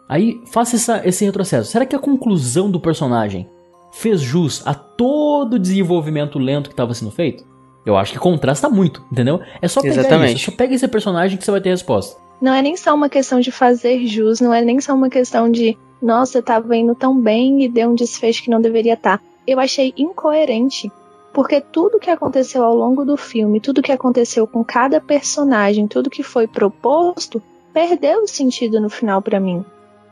Aí 0.10 0.42
faça 0.48 0.76
essa- 0.76 1.08
esse 1.08 1.24
retrocesso. 1.24 1.72
Será 1.72 1.86
que 1.86 1.96
a 1.96 2.00
conclusão 2.00 2.70
do 2.70 2.80
personagem 2.80 3.48
fez 3.92 4.20
jus 4.20 4.66
a 4.66 4.74
todo 4.74 5.54
o 5.54 5.60
desenvolvimento 5.60 6.40
lento 6.40 6.70
que 6.70 6.74
estava 6.74 6.94
sendo 6.96 7.12
feito? 7.12 7.46
Eu 7.86 7.96
acho 7.96 8.12
que 8.14 8.20
contrasta 8.20 8.68
muito, 8.68 9.04
entendeu? 9.12 9.40
É 9.62 9.68
só 9.68 9.82
pegar 9.82 10.02
Exatamente. 10.02 10.36
isso, 10.36 10.50
é 10.50 10.52
só 10.52 10.58
pega 10.58 10.74
esse 10.74 10.88
personagem 10.88 11.38
que 11.38 11.46
você 11.46 11.52
vai 11.52 11.62
ter 11.62 11.70
a 11.70 11.74
resposta. 11.74 12.20
Não 12.42 12.54
é 12.54 12.62
nem 12.62 12.76
só 12.76 12.96
uma 12.96 13.08
questão 13.10 13.40
de 13.40 13.52
fazer 13.52 14.06
jus, 14.08 14.42
não 14.42 14.54
é 14.54 14.62
nem 14.62 14.80
só 14.82 14.94
uma 14.96 15.10
questão 15.10 15.52
de, 15.52 15.78
nossa, 16.02 16.42
tava 16.42 16.76
indo 16.76 16.96
tão 16.96 17.20
bem 17.20 17.64
e 17.64 17.70
deu 17.70 17.90
um 17.90 17.96
desfecho 17.96 18.44
que 18.44 18.50
não 18.50 18.62
deveria 18.62 18.94
estar. 18.94 19.22
Eu 19.46 19.60
achei 19.60 19.94
incoerente. 19.98 20.92
Porque 21.32 21.62
tudo 21.62 22.00
que 22.00 22.10
aconteceu 22.10 22.64
ao 22.64 22.76
longo 22.76 23.06
do 23.06 23.16
filme, 23.16 23.60
tudo 23.60 23.84
que 23.84 23.92
aconteceu 23.92 24.48
com 24.48 24.64
cada 24.64 25.00
personagem, 25.00 25.88
tudo 25.88 26.10
que 26.10 26.24
foi 26.24 26.48
proposto, 26.48 27.42
perdeu 27.72 28.24
o 28.24 28.28
sentido 28.28 28.80
no 28.80 28.90
final 28.90 29.22
para 29.22 29.40
mim. 29.40 29.64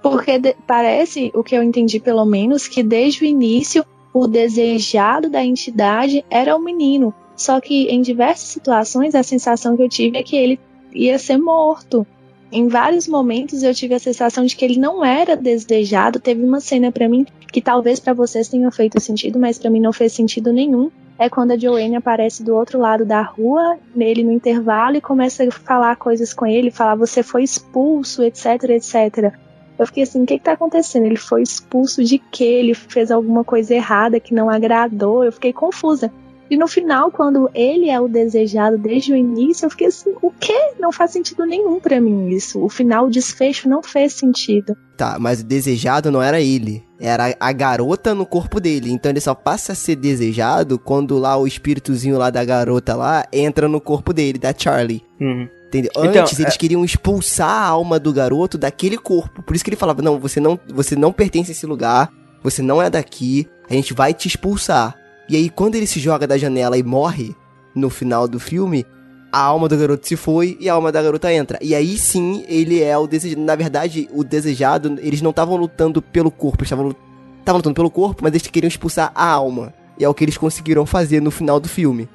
Porque 0.01 0.55
parece, 0.65 1.31
o 1.33 1.43
que 1.43 1.55
eu 1.55 1.63
entendi 1.63 1.99
pelo 1.99 2.25
menos, 2.25 2.67
que 2.67 2.83
desde 2.83 3.23
o 3.23 3.25
início 3.25 3.85
o 4.13 4.27
desejado 4.27 5.29
da 5.29 5.43
entidade 5.43 6.25
era 6.29 6.55
o 6.55 6.59
menino. 6.59 7.13
Só 7.35 7.61
que 7.61 7.83
em 7.87 8.01
diversas 8.01 8.49
situações 8.49 9.13
a 9.13 9.21
sensação 9.21 9.77
que 9.77 9.83
eu 9.83 9.89
tive 9.89 10.17
é 10.17 10.23
que 10.23 10.35
ele 10.35 10.59
ia 10.91 11.19
ser 11.19 11.37
morto. 11.37 12.05
Em 12.51 12.67
vários 12.67 13.07
momentos 13.07 13.61
eu 13.61 13.73
tive 13.75 13.93
a 13.93 13.99
sensação 13.99 14.45
de 14.45 14.55
que 14.55 14.65
ele 14.65 14.79
não 14.79 15.05
era 15.05 15.35
desejado. 15.35 16.19
Teve 16.19 16.43
uma 16.43 16.59
cena 16.59 16.91
para 16.91 17.07
mim 17.07 17.25
que 17.51 17.61
talvez 17.61 17.99
para 17.99 18.13
vocês 18.13 18.47
tenha 18.47 18.71
feito 18.71 18.99
sentido, 18.99 19.37
mas 19.37 19.59
para 19.59 19.69
mim 19.69 19.79
não 19.79 19.93
fez 19.93 20.13
sentido 20.13 20.51
nenhum. 20.51 20.89
É 21.19 21.29
quando 21.29 21.51
a 21.51 21.57
Joanne 21.57 21.95
aparece 21.95 22.43
do 22.43 22.55
outro 22.55 22.79
lado 22.79 23.03
da 23.03 23.21
rua, 23.21 23.77
nele 23.95 24.23
no 24.23 24.31
intervalo 24.31 24.95
e 24.95 25.01
começa 25.01 25.43
a 25.43 25.51
falar 25.51 25.95
coisas 25.95 26.33
com 26.33 26.45
ele, 26.45 26.71
falar 26.71 26.95
você 26.95 27.21
foi 27.21 27.43
expulso, 27.43 28.23
etc, 28.23 28.63
etc. 28.69 29.33
Eu 29.77 29.85
fiquei 29.85 30.03
assim, 30.03 30.23
o 30.23 30.25
que, 30.25 30.37
que 30.37 30.43
tá 30.43 30.53
acontecendo? 30.53 31.05
Ele 31.05 31.17
foi 31.17 31.43
expulso 31.43 32.03
de 32.03 32.17
quê? 32.17 32.43
Ele 32.43 32.73
fez 32.73 33.11
alguma 33.11 33.43
coisa 33.43 33.73
errada 33.73 34.19
que 34.19 34.33
não 34.33 34.49
agradou? 34.49 35.23
Eu 35.23 35.31
fiquei 35.31 35.53
confusa. 35.53 36.11
E 36.49 36.55
no 36.55 36.67
final, 36.67 37.11
quando 37.11 37.49
ele 37.53 37.89
é 37.89 37.99
o 37.99 38.07
desejado 38.07 38.77
desde 38.77 39.11
o 39.11 39.15
início, 39.15 39.65
eu 39.65 39.69
fiquei 39.69 39.87
assim, 39.87 40.13
o 40.21 40.31
quê? 40.31 40.71
Não 40.79 40.91
faz 40.93 41.11
sentido 41.11 41.45
nenhum 41.45 41.79
para 41.79 41.99
mim 41.99 42.29
isso. 42.29 42.63
O 42.63 42.69
final, 42.69 43.07
o 43.07 43.09
desfecho 43.09 43.67
não 43.67 43.83
fez 43.83 44.13
sentido. 44.13 44.75
Tá, 44.95 45.17
mas 45.19 45.41
o 45.41 45.43
desejado 45.43 46.09
não 46.09 46.21
era 46.21 46.39
ele. 46.39 46.83
Era 46.99 47.35
a 47.39 47.51
garota 47.51 48.15
no 48.15 48.25
corpo 48.25 48.61
dele. 48.61 48.91
Então 48.91 49.11
ele 49.11 49.19
só 49.19 49.35
passa 49.35 49.73
a 49.73 49.75
ser 49.75 49.97
desejado 49.97 50.79
quando 50.79 51.17
lá 51.19 51.37
o 51.37 51.45
espíritozinho 51.45 52.17
lá 52.17 52.29
da 52.29 52.43
garota 52.45 52.95
lá 52.95 53.25
entra 53.31 53.67
no 53.67 53.81
corpo 53.81 54.13
dele, 54.13 54.39
da 54.39 54.53
Charlie. 54.57 55.03
Uhum. 55.19 55.49
Entendeu? 55.67 55.91
Então, 55.97 56.21
Antes 56.23 56.39
eles 56.39 56.55
é- 56.55 56.57
queriam 56.57 56.83
expulsar 56.85 57.49
a 57.49 57.67
alma 57.67 57.99
do 57.99 58.13
garoto 58.13 58.57
daquele 58.57 58.97
corpo. 58.97 59.41
Por 59.43 59.55
isso 59.55 59.63
que 59.63 59.69
ele 59.69 59.75
falava: 59.77 60.01
"Não, 60.01 60.19
você 60.19 60.39
não, 60.39 60.59
você 60.73 60.95
não 60.95 61.11
pertence 61.11 61.51
a 61.51 61.53
esse 61.53 61.65
lugar. 61.65 62.09
Você 62.43 62.61
não 62.61 62.81
é 62.81 62.89
daqui. 62.89 63.47
A 63.69 63.73
gente 63.73 63.93
vai 63.93 64.13
te 64.13 64.27
expulsar". 64.27 64.95
E 65.29 65.35
aí 65.35 65.49
quando 65.49 65.75
ele 65.75 65.85
se 65.87 65.99
joga 65.99 66.25
da 66.25 66.37
janela 66.37 66.77
e 66.77 66.83
morre 66.83 67.35
no 67.75 67.89
final 67.89 68.27
do 68.29 68.39
filme, 68.39 68.85
a 69.29 69.39
alma 69.41 69.67
do 69.67 69.75
garoto 69.77 70.07
se 70.07 70.15
foi 70.15 70.57
e 70.59 70.69
a 70.69 70.73
alma 70.73 70.89
da 70.89 71.03
garota 71.03 71.31
entra. 71.33 71.59
E 71.61 71.75
aí 71.75 71.97
sim, 71.97 72.45
ele 72.47 72.81
é 72.81 72.97
o 72.97 73.05
desejado. 73.05 73.41
Na 73.41 73.55
verdade, 73.55 74.07
o 74.13 74.23
desejado, 74.23 74.97
eles 75.01 75.21
não 75.21 75.31
estavam 75.31 75.57
lutando 75.57 76.01
pelo 76.01 76.31
corpo, 76.31 76.59
eles 76.61 76.67
estavam 76.67 76.85
lu- 76.87 76.95
estavam 77.39 77.57
lutando 77.59 77.75
pelo 77.75 77.91
corpo, 77.91 78.23
mas 78.23 78.31
eles 78.33 78.47
queriam 78.47 78.69
expulsar 78.69 79.11
a 79.13 79.25
alma. 79.29 79.73
E 79.99 80.03
é 80.05 80.07
o 80.09 80.13
que 80.13 80.23
eles 80.23 80.37
conseguiram 80.37 80.85
fazer 80.85 81.21
no 81.21 81.29
final 81.29 81.59
do 81.59 81.67
filme. 81.67 82.07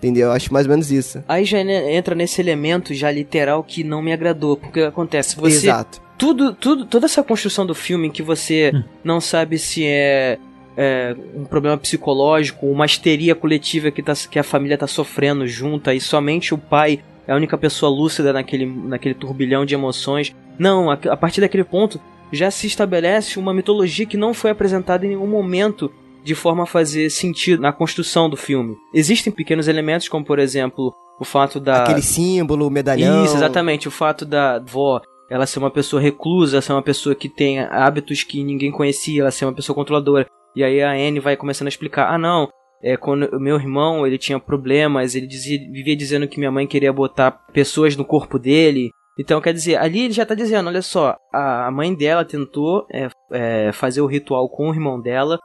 Entendeu? 0.00 0.28
Eu 0.28 0.32
acho 0.32 0.50
mais 0.50 0.64
ou 0.64 0.70
menos 0.70 0.90
isso. 0.90 1.22
Aí 1.28 1.44
já 1.44 1.60
entra 1.60 2.14
nesse 2.14 2.40
elemento 2.40 2.94
já 2.94 3.10
literal 3.10 3.62
que 3.62 3.84
não 3.84 4.00
me 4.00 4.12
agradou. 4.14 4.56
Porque 4.56 4.80
acontece, 4.80 5.36
você. 5.36 5.66
Exato. 5.66 6.00
Tudo, 6.16 6.54
tudo, 6.54 6.86
toda 6.86 7.04
essa 7.04 7.22
construção 7.22 7.66
do 7.66 7.74
filme 7.74 8.08
em 8.08 8.10
que 8.10 8.22
você 8.22 8.72
Hum. 8.74 8.82
não 9.04 9.20
sabe 9.20 9.58
se 9.58 9.84
é, 9.86 10.38
é, 10.76 11.14
um 11.34 11.44
problema 11.44 11.76
psicológico, 11.76 12.66
uma 12.66 12.86
histeria 12.86 13.34
coletiva 13.34 13.90
que, 13.90 14.02
tá, 14.02 14.14
que 14.30 14.38
a 14.38 14.42
família 14.42 14.78
tá 14.78 14.86
sofrendo 14.86 15.46
junta 15.46 15.94
e 15.94 16.00
somente 16.00 16.54
o 16.54 16.58
pai 16.58 17.00
é 17.28 17.32
a 17.32 17.36
única 17.36 17.56
pessoa 17.58 17.90
lúcida 17.94 18.32
naquele, 18.32 18.66
naquele 18.66 19.14
turbilhão 19.14 19.66
de 19.66 19.74
emoções. 19.74 20.34
Não, 20.58 20.90
a, 20.90 20.94
a 20.94 21.16
partir 21.16 21.42
daquele 21.42 21.64
ponto 21.64 22.00
já 22.32 22.50
se 22.50 22.66
estabelece 22.66 23.38
uma 23.38 23.52
mitologia 23.52 24.06
que 24.06 24.16
não 24.16 24.32
foi 24.32 24.50
apresentada 24.50 25.04
em 25.04 25.10
nenhum 25.10 25.26
momento 25.26 25.92
de 26.22 26.34
forma 26.34 26.64
a 26.64 26.66
fazer 26.66 27.10
sentido 27.10 27.62
na 27.62 27.72
construção 27.72 28.28
do 28.28 28.36
filme. 28.36 28.76
Existem 28.94 29.32
pequenos 29.32 29.68
elementos, 29.68 30.08
como 30.08 30.24
por 30.24 30.38
exemplo 30.38 30.92
o 31.20 31.24
fato 31.24 31.60
da. 31.60 31.82
Aquele 31.82 32.02
símbolo, 32.02 32.66
o 32.66 32.70
medalhão. 32.70 33.24
Isso, 33.24 33.36
exatamente. 33.36 33.88
O 33.88 33.90
fato 33.90 34.24
da 34.24 34.56
avó 34.56 35.00
ela 35.30 35.46
ser 35.46 35.60
uma 35.60 35.70
pessoa 35.70 36.02
reclusa, 36.02 36.60
ser 36.60 36.72
uma 36.72 36.82
pessoa 36.82 37.14
que 37.14 37.28
tem 37.28 37.60
hábitos 37.60 38.24
que 38.24 38.42
ninguém 38.42 38.72
conhecia, 38.72 39.22
ela 39.22 39.30
ser 39.30 39.44
uma 39.44 39.54
pessoa 39.54 39.76
controladora. 39.76 40.26
E 40.56 40.64
aí 40.64 40.82
a 40.82 40.90
Anne 40.90 41.20
vai 41.20 41.36
começando 41.36 41.66
a 41.66 41.68
explicar: 41.68 42.12
ah, 42.12 42.18
não, 42.18 42.48
é, 42.82 42.96
quando 42.96 43.24
o 43.36 43.40
meu 43.40 43.56
irmão 43.56 44.04
ele 44.04 44.18
tinha 44.18 44.40
problemas, 44.40 45.14
ele 45.14 45.28
dizia, 45.28 45.58
vivia 45.70 45.94
dizendo 45.94 46.26
que 46.26 46.38
minha 46.38 46.50
mãe 46.50 46.66
queria 46.66 46.92
botar 46.92 47.30
pessoas 47.52 47.94
no 47.94 48.04
corpo 48.04 48.38
dele. 48.38 48.90
Então, 49.18 49.40
quer 49.40 49.52
dizer, 49.52 49.76
ali 49.76 50.04
ele 50.04 50.12
já 50.12 50.26
tá 50.26 50.34
dizendo: 50.34 50.68
olha 50.68 50.82
só, 50.82 51.16
a 51.32 51.70
mãe 51.70 51.94
dela 51.94 52.24
tentou 52.24 52.86
é, 52.92 53.08
é, 53.32 53.72
fazer 53.72 54.00
o 54.00 54.06
ritual 54.06 54.48
com 54.48 54.68
o 54.68 54.74
irmão 54.74 55.00
dela, 55.00 55.38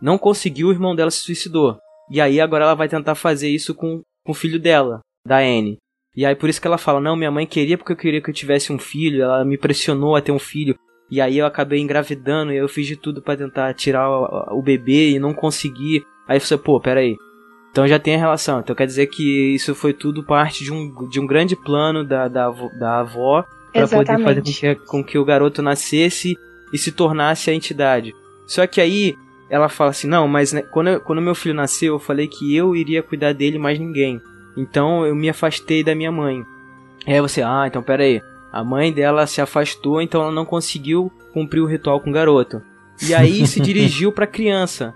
não 0.00 0.18
conseguiu, 0.18 0.68
o 0.68 0.72
irmão 0.72 0.94
dela 0.94 1.10
se 1.10 1.20
suicidou. 1.20 1.78
E 2.10 2.20
aí 2.20 2.40
agora 2.40 2.64
ela 2.64 2.74
vai 2.74 2.88
tentar 2.88 3.14
fazer 3.14 3.48
isso 3.48 3.74
com, 3.74 4.02
com 4.24 4.32
o 4.32 4.34
filho 4.34 4.60
dela, 4.60 5.00
da 5.26 5.38
Anne. 5.38 5.78
E 6.14 6.24
aí 6.24 6.34
por 6.34 6.48
isso 6.48 6.60
que 6.60 6.66
ela 6.66 6.78
fala: 6.78 7.00
Não, 7.00 7.16
minha 7.16 7.30
mãe 7.30 7.46
queria 7.46 7.76
porque 7.76 7.92
eu 7.92 7.96
queria 7.96 8.22
que 8.22 8.30
eu 8.30 8.34
tivesse 8.34 8.72
um 8.72 8.78
filho, 8.78 9.22
ela 9.22 9.44
me 9.44 9.58
pressionou 9.58 10.16
a 10.16 10.20
ter 10.20 10.32
um 10.32 10.38
filho. 10.38 10.76
E 11.10 11.20
aí 11.20 11.38
eu 11.38 11.46
acabei 11.46 11.78
engravidando 11.78 12.52
e 12.52 12.56
eu 12.56 12.68
fiz 12.68 12.86
de 12.86 12.96
tudo 12.96 13.22
para 13.22 13.36
tentar 13.36 13.72
tirar 13.74 14.10
o, 14.10 14.58
o, 14.58 14.62
bebê 14.62 15.10
e 15.10 15.18
não 15.20 15.32
consegui. 15.32 16.04
Aí 16.26 16.40
você, 16.40 16.56
pô, 16.56 16.80
peraí. 16.80 17.16
Então 17.70 17.86
já 17.86 17.98
tem 17.98 18.16
a 18.16 18.18
relação. 18.18 18.60
Então 18.60 18.74
quer 18.74 18.86
dizer 18.86 19.06
que 19.06 19.54
isso 19.54 19.74
foi 19.74 19.92
tudo 19.92 20.24
parte 20.24 20.64
de 20.64 20.72
um, 20.72 21.08
de 21.08 21.20
um 21.20 21.26
grande 21.26 21.54
plano 21.54 22.02
da, 22.02 22.26
da, 22.26 22.50
da 22.50 23.00
avó 23.00 23.44
para 23.72 23.86
poder 23.86 24.24
fazer 24.24 24.42
com 24.42 24.52
que, 24.52 24.74
com 24.86 25.04
que 25.04 25.18
o 25.18 25.24
garoto 25.24 25.62
nascesse 25.62 26.34
e 26.72 26.78
se 26.78 26.90
tornasse 26.90 27.50
a 27.50 27.54
entidade. 27.54 28.12
Só 28.46 28.66
que 28.66 28.80
aí 28.80 29.14
ela 29.48 29.68
fala 29.68 29.90
assim: 29.90 30.06
Não, 30.06 30.26
mas 30.26 30.52
né, 30.52 30.62
quando, 30.62 30.88
eu, 30.88 31.00
quando 31.00 31.22
meu 31.22 31.34
filho 31.34 31.54
nasceu, 31.54 31.94
eu 31.94 31.98
falei 31.98 32.26
que 32.26 32.54
eu 32.54 32.74
iria 32.74 33.02
cuidar 33.02 33.32
dele 33.32 33.58
mais 33.58 33.78
ninguém. 33.78 34.20
Então 34.56 35.06
eu 35.06 35.14
me 35.14 35.28
afastei 35.28 35.84
da 35.84 35.94
minha 35.94 36.10
mãe. 36.10 36.44
E 37.06 37.12
aí 37.12 37.20
você, 37.20 37.42
ah, 37.42 37.64
então 37.66 37.82
pera 37.82 38.02
aí. 38.02 38.22
A 38.52 38.64
mãe 38.64 38.92
dela 38.92 39.26
se 39.26 39.40
afastou, 39.40 40.00
então 40.00 40.22
ela 40.22 40.32
não 40.32 40.44
conseguiu 40.44 41.12
cumprir 41.32 41.60
o 41.60 41.66
ritual 41.66 42.00
com 42.00 42.10
o 42.10 42.12
garoto. 42.12 42.62
E 43.06 43.14
aí 43.14 43.44
se 43.46 43.60
dirigiu 43.60 44.10
pra 44.10 44.26
criança, 44.26 44.94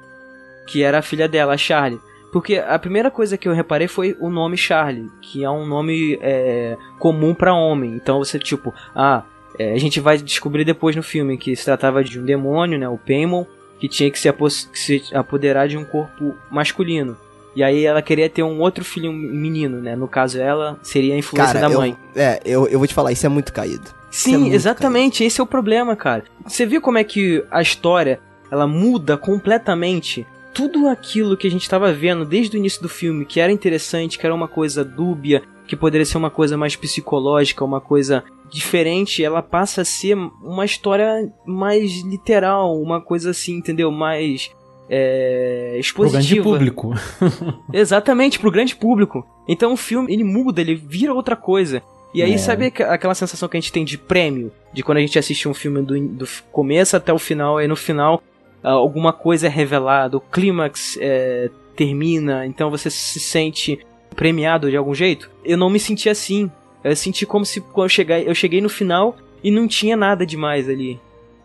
que 0.66 0.82
era 0.82 0.98
a 0.98 1.02
filha 1.02 1.28
dela, 1.28 1.54
a 1.54 1.58
Charlie. 1.58 2.00
Porque 2.32 2.56
a 2.56 2.78
primeira 2.78 3.10
coisa 3.10 3.36
que 3.36 3.48
eu 3.48 3.52
reparei 3.52 3.88
foi 3.88 4.16
o 4.20 4.30
nome 4.30 4.56
Charlie, 4.56 5.10
que 5.20 5.44
é 5.44 5.50
um 5.50 5.66
nome 5.66 6.18
é, 6.22 6.76
comum 6.98 7.34
para 7.34 7.54
homem. 7.54 7.92
Então 7.92 8.18
você, 8.18 8.38
tipo, 8.38 8.72
ah, 8.94 9.24
é, 9.58 9.72
a 9.72 9.78
gente 9.78 10.00
vai 10.00 10.16
descobrir 10.16 10.64
depois 10.64 10.94
no 10.94 11.02
filme 11.02 11.36
que 11.36 11.54
se 11.56 11.64
tratava 11.64 12.04
de 12.04 12.18
um 12.20 12.24
demônio, 12.24 12.78
né, 12.78 12.88
o 12.88 12.96
Paimon, 12.96 13.44
que 13.80 13.88
tinha 13.88 14.10
que 14.10 14.18
se, 14.18 14.32
se 14.74 15.02
apoderar 15.12 15.66
de 15.66 15.76
um 15.76 15.84
corpo 15.84 16.36
masculino. 16.50 17.16
E 17.56 17.64
aí 17.64 17.84
ela 17.84 18.00
queria 18.00 18.28
ter 18.28 18.42
um 18.42 18.60
outro 18.60 18.84
filho, 18.84 19.10
um 19.10 19.14
menino, 19.14 19.80
né? 19.80 19.96
No 19.96 20.06
caso, 20.06 20.38
ela 20.38 20.78
seria 20.82 21.14
a 21.14 21.18
influência 21.18 21.54
cara, 21.54 21.68
da 21.68 21.76
mãe. 21.76 21.96
Eu, 22.14 22.22
é, 22.22 22.40
eu, 22.44 22.68
eu 22.68 22.78
vou 22.78 22.86
te 22.86 22.94
falar, 22.94 23.10
isso 23.10 23.26
é 23.26 23.28
muito 23.28 23.52
caído. 23.52 23.90
Sim, 24.10 24.50
é 24.50 24.54
exatamente, 24.54 25.18
caído. 25.18 25.26
esse 25.26 25.40
é 25.40 25.42
o 25.42 25.46
problema, 25.46 25.96
cara. 25.96 26.24
Você 26.46 26.64
viu 26.64 26.80
como 26.80 26.98
é 26.98 27.04
que 27.04 27.44
a 27.50 27.60
história, 27.60 28.20
ela 28.50 28.66
muda 28.66 29.16
completamente? 29.16 30.26
Tudo 30.54 30.88
aquilo 30.88 31.36
que 31.36 31.46
a 31.46 31.50
gente 31.50 31.62
estava 31.62 31.92
vendo 31.92 32.24
desde 32.24 32.56
o 32.56 32.58
início 32.58 32.82
do 32.82 32.88
filme, 32.88 33.24
que 33.24 33.40
era 33.40 33.52
interessante, 33.52 34.18
que 34.18 34.26
era 34.26 34.34
uma 34.34 34.48
coisa 34.48 34.84
dúbia, 34.84 35.42
que 35.70 35.76
poderia 35.76 36.04
ser 36.04 36.18
uma 36.18 36.30
coisa 36.30 36.56
mais 36.56 36.74
psicológica, 36.74 37.64
uma 37.64 37.80
coisa 37.80 38.24
diferente, 38.50 39.22
ela 39.22 39.40
passa 39.40 39.82
a 39.82 39.84
ser 39.84 40.16
uma 40.42 40.64
história 40.64 41.32
mais 41.46 42.02
literal, 42.02 42.76
uma 42.82 43.00
coisa 43.00 43.30
assim, 43.30 43.54
entendeu? 43.54 43.88
Mais 43.92 44.50
é, 44.88 45.76
expositiva. 45.78 46.42
Pro 46.42 46.50
grande 46.58 46.72
público. 46.72 46.94
Exatamente, 47.72 48.40
pro 48.40 48.50
grande 48.50 48.74
público. 48.74 49.24
Então 49.46 49.72
o 49.72 49.76
filme, 49.76 50.12
ele 50.12 50.24
muda, 50.24 50.60
ele 50.60 50.74
vira 50.74 51.14
outra 51.14 51.36
coisa. 51.36 51.80
E 52.12 52.20
aí, 52.20 52.32
é. 52.32 52.38
sabe 52.38 52.66
aquela 52.66 53.14
sensação 53.14 53.48
que 53.48 53.56
a 53.56 53.60
gente 53.60 53.70
tem 53.70 53.84
de 53.84 53.96
prêmio? 53.96 54.50
De 54.72 54.82
quando 54.82 54.98
a 54.98 55.00
gente 55.00 55.20
assiste 55.20 55.48
um 55.48 55.54
filme 55.54 55.82
do, 55.82 55.96
do 56.08 56.26
começo 56.50 56.96
até 56.96 57.12
o 57.12 57.18
final, 57.18 57.58
aí 57.58 57.68
no 57.68 57.76
final 57.76 58.20
alguma 58.60 59.12
coisa 59.12 59.46
é 59.46 59.50
revelada, 59.50 60.16
o 60.16 60.20
clímax 60.20 60.98
é, 61.00 61.48
termina, 61.76 62.44
então 62.44 62.68
você 62.70 62.90
se 62.90 63.20
sente 63.20 63.78
premiado 64.20 64.68
de 64.70 64.76
algum 64.76 64.94
jeito? 64.94 65.30
Eu 65.42 65.56
não 65.56 65.70
me 65.70 65.80
senti 65.80 66.10
assim. 66.10 66.50
Eu 66.84 66.94
senti 66.94 67.24
como 67.24 67.42
se 67.46 67.58
quando 67.62 67.86
eu 67.86 67.88
cheguei, 67.88 68.28
eu 68.28 68.34
cheguei 68.34 68.60
no 68.60 68.68
final 68.68 69.16
e 69.42 69.50
não 69.50 69.66
tinha 69.66 69.96
nada 69.96 70.26
demais 70.26 70.68
ali. 70.68 71.00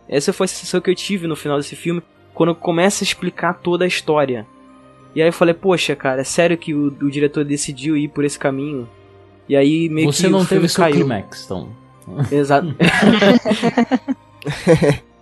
Essa 0.09 0.33
foi 0.33 0.43
a 0.43 0.47
sensação 0.49 0.81
que 0.81 0.89
eu 0.89 0.95
tive 0.95 1.25
no 1.25 1.37
final 1.37 1.55
desse 1.57 1.73
filme 1.75 2.01
quando 2.33 2.53
começa 2.53 3.01
a 3.01 3.05
explicar 3.05 3.53
toda 3.53 3.85
a 3.85 3.87
história. 3.87 4.45
E 5.15 5.21
aí 5.21 5.29
eu 5.29 5.33
falei, 5.33 5.53
poxa, 5.53 5.95
cara, 5.95 6.19
é 6.19 6.23
sério 6.25 6.57
que 6.57 6.73
o, 6.73 6.87
o 7.01 7.09
diretor 7.09 7.45
decidiu 7.45 7.95
ir 7.95 8.09
por 8.09 8.25
esse 8.25 8.37
caminho? 8.37 8.89
E 9.47 9.55
aí 9.55 9.87
meio 9.87 10.11
Você 10.11 10.23
que 10.25 10.29
não 10.29 10.39
o 10.39 10.41
teve 10.41 10.67
filme 10.67 10.69
seu 10.69 10.83
caiu. 10.83 10.95
climax, 10.97 11.45
então. 11.45 11.69
Exato. 12.29 12.75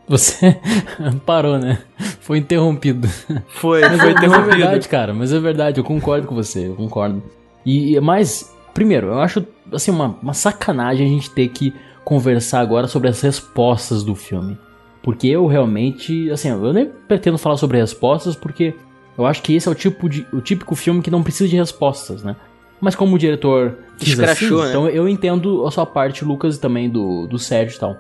Você 0.08 0.58
parou, 1.26 1.58
né? 1.58 1.82
Foi 2.20 2.38
interrompido. 2.38 3.08
Foi, 3.48 3.82
Mas, 3.82 4.02
foi 4.02 4.10
é- 4.12 4.14
mas 4.14 4.24
é 4.24 4.26
interrompido. 4.28 4.58
verdade, 4.58 4.90
cara, 4.90 5.14
mas 5.14 5.32
é 5.32 5.40
verdade, 5.40 5.80
eu 5.80 5.84
concordo 5.84 6.28
com 6.28 6.36
você, 6.36 6.68
eu 6.68 6.76
concordo. 6.76 7.24
E, 7.66 8.00
mas, 8.00 8.54
primeiro, 8.74 9.08
eu 9.08 9.20
acho, 9.20 9.46
assim, 9.72 9.92
uma, 9.92 10.18
uma 10.22 10.34
sacanagem 10.34 11.06
a 11.06 11.10
gente 11.10 11.30
ter 11.30 11.48
que 11.50 11.74
conversar 12.04 12.60
agora 12.60 12.88
sobre 12.88 13.10
as 13.10 13.22
respostas 13.22 14.04
do 14.04 14.16
filme. 14.16 14.58
Porque 15.02 15.28
eu 15.28 15.46
realmente, 15.48 16.30
assim, 16.32 16.50
eu 16.50 16.74
nem 16.74 16.90
pretendo 17.08 17.38
falar 17.38 17.58
sobre 17.58 17.78
respostas 17.78 18.36
porque 18.36 18.74
Eu 19.18 19.26
acho 19.26 19.42
que 19.42 19.54
esse 19.54 19.68
é 19.68 19.72
o 19.72 19.76
tipo 19.76 20.10
de 20.10 20.26
o 20.34 20.42
típico 20.42 20.76
filme 20.76 21.02
que 21.02 21.12
não 21.12 21.22
precisa 21.22 21.50
de 21.50 21.56
respostas, 21.56 22.24
né? 22.24 22.36
Mas 22.82 22.96
como 22.96 23.16
o 23.16 23.20
diretor 23.20 23.78
quis 23.98 24.10
Escrachou, 24.10 24.62
assim, 24.62 24.64
né? 24.64 24.70
então 24.70 24.90
eu 24.90 25.08
entendo 25.08 25.66
a 25.66 25.72
sua 25.72 25.86
parte, 25.86 26.26
Lucas, 26.26 26.56
e 26.56 26.60
também 26.60 26.90
do, 26.90 27.28
do 27.28 27.38
Sérgio 27.38 27.78
e 27.78 27.80
tal. 27.80 27.98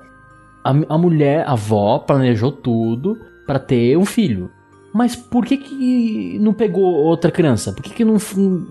A, 0.64 0.72
a 0.90 0.98
mulher, 0.98 1.46
a 1.48 1.52
avó, 1.52 2.00
planejou 2.00 2.52
tudo 2.52 3.18
pra 3.46 3.60
ter 3.60 3.98
um 3.98 4.06
filho. 4.06 4.50
Mas 4.94 5.16
por 5.16 5.46
que 5.46 5.58
que 5.58 6.38
não 6.40 6.54
pegou 6.54 6.84
outra 6.84 7.32
criança? 7.32 7.74
Por 7.74 7.82
que 7.82 7.90
que 7.90 8.06
não... 8.06 8.18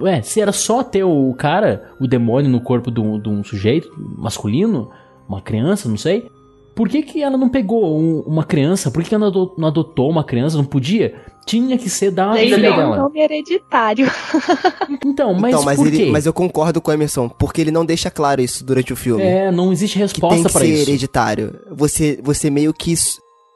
É, 0.06 0.22
se 0.22 0.40
era 0.40 0.52
só 0.52 0.82
ter 0.84 1.02
o 1.02 1.34
cara, 1.36 1.90
o 2.00 2.06
demônio 2.06 2.48
no 2.50 2.60
corpo 2.60 2.90
de 2.90 3.00
um, 3.00 3.18
de 3.18 3.28
um 3.28 3.42
sujeito 3.42 3.90
masculino, 4.16 4.90
uma 5.28 5.40
criança, 5.40 5.88
não 5.88 5.96
sei... 5.96 6.30
Por 6.74 6.88
que, 6.88 7.02
que 7.02 7.22
ela 7.22 7.36
não 7.36 7.50
pegou 7.50 8.00
um- 8.00 8.20
uma 8.20 8.44
criança? 8.44 8.90
Por 8.90 9.02
que, 9.02 9.10
que 9.10 9.14
ela 9.14 9.26
não 9.26 9.42
ado- 9.42 9.54
não 9.58 9.68
adotou 9.68 10.08
uma 10.08 10.24
criança? 10.24 10.56
Não 10.56 10.64
podia? 10.64 11.16
Tinha 11.44 11.76
que 11.76 11.90
ser 11.90 12.10
da 12.10 12.30
Daí 12.32 12.44
filha 12.46 12.54
ele 12.54 12.66
é 12.66 12.72
um 12.72 12.76
dela. 12.78 12.96
nome 12.96 13.20
hereditário. 13.20 14.06
Então, 15.04 15.34
mas, 15.34 15.52
então, 15.52 15.64
mas, 15.64 15.76
por 15.78 15.86
ele- 15.88 15.96
quê? 15.98 16.10
mas 16.10 16.24
eu 16.24 16.32
concordo 16.32 16.80
com 16.80 16.90
o 16.90 16.94
Emerson, 16.94 17.28
porque 17.28 17.60
ele 17.60 17.70
não 17.70 17.84
deixa 17.84 18.10
claro 18.10 18.40
isso 18.40 18.64
durante 18.64 18.90
o 18.90 18.96
filme. 18.96 19.22
É, 19.22 19.50
não 19.50 19.70
existe 19.70 19.94
que 19.94 19.98
tem 19.98 20.30
resposta 20.30 20.46
que 20.48 20.52
pra 20.52 20.62
ser 20.62 20.68
isso. 20.72 20.88
hereditário. 20.88 21.58
Você, 21.72 22.18
você 22.22 22.48
meio 22.48 22.72
que 22.72 22.94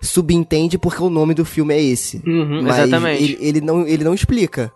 subentende 0.03 0.79
porque 0.79 1.03
o 1.03 1.11
nome 1.11 1.35
do 1.35 1.45
filme 1.45 1.75
é 1.75 1.83
esse. 1.83 2.23
Uhum, 2.27 2.63
Mas 2.63 2.79
exatamente. 2.79 3.23
Ele, 3.23 3.39
ele 3.41 3.61
não, 3.61 3.87
ele 3.87 4.05
não 4.05 4.15
explica. 4.15 4.73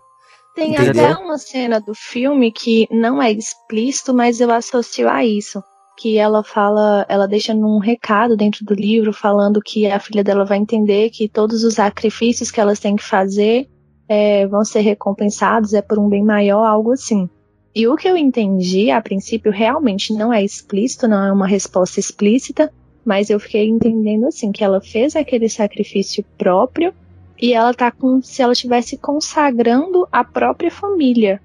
Tem 0.55 0.73
Entendeu? 0.73 1.05
até 1.05 1.21
uma 1.21 1.37
cena 1.37 1.79
do 1.79 1.93
filme 1.95 2.51
que 2.51 2.87
não 2.91 3.21
é 3.21 3.31
explícito, 3.31 4.13
mas 4.13 4.41
eu 4.41 4.51
associo 4.51 5.09
a 5.09 5.25
isso. 5.25 5.63
Que 5.97 6.17
ela 6.17 6.43
fala, 6.43 7.05
ela 7.07 7.27
deixa 7.27 7.53
num 7.53 7.77
recado 7.77 8.35
dentro 8.35 8.65
do 8.65 8.73
livro 8.73 9.13
falando 9.13 9.61
que 9.61 9.85
a 9.85 9.99
filha 9.99 10.23
dela 10.23 10.43
vai 10.43 10.57
entender 10.57 11.09
que 11.09 11.29
todos 11.29 11.63
os 11.63 11.75
sacrifícios 11.75 12.49
que 12.49 12.59
elas 12.59 12.79
têm 12.79 12.95
que 12.95 13.03
fazer 13.03 13.67
é, 14.09 14.45
vão 14.47 14.65
ser 14.65 14.81
recompensados, 14.81 15.73
é 15.73 15.81
por 15.81 15.97
um 15.97 16.09
bem 16.09 16.23
maior, 16.23 16.65
algo 16.65 16.91
assim. 16.91 17.29
E 17.73 17.87
o 17.87 17.95
que 17.95 18.07
eu 18.09 18.17
entendi, 18.17 18.91
a 18.91 19.01
princípio, 19.01 19.51
realmente 19.51 20.13
não 20.13 20.33
é 20.33 20.43
explícito, 20.43 21.07
não 21.07 21.25
é 21.25 21.31
uma 21.31 21.47
resposta 21.47 21.99
explícita, 21.99 22.71
mas 23.05 23.29
eu 23.29 23.39
fiquei 23.39 23.67
entendendo 23.67 24.27
assim, 24.27 24.51
que 24.51 24.63
ela 24.63 24.79
fez 24.81 25.15
aquele 25.15 25.49
sacrifício 25.49 26.23
próprio 26.37 26.93
e 27.41 27.53
ela 27.53 27.73
tá 27.73 27.91
como 27.91 28.21
se 28.21 28.41
ela 28.41 28.53
estivesse 28.53 28.97
consagrando 28.97 30.07
a 30.11 30.23
própria 30.23 30.69
família. 30.69 31.41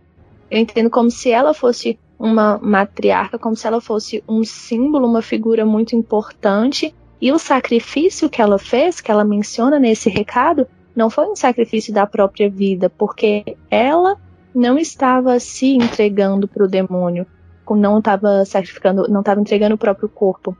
Eu 0.51 0.61
entendo 0.61 0.91
como 0.91 1.11
se 1.11 1.31
ela 1.31 1.55
fosse 1.55 1.99
uma 2.19 2.59
matriarca, 2.59 3.39
como 3.39 3.57
se 3.57 3.67
ela 3.67 3.81
fosse 3.81 4.23
um 4.29 4.45
símbolo, 4.45 5.09
uma 5.09 5.23
figura 5.23 5.65
muito 5.65 5.97
importante. 5.97 6.95
E 7.21 7.33
o 7.33 7.39
sacrifício 7.39 8.29
que 8.29 8.43
ela 8.43 8.59
fez, 8.59 9.01
que 9.01 9.11
ela 9.11 9.25
menciona 9.25 9.79
nesse 9.79 10.11
recado, 10.11 10.67
não 10.95 11.09
foi 11.09 11.27
um 11.27 11.37
sacrifício 11.37 11.93
da 11.93 12.07
própria 12.07 12.49
vida, 12.49 12.91
porque 12.91 13.57
ela 13.71 14.19
não 14.55 14.79
estava 14.79 15.39
se 15.41 15.75
entregando 15.75 16.47
para 16.47 16.65
o 16.65 16.69
demônio, 16.69 17.27
não 17.71 17.99
estava 17.99 18.45
sacrificando, 18.45 19.09
não 19.09 19.21
estava 19.21 19.41
entregando 19.41 19.75
o 19.75 19.79
próprio 19.79 20.09
corpo. 20.09 20.57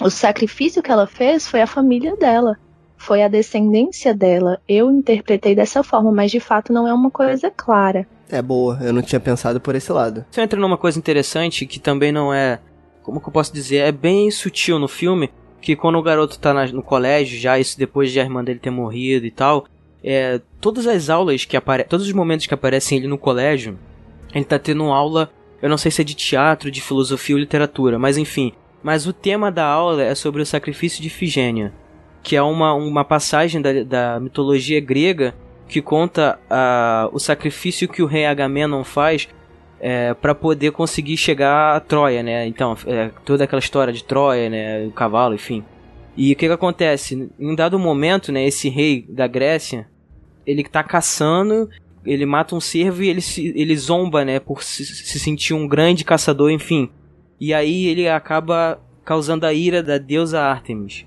O 0.00 0.10
sacrifício 0.10 0.82
que 0.82 0.90
ela 0.90 1.06
fez 1.06 1.46
foi 1.46 1.60
a 1.62 1.66
família 1.66 2.16
dela 2.16 2.56
foi 2.96 3.22
a 3.22 3.28
descendência 3.28 4.14
dela. 4.14 4.58
Eu 4.66 4.90
interpretei 4.90 5.54
dessa 5.54 5.82
forma, 5.82 6.10
mas 6.10 6.30
de 6.30 6.40
fato 6.40 6.72
não 6.72 6.88
é 6.88 6.94
uma 6.94 7.10
coisa 7.10 7.50
clara. 7.50 8.06
É 8.30 8.40
boa, 8.40 8.78
eu 8.80 8.94
não 8.94 9.02
tinha 9.02 9.20
pensado 9.20 9.60
por 9.60 9.74
esse 9.74 9.92
lado. 9.92 10.24
Você 10.30 10.40
entra 10.40 10.58
numa 10.58 10.78
coisa 10.78 10.98
interessante 10.98 11.66
que 11.66 11.78
também 11.78 12.10
não 12.10 12.32
é. 12.32 12.58
Como 13.02 13.20
que 13.20 13.28
eu 13.28 13.32
posso 13.32 13.52
dizer? 13.52 13.78
É 13.78 13.92
bem 13.92 14.30
sutil 14.30 14.78
no 14.78 14.88
filme. 14.88 15.28
Que 15.60 15.76
quando 15.76 15.96
o 15.98 16.02
garoto 16.02 16.38
tá 16.38 16.54
na- 16.54 16.66
no 16.66 16.82
colégio, 16.82 17.38
já 17.38 17.58
isso 17.58 17.78
depois 17.78 18.10
de 18.10 18.18
a 18.20 18.22
irmã 18.22 18.42
dele 18.42 18.58
ter 18.58 18.70
morrido 18.70 19.26
e 19.26 19.30
tal. 19.30 19.66
É, 20.02 20.40
todas 20.58 20.86
as 20.86 21.10
aulas 21.10 21.44
que 21.44 21.58
aparecem. 21.58 21.88
Todos 21.90 22.06
os 22.06 22.12
momentos 22.12 22.46
que 22.46 22.54
aparecem 22.54 22.96
ele 22.98 23.08
no 23.08 23.18
colégio. 23.18 23.78
Ele 24.34 24.44
tá 24.46 24.58
tendo 24.58 24.84
aula. 24.84 25.30
Eu 25.60 25.68
não 25.68 25.76
sei 25.76 25.90
se 25.90 26.00
é 26.00 26.04
de 26.04 26.14
teatro, 26.14 26.70
de 26.70 26.80
filosofia 26.80 27.34
ou 27.36 27.40
literatura, 27.40 27.98
mas 27.98 28.16
enfim. 28.16 28.52
Mas 28.84 29.06
o 29.06 29.14
tema 29.14 29.50
da 29.50 29.64
aula 29.64 30.02
é 30.02 30.14
sobre 30.14 30.42
o 30.42 30.46
sacrifício 30.46 31.00
de 31.00 31.08
Ifigênia. 31.08 31.72
Que 32.22 32.36
é 32.36 32.42
uma, 32.42 32.74
uma 32.74 33.04
passagem 33.04 33.60
da, 33.62 33.82
da 33.82 34.20
mitologia 34.20 34.78
grega 34.78 35.34
que 35.66 35.80
conta 35.80 36.38
ah, 36.50 37.08
o 37.10 37.18
sacrifício 37.18 37.88
que 37.88 38.02
o 38.02 38.06
rei 38.06 38.26
Agamenon 38.26 38.84
faz 38.84 39.26
é, 39.80 40.12
para 40.12 40.34
poder 40.34 40.72
conseguir 40.72 41.16
chegar 41.16 41.76
a 41.76 41.80
Troia, 41.80 42.22
né? 42.22 42.46
Então, 42.46 42.76
é, 42.86 43.10
toda 43.24 43.44
aquela 43.44 43.60
história 43.60 43.92
de 43.92 44.04
Troia, 44.04 44.50
né? 44.50 44.86
O 44.86 44.90
cavalo, 44.90 45.34
enfim. 45.34 45.64
E 46.16 46.32
o 46.32 46.36
que 46.36 46.46
que 46.46 46.52
acontece? 46.52 47.30
Em 47.38 47.50
um 47.50 47.54
dado 47.54 47.78
momento, 47.78 48.30
né? 48.30 48.46
Esse 48.46 48.68
rei 48.68 49.04
da 49.08 49.26
Grécia, 49.26 49.86
ele 50.46 50.62
tá 50.62 50.82
caçando, 50.82 51.68
ele 52.04 52.26
mata 52.26 52.54
um 52.54 52.60
cervo 52.60 53.02
e 53.02 53.08
ele, 53.08 53.22
se, 53.22 53.52
ele 53.56 53.76
zomba, 53.76 54.24
né? 54.24 54.38
Por 54.38 54.62
se, 54.62 54.84
se 54.84 55.18
sentir 55.18 55.54
um 55.54 55.66
grande 55.66 56.04
caçador, 56.04 56.50
enfim. 56.50 56.90
E 57.40 57.52
aí 57.52 57.86
ele 57.86 58.08
acaba 58.08 58.80
causando 59.04 59.46
a 59.46 59.52
ira 59.52 59.82
da 59.82 59.98
deusa 59.98 60.40
Artemis. 60.40 61.06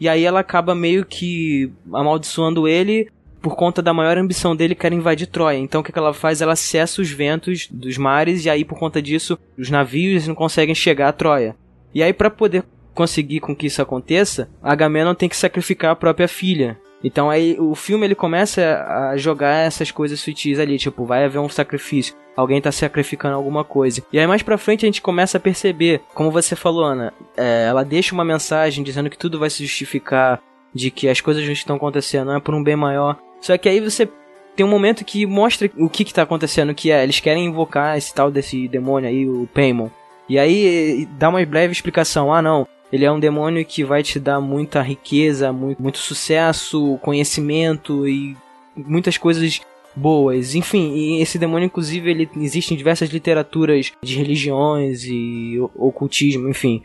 E 0.00 0.08
aí 0.08 0.24
ela 0.24 0.40
acaba 0.40 0.74
meio 0.74 1.04
que 1.04 1.72
amaldiçoando 1.92 2.66
ele 2.66 3.08
por 3.40 3.56
conta 3.56 3.82
da 3.82 3.92
maior 3.92 4.16
ambição 4.16 4.54
dele 4.54 4.74
que 4.74 4.86
era 4.86 4.94
invadir 4.94 5.26
Troia. 5.26 5.58
Então 5.58 5.80
o 5.80 5.84
que 5.84 5.96
ela 5.96 6.14
faz? 6.14 6.40
Ela 6.40 6.54
cessa 6.54 7.02
os 7.02 7.10
ventos 7.10 7.68
dos 7.70 7.98
mares 7.98 8.44
e 8.44 8.50
aí 8.50 8.64
por 8.64 8.78
conta 8.78 9.02
disso 9.02 9.38
os 9.58 9.68
navios 9.68 10.26
não 10.28 10.34
conseguem 10.34 10.74
chegar 10.74 11.08
a 11.08 11.12
Troia. 11.12 11.56
E 11.94 12.02
aí 12.02 12.12
para 12.12 12.30
poder 12.30 12.64
conseguir 12.94 13.40
com 13.40 13.54
que 13.54 13.66
isso 13.66 13.82
aconteça, 13.82 14.48
Agamenon 14.62 15.14
tem 15.14 15.28
que 15.28 15.36
sacrificar 15.36 15.90
a 15.92 15.96
própria 15.96 16.28
filha. 16.28 16.78
Então 17.02 17.28
aí 17.28 17.56
o 17.58 17.74
filme 17.74 18.06
ele 18.06 18.14
começa 18.14 18.84
a 18.86 19.16
jogar 19.16 19.66
essas 19.66 19.90
coisas 19.90 20.20
sutis 20.20 20.58
ali, 20.58 20.78
tipo, 20.78 21.04
vai 21.04 21.24
haver 21.24 21.38
um 21.38 21.48
sacrifício, 21.48 22.14
alguém 22.36 22.60
tá 22.60 22.70
sacrificando 22.70 23.34
alguma 23.34 23.64
coisa. 23.64 24.02
E 24.12 24.18
aí 24.18 24.26
mais 24.26 24.42
pra 24.42 24.58
frente 24.58 24.84
a 24.84 24.88
gente 24.88 25.02
começa 25.02 25.36
a 25.36 25.40
perceber, 25.40 26.00
como 26.14 26.30
você 26.30 26.54
falou, 26.54 26.84
Ana, 26.84 27.12
é, 27.36 27.66
ela 27.68 27.84
deixa 27.84 28.14
uma 28.14 28.24
mensagem 28.24 28.84
dizendo 28.84 29.10
que 29.10 29.18
tudo 29.18 29.38
vai 29.38 29.50
se 29.50 29.64
justificar, 29.64 30.40
de 30.74 30.90
que 30.90 31.08
as 31.08 31.20
coisas 31.20 31.44
que 31.44 31.52
estão 31.52 31.76
acontecendo 31.76 32.28
não 32.28 32.36
é 32.36 32.40
por 32.40 32.54
um 32.54 32.62
bem 32.62 32.76
maior. 32.76 33.18
Só 33.40 33.56
que 33.58 33.68
aí 33.68 33.80
você 33.80 34.08
tem 34.54 34.64
um 34.64 34.68
momento 34.70 35.04
que 35.04 35.26
mostra 35.26 35.70
o 35.76 35.88
que 35.88 36.04
que 36.04 36.14
tá 36.14 36.22
acontecendo, 36.22 36.74
que 36.74 36.90
é, 36.90 37.02
eles 37.02 37.20
querem 37.20 37.46
invocar 37.46 37.96
esse 37.96 38.14
tal 38.14 38.30
desse 38.30 38.68
demônio 38.68 39.08
aí, 39.08 39.28
o 39.28 39.48
Paimon. 39.52 39.88
E 40.28 40.38
aí 40.38 41.06
dá 41.18 41.28
uma 41.28 41.44
breve 41.44 41.72
explicação, 41.72 42.32
ah 42.32 42.40
não, 42.40 42.66
ele 42.92 43.06
é 43.06 43.10
um 43.10 43.18
demônio 43.18 43.64
que 43.64 43.82
vai 43.82 44.02
te 44.02 44.20
dar 44.20 44.38
muita 44.38 44.82
riqueza, 44.82 45.50
muito, 45.50 45.82
muito 45.82 45.98
sucesso, 45.98 46.98
conhecimento 47.00 48.06
e 48.06 48.36
muitas 48.76 49.16
coisas 49.16 49.62
boas. 49.96 50.54
Enfim, 50.54 51.18
esse 51.20 51.38
demônio, 51.38 51.66
inclusive, 51.66 52.10
ele 52.10 52.30
existe 52.36 52.74
em 52.74 52.76
diversas 52.76 53.08
literaturas 53.08 53.92
de 54.02 54.16
religiões 54.16 55.04
e 55.04 55.58
ocultismo, 55.74 56.48
enfim. 56.50 56.82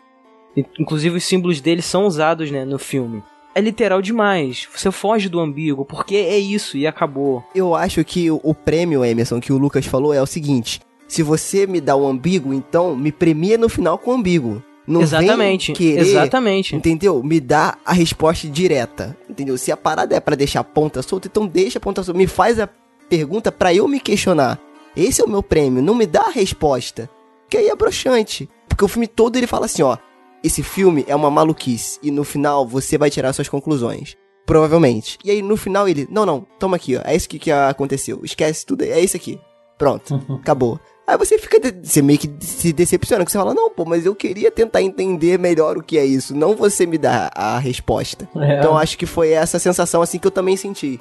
Inclusive, 0.80 1.18
os 1.18 1.26
símbolos 1.26 1.60
dele 1.60 1.82
são 1.82 2.06
usados 2.06 2.50
né, 2.50 2.64
no 2.64 2.80
filme. 2.80 3.22
É 3.54 3.60
literal 3.60 4.02
demais. 4.02 4.68
Você 4.74 4.90
foge 4.92 5.28
do 5.28 5.40
ambíguo, 5.40 5.84
porque 5.84 6.16
é 6.16 6.38
isso 6.38 6.78
e 6.78 6.88
acabou. 6.88 7.44
Eu 7.54 7.76
acho 7.76 8.04
que 8.06 8.32
o, 8.32 8.40
o 8.44 8.54
prêmio, 8.54 9.04
Emerson, 9.04 9.42
que 9.42 9.52
o 9.52 9.58
Lucas 9.58 9.86
falou 9.86 10.14
é 10.14 10.22
o 10.22 10.28
seguinte: 10.28 10.80
se 11.08 11.22
você 11.22 11.68
me 11.68 11.82
dá 11.82 11.96
o 11.96 12.08
ambíguo, 12.08 12.54
então 12.54 12.96
me 12.96 13.12
premia 13.12 13.58
no 13.58 13.68
final 13.68 13.98
com 13.98 14.12
o 14.12 14.14
ambíguo. 14.14 14.64
Não 14.88 15.01
exatamente. 15.01 15.68
vem 15.68 15.76
querer, 15.76 15.99
Exatamente. 15.99 16.76
entendeu? 16.76 17.22
Me 17.22 17.41
dá 17.41 17.77
a 17.85 17.91
resposta 17.91 18.47
direta, 18.47 19.18
entendeu? 19.30 19.57
Se 19.57 19.72
a 19.72 19.76
parada 19.76 20.15
é 20.15 20.19
pra 20.19 20.35
deixar 20.35 20.61
a 20.61 20.64
ponta 20.64 21.01
solta, 21.01 21.27
então 21.27 21.45
deixa 21.45 21.77
a 21.77 21.81
ponta 21.81 22.01
solta. 22.01 22.18
Me 22.18 22.26
faz 22.26 22.57
a 22.57 22.69
pergunta 23.09 23.51
pra 23.51 23.73
eu 23.73 23.88
me 23.88 23.99
questionar. 23.99 24.57
Esse 24.95 25.22
é 25.22 25.26
o 25.26 25.30
meu 25.30 25.43
prêmio, 25.43 25.84
não 25.84 25.93
me 25.93 26.05
dá 26.05 26.22
a 26.22 26.31
resposta. 26.31 27.09
Que 27.49 27.57
aí 27.57 27.68
é 27.68 27.76
broxante. 27.76 28.49
Porque 28.68 28.84
o 28.84 28.88
filme 28.88 29.07
todo 29.07 29.35
ele 29.35 29.47
fala 29.47 29.65
assim, 29.65 29.81
ó. 29.81 29.97
Esse 30.43 30.64
filme 30.64 31.03
é 31.07 31.15
uma 31.15 31.31
maluquice. 31.31 31.99
E 32.01 32.11
no 32.11 32.23
final 32.23 32.65
você 32.65 32.97
vai 32.97 33.09
tirar 33.09 33.34
suas 33.34 33.49
conclusões. 33.49 34.15
Provavelmente. 34.45 35.18
E 35.23 35.31
aí 35.31 35.41
no 35.41 35.57
final 35.57 35.88
ele, 35.88 36.07
não, 36.09 36.26
não, 36.26 36.45
toma 36.57 36.77
aqui, 36.77 36.95
ó. 36.95 37.01
É 37.03 37.15
isso 37.15 37.27
que, 37.27 37.39
que 37.39 37.51
aconteceu. 37.51 38.22
Esquece 38.23 38.65
tudo, 38.65 38.84
é 38.84 38.99
isso 38.99 39.18
aqui. 39.18 39.39
Pronto, 39.77 40.15
acabou. 40.41 40.80
Aí 41.08 41.18
você 41.18 41.38
fica, 41.38 41.58
de- 41.58 41.88
você 41.88 42.02
meio 42.02 42.20
que 42.20 42.30
se 42.42 42.74
decepciona, 42.74 43.24
que 43.24 43.32
você 43.32 43.38
fala, 43.38 43.54
não, 43.54 43.70
pô, 43.70 43.86
mas 43.86 44.06
eu 44.06 44.14
queria 44.14 44.52
tentar 44.52 44.82
entender 44.82 45.40
melhor 45.40 45.78
o 45.78 45.82
que 45.82 45.98
é 45.98 46.06
isso, 46.06 46.36
não 46.36 46.54
você 46.54 46.86
me 46.86 46.98
dar 46.98 47.32
a 47.34 47.58
resposta. 47.58 48.28
É. 48.36 48.60
Então 48.60 48.78
acho 48.78 48.98
que 48.98 49.06
foi 49.06 49.30
essa 49.32 49.58
sensação 49.58 50.02
assim 50.02 50.20
que 50.20 50.28
eu 50.28 50.32
também 50.32 50.58
senti. 50.58 51.00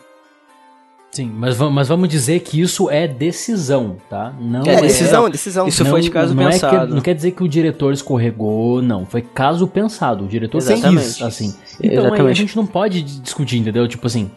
Sim, 1.11 1.33
mas, 1.35 1.57
mas 1.59 1.89
vamos 1.89 2.09
dizer 2.11 2.41
que 2.41 2.61
isso 2.61 2.91
é 2.91 3.09
decisão, 3.09 3.97
tá? 4.09 4.35
Não 4.39 4.61
É 4.65 4.75
É, 4.75 4.81
decisão. 4.83 5.31
decisão, 5.31 5.31
decisão. 5.31 5.69
Isso 5.69 5.85
foi 5.87 6.03
de 6.03 6.11
caso 6.11 6.35
não 6.35 6.47
É 6.47 6.51
pensado. 6.53 6.89
que, 6.89 6.95
não 6.95 7.01
quer 7.01 7.15
dizer 7.15 7.31
que 7.31 7.43
o 7.43 7.49
diretor 7.49 7.93
escorregou, 7.93 8.83
não. 8.83 9.07
Foi 9.07 9.23
caso 9.23 9.67
pensado. 9.67 10.25
O 10.25 10.29
diretor 10.29 10.59
Exatamente. 10.59 11.05
quis, 11.15 11.23
assim. 11.23 11.55
Então 11.81 11.89
aí 11.91 11.99
a 11.99 12.01
Exatamente. 12.09 12.37
gente 12.39 12.55
não 12.57 12.67
pode 12.67 13.01
discutir, 13.03 13.57
entendeu? 13.59 13.89
Tipo 13.89 14.07
assim, 14.07 14.31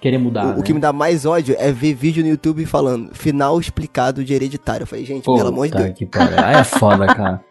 querer 0.00 0.18
mudar. 0.18 0.46
O, 0.46 0.52
o 0.52 0.56
né? 0.58 0.62
que 0.62 0.72
me 0.72 0.80
dá 0.80 0.92
mais 0.92 1.26
ódio 1.26 1.54
é 1.58 1.70
ver 1.70 1.94
vídeo 1.94 2.22
no 2.22 2.28
YouTube 2.28 2.64
falando 2.66 3.14
final 3.14 3.58
explicado 3.60 4.24
de 4.24 4.32
hereditário. 4.32 4.84
Eu 4.84 4.86
falei, 4.86 5.04
gente, 5.04 5.24
Pô, 5.24 5.36
pelo 5.36 5.48
amor 5.48 5.68
de 5.68 5.76
Deus. 5.76 5.98
que 5.98 6.06
pariu. 6.06 6.38
Aí 6.38 6.56
é 6.56 6.64
foda, 6.64 7.06
cara. 7.06 7.44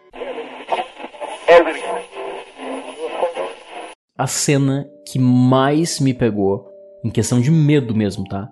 A 4.18 4.26
cena 4.26 4.86
que 5.10 5.18
mais 5.18 5.98
me 5.98 6.12
pegou, 6.12 6.66
em 7.02 7.10
questão 7.10 7.40
de 7.40 7.50
medo 7.50 7.94
mesmo, 7.94 8.24
tá? 8.24 8.48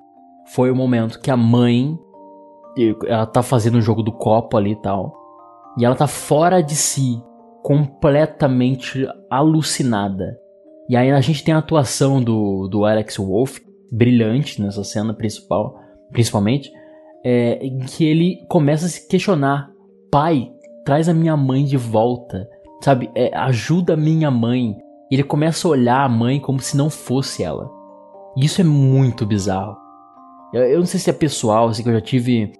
foi 0.48 0.70
o 0.70 0.76
momento 0.76 1.20
que 1.20 1.30
a 1.30 1.36
mãe. 1.36 1.98
Ela 3.06 3.26
tá 3.26 3.42
fazendo 3.42 3.78
o 3.78 3.82
jogo 3.82 4.02
do 4.02 4.12
copo 4.12 4.56
ali 4.56 4.72
e 4.72 4.80
tal. 4.80 5.12
E 5.78 5.84
ela 5.84 5.96
tá 5.96 6.06
fora 6.06 6.62
de 6.62 6.76
si, 6.76 7.20
completamente 7.62 9.06
alucinada. 9.28 10.38
E 10.88 10.96
aí 10.96 11.10
a 11.10 11.20
gente 11.20 11.42
tem 11.42 11.52
a 11.52 11.58
atuação 11.58 12.22
do, 12.22 12.68
do 12.68 12.84
Alex 12.84 13.16
Wolff, 13.16 13.60
brilhante 13.90 14.60
nessa 14.60 14.84
cena 14.84 15.14
principal, 15.14 15.78
principalmente, 16.10 16.70
é, 17.24 17.64
em 17.64 17.80
que 17.80 18.04
ele 18.04 18.44
começa 18.48 18.86
a 18.86 18.88
se 18.88 19.08
questionar: 19.08 19.70
pai, 20.10 20.50
traz 20.84 21.08
a 21.08 21.14
minha 21.14 21.36
mãe 21.36 21.64
de 21.64 21.76
volta, 21.76 22.48
sabe? 22.80 23.10
É, 23.14 23.34
ajuda 23.36 23.94
a 23.94 23.96
minha 23.96 24.30
mãe. 24.30 24.76
E 25.10 25.14
ele 25.14 25.22
começa 25.22 25.66
a 25.66 25.70
olhar 25.70 26.04
a 26.04 26.08
mãe 26.08 26.38
como 26.38 26.60
se 26.60 26.76
não 26.76 26.90
fosse 26.90 27.42
ela. 27.42 27.70
E 28.36 28.44
isso 28.44 28.60
é 28.60 28.64
muito 28.64 29.24
bizarro. 29.24 29.76
Eu, 30.52 30.62
eu 30.62 30.78
não 30.78 30.86
sei 30.86 31.00
se 31.00 31.10
é 31.10 31.12
pessoal, 31.12 31.68
assim, 31.68 31.82
que 31.82 31.88
eu 31.88 31.94
já 31.94 32.00
tive. 32.00 32.52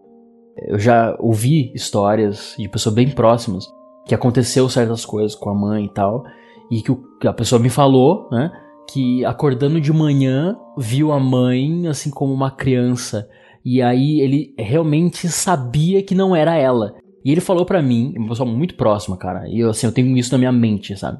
Eu 0.67 0.79
já 0.79 1.17
ouvi 1.21 1.73
histórias 1.75 2.55
de 2.59 2.69
pessoas 2.69 2.95
bem 2.95 3.11
próximas 3.11 3.67
que 4.07 4.15
aconteceu 4.15 4.69
certas 4.69 5.05
coisas 5.05 5.35
com 5.35 5.51
a 5.51 5.55
mãe 5.55 5.85
e 5.85 5.89
tal. 5.89 6.25
E 6.71 6.83
que, 6.83 6.93
a 7.27 7.33
pessoa 7.33 7.61
me 7.61 7.71
falou, 7.71 8.29
né? 8.31 8.51
Que 8.89 9.25
acordando 9.25 9.81
de 9.81 9.93
manhã 9.93 10.57
viu 10.77 11.13
a 11.13 11.21
mãe 11.21 11.87
assim 11.87 12.11
como 12.11 12.33
uma 12.33 12.51
criança. 12.51 13.29
E 13.65 13.83
aí 13.83 14.21
ele 14.21 14.55
realmente 14.59 15.29
sabia 15.29 16.03
que 16.03 16.15
não 16.15 16.35
era 16.35 16.57
ela. 16.57 16.95
E 17.25 17.31
ele 17.31 17.41
falou 17.41 17.67
para 17.67 17.83
mim, 17.83 18.15
uma 18.17 18.29
pessoa 18.29 18.49
muito 18.49 18.75
próxima, 18.75 19.17
cara. 19.17 19.47
E 19.49 19.61
eu, 19.61 19.71
assim, 19.71 19.87
eu 19.87 19.93
tenho 19.93 20.17
isso 20.17 20.33
na 20.33 20.39
minha 20.39 20.53
mente, 20.53 20.97
sabe? 20.97 21.19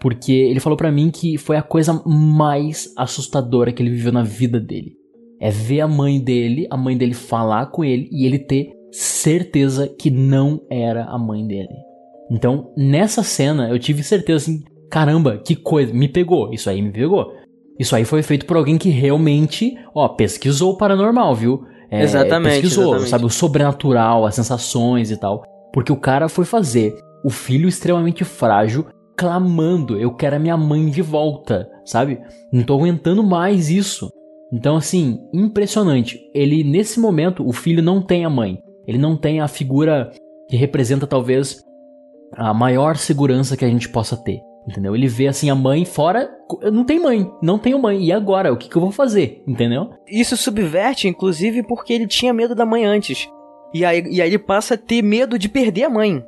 Porque 0.00 0.32
ele 0.32 0.60
falou 0.60 0.76
para 0.76 0.90
mim 0.90 1.10
que 1.10 1.36
foi 1.36 1.56
a 1.56 1.62
coisa 1.62 2.02
mais 2.04 2.92
assustadora 2.96 3.72
que 3.72 3.82
ele 3.82 3.90
viveu 3.90 4.12
na 4.12 4.22
vida 4.22 4.58
dele. 4.58 4.96
É 5.40 5.50
ver 5.50 5.80
a 5.80 5.88
mãe 5.88 6.20
dele, 6.20 6.66
a 6.70 6.76
mãe 6.76 6.96
dele 6.96 7.14
falar 7.14 7.66
com 7.66 7.84
ele 7.84 8.08
e 8.10 8.26
ele 8.26 8.38
ter 8.38 8.72
certeza 8.90 9.88
que 9.88 10.10
não 10.10 10.60
era 10.70 11.04
a 11.04 11.18
mãe 11.18 11.46
dele. 11.46 11.74
Então, 12.30 12.72
nessa 12.76 13.22
cena, 13.22 13.68
eu 13.70 13.78
tive 13.78 14.02
certeza 14.02 14.44
assim, 14.44 14.64
caramba, 14.90 15.38
que 15.38 15.54
coisa, 15.54 15.92
me 15.92 16.08
pegou, 16.08 16.52
isso 16.52 16.68
aí 16.68 16.80
me 16.82 16.90
pegou. 16.90 17.32
Isso 17.78 17.94
aí 17.94 18.04
foi 18.04 18.22
feito 18.22 18.44
por 18.44 18.56
alguém 18.56 18.76
que 18.76 18.88
realmente, 18.90 19.76
ó, 19.94 20.08
pesquisou 20.08 20.72
o 20.72 20.76
paranormal, 20.76 21.34
viu? 21.34 21.64
É, 21.90 22.02
Exatamente, 22.02 22.54
Pesquisou, 22.62 22.84
exatamente. 22.86 23.10
sabe, 23.10 23.24
o 23.24 23.30
sobrenatural, 23.30 24.26
as 24.26 24.34
sensações 24.34 25.10
e 25.10 25.16
tal. 25.16 25.42
Porque 25.72 25.92
o 25.92 25.96
cara 25.96 26.28
foi 26.28 26.44
fazer 26.44 26.94
o 27.24 27.30
filho 27.30 27.68
extremamente 27.68 28.24
frágil 28.24 28.86
clamando, 29.16 29.98
eu 29.98 30.14
quero 30.14 30.36
a 30.36 30.38
minha 30.38 30.56
mãe 30.56 30.88
de 30.88 31.02
volta, 31.02 31.68
sabe? 31.84 32.20
Não 32.52 32.62
tô 32.62 32.74
aguentando 32.74 33.22
mais 33.22 33.68
isso. 33.68 34.08
Então, 34.52 34.76
assim, 34.76 35.18
impressionante. 35.34 36.20
Ele, 36.32 36.62
nesse 36.62 37.00
momento, 37.00 37.46
o 37.46 37.52
filho 37.52 37.82
não 37.82 38.00
tem 38.00 38.24
a 38.24 38.30
mãe. 38.30 38.58
Ele 38.86 38.96
não 38.96 39.16
tem 39.16 39.40
a 39.40 39.48
figura 39.48 40.10
que 40.48 40.56
representa, 40.56 41.06
talvez, 41.06 41.62
a 42.32 42.54
maior 42.54 42.96
segurança 42.96 43.56
que 43.56 43.64
a 43.64 43.68
gente 43.68 43.88
possa 43.88 44.16
ter. 44.16 44.40
Entendeu? 44.68 44.94
Ele 44.94 45.08
vê 45.08 45.26
assim 45.28 45.48
a 45.48 45.54
mãe 45.54 45.84
fora. 45.86 46.30
Não 46.70 46.84
tem 46.84 47.00
mãe, 47.00 47.30
não 47.42 47.58
tenho 47.58 47.78
mãe. 47.78 48.04
E 48.04 48.12
agora? 48.12 48.52
O 48.52 48.56
que, 48.56 48.68
que 48.68 48.76
eu 48.76 48.82
vou 48.82 48.92
fazer? 48.92 49.42
Entendeu? 49.46 49.90
Isso 50.06 50.36
subverte, 50.36 51.08
inclusive, 51.08 51.62
porque 51.62 51.92
ele 51.92 52.06
tinha 52.06 52.34
medo 52.34 52.54
da 52.54 52.66
mãe 52.66 52.84
antes. 52.84 53.28
E 53.72 53.84
aí, 53.84 54.02
e 54.10 54.20
aí 54.20 54.28
ele 54.28 54.38
passa 54.38 54.74
a 54.74 54.78
ter 54.78 55.02
medo 55.02 55.38
de 55.38 55.48
perder 55.48 55.84
a 55.84 55.90
mãe. 55.90 56.22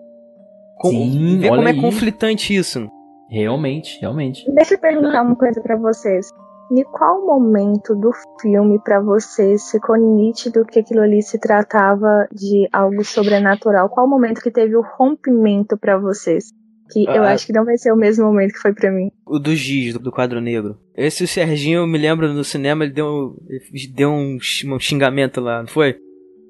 Com, 0.76 0.90
Sim, 0.90 1.38
vê 1.38 1.48
olha 1.50 1.56
como 1.56 1.68
é 1.68 1.72
aí. 1.72 1.80
conflitante 1.80 2.54
isso. 2.54 2.88
Realmente, 3.28 4.00
realmente. 4.00 4.50
Deixa 4.52 4.74
eu 4.74 4.78
perguntar 4.78 5.22
uma 5.22 5.36
coisa 5.36 5.60
pra 5.60 5.76
vocês. 5.76 6.30
Em 6.72 6.84
qual 6.84 7.26
momento 7.26 7.94
do 7.96 8.10
filme 8.40 8.78
pra 8.82 9.00
vocês 9.00 9.70
ficou 9.70 9.96
nítido 9.96 10.64
que 10.64 10.78
aquilo 10.78 11.00
ali 11.02 11.20
se 11.20 11.38
tratava 11.38 12.28
de 12.32 12.68
algo 12.72 13.04
sobrenatural? 13.04 13.88
Qual 13.88 14.08
momento 14.08 14.40
que 14.40 14.50
teve 14.50 14.76
o 14.76 14.82
rompimento 14.96 15.76
pra 15.76 15.98
vocês? 15.98 16.44
Que 16.92 17.04
eu 17.04 17.22
Ah. 17.22 17.32
acho 17.32 17.46
que 17.46 17.52
não 17.52 17.64
vai 17.64 17.76
ser 17.78 17.92
o 17.92 17.96
mesmo 17.96 18.24
momento 18.26 18.52
que 18.52 18.58
foi 18.60 18.72
pra 18.74 18.90
mim. 18.90 19.10
O 19.26 19.38
do 19.38 19.54
Giz, 19.54 19.94
do, 19.94 20.10
quadro 20.10 20.40
negro. 20.40 20.76
Esse 20.96 21.24
o 21.24 21.28
Serginho, 21.28 21.78
eu 21.80 21.86
me 21.86 21.96
lembro 21.98 22.32
no 22.32 22.42
cinema, 22.44 22.84
ele 22.84 22.92
deu, 22.92 23.36
ele 23.48 23.86
deu 23.94 24.10
um, 24.10 24.36
um 24.66 24.80
xingamento 24.80 25.40
lá, 25.40 25.60
não 25.60 25.68
foi? 25.68 25.96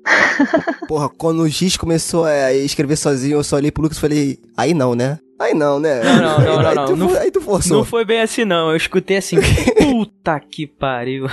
Porra, 0.88 1.08
quando 1.08 1.40
o 1.42 1.48
Giz 1.48 1.76
começou 1.76 2.24
a 2.24 2.52
escrever 2.54 2.96
sozinho, 2.96 3.34
eu 3.38 3.44
só 3.44 3.56
olhei 3.56 3.70
pro 3.70 3.82
Lucas 3.82 3.98
e 3.98 4.00
falei, 4.00 4.38
aí 4.56 4.72
não, 4.72 4.94
né? 4.94 5.18
Aí 5.38 5.54
não, 5.54 5.78
né? 5.80 6.02
Não, 6.02 6.16
não, 6.16 6.38
não, 6.40 6.56
não, 6.62 6.68
aí, 6.68 6.74
não. 6.74 6.84
Tu, 6.86 6.96
Não- 6.96 7.14
aí 7.18 7.30
tu 7.30 7.40
forçou. 7.40 7.78
Não 7.78 7.84
foi 7.84 8.04
bem 8.04 8.20
assim 8.20 8.44
não, 8.44 8.70
eu 8.70 8.76
escutei 8.76 9.18
assim, 9.18 9.36
puta 9.78 10.40
que 10.40 10.66
pariu. 10.66 11.26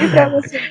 E 0.00 0.08
pra 0.10 0.28
vocês? 0.30 0.62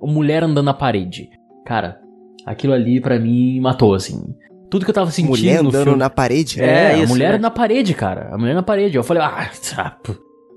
O 0.00 0.06
mulher 0.06 0.42
andando 0.42 0.64
na 0.66 0.74
parede. 0.74 1.28
Cara, 1.66 1.98
aquilo 2.46 2.72
ali 2.72 3.00
pra 3.00 3.18
mim 3.18 3.60
matou, 3.60 3.94
assim. 3.94 4.34
Tudo 4.74 4.84
que 4.84 4.90
eu 4.90 4.94
tava 4.94 5.10
sentindo 5.12 5.30
Mulher 5.30 5.62
no 5.62 5.68
andando 5.68 5.84
filme. 5.84 5.98
na 5.98 6.10
parede? 6.10 6.60
É, 6.60 6.66
É, 6.66 6.86
a 6.94 6.98
isso, 6.98 7.08
mulher 7.12 7.32
né? 7.34 7.38
na 7.38 7.50
parede, 7.50 7.94
cara. 7.94 8.30
A 8.32 8.36
mulher 8.38 8.54
na 8.54 8.62
parede. 8.62 8.96
Eu 8.96 9.04
falei, 9.04 9.22
ah, 9.22 9.48
sapo. 9.52 10.16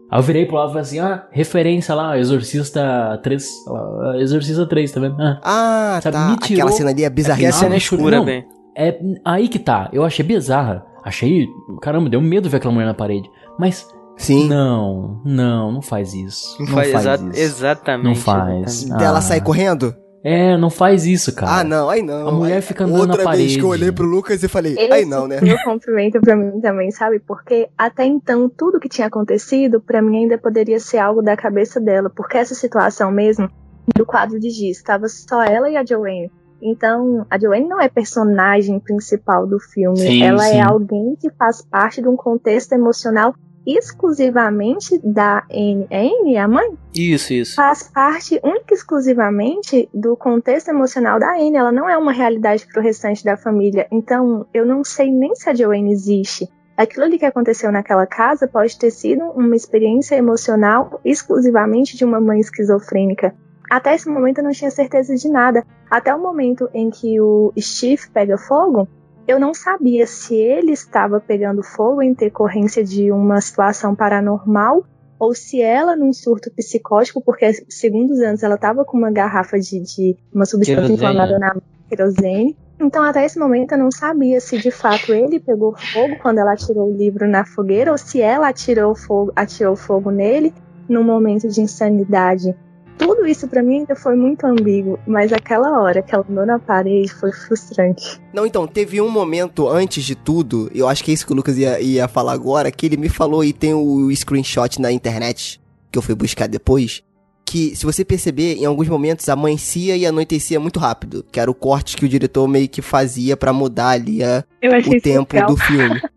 Aí 0.09 0.17
eu 0.19 0.23
virei 0.23 0.45
pro 0.45 0.55
lado 0.55 0.69
e 0.69 0.71
falei 0.71 0.81
assim, 0.81 0.99
ah, 0.99 1.27
referência 1.31 1.93
lá, 1.93 2.17
Exorcista 2.17 3.19
3. 3.21 3.45
ah, 3.69 4.13
Exorcista 4.17 4.65
3, 4.65 4.91
tá 4.91 4.99
vendo? 4.99 5.15
Ah, 5.21 5.39
Ah, 5.43 5.99
Sabe, 6.01 6.15
tá. 6.17 6.29
me 6.29 6.37
tirou- 6.37 6.63
Aquela 6.63 6.77
cena 6.77 6.89
ali 6.89 7.03
é 7.03 7.05
a 7.05 7.09
bizarríssima. 7.09 7.53
cena 7.53 7.75
é 7.75 7.77
escura, 7.77 8.21
bem. 8.23 8.45
é 8.75 8.97
aí 9.23 9.47
que 9.47 9.59
tá. 9.59 9.89
Eu 9.93 10.03
achei 10.03 10.25
bizarra. 10.25 10.83
Achei, 11.03 11.45
caramba, 11.81 12.09
deu 12.09 12.19
medo 12.21 12.49
ver 12.49 12.57
aquela 12.57 12.73
mulher 12.73 12.85
na 12.87 12.93
parede. 12.93 13.29
Mas, 13.59 13.87
Sim. 14.17 14.47
não, 14.47 15.21
não, 15.23 15.71
não 15.73 15.81
faz 15.81 16.13
isso. 16.13 16.55
Não 16.59 16.65
Não, 16.67 16.73
faz, 16.73 16.91
faz, 16.91 17.05
exa- 17.05 17.29
isso. 17.29 17.39
exatamente. 17.39 18.05
Não 18.07 18.15
faz. 18.15 18.83
exatamente. 18.83 19.15
Ah. 19.17 19.21
sai 19.21 19.41
correndo? 19.41 19.93
É, 20.29 20.57
não 20.57 20.69
faz 20.69 21.05
isso, 21.05 21.33
cara. 21.33 21.61
Ah, 21.61 21.63
não, 21.63 21.89
aí 21.89 22.03
não. 22.03 22.27
A 22.27 22.31
mulher 22.33 22.55
Aí- 22.55 22.61
fica 22.61 22.83
andando 22.83 23.11
Outra 23.11 23.23
na 23.23 23.31
vez 23.31 23.39
parede. 23.39 23.57
que 23.57 23.63
eu 23.63 23.69
olhei 23.69 23.91
pro 23.93 24.05
Lucas 24.05 24.43
e 24.43 24.47
falei, 24.49 24.75
aí 24.91 25.05
não, 25.05 25.25
né? 25.25 25.37
o 25.41 25.69
rompimento 25.69 26.19
pra 26.19 26.35
mim 26.35 26.59
também, 26.59 26.91
sabe? 26.91 27.19
Porque 27.19 27.69
até 27.77 28.03
então, 28.03 28.49
tudo 28.49 28.77
que 28.77 28.89
tinha 28.89 29.07
acontecido, 29.07 29.79
pra 29.79 30.01
mim 30.01 30.23
ainda 30.23 30.37
poderia 30.37 30.81
ser 30.81 30.97
algo 30.97 31.21
da 31.21 31.37
cabeça 31.37 31.79
dela. 31.79 32.09
Porque 32.13 32.37
essa 32.37 32.53
situação 32.53 33.09
mesmo, 33.09 33.49
do 33.95 34.05
quadro 34.05 34.37
de 34.37 34.49
Giz, 34.49 34.75
estava 34.77 35.07
só 35.07 35.41
ela 35.43 35.69
e 35.69 35.77
a 35.77 35.85
Joanne. 35.85 36.29
Então, 36.61 37.25
a 37.29 37.39
Joanne 37.39 37.69
não 37.69 37.79
é 37.79 37.87
personagem 37.87 38.79
principal 38.81 39.47
do 39.47 39.59
filme. 39.59 39.97
Sim, 39.97 40.23
ela 40.23 40.43
sim. 40.43 40.57
é 40.57 40.61
alguém 40.61 41.15
que 41.15 41.29
faz 41.37 41.61
parte 41.61 42.01
de 42.01 42.07
um 42.09 42.17
contexto 42.17 42.73
emocional 42.73 43.33
exclusivamente 43.67 44.99
da. 45.03 45.43
É 45.49 46.07
Anne, 46.07 46.37
a 46.37 46.47
mãe? 46.47 46.77
Isso, 46.95 47.33
isso. 47.33 47.55
faz 47.55 47.83
parte 47.83 48.39
única 48.43 48.73
e 48.73 48.75
exclusivamente 48.75 49.89
do 49.93 50.15
contexto 50.15 50.69
emocional 50.69 51.19
da 51.19 51.33
Anne. 51.33 51.57
Ela 51.57 51.71
não 51.71 51.89
é 51.89 51.97
uma 51.97 52.13
realidade 52.13 52.65
para 52.65 52.79
o 52.79 52.83
restante 52.83 53.23
da 53.23 53.35
família. 53.35 53.85
Então, 53.91 54.47
eu 54.53 54.65
não 54.65 54.83
sei 54.83 55.11
nem 55.11 55.35
se 55.35 55.49
a 55.49 55.53
Joanne 55.53 55.91
existe. 55.91 56.47
Aquilo 56.77 57.05
ali 57.05 57.17
que 57.17 57.25
aconteceu 57.25 57.71
naquela 57.71 58.05
casa 58.05 58.47
pode 58.47 58.77
ter 58.77 58.91
sido 58.91 59.23
uma 59.31 59.55
experiência 59.55 60.15
emocional 60.15 61.01
exclusivamente 61.03 61.97
de 61.97 62.05
uma 62.05 62.21
mãe 62.21 62.39
esquizofrênica. 62.39 63.35
Até 63.69 63.95
esse 63.95 64.07
momento 64.07 64.37
eu 64.37 64.43
não 64.43 64.51
tinha 64.51 64.71
certeza 64.71 65.15
de 65.15 65.27
nada. 65.27 65.65
Até 65.89 66.13
o 66.13 66.19
momento 66.19 66.69
em 66.73 66.89
que 66.89 67.19
o 67.19 67.51
Steve 67.59 68.09
pega 68.13 68.37
fogo, 68.37 68.87
eu 69.27 69.39
não 69.39 69.53
sabia 69.53 70.07
se 70.07 70.35
ele 70.35 70.71
estava 70.71 71.19
pegando 71.19 71.61
fogo 71.61 72.01
em 72.01 72.13
decorrência 72.13 72.83
de 72.83 73.11
uma 73.11 73.41
situação 73.41 73.93
paranormal 73.93 74.85
ou 75.19 75.33
se 75.33 75.61
ela 75.61 75.95
num 75.95 76.13
surto 76.13 76.49
psicótico, 76.51 77.21
porque 77.21 77.51
segundos 77.67 78.19
antes 78.19 78.43
ela 78.43 78.55
estava 78.55 78.85
com 78.85 78.97
uma 78.97 79.11
garrafa 79.11 79.59
de, 79.59 79.81
de 79.81 80.17
uma 80.33 80.45
substância 80.45 80.93
inflamável 80.93 81.39
na 81.39 81.55
querosene. 81.89 82.55
Então 82.79 83.03
até 83.03 83.25
esse 83.25 83.39
momento 83.39 83.71
eu 83.71 83.79
não 83.79 83.91
sabia 83.91 84.39
se 84.39 84.57
de 84.59 84.69
fato 84.69 85.11
ele 85.11 85.39
pegou 85.39 85.75
fogo 85.75 86.17
quando 86.21 86.37
ela 86.37 86.53
atirou 86.53 86.89
o 86.89 86.95
livro 86.95 87.27
na 87.27 87.43
fogueira 87.43 87.91
ou 87.91 87.97
se 87.97 88.21
ela 88.21 88.49
atirou 88.49 88.95
fogo, 88.95 89.33
atirou 89.35 89.75
fogo 89.75 90.11
nele 90.11 90.53
num 90.87 91.03
momento 91.03 91.49
de 91.49 91.59
insanidade. 91.59 92.55
Tudo 92.97 93.27
isso 93.27 93.47
pra 93.47 93.61
mim 93.61 93.79
ainda 93.79 93.95
foi 93.95 94.15
muito 94.15 94.45
ambíguo, 94.45 94.97
mas 95.05 95.31
aquela 95.31 95.79
hora 95.81 96.01
que 96.01 96.13
ela 96.13 96.25
andou 96.27 96.45
na 96.45 96.57
parede 96.57 97.13
foi 97.13 97.31
frustrante. 97.31 98.19
Não, 98.33 98.45
então, 98.45 98.65
teve 98.65 98.99
um 98.99 99.09
momento 99.09 99.67
antes 99.69 100.03
de 100.03 100.15
tudo, 100.15 100.69
eu 100.73 100.87
acho 100.87 101.03
que 101.03 101.11
é 101.11 101.13
isso 101.13 101.25
que 101.25 101.31
o 101.31 101.35
Lucas 101.35 101.57
ia, 101.57 101.79
ia 101.79 102.07
falar 102.07 102.33
agora, 102.33 102.71
que 102.71 102.85
ele 102.85 102.97
me 102.97 103.09
falou 103.09 103.43
e 103.43 103.53
tem 103.53 103.73
o 103.73 104.09
screenshot 104.15 104.81
na 104.81 104.91
internet, 104.91 105.61
que 105.91 105.97
eu 105.97 106.01
fui 106.01 106.15
buscar 106.15 106.47
depois, 106.47 107.03
que 107.45 107.75
se 107.75 107.85
você 107.85 108.03
perceber, 108.03 108.55
em 108.55 108.65
alguns 108.65 108.89
momentos 108.89 109.29
amanhecia 109.29 109.95
e 109.95 110.05
anoitecia 110.05 110.59
muito 110.59 110.79
rápido, 110.79 111.25
que 111.31 111.39
era 111.39 111.49
o 111.49 111.55
corte 111.55 111.95
que 111.95 112.03
o 112.03 112.09
diretor 112.09 112.45
meio 112.47 112.67
que 112.67 112.81
fazia 112.81 113.37
pra 113.37 113.53
mudar 113.53 113.89
ali 113.89 114.21
a, 114.21 114.43
o 114.61 115.01
tempo 115.01 115.33
legal. 115.33 115.49
do 115.49 115.57
filme. 115.57 116.01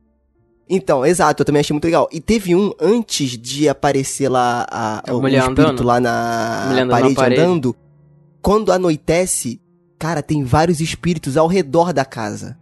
Então, 0.72 1.04
exato, 1.04 1.42
eu 1.42 1.44
também 1.44 1.60
achei 1.60 1.74
muito 1.74 1.84
legal. 1.84 2.08
E 2.12 2.20
teve 2.20 2.54
um 2.54 2.72
antes 2.80 3.30
de 3.36 3.68
aparecer 3.68 4.28
lá 4.28 4.64
a, 4.70 5.10
A 5.10 5.14
o 5.14 5.26
espírito 5.26 5.50
andando? 5.62 5.82
lá 5.82 5.98
na 5.98 6.70
andando 6.70 6.88
na 6.88 6.94
parede, 6.96 7.14
parede. 7.16 7.40
andando. 7.40 7.76
Quando 8.40 8.70
anoitece, 8.72 9.60
cara, 9.98 10.22
tem 10.22 10.44
vários 10.44 10.80
espíritos 10.80 11.36
ao 11.36 11.46
redor 11.48 11.92
da 11.92 12.04
casa. 12.04 12.56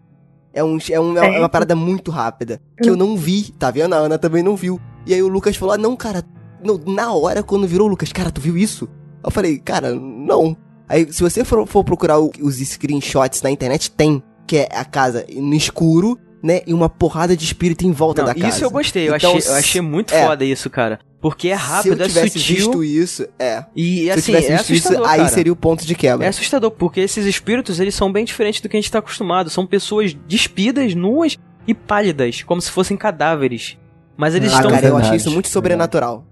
É, 0.54 0.64
um, 0.64 0.78
é, 0.90 0.98
um- 0.98 1.16
é 1.18 1.36
É. 1.36 1.38
uma 1.38 1.48
parada 1.48 1.76
muito 1.76 2.10
rápida. 2.10 2.60
Que 2.82 2.88
eu 2.88 2.96
não 2.96 3.16
vi, 3.16 3.52
tá 3.58 3.70
vendo? 3.70 3.94
A 3.94 3.98
Ana 3.98 4.18
também 4.18 4.42
não 4.42 4.56
viu. 4.56 4.80
E 5.06 5.12
aí 5.14 5.22
o 5.22 5.28
Lucas 5.28 5.54
falou: 5.56 5.74
ah, 5.74 5.78
não, 5.78 5.94
cara, 5.94 6.24
no- 6.64 6.78
na 6.86 7.12
hora, 7.12 7.42
quando 7.42 7.68
virou 7.68 7.86
o 7.86 7.90
Lucas, 7.90 8.10
cara, 8.12 8.30
tu 8.30 8.40
viu 8.40 8.56
isso? 8.56 8.88
Eu 9.22 9.30
falei, 9.30 9.58
cara, 9.58 9.94
não. 9.94 10.56
Aí, 10.88 11.12
se 11.12 11.22
você 11.22 11.44
for, 11.44 11.66
for 11.66 11.84
procurar 11.84 12.18
o- 12.18 12.32
os 12.40 12.56
screenshots 12.56 13.42
na 13.42 13.50
internet, 13.50 13.90
tem. 13.90 14.22
Que 14.46 14.56
é 14.60 14.68
a 14.72 14.84
casa 14.86 15.26
no 15.36 15.54
escuro, 15.54 16.18
né? 16.42 16.60
E 16.66 16.72
uma 16.74 16.88
porrada 16.88 17.36
de 17.36 17.44
espírito 17.44 17.84
em 17.86 17.92
volta 17.92 18.22
Não, 18.22 18.28
da 18.28 18.34
casa. 18.34 18.48
isso 18.48 18.64
eu 18.64 18.70
gostei, 18.70 19.08
eu, 19.08 19.16
Então, 19.16 19.36
achei, 19.36 19.50
eu 19.50 19.54
achei 19.56 19.80
muito 19.80 20.14
é. 20.14 20.24
foda 20.26 20.44
isso, 20.44 20.68
cara. 20.70 21.00
Porque 21.20 21.48
é 21.48 21.56
se 21.58 21.62
eu 21.64 21.68
rápido, 21.68 22.02
é 22.02 22.06
tivesse 22.08 22.38
sutil. 22.38 22.56
visto 22.56 22.84
isso, 22.84 23.26
é. 23.38 23.64
E 23.74 23.96
se 24.02 24.06
eu 24.06 24.14
assim, 24.14 24.22
tivesse 24.22 24.46
é 24.52 24.56
visto 24.56 24.72
isso, 24.74 24.88
assustador, 24.88 25.10
aí 25.10 25.18
cara. 25.18 25.28
seria 25.30 25.52
o 25.52 25.56
ponto 25.56 25.84
de 25.84 25.94
quebra. 25.96 26.24
É 26.24 26.28
assustador, 26.28 26.70
porque 26.70 27.00
esses 27.00 27.26
espíritos, 27.26 27.80
eles 27.80 27.94
são 27.94 28.12
bem 28.12 28.24
diferentes 28.24 28.60
do 28.60 28.68
que 28.68 28.76
a 28.76 28.80
gente 28.80 28.90
tá 28.90 29.00
acostumado. 29.00 29.50
São 29.50 29.66
pessoas 29.66 30.14
despidas, 30.14 30.94
nuas 30.94 31.36
e 31.66 31.74
pálidas, 31.74 32.42
como 32.44 32.62
se 32.62 32.70
fossem 32.70 32.96
cadáveres. 32.96 33.76
Mas 34.16 34.34
eles 34.34 34.52
Ah, 34.52 34.56
estão. 34.56 34.70
cara, 34.70 34.86
eu 34.86 34.96
achei 34.96 35.16
isso 35.16 35.30
muito 35.30 35.48
sobrenatural. 35.48 36.24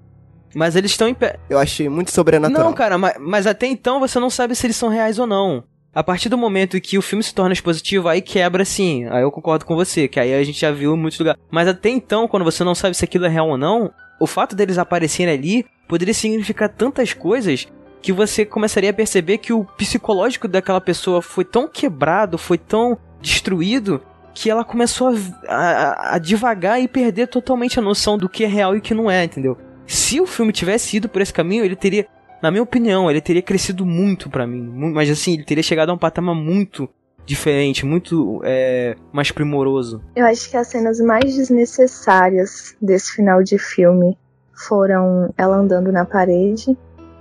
Mas 0.55 0.75
eles 0.77 0.93
estão 0.93 1.09
em 1.09 1.15
pé. 1.15 1.37
Eu 1.51 1.59
achei 1.59 1.89
muito 1.89 2.11
sobrenatural. 2.13 2.65
Não, 2.67 2.73
cara, 2.73 2.97
mas, 2.97 3.15
mas 3.21 3.47
até 3.47 3.67
então 3.67 3.99
você 4.01 4.19
não 4.21 4.31
sabe 4.31 4.55
se 4.55 4.67
eles 4.67 4.77
são 4.77 4.89
reais 4.89 5.19
ou 5.19 5.27
não. 5.27 5.65
A 5.97 6.05
partir 6.05 6.29
do 6.29 6.37
momento 6.37 6.79
que 6.79 6.99
o 6.99 7.01
filme 7.01 7.25
se 7.25 7.35
torna 7.35 7.55
expositivo, 7.55 8.07
aí 8.07 8.21
quebra 8.21 8.67
sim. 8.67 9.07
Aí 9.07 9.23
eu 9.23 9.33
concordo 9.33 9.65
com 9.65 9.75
você, 9.75 10.07
que 10.07 10.21
aí 10.21 10.35
a 10.35 10.45
gente 10.45 10.61
já 10.61 10.71
viu 10.71 10.95
em 10.95 10.99
muitos 10.99 11.19
lugares. 11.19 11.41
Mas 11.51 11.67
até 11.67 11.89
então, 11.89 12.29
quando 12.29 12.45
você 12.45 12.63
não 12.63 12.75
sabe 12.75 12.95
se 12.95 13.03
aquilo 13.03 13.25
é 13.25 13.31
real 13.31 13.49
ou 13.49 13.57
não, 13.57 13.91
o 14.21 14.27
fato 14.27 14.55
deles 14.55 14.77
aparecerem 14.77 15.33
ali 15.33 15.67
poderia 15.89 16.13
significar 16.13 16.69
tantas 16.69 17.15
coisas 17.15 17.67
que 18.03 18.13
você 18.13 18.45
começaria 18.45 18.91
a 18.91 18.93
perceber 18.93 19.39
que 19.39 19.55
o 19.55 19.65
psicológico 19.65 20.47
daquela 20.47 20.83
pessoa 20.83 21.23
foi 21.23 21.47
tão 21.47 21.67
quebrado, 21.67 22.37
foi 22.37 22.59
tão 22.59 22.99
destruído, 23.23 24.03
que 24.35 24.51
ela 24.51 24.67
começou 24.67 25.15
a, 25.49 25.55
a, 25.55 26.17
a 26.17 26.19
divagar 26.19 26.79
e 26.79 26.87
perder 26.87 27.29
totalmente 27.29 27.79
a 27.79 27.83
noção 27.83 28.19
do 28.19 28.29
que 28.29 28.45
é 28.45 28.47
real 28.47 28.75
e 28.75 28.81
o 28.81 28.83
que 28.83 28.93
não 28.93 29.11
é, 29.11 29.25
entendeu? 29.25 29.57
Se 29.87 30.21
o 30.21 30.27
filme 30.27 30.53
tivesse 30.53 30.99
ido 30.99 31.09
por 31.09 31.23
esse 31.23 31.33
caminho, 31.33 31.65
ele 31.65 31.75
teria, 31.75 32.07
na 32.43 32.51
minha 32.51 32.63
opinião, 32.63 33.11
ele 33.11 33.21
teria 33.21 33.43
crescido 33.43 33.85
muito 33.85 34.29
pra 34.31 34.47
mim. 34.47 34.63
Mas 34.93 35.11
assim, 35.11 35.35
ele 35.35 35.45
teria 35.45 35.63
chegado 35.63 35.91
a 35.91 35.95
um 35.95 35.99
patamar 35.99 36.35
muito 36.35 36.89
diferente, 37.25 37.85
muito 37.85 38.41
é, 38.45 38.95
mais 39.13 39.33
primoroso. 39.33 40.01
Eu 40.15 40.25
acho 40.27 40.49
que 40.49 40.57
as 40.57 40.69
cenas 40.69 41.01
mais 41.01 41.35
desnecessárias 41.35 42.77
desse 42.81 43.13
final 43.13 43.43
de 43.43 43.59
filme 43.59 44.17
foram 44.55 45.35
ela 45.37 45.57
andando 45.57 45.91
na 45.91 46.05
parede 46.05 46.77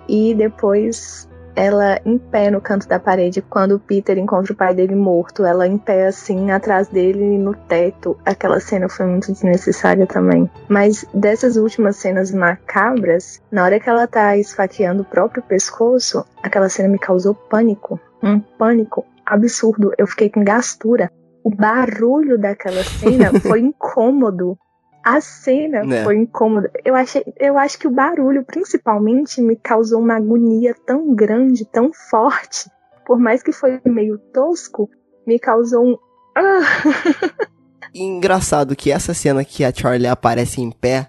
e 0.07 0.33
depois 0.35 1.27
ela 1.55 1.99
em 2.05 2.17
pé 2.17 2.51
no 2.51 2.59
canto 2.59 2.87
da 2.87 2.99
parede 2.99 3.41
quando 3.41 3.75
o 3.75 3.79
Peter 3.79 4.17
encontra 4.17 4.53
o 4.53 4.55
pai 4.55 4.75
dele 4.75 4.95
morto, 4.95 5.45
ela 5.45 5.67
em 5.67 5.77
pé 5.77 6.07
assim 6.07 6.51
atrás 6.51 6.87
dele 6.87 7.37
no 7.37 7.53
teto. 7.53 8.17
Aquela 8.25 8.59
cena 8.59 8.89
foi 8.89 9.05
muito 9.05 9.31
desnecessária 9.31 10.05
também. 10.05 10.49
Mas 10.67 11.05
dessas 11.13 11.55
últimas 11.55 11.95
cenas 11.95 12.31
macabras, 12.31 13.41
na 13.51 13.63
hora 13.63 13.79
que 13.79 13.89
ela 13.89 14.07
tá 14.07 14.37
esfaqueando 14.37 15.03
o 15.03 15.05
próprio 15.05 15.41
pescoço, 15.43 16.25
aquela 16.43 16.69
cena 16.69 16.89
me 16.89 16.99
causou 16.99 17.33
pânico, 17.33 17.99
um 18.21 18.39
pânico 18.39 19.05
absurdo. 19.25 19.91
Eu 19.97 20.07
fiquei 20.07 20.29
com 20.29 20.43
gastura. 20.43 21.09
O 21.43 21.55
barulho 21.55 22.37
daquela 22.37 22.83
cena 22.83 23.31
foi 23.39 23.61
incômodo. 23.61 24.57
A 25.05 25.21
cena 25.21 25.83
Né. 25.83 26.03
foi 26.03 26.17
incômoda. 26.17 26.71
Eu, 26.83 26.95
achei, 26.95 27.23
eu 27.39 27.59
acho 27.59 27.77
que 27.77 27.87
o 27.87 27.91
barulho, 27.91 28.43
principalmente, 28.43 29.39
me 29.39 29.55
causou 29.55 29.99
uma 30.01 30.15
agonia 30.15 30.75
tão 30.85 31.13
grande, 31.13 31.63
tão 31.63 31.91
forte. 31.93 32.67
Por 33.05 33.19
mais 33.19 33.43
que 33.43 33.51
foi 33.51 33.79
meio 33.85 34.17
tosco, 34.33 34.89
me 35.27 35.37
causou 35.37 35.85
um. 35.85 35.97
Engraçado 37.93 38.75
que 38.75 38.91
essa 38.91 39.13
cena 39.13 39.45
que 39.45 39.63
a 39.63 39.71
Charlie 39.73 40.07
aparece 40.07 40.59
em 40.61 40.71
pé, 40.71 41.07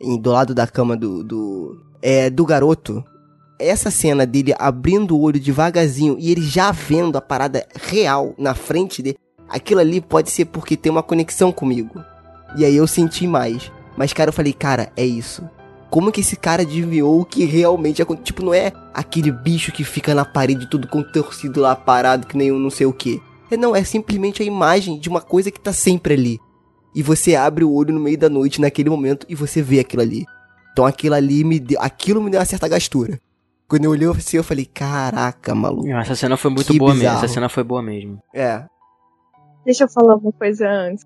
em- 0.00 0.20
do 0.20 0.30
lado 0.30 0.54
da 0.54 0.66
cama 0.66 0.96
do, 0.96 1.22
do, 1.24 1.80
é, 2.02 2.28
do 2.28 2.44
garoto, 2.44 3.02
essa 3.58 3.90
cena 3.90 4.26
dele 4.26 4.54
abrindo 4.58 5.16
o 5.16 5.20
olho 5.22 5.40
devagarzinho 5.40 6.16
e 6.18 6.30
ele 6.30 6.42
já 6.42 6.72
vendo 6.72 7.16
a 7.16 7.22
parada 7.22 7.66
real 7.74 8.34
na 8.36 8.54
frente 8.54 9.02
dele, 9.02 9.16
aquilo 9.48 9.80
ali 9.80 10.00
pode 10.00 10.30
ser 10.30 10.44
porque 10.46 10.76
tem 10.76 10.90
uma 10.92 11.02
conexão 11.02 11.50
comigo. 11.52 12.04
E 12.56 12.64
aí 12.64 12.76
eu 12.76 12.86
senti 12.86 13.26
mais. 13.26 13.70
Mas, 13.96 14.12
cara, 14.12 14.28
eu 14.28 14.32
falei, 14.32 14.52
cara, 14.52 14.90
é 14.96 15.04
isso. 15.04 15.48
Como 15.90 16.10
que 16.10 16.20
esse 16.20 16.36
cara 16.36 16.62
adivinhou 16.62 17.20
o 17.20 17.24
que 17.24 17.44
realmente 17.44 18.02
aconteceu? 18.02 18.24
Tipo, 18.24 18.44
não 18.44 18.52
é 18.52 18.72
aquele 18.92 19.30
bicho 19.30 19.72
que 19.72 19.84
fica 19.84 20.14
na 20.14 20.24
parede 20.24 20.68
tudo 20.68 20.88
contorcido 20.88 21.60
lá 21.60 21.76
parado 21.76 22.26
que 22.26 22.36
nem 22.36 22.50
um 22.50 22.58
não 22.58 22.70
sei 22.70 22.86
o 22.86 22.92
que. 22.92 23.22
É, 23.50 23.56
não, 23.56 23.74
é 23.74 23.84
simplesmente 23.84 24.42
a 24.42 24.46
imagem 24.46 24.98
de 24.98 25.08
uma 25.08 25.20
coisa 25.20 25.50
que 25.50 25.60
tá 25.60 25.72
sempre 25.72 26.14
ali. 26.14 26.40
E 26.94 27.02
você 27.02 27.36
abre 27.36 27.62
o 27.62 27.72
olho 27.72 27.94
no 27.94 28.00
meio 28.00 28.18
da 28.18 28.28
noite 28.28 28.60
naquele 28.60 28.90
momento 28.90 29.26
e 29.28 29.34
você 29.34 29.62
vê 29.62 29.78
aquilo 29.78 30.02
ali. 30.02 30.24
Então 30.72 30.84
aquilo 30.84 31.14
ali 31.14 31.44
me 31.44 31.60
deu. 31.60 31.80
Aquilo 31.80 32.22
me 32.22 32.30
deu 32.30 32.40
uma 32.40 32.46
certa 32.46 32.68
gastura. 32.68 33.20
Quando 33.68 33.84
eu 33.84 33.90
olhei 33.90 34.08
assim, 34.08 34.36
eu 34.36 34.44
falei, 34.44 34.64
caraca, 34.64 35.54
maluco. 35.54 35.88
Essa 35.88 36.14
cena 36.14 36.36
foi 36.36 36.50
muito 36.50 36.72
boa 36.76 36.90
mesmo. 36.90 37.00
bizarro. 37.00 37.24
Essa 37.24 37.34
cena 37.34 37.48
foi 37.48 37.64
boa 37.64 37.82
mesmo. 37.82 38.18
É. 38.34 38.64
Deixa 39.64 39.84
eu 39.84 39.88
falar 39.88 40.16
uma 40.16 40.32
coisa 40.32 40.68
antes. 40.68 41.04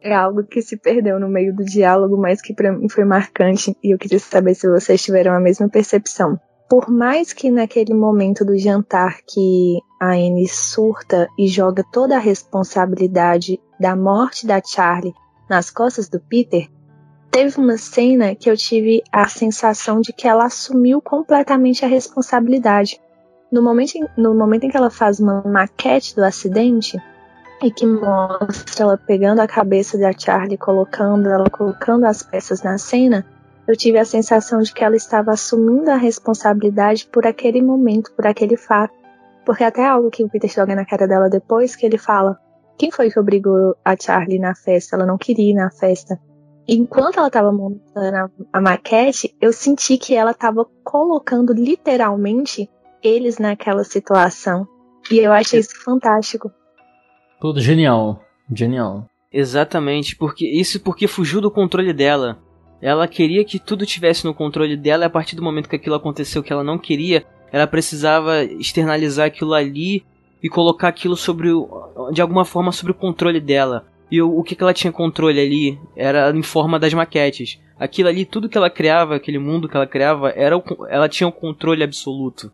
É 0.00 0.14
algo 0.14 0.44
que 0.44 0.62
se 0.62 0.76
perdeu 0.76 1.18
no 1.18 1.28
meio 1.28 1.54
do 1.54 1.64
diálogo, 1.64 2.16
mas 2.16 2.40
que 2.40 2.54
pra 2.54 2.72
mim 2.72 2.88
foi 2.88 3.04
marcante 3.04 3.76
e 3.82 3.92
eu 3.92 3.98
queria 3.98 4.20
saber 4.20 4.54
se 4.54 4.68
vocês 4.68 5.02
tiveram 5.02 5.32
a 5.32 5.40
mesma 5.40 5.68
percepção. 5.68 6.38
Por 6.68 6.88
mais 6.88 7.32
que 7.32 7.50
naquele 7.50 7.94
momento 7.94 8.44
do 8.44 8.56
jantar 8.56 9.18
que 9.26 9.78
a 10.00 10.12
Anne 10.12 10.46
surta 10.46 11.26
e 11.38 11.48
joga 11.48 11.82
toda 11.90 12.16
a 12.16 12.20
responsabilidade 12.20 13.58
da 13.80 13.96
morte 13.96 14.46
da 14.46 14.60
Charlie 14.62 15.14
nas 15.48 15.70
costas 15.70 16.08
do 16.08 16.20
Peter, 16.20 16.68
teve 17.30 17.58
uma 17.58 17.78
cena 17.78 18.34
que 18.34 18.50
eu 18.50 18.56
tive 18.56 19.02
a 19.10 19.26
sensação 19.28 20.00
de 20.00 20.12
que 20.12 20.28
ela 20.28 20.44
assumiu 20.44 21.00
completamente 21.00 21.84
a 21.84 21.88
responsabilidade. 21.88 23.00
No 23.50 23.62
momento, 23.62 23.94
no 24.16 24.34
momento 24.34 24.64
em 24.64 24.70
que 24.70 24.76
ela 24.76 24.90
faz 24.90 25.18
uma 25.18 25.42
maquete 25.42 26.14
do 26.14 26.22
acidente, 26.22 26.98
e 27.62 27.70
que 27.70 27.86
mostra 27.86 28.84
ela 28.84 28.96
pegando 28.96 29.40
a 29.40 29.48
cabeça 29.48 29.98
da 29.98 30.12
Charlie, 30.12 30.56
colocando 30.56 31.28
ela 31.28 31.50
colocando 31.50 32.04
as 32.04 32.22
peças 32.22 32.62
na 32.62 32.78
cena, 32.78 33.26
eu 33.66 33.76
tive 33.76 33.98
a 33.98 34.04
sensação 34.04 34.60
de 34.60 34.72
que 34.72 34.82
ela 34.82 34.96
estava 34.96 35.32
assumindo 35.32 35.90
a 35.90 35.96
responsabilidade 35.96 37.06
por 37.06 37.26
aquele 37.26 37.60
momento, 37.60 38.12
por 38.12 38.26
aquele 38.26 38.56
fato. 38.56 38.94
Porque 39.44 39.64
até 39.64 39.86
algo 39.86 40.10
que 40.10 40.24
o 40.24 40.28
Peter 40.28 40.50
joga 40.50 40.74
na 40.74 40.86
cara 40.86 41.06
dela 41.06 41.28
depois, 41.28 41.76
que 41.76 41.84
ele 41.84 41.98
fala: 41.98 42.38
quem 42.78 42.90
foi 42.90 43.10
que 43.10 43.18
obrigou 43.18 43.76
a 43.84 43.94
Charlie 43.94 44.38
na 44.38 44.54
festa? 44.54 44.96
Ela 44.96 45.04
não 45.04 45.18
queria 45.18 45.50
ir 45.50 45.54
na 45.54 45.70
festa. 45.70 46.18
Enquanto 46.66 47.18
ela 47.18 47.28
estava 47.28 47.50
montando 47.50 48.30
a 48.52 48.60
maquete, 48.60 49.34
eu 49.40 49.52
senti 49.52 49.96
que 49.96 50.14
ela 50.14 50.32
estava 50.32 50.66
colocando 50.84 51.52
literalmente 51.52 52.70
eles 53.02 53.38
naquela 53.38 53.84
situação. 53.84 54.66
E 55.10 55.18
eu 55.18 55.32
achei 55.32 55.60
isso 55.60 55.82
fantástico. 55.82 56.50
Todo 57.40 57.60
genial. 57.60 58.22
Genial. 58.52 59.08
Exatamente, 59.32 60.16
porque 60.16 60.46
isso 60.46 60.80
porque 60.80 61.06
fugiu 61.06 61.40
do 61.40 61.50
controle 61.50 61.92
dela. 61.92 62.38
Ela 62.80 63.06
queria 63.06 63.44
que 63.44 63.58
tudo 63.58 63.84
tivesse 63.84 64.24
no 64.24 64.34
controle 64.34 64.76
dela 64.76 65.04
e 65.04 65.06
a 65.06 65.10
partir 65.10 65.36
do 65.36 65.42
momento 65.42 65.68
que 65.68 65.76
aquilo 65.76 65.94
aconteceu 65.94 66.42
que 66.42 66.52
ela 66.52 66.64
não 66.64 66.78
queria, 66.78 67.24
ela 67.52 67.66
precisava 67.66 68.42
externalizar 68.44 69.26
aquilo 69.26 69.52
ali 69.52 70.04
e 70.42 70.48
colocar 70.48 70.88
aquilo 70.88 71.16
sobre 71.16 71.50
o, 71.50 72.10
de 72.12 72.22
alguma 72.22 72.44
forma 72.44 72.72
sobre 72.72 72.92
o 72.92 72.94
controle 72.94 73.40
dela. 73.40 73.86
E 74.10 74.22
o, 74.22 74.38
o 74.38 74.42
que, 74.42 74.54
que 74.54 74.62
ela 74.62 74.72
tinha 74.72 74.92
controle 74.92 75.40
ali 75.40 75.78
era 75.96 76.30
em 76.30 76.42
forma 76.42 76.78
das 76.78 76.94
maquetes. 76.94 77.60
Aquilo 77.78 78.08
ali, 78.08 78.24
tudo 78.24 78.48
que 78.48 78.56
ela 78.56 78.70
criava, 78.70 79.16
aquele 79.16 79.38
mundo 79.38 79.68
que 79.68 79.76
ela 79.76 79.86
criava, 79.86 80.30
era 80.30 80.56
o, 80.56 80.62
ela 80.88 81.08
tinha 81.08 81.28
o 81.28 81.32
controle 81.32 81.82
absoluto. 81.82 82.50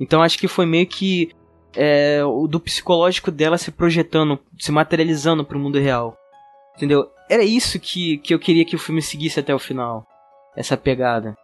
Então 0.00 0.22
acho 0.22 0.38
que 0.38 0.48
foi 0.48 0.66
meio 0.66 0.86
que 0.86 1.30
é, 1.76 2.22
o 2.24 2.46
do 2.46 2.60
psicológico 2.60 3.30
dela 3.30 3.58
se 3.58 3.70
projetando, 3.70 4.38
se 4.58 4.72
materializando 4.72 5.44
pro 5.44 5.58
mundo 5.58 5.78
real. 5.78 6.16
Entendeu? 6.76 7.08
Era 7.28 7.42
isso 7.42 7.78
que, 7.78 8.18
que 8.18 8.32
eu 8.32 8.38
queria 8.38 8.64
que 8.64 8.76
o 8.76 8.78
filme 8.78 9.02
seguisse 9.02 9.40
até 9.40 9.54
o 9.54 9.58
final. 9.58 10.06
Essa 10.56 10.76
pegada. 10.76 11.36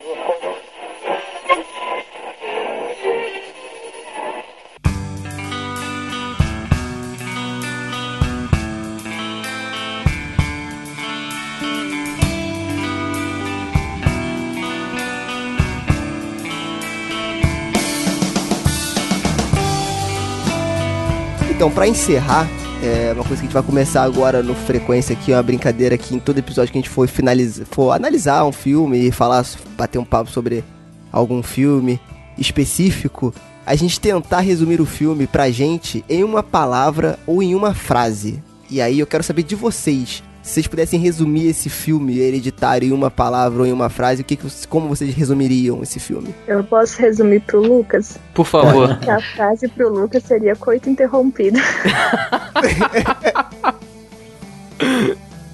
Então, 21.65 21.75
pra 21.75 21.89
encerrar, 21.89 22.47
é 22.83 23.11
uma 23.15 23.25
coisa 23.25 23.37
que 23.37 23.41
a 23.41 23.45
gente 23.45 23.55
vai 23.55 23.63
começar 23.63 24.03
agora 24.03 24.43
no 24.43 24.55
frequência 24.55 25.15
aqui, 25.15 25.33
uma 25.33 25.43
brincadeira 25.43 25.97
que 25.97 26.15
em 26.15 26.19
todo 26.19 26.37
episódio 26.37 26.71
que 26.71 26.77
a 26.77 26.83
gente 26.83 26.91
for 26.91 27.09
finalizar, 27.09 27.67
for 27.71 27.93
analisar 27.93 28.45
um 28.45 28.53
filme 28.53 29.09
e 29.09 29.11
falar, 29.11 29.47
bater 29.75 29.99
um 29.99 30.05
papo 30.05 30.31
sobre 30.31 30.63
algum 31.11 31.43
filme 31.43 31.99
específico, 32.37 33.33
a 33.65 33.75
gente 33.75 33.99
tentar 33.99 34.41
resumir 34.41 34.79
o 34.79 34.85
filme 34.85 35.27
pra 35.27 35.51
gente 35.51 36.05
em 36.07 36.23
uma 36.23 36.43
palavra 36.43 37.19
ou 37.27 37.43
em 37.43 37.55
uma 37.55 37.73
frase. 37.73 38.43
E 38.69 38.79
aí 38.83 39.01
eu 39.01 39.07
quero 39.07 39.25
saber 39.25 39.45
de 39.45 39.55
vocês, 39.55 40.23
Se 40.45 40.53
vocês 40.53 40.67
pudessem 40.67 41.01
resumir 41.01 41.49
esse 41.49 41.71
filme 41.71 42.19
hereditário 42.19 42.87
em 42.87 42.93
uma 42.93 43.11
palavra 43.11 43.61
ou 43.61 43.67
em 43.67 43.73
uma 43.73 43.89
frase, 43.89 44.21
o 44.21 44.25
que, 44.25 44.39
como 44.69 44.89
vocês 44.89 45.15
resumiriam 45.15 45.83
esse 45.83 45.99
filme? 45.99 46.35
Eu 46.47 46.63
posso 46.63 47.01
resumir 47.01 47.41
pro 47.41 47.63
Lucas? 47.63 48.19
Por 48.35 48.45
favor. 48.45 48.91
A 49.09 49.21
frase 49.35 49.67
pro 49.69 49.89
Lucas 49.89 50.23
seria 50.23 50.55
coito 50.55 50.91
interrompido. 50.91 51.59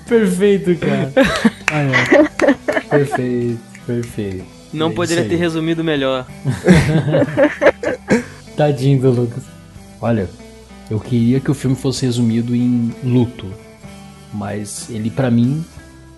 Perfeito, 0.09 0.77
cara. 0.77 1.13
Ah, 1.71 1.83
é. 1.83 2.81
Perfeito, 2.89 3.61
perfeito. 3.87 4.45
Não 4.73 4.89
É 4.89 4.93
poderia 4.93 5.25
ter 5.29 5.37
resumido 5.37 5.85
melhor. 5.85 6.27
Tadinho 8.57 9.01
do 9.01 9.11
Lucas. 9.13 9.45
Olha, 10.01 10.29
eu 10.91 10.99
queria 10.99 11.39
que 11.39 11.51
o 11.51 11.55
filme 11.55 11.77
fosse 11.77 12.05
resumido 12.05 12.57
em 12.57 12.93
luto. 13.05 13.47
Mas 14.33 14.89
ele, 14.91 15.11
pra 15.11 15.31
mim, 15.31 15.65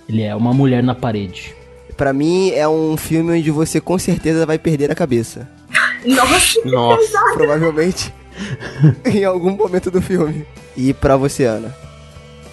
ele 0.08 0.22
é 0.22 0.34
uma 0.34 0.52
mulher 0.52 0.82
na 0.82 0.94
parede. 0.94 1.54
Pra 1.96 2.12
mim, 2.12 2.50
é 2.50 2.68
um 2.68 2.96
filme 2.96 3.38
onde 3.38 3.50
você 3.50 3.80
com 3.80 3.98
certeza 3.98 4.46
vai 4.46 4.58
perder 4.58 4.90
a 4.90 4.94
cabeça. 4.94 5.48
Nossa, 6.04 6.60
Nossa. 6.64 7.18
Provavelmente. 7.34 8.12
em 9.04 9.24
algum 9.24 9.50
momento 9.56 9.90
do 9.90 10.00
filme. 10.00 10.46
E 10.76 10.92
pra 10.94 11.16
você, 11.16 11.44
Ana? 11.44 11.74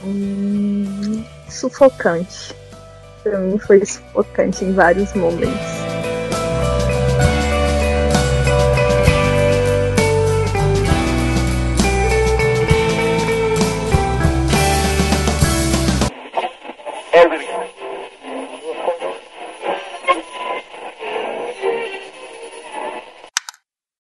Hum, 0.04 1.24
sufocante. 1.50 2.54
Pra 3.24 3.40
mim 3.40 3.58
foi 3.58 3.86
sufocante 3.86 4.64
em 4.64 4.74
vários 4.74 5.14
momentos. 5.14 5.99